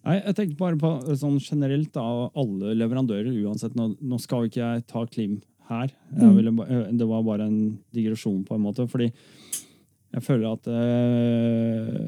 Nei, 0.04 0.20
jeg 0.24 0.34
tenker 0.34 0.56
bare 0.56 0.76
på 0.80 0.90
sånn 1.20 1.38
generelt 1.38 1.96
av 1.96 2.32
alle 2.34 2.74
leverandører, 2.74 3.30
uansett. 3.44 3.74
Nå, 3.76 3.96
nå 4.00 4.18
skal 4.20 4.46
ikke 4.48 4.62
jeg 4.62 4.86
ta 4.88 5.04
Klim 5.06 5.42
her. 5.68 5.90
Mm. 6.16 6.34
ville, 6.34 6.52
eh, 6.68 6.92
det 6.92 7.06
var 7.06 7.22
bare 7.22 7.46
en 7.46 7.78
digresjon, 7.94 8.44
på 8.44 8.54
en 8.56 8.62
måte. 8.62 8.88
Fordi 8.88 9.12
jeg 10.14 10.22
føler 10.24 10.52
at 10.54 10.68
eh, 10.72 11.98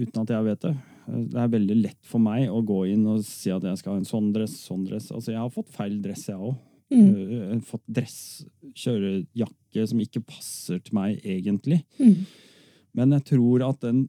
Uten 0.00 0.22
at 0.24 0.32
jeg 0.34 0.46
vet 0.48 0.64
det. 0.64 0.72
eh, 1.08 1.20
Det 1.30 1.38
er 1.42 1.52
veldig 1.54 1.76
lett 1.82 2.00
for 2.08 2.22
meg 2.22 2.48
å 2.50 2.60
gå 2.66 2.80
inn 2.90 3.04
og 3.12 3.22
si 3.26 3.50
at 3.54 3.62
jeg 3.66 3.78
skal 3.80 3.94
ha 3.94 4.00
en 4.00 4.08
sånn 4.08 4.32
dress, 4.34 4.56
sånn 4.66 4.84
dress. 4.88 5.10
Altså, 5.14 5.32
jeg 5.32 5.40
har 5.40 5.52
fått 5.54 5.70
feil 5.74 6.00
dress, 6.02 6.26
jeg 6.28 6.36
òg. 6.40 6.56
Mm. 6.90 7.10
Har 7.52 7.60
fått 7.68 7.84
dress, 7.86 8.16
kjørejakke 8.74 9.84
som 9.86 10.00
ikke 10.02 10.24
passer 10.26 10.80
til 10.82 10.96
meg 10.98 11.20
egentlig. 11.22 11.84
Mm. 12.02 12.24
Men 12.98 13.14
jeg 13.14 13.28
tror 13.30 13.62
at 13.68 13.78
den 13.86 14.08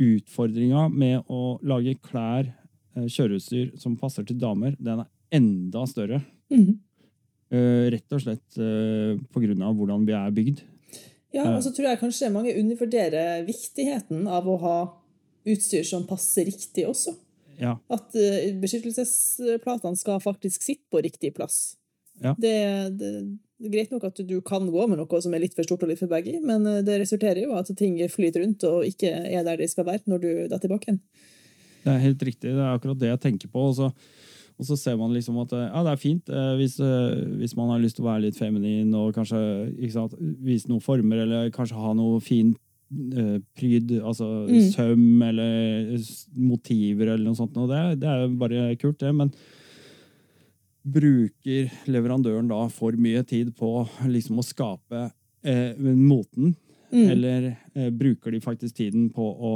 utfordringa 0.00 0.86
med 0.90 1.28
å 1.30 1.58
lage 1.62 1.92
klær, 2.02 2.48
eh, 2.96 3.04
kjøreutstyr, 3.12 3.74
som 3.78 3.98
passer 4.00 4.24
til 4.26 4.38
damer, 4.40 4.74
den 4.80 5.04
er 5.04 5.10
enda 5.36 5.84
større. 5.86 6.22
Mm. 6.50 6.78
Eh, 7.52 7.90
Rett 7.92 8.16
og 8.16 8.24
slett 8.24 8.56
eh, 8.58 9.20
på 9.30 9.44
grunn 9.44 9.62
av 9.62 9.76
hvordan 9.76 10.06
vi 10.08 10.16
er 10.16 10.32
bygd. 10.34 10.64
Ja, 11.34 11.48
og 11.50 11.62
så 11.64 11.72
tror 11.74 11.90
jeg 11.90 12.00
kanskje 12.00 12.32
mange 12.32 12.54
undervurderer 12.54 13.42
viktigheten 13.46 14.28
av 14.30 14.46
å 14.46 14.58
ha 14.62 14.76
utstyr 15.50 15.84
som 15.86 16.06
passer 16.08 16.46
riktig 16.48 16.86
også. 16.88 17.16
Ja. 17.58 17.76
At 17.92 18.14
eh, 18.18 18.52
beskyttelsesplatene 18.58 19.98
skal 19.98 20.22
faktisk 20.22 20.62
sitte 20.64 20.86
på 20.90 21.02
riktig 21.04 21.34
plass. 21.36 21.76
Ja. 22.22 22.34
Det, 22.38 22.54
det, 22.98 23.10
det 23.58 23.68
er 23.68 23.74
greit 23.74 23.94
nok 23.94 24.06
at 24.06 24.20
du 24.26 24.36
kan 24.46 24.66
gå 24.70 24.86
med 24.90 25.00
noe 25.00 25.22
som 25.22 25.34
er 25.34 25.42
litt 25.42 25.56
for 25.56 25.66
stort 25.66 25.82
og 25.86 25.90
litt 25.90 26.02
for 26.02 26.10
baggy, 26.10 26.38
men 26.42 26.66
eh, 26.70 26.82
det 26.86 27.00
resulterer 27.02 27.44
jo 27.44 27.54
at 27.58 27.70
ting 27.78 27.98
flyter 28.10 28.44
rundt 28.44 28.66
og 28.70 28.86
ikke 28.88 29.10
er 29.10 29.46
der 29.46 29.58
de 29.60 29.70
skal 29.70 29.88
være 29.90 30.06
når 30.10 30.22
du 30.22 30.30
detter 30.52 30.70
i 30.70 30.74
bakken. 30.74 31.00
Det 31.84 31.92
er 31.92 32.04
helt 32.06 32.22
riktig. 32.24 32.54
Det 32.54 32.62
er 32.62 32.72
akkurat 32.72 33.00
det 33.00 33.10
jeg 33.10 33.22
tenker 33.26 33.50
på. 33.52 33.66
Og 33.68 33.74
så, 33.76 33.90
og 34.58 34.66
så 34.68 34.76
ser 34.78 34.96
man 35.00 35.10
liksom 35.14 35.38
at 35.42 35.50
ja, 35.56 35.80
det 35.82 35.92
er 35.92 35.98
fint 36.02 36.28
eh, 36.30 36.52
hvis, 36.60 36.76
eh, 36.80 37.24
hvis 37.40 37.56
man 37.58 37.72
har 37.72 37.80
lyst 37.82 37.96
til 37.98 38.04
å 38.04 38.10
være 38.12 38.22
litt 38.28 38.38
feminin 38.38 38.92
og 38.94 39.14
kanskje 39.16 39.40
sant, 39.90 40.14
vise 40.46 40.68
noen 40.70 40.80
former, 40.84 41.24
eller 41.24 41.50
kanskje 41.50 41.74
ha 41.80 41.90
noe 41.98 42.20
fint 42.22 42.56
eh, 43.16 43.40
pryd, 43.58 43.96
altså 44.00 44.28
Mm. 44.46 44.70
søm 44.70 45.22
eller 45.26 45.98
motiver 46.36 47.08
eller 47.14 47.24
noe 47.24 47.34
sånt. 47.38 47.56
Og 47.58 47.68
det, 47.72 47.98
det 48.04 48.08
er 48.08 48.20
jo 48.22 48.28
bare 48.38 48.76
kult, 48.78 48.98
det. 49.02 49.10
Men 49.14 49.32
bruker 50.84 51.70
leverandøren 51.88 52.48
da 52.50 52.66
for 52.72 52.92
mye 53.00 53.22
tid 53.26 53.54
på 53.56 53.70
liksom 54.10 54.38
å 54.42 54.44
skape 54.46 55.06
eh, 55.44 55.72
moten, 55.80 56.54
Mm. 56.94 57.08
eller 57.10 57.46
eh, 57.74 57.88
bruker 57.90 58.30
de 58.30 58.38
faktisk 58.38 58.76
tiden 58.76 59.08
på 59.10 59.24
å 59.26 59.54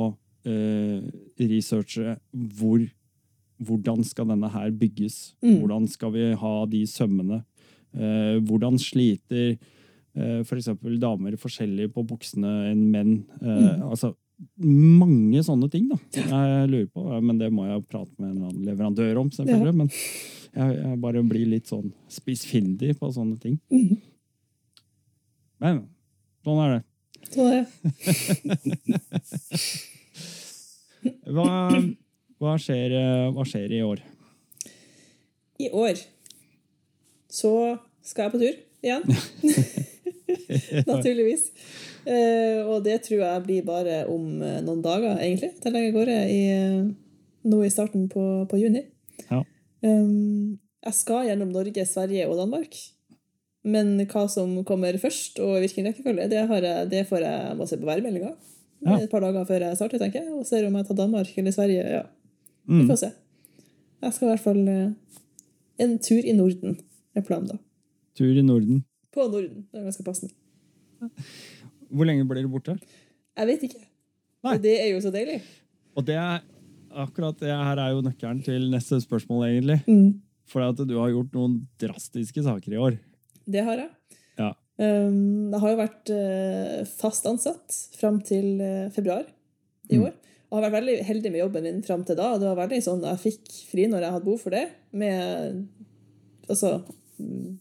eh, 0.49 1.05
researche 1.39 2.17
hvor, 2.59 2.81
hvordan 3.65 4.05
skal 4.07 4.29
denne 4.31 4.51
her 4.53 4.71
bygges? 4.71 5.35
Mm. 5.43 5.59
Hvordan 5.63 5.89
skal 5.91 6.13
vi 6.15 6.29
ha 6.39 6.55
de 6.71 6.85
sømmene? 6.87 7.43
Eh, 7.97 8.39
hvordan 8.47 8.79
sliter 8.79 9.57
eh, 9.57 10.41
for 10.47 10.57
eksempel 10.59 10.99
damer 11.03 11.37
forskjellig 11.41 11.91
på 11.95 12.05
buksene 12.07 12.71
enn 12.73 12.89
menn? 12.93 13.13
Eh, 13.43 13.49
Mm. 13.49 13.85
Altså 13.91 14.15
mange 14.63 15.41
sånne 15.43 15.67
ting 15.71 15.89
da. 15.91 15.97
Jeg 16.15 16.69
lurer 16.71 16.87
på, 16.95 17.03
men 17.27 17.39
det 17.41 17.49
må 17.51 17.65
jeg 17.67 17.83
prate 17.91 18.15
med 18.23 18.37
en 18.37 18.45
annen 18.47 18.65
leverandør 18.69 19.19
om, 19.25 19.31
selvfølgelig. 19.35 19.75
Men 19.81 19.89
jeg, 19.91 20.77
jeg 20.79 21.01
bare 21.03 21.25
blir 21.27 21.47
litt 21.51 21.67
sånn 21.67 21.91
spissfindig 22.13 22.93
på 23.01 23.11
sånne 23.15 23.35
ting. 23.43 23.59
Mm. 23.73 23.99
Men 25.59 25.81
sånn 26.47 26.63
er 26.63 26.77
det. 26.77 26.83
Så 27.29 27.43
det, 27.51 27.67
Hva, 31.35 31.49
hva, 32.39 32.55
skjer, 32.61 32.95
eh, 32.95 33.27
hva 33.35 33.45
skjer 33.47 33.75
i 33.75 33.83
år? 33.83 34.03
I 35.59 35.71
år 35.75 35.99
så 37.29 37.53
skal 38.07 38.29
jeg 38.29 38.35
på 38.35 38.41
tur 38.41 38.59
igjen. 38.87 39.03
Naturligvis. 40.91 41.49
Eh, 42.09 42.61
og 42.63 42.85
det 42.87 43.01
tror 43.05 43.25
jeg 43.25 43.45
blir 43.45 43.67
bare 43.67 44.05
om 44.11 44.39
eh, 44.39 44.61
noen 44.65 44.85
dager, 44.85 45.19
egentlig. 45.19 45.51
til 45.63 45.79
jeg 45.81 45.97
går 45.97 46.13
i, 46.15 46.43
nå 47.51 47.63
i 47.65 47.73
starten 47.75 48.07
på, 48.13 48.25
på 48.49 48.61
juni. 48.61 48.85
Ja. 49.29 49.43
Um, 49.83 50.59
jeg 50.87 50.95
skal 50.95 51.27
gjennom 51.29 51.51
Norge, 51.53 51.85
Sverige 51.91 52.29
og 52.31 52.39
Danmark. 52.39 52.79
Men 53.69 53.97
hva 54.09 54.25
som 54.31 54.55
kommer 54.65 54.97
først, 55.03 55.43
og 55.43 55.59
hvilken 55.59 55.91
rekkefølge, 55.91 56.29
det, 56.31 56.45
har 56.49 56.65
jeg, 56.65 56.87
det 56.93 57.03
får 57.11 57.27
jeg 57.27 57.59
må 57.59 57.67
se 57.69 57.81
på 57.81 57.89
værmeldinga. 57.89 58.31
Ja. 58.87 58.95
Et 59.03 59.11
par 59.11 59.25
dager 59.25 59.45
før 59.45 59.65
jeg 59.67 59.77
starter, 59.77 60.01
tenker 60.01 60.23
jeg. 60.23 60.33
Og 60.39 60.47
ser 60.47 60.69
om 60.69 60.79
jeg 60.79 60.87
tar 60.87 61.01
Danmark 61.01 61.35
eller 61.35 61.55
Sverige. 61.55 61.83
Ja, 61.99 62.05
vi 62.69 62.83
Mm. 62.83 62.89
får 62.91 62.99
se. 63.01 63.11
Jeg 64.03 64.13
skal 64.15 64.29
i 64.29 64.31
hvert 64.31 64.45
fall 64.45 64.69
eh, 64.69 64.91
en 65.83 65.99
tur 65.99 66.23
i 66.23 66.33
Norden 66.37 66.77
er 67.17 67.23
planen, 67.27 67.49
da. 67.49 67.59
Tur 68.19 68.37
i 68.37 68.43
Norden. 68.45 68.85
På 69.15 69.25
Norden. 69.31 69.65
Det 69.73 69.81
er 69.81 69.85
ganske 69.89 70.05
passende. 70.07 70.35
Hvor 71.89 72.05
lenge 72.09 72.27
blir 72.29 72.45
du 72.45 72.51
borte? 72.53 72.75
Jeg 73.39 73.47
vet 73.49 73.63
ikke. 73.69 73.83
Nei. 74.45 74.55
Og 74.57 74.63
det 74.63 74.75
er 74.83 74.89
jo 74.93 75.01
så 75.03 75.13
deilig. 75.15 75.41
Og 75.97 76.05
det 76.07 76.17
er 76.19 76.43
akkurat 76.99 77.39
det 77.41 77.51
her 77.55 77.79
er 77.83 77.93
jo 77.95 78.03
nøkkelen 78.05 78.43
til 78.47 78.69
neste 78.73 78.99
spørsmål, 79.03 79.47
egentlig. 79.49 79.79
Mm. 79.89 80.21
For 80.49 80.65
at 80.65 80.77
du 80.89 80.95
har 80.99 81.11
gjort 81.13 81.33
noen 81.37 81.59
drastiske 81.81 82.43
saker 82.47 82.73
i 82.75 82.81
år. 82.81 82.99
Det 83.49 83.65
har 83.65 83.77
jeg. 83.83 83.91
Ja. 84.39 84.53
Um, 84.79 85.51
jeg 85.53 85.61
har 85.61 85.73
jo 85.75 85.81
vært 85.81 86.11
uh, 86.15 86.85
fast 87.01 87.27
ansatt 87.27 87.75
fram 87.99 88.21
til 88.23 88.61
uh, 88.61 88.89
februar 88.95 89.25
i 89.91 89.97
Mm. 89.99 90.05
år. 90.09 90.15
Og 90.49 90.57
har 90.59 90.65
vært 90.71 90.79
veldig 90.81 90.97
heldig 91.05 91.31
med 91.35 91.41
jobben 91.43 91.63
min 91.69 91.83
fram 91.85 92.05
til 92.09 92.17
da. 92.17 92.31
Det 92.41 92.49
var 92.49 92.57
veldig 92.63 92.79
sånn 92.85 93.03
Jeg 93.05 93.21
fikk 93.21 93.51
fri 93.69 93.85
når 93.91 94.01
jeg 94.07 94.15
hadde 94.15 94.25
behov 94.25 94.41
for 94.41 94.55
det, 94.57 94.65
med 94.97 95.67
altså 96.49 96.71
mm, 97.21 97.59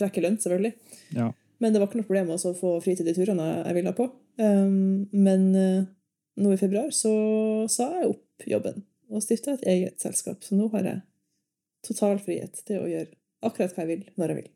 trekke 0.00 0.22
lønn, 0.24 0.38
selvfølgelig. 0.40 0.72
Ja. 1.18 1.26
Men 1.60 1.72
det 1.74 1.80
var 1.82 1.90
ikke 1.90 2.00
noe 2.00 2.08
problem 2.08 2.30
å 2.32 2.54
få 2.56 2.70
fri 2.80 2.94
til 2.96 3.04
de 3.10 3.12
turene 3.18 3.44
jeg- 3.50 3.66
jeg 3.66 3.74
ville 3.76 3.92
på. 3.92 4.06
Um, 4.40 5.08
men 5.12 5.42
eh, 5.54 5.82
nå 6.40 6.52
i 6.54 6.56
februar 6.56 6.88
så 6.96 7.12
sa 7.68 7.90
jeg 8.00 8.08
opp 8.14 8.46
jobben 8.48 8.82
og 9.10 9.20
stifta 9.22 9.52
et 9.58 9.66
eget 9.68 10.00
selskap. 10.00 10.40
Så 10.40 10.56
nå 10.56 10.70
har 10.72 10.82
jeg 10.88 11.02
total 11.84 12.16
frihet 12.24 12.62
til 12.64 12.80
å 12.80 12.88
gjøre 12.88 13.12
akkurat 13.44 13.74
hva 13.76 13.84
jeg 13.84 13.90
vil, 13.98 14.06
når 14.16 14.28
jeg 14.32 14.36
vil. 14.40 14.50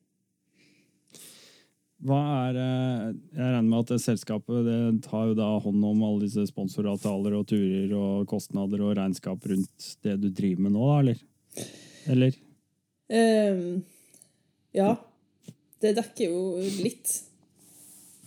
Hva 2.04 2.18
er 2.50 2.56
eh, 2.60 3.04
Jeg 3.32 3.40
regner 3.48 3.68
med 3.70 3.78
at 3.80 3.92
det 3.94 4.00
selskapet 4.04 4.66
det 4.66 4.78
tar 5.06 5.30
jo 5.30 5.36
da 5.38 5.46
hånd 5.64 5.84
om 5.88 6.02
alle 6.04 6.26
disse 6.26 6.44
sponsoravtaler 6.50 7.36
og 7.38 7.46
turer 7.48 7.94
og 7.96 8.26
kostnader 8.28 8.82
og 8.84 8.96
regnskap 8.98 9.46
rundt 9.48 9.86
det 10.04 10.18
du 10.20 10.28
driver 10.28 10.66
med 10.66 10.74
nå, 10.76 10.84
da, 10.90 10.98
eller? 11.00 11.22
Eller? 12.12 12.36
Um, 13.08 13.82
ja. 14.76 14.90
Det 15.80 15.94
dekker 15.96 16.28
jo 16.28 16.42
litt. 16.84 17.14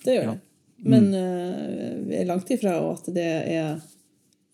Det 0.03 0.15
gjør 0.17 0.23
Ja. 0.27 0.33
det. 0.33 0.41
Men 0.87 1.07
eh, 1.17 1.93
vi 2.05 2.17
er 2.19 2.27
langt 2.29 2.49
ifra 2.53 2.75
at 2.91 3.07
det 3.13 3.23
er 3.49 3.79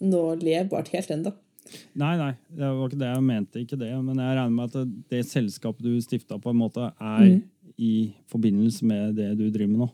noe 0.08 0.36
levbart 0.40 0.88
helt 0.94 1.10
ennå. 1.12 1.34
Nei, 2.00 2.14
nei, 2.20 2.30
det 2.52 2.70
var 2.76 2.88
ikke 2.92 3.00
det 3.02 3.10
jeg 3.10 3.24
mente. 3.28 3.60
ikke 3.64 3.80
det, 3.80 3.90
Men 4.04 4.20
jeg 4.20 4.36
regner 4.38 4.56
med 4.56 4.66
at 4.70 4.74
det, 4.78 5.04
det 5.12 5.24
selskapet 5.28 5.84
du 5.84 5.96
stifta, 6.04 6.38
på 6.40 6.52
en 6.52 6.60
måte 6.60 6.90
er 7.00 7.26
Mhm. 7.28 7.42
I 7.78 8.14
forbindelse 8.32 8.86
med 8.86 9.16
det 9.18 9.32
du 9.38 9.50
driver 9.50 9.72
med 9.72 9.80
nå. 9.86 9.90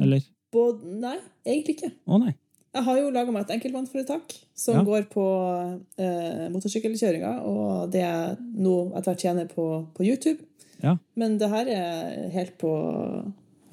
Eller? 0.00 0.22
Både, 0.52 0.84
nei, 1.02 1.16
egentlig 1.46 1.76
ikke. 1.78 1.90
Å 2.08 2.18
nei. 2.22 2.34
Jeg 2.74 2.84
har 2.84 2.98
jo 3.00 3.08
laga 3.10 3.32
meg 3.32 3.42
et 3.46 3.54
enkeltmannsforetak 3.56 4.34
som 4.54 4.76
Ja. 4.76 4.82
går 4.84 5.06
på 5.10 5.24
eh, 5.98 6.48
motorsykkelkjøringa, 6.52 7.32
og 7.48 7.90
det 7.92 8.02
jeg 8.04 8.36
nå 8.54 8.74
etter 8.92 9.10
hvert 9.12 9.24
tjener 9.24 9.48
på, 9.50 9.64
på 9.96 10.04
YouTube. 10.06 10.44
Ja. 10.82 10.96
Men 11.18 11.38
det 11.40 11.48
her 11.50 11.66
er 11.74 12.28
helt 12.30 12.54
på 12.60 12.70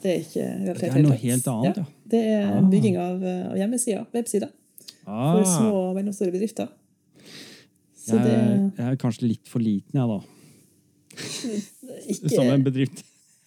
Det 0.01 0.09
er 0.11 0.23
ikke 0.23 0.45
relatert 0.65 0.81
Det 0.81 0.99
er 0.99 1.03
noe 1.05 1.17
helt 1.21 1.47
annet, 1.51 1.77
ja. 1.77 1.83
Det 2.11 2.21
er 2.31 2.47
Ah. 2.55 2.61
bygging 2.69 2.97
av, 2.97 3.23
eh, 3.23 3.43
av 3.51 3.57
hjemmesider, 3.57 4.05
websider, 4.13 4.49
Ah, 5.07 5.35
for 5.35 5.43
små 5.45 5.73
og 5.89 5.95
mellomstore 5.95 6.31
bedrifter. 6.33 6.67
Så 7.95 8.17
jeg, 8.17 8.23
det 8.25 8.77
jeg 8.77 8.85
er 8.91 8.95
kanskje 9.01 9.27
litt 9.27 9.47
for 9.49 9.59
liten, 9.59 9.93
jeg, 9.93 10.07
da. 10.07 10.19
Ikke, 11.15 12.29
Som 12.35 12.49
en 12.51 12.63
bedrift. 12.65 13.03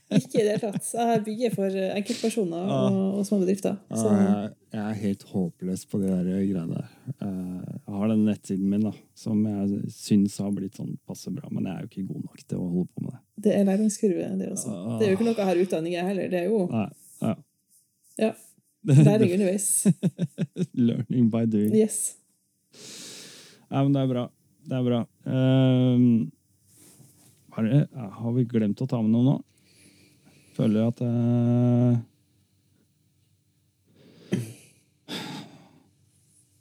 ikke 0.09 0.39
i 0.40 0.45
det 0.45 0.53
hele 0.55 0.61
tatt. 0.62 0.86
Jeg 0.95 1.23
bygger 1.27 1.55
for 1.55 1.74
enkeltpersoner 1.99 2.62
ja. 2.70 2.77
og, 2.89 3.19
og 3.20 3.27
små 3.28 3.39
bedrifter. 3.43 3.74
Så, 3.93 4.09
Ah, 4.09 4.23
jeg, 4.23 4.53
jeg 4.73 4.85
er 4.85 5.01
helt 5.03 5.23
håpløs 5.32 5.82
på 5.90 6.01
de 6.01 6.09
der 6.09 6.24
greiene 6.28 6.65
der. 6.78 6.86
Eh, 7.24 7.74
Jeg 7.89 7.95
har 7.99 8.09
den 8.12 8.24
nettsiden 8.28 8.70
min 8.73 8.86
da, 8.86 8.93
som 9.16 9.43
jeg 9.49 9.90
syns 9.93 10.39
har 10.40 10.51
blitt 10.57 10.77
sånn 10.81 10.95
passe 11.09 11.32
bra, 11.35 11.49
men 11.53 11.65
jeg 11.69 11.74
er 11.74 11.85
jo 11.85 11.90
ikke 11.93 12.07
god 12.15 12.24
nok 12.28 12.43
til 12.49 12.59
å 12.62 12.69
holde 12.73 12.89
på 12.95 13.05
med 13.05 13.12
det. 13.16 13.20
det 13.49 13.55
er 13.59 13.65
læringskurve, 13.69 14.31
det 14.40 14.51
også. 14.55 14.73
Ah. 14.73 14.97
Det 14.99 15.07
er 15.07 15.12
jo 15.12 15.19
ikke 15.19 15.28
noe 15.28 15.36
jeg 15.40 15.49
har 15.51 15.62
utdanning 15.66 15.97
i 15.99 16.07
heller. 16.09 16.28
Det 16.32 16.40
er 16.40 16.49
jo 16.49 16.62
Nei, 16.73 16.86
ja. 17.24 17.35
ja, 18.24 18.32
læring 19.09 19.32
underveis. 19.36 19.69
Learning 20.89 21.28
by 21.32 21.45
doing. 21.51 21.74
Yes. 21.77 22.15
Nei, 23.69 23.82
men 23.85 23.93
det 23.97 24.03
er 24.07 24.11
bra. 24.15 24.27
Det 24.69 24.77
er 24.78 24.85
bra. 24.89 25.01
Har, 25.28 26.05
det, 27.65 27.89
har 27.95 28.33
vi 28.37 28.45
glemt 28.45 28.81
å 28.85 28.87
ta 28.91 29.01
med 29.03 29.11
noe 29.15 29.25
nå? 29.27 29.37
Føler 30.59 30.89
at 30.91 31.01
eh, 31.07 31.99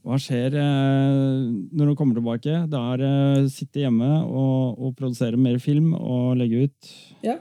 Hva 0.07 0.15
skjer 0.23 0.53
eh, 0.55 1.47
når 1.75 1.89
du 1.89 1.95
kommer 1.99 2.15
tilbake? 2.15 2.61
Det 2.71 2.79
er 2.79 3.03
å 3.03 3.47
sitte 3.51 3.81
hjemme 3.83 4.07
og, 4.23 4.77
og 4.79 4.93
produsere 4.99 5.39
mer 5.39 5.57
film 5.59 5.91
og 5.97 6.37
legge 6.39 6.67
ut, 6.67 6.91
Ja. 7.25 7.35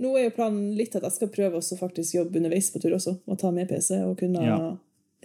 Nå 0.00 0.14
er 0.16 0.26
jo 0.30 0.32
planen 0.36 0.70
litt 0.78 0.94
at 0.96 1.04
jeg 1.04 1.12
skal 1.12 1.28
prøve 1.32 1.58
også 1.60 1.76
faktisk 1.76 2.14
jobbe 2.16 2.38
underveis 2.40 2.70
på 2.72 2.80
tur 2.80 2.94
også. 2.96 3.18
Og 3.28 3.36
ta 3.40 3.50
med 3.52 3.68
PC 3.68 3.98
og 4.00 4.14
kunne 4.20 4.40
Ja. 4.44 4.56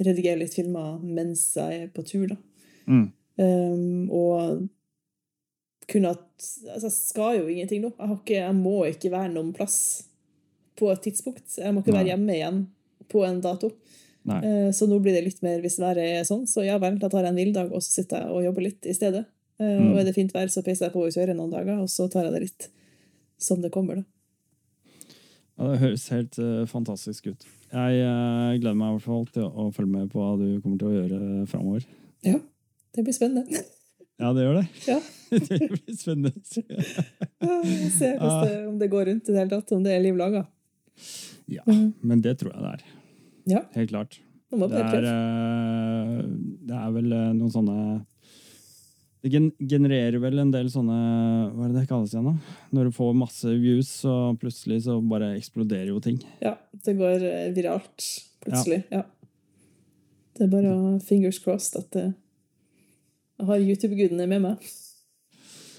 redigere 0.03 0.41
litt 0.41 0.55
filmer 0.55 0.97
mens 0.99 1.45
jeg 1.55 1.83
er 1.85 1.91
på 1.95 2.03
tur. 2.07 2.27
da. 2.27 2.35
Mm. 2.87 3.05
Um, 3.39 4.09
og 4.11 4.67
kunne 5.95 6.13
at 6.13 6.23
altså 6.75 6.89
Jeg 6.89 6.95
skal 6.99 7.39
jo 7.39 7.47
ingenting 7.51 7.81
nå. 7.85 7.93
Jeg, 7.95 8.07
har 8.11 8.17
ikke, 8.19 8.39
jeg 8.41 8.55
må 8.59 8.75
ikke 8.89 9.11
være 9.13 9.33
noen 9.33 9.53
plass 9.55 9.77
på 10.75 10.89
et 10.91 11.03
tidspunkt. 11.07 11.47
Jeg 11.57 11.71
må 11.73 11.81
ikke 11.81 11.93
Nei. 11.95 12.01
være 12.01 12.11
hjemme 12.13 12.35
igjen 12.35 12.63
på 13.11 13.23
en 13.27 13.39
dato. 13.43 13.71
Eh, 14.25 14.71
Så 14.75 14.87
nå 14.89 14.97
blir 14.99 15.13
det 15.15 15.23
litt 15.27 15.41
mer 15.45 15.61
hvis 15.63 15.77
været 15.79 16.03
er 16.19 16.27
sånn. 16.27 16.43
Så 16.49 16.65
ja 16.65 16.77
vel, 16.81 16.97
da 16.99 17.07
tar 17.11 17.23
jeg 17.23 17.31
en 17.31 17.39
hviledag, 17.39 17.71
og 17.71 17.83
så 17.85 18.01
sitter 18.01 18.25
jeg 18.25 18.33
og 18.33 18.43
jobber 18.47 18.65
litt 18.67 18.85
i 18.89 18.95
stedet. 18.97 19.25
Eh, 19.59 19.77
Mm. 19.79 19.93
Og 19.93 19.99
er 20.01 20.03
det 20.09 20.15
fint 20.17 20.33
vær, 20.35 20.49
så 20.51 20.63
peiser 20.65 20.89
jeg 20.89 20.93
på 20.93 21.05
å 21.05 21.11
kjøre 21.13 21.35
noen 21.37 21.53
dager, 21.53 21.77
og 21.79 21.87
så 21.87 22.09
tar 22.11 22.25
jeg 22.27 22.33
det 22.33 22.41
litt 22.49 22.67
som 23.39 23.61
det 23.63 23.71
kommer, 23.71 24.01
da. 24.01 24.03
Ja, 25.55 25.69
det 25.71 25.79
høres 25.79 26.09
helt 26.11 26.35
uh, 26.43 26.65
fantastisk 26.67 27.29
ut. 27.31 27.45
Jeg 27.71 28.01
uh, 28.03 28.51
gleder 28.59 28.75
meg 28.75 28.89
i 28.89 28.97
hvert 28.97 29.05
fall 29.05 29.23
til 29.31 29.45
å 29.47 29.69
følge 29.71 29.93
med 29.93 30.09
på 30.11 30.19
hva 30.19 30.33
du 30.35 30.59
kommer 30.59 30.81
til 30.81 30.89
å 30.89 30.95
gjøre 30.97 31.47
framover. 31.47 31.85
Ja, 32.27 32.41
det 32.91 33.05
blir 33.07 33.15
spennende. 33.15 33.63
Ja, 34.21 34.31
det 34.31 34.45
gjør 34.45 34.59
det. 34.61 34.65
Ja. 34.87 34.99
det 35.49 35.69
blir 35.71 35.97
spennende. 35.97 36.31
Vi 37.65 37.89
ser 37.91 38.19
det, 38.19 38.67
om 38.67 38.77
det 38.79 38.87
går 38.91 39.09
rundt 39.11 39.29
i 39.29 39.33
det 39.33 39.41
hele 39.41 39.51
tatt, 39.57 39.73
om 39.75 39.83
det 39.83 39.95
er 39.95 40.03
liv 40.03 40.19
laga. 40.19 40.45
Ja, 41.51 41.65
men 41.67 42.21
det 42.23 42.37
tror 42.39 42.53
jeg 42.55 42.63
det 42.63 42.71
er. 42.77 42.85
Ja, 43.45 43.61
Helt 43.75 43.91
klart. 43.91 44.19
Det 44.55 44.79
er, 44.79 45.05
eh, 45.09 46.19
det 46.69 46.75
er 46.77 46.91
vel 46.95 47.11
eh, 47.11 47.31
noen 47.35 47.51
sånne 47.51 47.77
Det 49.25 49.31
genererer 49.33 50.21
vel 50.21 50.39
en 50.39 50.53
del 50.53 50.69
sånne 50.71 50.99
Hva 51.51 51.65
er 51.65 51.73
det 51.73 51.81
det 51.81 51.89
kalles 51.89 52.13
igjen, 52.13 52.29
da? 52.29 52.55
Når 52.77 52.87
du 52.87 52.95
får 52.95 53.17
masse 53.19 53.55
views, 53.59 53.89
så 54.05 54.13
plutselig 54.39 54.83
så 54.85 54.99
bare 55.03 55.33
eksploderer 55.35 55.91
jo 55.91 55.99
ting. 56.03 56.21
Ja, 56.45 56.55
det 56.85 56.95
går 57.01 57.25
eh, 57.25 57.49
viralt 57.57 58.07
plutselig. 58.45 58.85
Ja. 58.93 59.03
Det 60.35 60.45
er 60.45 60.53
bare 60.53 60.75
fingers 61.03 61.41
crossed 61.41 61.79
at 61.81 61.91
det, 61.95 62.07
jeg 63.39 63.47
har 63.49 63.63
YouTube-gudene 63.65 64.27
med 64.31 64.41
meg. 64.45 64.67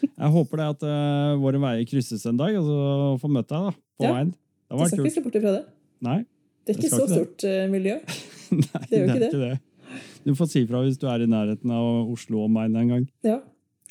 Jeg 0.07 0.31
håper 0.35 0.61
det 0.61 0.66
at 0.74 0.83
uh, 0.85 1.37
våre 1.41 1.61
veier 1.62 1.87
krysses 1.89 2.27
en 2.28 2.37
dag, 2.41 2.57
og 2.61 2.66
så 2.69 2.81
får 3.23 3.33
møte 3.39 3.49
deg 3.55 3.65
da, 3.70 3.73
på 3.97 4.05
Ja. 4.05 4.12
veien. 4.12 4.35
Det 4.66 4.77
var 4.78 4.85
du 4.85 4.91
skal 4.93 5.07
ikke 5.07 5.15
se 5.15 5.23
bort 5.24 5.39
ifra 5.41 5.53
det. 5.57 5.65
Nei, 6.05 6.19
Det 6.66 6.74
er 6.74 6.77
Det 6.77 6.85
ikke 6.85 6.91
så 6.91 7.03
ikke 7.03 7.09
det. 7.09 7.16
stort 7.16 7.45
eh, 7.49 7.66
miljø. 7.73 7.97
Nei, 8.51 8.83
Det 8.91 8.99
er 8.99 9.05
jo 9.07 9.15
ikke 9.15 9.43
det. 9.47 9.61
Du 10.27 10.33
får 10.35 10.49
si 10.51 10.62
fra 10.66 10.81
hvis 10.83 10.99
du 10.99 11.07
er 11.09 11.23
i 11.23 11.28
nærheten 11.31 11.70
av 11.70 12.11
Oslo 12.12 12.43
og 12.45 12.51
meg 12.51 12.74
en 12.74 12.89
gang. 12.93 13.05
Ja. 13.24 13.39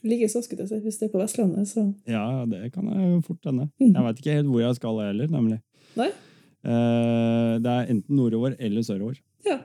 Ligger 0.06 0.28
så, 0.30 0.44
skulle 0.46 0.66
jeg 0.68 0.70
si. 0.70 0.80
Hvis 0.84 1.00
det 1.00 1.08
er 1.08 1.14
på 1.16 1.22
Vestlandet, 1.24 1.66
så 1.72 1.88
Ja, 2.12 2.44
det 2.46 2.68
kan 2.76 2.86
jeg 2.92 3.24
fort 3.26 3.48
hende. 3.48 3.70
Mhm. 3.82 3.94
Jeg 3.96 4.04
veit 4.06 4.20
ikke 4.22 4.36
helt 4.38 4.52
hvor 4.52 4.62
jeg 4.62 4.76
skal 4.78 5.00
heller, 5.02 5.28
nemlig. 5.34 5.62
Nei. 5.98 6.10
Uh, 6.66 7.56
det 7.62 7.72
er 7.72 7.90
enten 7.94 8.16
nordover 8.20 8.56
eller 8.60 8.82
sørover. 8.86 9.18
Ja. 9.48 9.60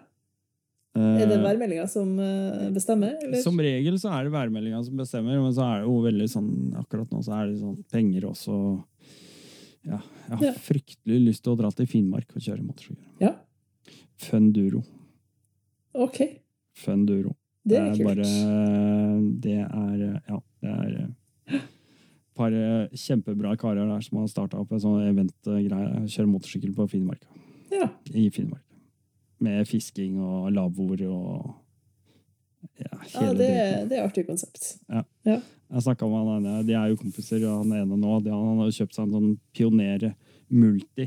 Eh, 0.96 1.20
Er 1.22 1.26
det 1.30 1.36
værmeldinga 1.44 1.84
som 1.88 2.16
eh, 2.18 2.70
bestemmer, 2.74 3.12
eller? 3.22 3.40
Som 3.44 3.58
regel 3.62 3.94
så 4.02 4.10
er 4.10 4.24
det 4.26 4.32
værmeldinga 4.34 4.80
som 4.84 4.96
bestemmer, 4.98 5.38
men 5.40 5.52
så 5.54 5.62
er 5.68 5.80
det 5.80 5.86
jo 5.86 6.00
veldig 6.02 6.26
sånn 6.32 6.48
akkurat 6.80 7.10
nå 7.14 7.20
så 7.22 7.36
er 7.38 7.46
det 7.52 7.60
sånn 7.60 7.76
penger 7.92 8.26
også. 8.30 8.56
Ja, 9.86 10.00
jeg 10.28 10.36
har 10.36 10.44
Ja. 10.48 10.52
fryktelig 10.52 11.20
lyst 11.28 11.42
til 11.44 11.52
å 11.54 11.58
dra 11.60 11.70
til 11.70 11.86
Finnmark 11.86 12.34
og 12.36 12.42
kjøre 12.42 12.64
motorsykkel. 12.66 13.06
Ja. 13.22 13.34
Funduro. 14.18 14.82
OK. 15.94 16.18
Funduro. 16.76 17.36
Det 17.64 17.78
er 17.78 17.94
kult. 17.94 18.04
bare 18.04 18.26
Det 19.40 19.56
er 19.60 20.22
Ja, 20.28 20.38
det 20.62 20.70
er 20.70 21.14
et 21.54 21.62
par 22.34 22.52
eh, 22.52 22.88
kjempebra 22.96 23.56
karer 23.56 23.86
der 23.88 24.00
som 24.02 24.18
har 24.18 24.26
starta 24.28 24.58
opp 24.58 24.72
en 24.72 24.80
sånn 24.80 25.06
eventgreie. 25.06 26.06
Kjøre 26.08 26.26
motorsykkel 26.34 26.74
på 26.74 26.88
Finnmark. 26.90 27.22
Ja. 27.70 27.88
I 28.14 28.28
Finnmark. 28.30 28.62
Med 29.40 29.64
fisking 29.68 30.18
og 30.20 30.50
lavvoer 30.52 31.06
og 31.08 31.50
ja, 32.80 32.96
ja, 33.14 33.30
det, 33.32 33.48
det 33.88 33.96
er 33.96 34.04
artig 34.04 34.26
konsept. 34.28 34.74
Jeg 35.24 35.84
snakka 35.84 36.08
med 36.08 36.26
han 36.26 36.44
ene, 36.44 36.64
de 36.66 36.74
er 36.76 36.90
jo 36.90 36.98
kompiser, 37.00 37.40
og 37.48 37.62
han 37.62 37.72
ene 37.78 37.96
nå. 37.96 38.18
Han 38.26 38.60
har 38.60 38.72
kjøpt 38.74 38.96
seg 38.96 39.06
en 39.06 39.14
sånn 39.16 39.30
Pioner 39.56 40.10
Multi. 40.52 41.06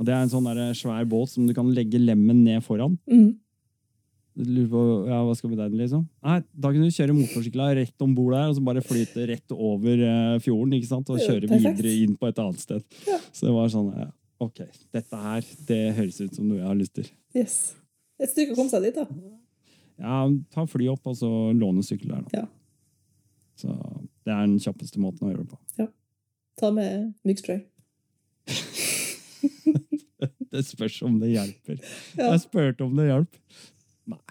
Og 0.00 0.08
Det 0.08 0.14
er 0.14 0.24
en 0.24 0.32
sånn 0.32 0.48
der 0.48 0.74
svær 0.76 1.06
båt 1.08 1.30
som 1.32 1.46
du 1.46 1.54
kan 1.56 1.68
legge 1.76 2.00
lemmen 2.00 2.42
ned 2.44 2.64
foran. 2.64 2.96
Mm. 3.06 3.30
Du 4.32 4.48
lurer 4.48 4.70
på, 4.72 4.82
ja, 5.10 5.18
hva 5.26 5.34
skal 5.36 5.52
vi 5.52 5.58
den, 5.60 5.76
liksom? 5.76 6.06
Nei, 6.24 6.38
Da 6.56 6.70
kan 6.72 6.80
du 6.80 6.96
kjøre 6.96 7.16
motorsykla 7.16 7.68
rett 7.76 8.04
om 8.04 8.14
bord 8.16 8.32
der, 8.32 8.48
og 8.48 8.56
så 8.56 8.64
bare 8.64 8.84
flyte 8.84 9.26
rett 9.28 9.52
over 9.52 10.04
eh, 10.08 10.38
fjorden 10.44 10.72
ikke 10.78 10.88
sant? 10.88 11.12
og 11.12 11.20
kjøre 11.20 11.50
videre 11.52 11.92
inn 12.00 12.16
på 12.16 12.30
et 12.30 12.40
annet 12.40 12.64
sted. 12.64 12.84
Ja. 13.06 13.20
Så 13.28 13.46
det 13.46 13.54
var 13.54 13.68
sånn 13.72 13.92
ja, 13.92 14.08
Ok, 14.42 14.64
dette 14.94 15.20
her, 15.22 15.46
det 15.68 15.80
høres 15.98 16.18
ut 16.22 16.34
som 16.34 16.48
noe 16.48 16.58
jeg 16.58 16.66
har 16.66 16.78
lyst 16.78 16.96
til. 16.98 17.08
Yes. 17.36 17.56
Et 18.22 18.30
stykke 18.30 18.54
å 18.54 18.58
komme 18.58 18.72
seg 18.72 18.88
dit, 18.88 18.98
da. 18.98 19.06
Ja, 20.02 20.16
Ta 20.54 20.64
fly 20.66 20.88
opp, 20.90 21.06
og 21.06 21.16
så 21.18 21.30
låne 21.54 21.84
sykkel 21.86 22.10
der, 22.14 22.24
da. 22.26 22.42
Ja. 22.42 22.46
Så 23.62 23.70
det 24.26 24.32
er 24.34 24.46
den 24.48 24.58
kjappeste 24.62 25.02
måten 25.02 25.28
å 25.28 25.30
gjøre 25.32 25.44
det 25.44 25.52
på. 25.52 25.60
Ja. 25.78 25.88
Ta 26.58 26.72
med 26.74 27.12
myggspray. 27.28 27.62
Det 30.52 30.60
spørs 30.68 30.98
om 31.02 31.14
det 31.18 31.32
hjelper. 31.32 31.78
Ja. 32.18 32.28
Jeg 32.34 32.42
spurte 32.44 32.84
om 32.84 32.92
det 32.98 33.08
hjalp. 33.08 33.38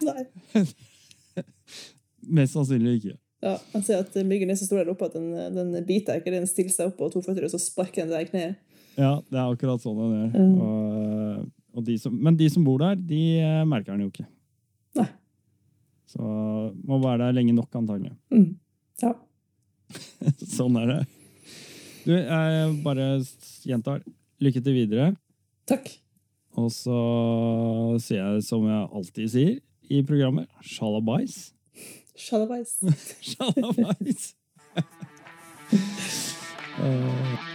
Nei. 0.06 0.26
Mest 2.38 2.54
sannsynlig 2.54 3.00
ikke. 3.00 3.16
Ja, 3.42 3.56
Han 3.74 3.84
ser 3.84 4.04
at 4.04 4.14
myggen 4.30 4.54
er 4.54 4.60
så 4.60 4.68
stor 4.68 4.84
der 4.84 4.92
oppe 4.94 5.08
at 5.10 5.16
den, 5.18 5.32
den 5.56 5.74
biter 5.88 6.20
ikke. 6.22 6.34
Den 6.34 6.46
stiller 6.50 6.74
seg 6.76 6.92
opp 6.92 7.00
på 7.00 7.10
to 7.10 7.24
føtter, 7.26 7.48
og 7.48 7.54
så 7.54 7.60
sparker 7.60 8.06
den 8.06 8.14
deg 8.14 8.28
i 8.28 8.30
kneet. 8.30 8.70
Ja, 8.97 9.15
det 9.31 9.39
er 9.39 9.47
akkurat 9.47 9.84
sånn 9.84 9.99
det 10.01 10.22
er. 10.26 10.47
Og, 10.51 11.45
og 11.77 11.85
de 11.88 11.95
som, 12.01 12.15
men 12.15 12.38
de 12.39 12.49
som 12.51 12.65
bor 12.65 12.81
der, 12.81 12.99
de 12.99 13.22
eh, 13.39 13.61
merker 13.68 13.95
den 13.95 14.05
jo 14.05 14.11
ikke. 14.11 14.27
Nei. 14.99 15.07
Så 16.11 16.22
må 16.76 16.99
være 17.03 17.27
der 17.27 17.38
lenge 17.38 17.55
nok, 17.55 17.72
antagelig. 17.80 18.13
Mm. 18.34 18.49
Ja. 19.03 19.13
sånn 20.57 20.77
er 20.81 20.91
det. 20.91 20.99
Du, 22.03 22.13
jeg 22.18 22.76
bare 22.85 23.07
gjentar. 23.68 24.03
Lykke 24.41 24.63
til 24.65 24.73
videre. 24.73 25.11
Takk. 25.69 25.85
Og 26.57 26.72
så 26.73 26.97
sier 28.01 28.23
jeg 28.23 28.45
som 28.47 28.65
jeg 28.68 28.88
alltid 28.89 29.31
sier 29.31 29.59
i 29.91 30.01
programmet, 30.07 30.49
sjalabais. 30.65 31.51
Shalabais. 32.18 32.77
Sjalabais. 33.22 34.31
Hei, 36.81 37.38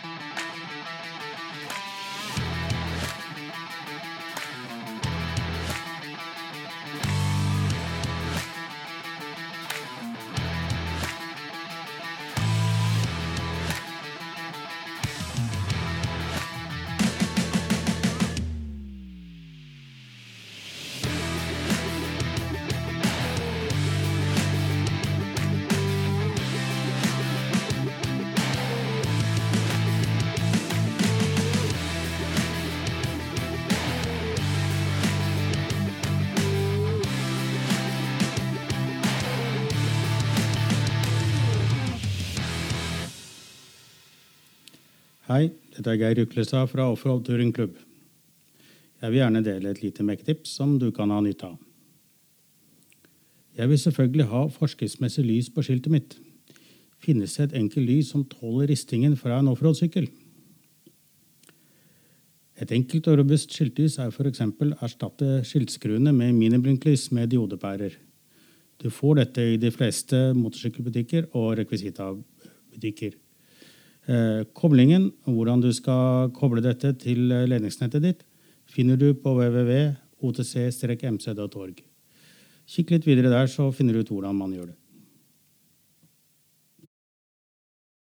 dette 45.87 45.95
er 45.95 46.01
Geir 46.03 46.25
Uklestad 46.25 46.67
fra 46.67 46.89
Offroad 46.91 47.23
Touring 47.23 47.53
Jeg 47.55 49.11
vil 49.13 49.21
gjerne 49.21 49.43
dele 49.45 49.71
et 49.71 49.83
lite 49.85 50.03
mekketips 50.03 50.57
som 50.59 50.79
du 50.81 50.91
kan 50.91 51.11
ha 51.15 51.21
nytte 51.23 51.47
av. 51.47 51.59
Jeg 53.55 53.69
vil 53.69 53.79
selvfølgelig 53.79 54.25
ha 54.27 54.41
forskriftsmessig 54.51 55.23
lys 55.25 55.49
på 55.49 55.63
skiltet 55.63 55.93
mitt. 55.93 56.17
Finnes 56.99 57.37
det 57.37 57.45
et 57.45 57.59
enkelt 57.61 57.87
lys 57.87 58.11
som 58.11 58.25
tåler 58.25 58.67
ristingen 58.67 59.15
fra 59.17 59.39
en 59.39 59.53
offroad-sykkel? 59.53 60.09
Et 62.59 62.73
enkelt 62.73 63.07
og 63.07 63.21
robust 63.21 63.55
skiltlys 63.55 64.01
er 64.03 64.11
f.eks. 64.11 64.43
erstatte 64.83 65.45
skiltskruene 65.47 66.11
med 66.13 66.35
miniblinklys 66.35 67.13
med 67.13 67.31
diodepærer. 67.31 67.95
Du 68.83 68.91
får 68.91 69.21
dette 69.21 69.47
i 69.55 69.57
de 69.57 69.71
fleste 69.71 70.33
motorsykkelbutikker 70.35 71.31
og 71.37 71.55
rekvisitabutikker. 71.61 73.15
Eh, 74.07 74.43
koblingen, 74.55 75.13
hvordan 75.27 75.61
du 75.63 75.73
skal 75.75 76.31
koble 76.37 76.63
dette 76.63 76.93
til 77.03 77.27
ledningsnettet 77.51 78.03
ditt, 78.05 78.23
finner 78.71 78.97
du 79.01 79.15
på 79.19 79.35
www.otc-mc.org. 79.35 79.97
Kikk 82.67 82.91
litt 82.95 83.07
videre 83.07 83.31
der, 83.31 83.47
så 83.51 83.73
finner 83.75 83.93
du 83.95 84.01
ut 84.03 84.11
hvordan 84.15 84.35
man 84.39 84.53
gjør 84.55 84.67
det. 84.71 84.79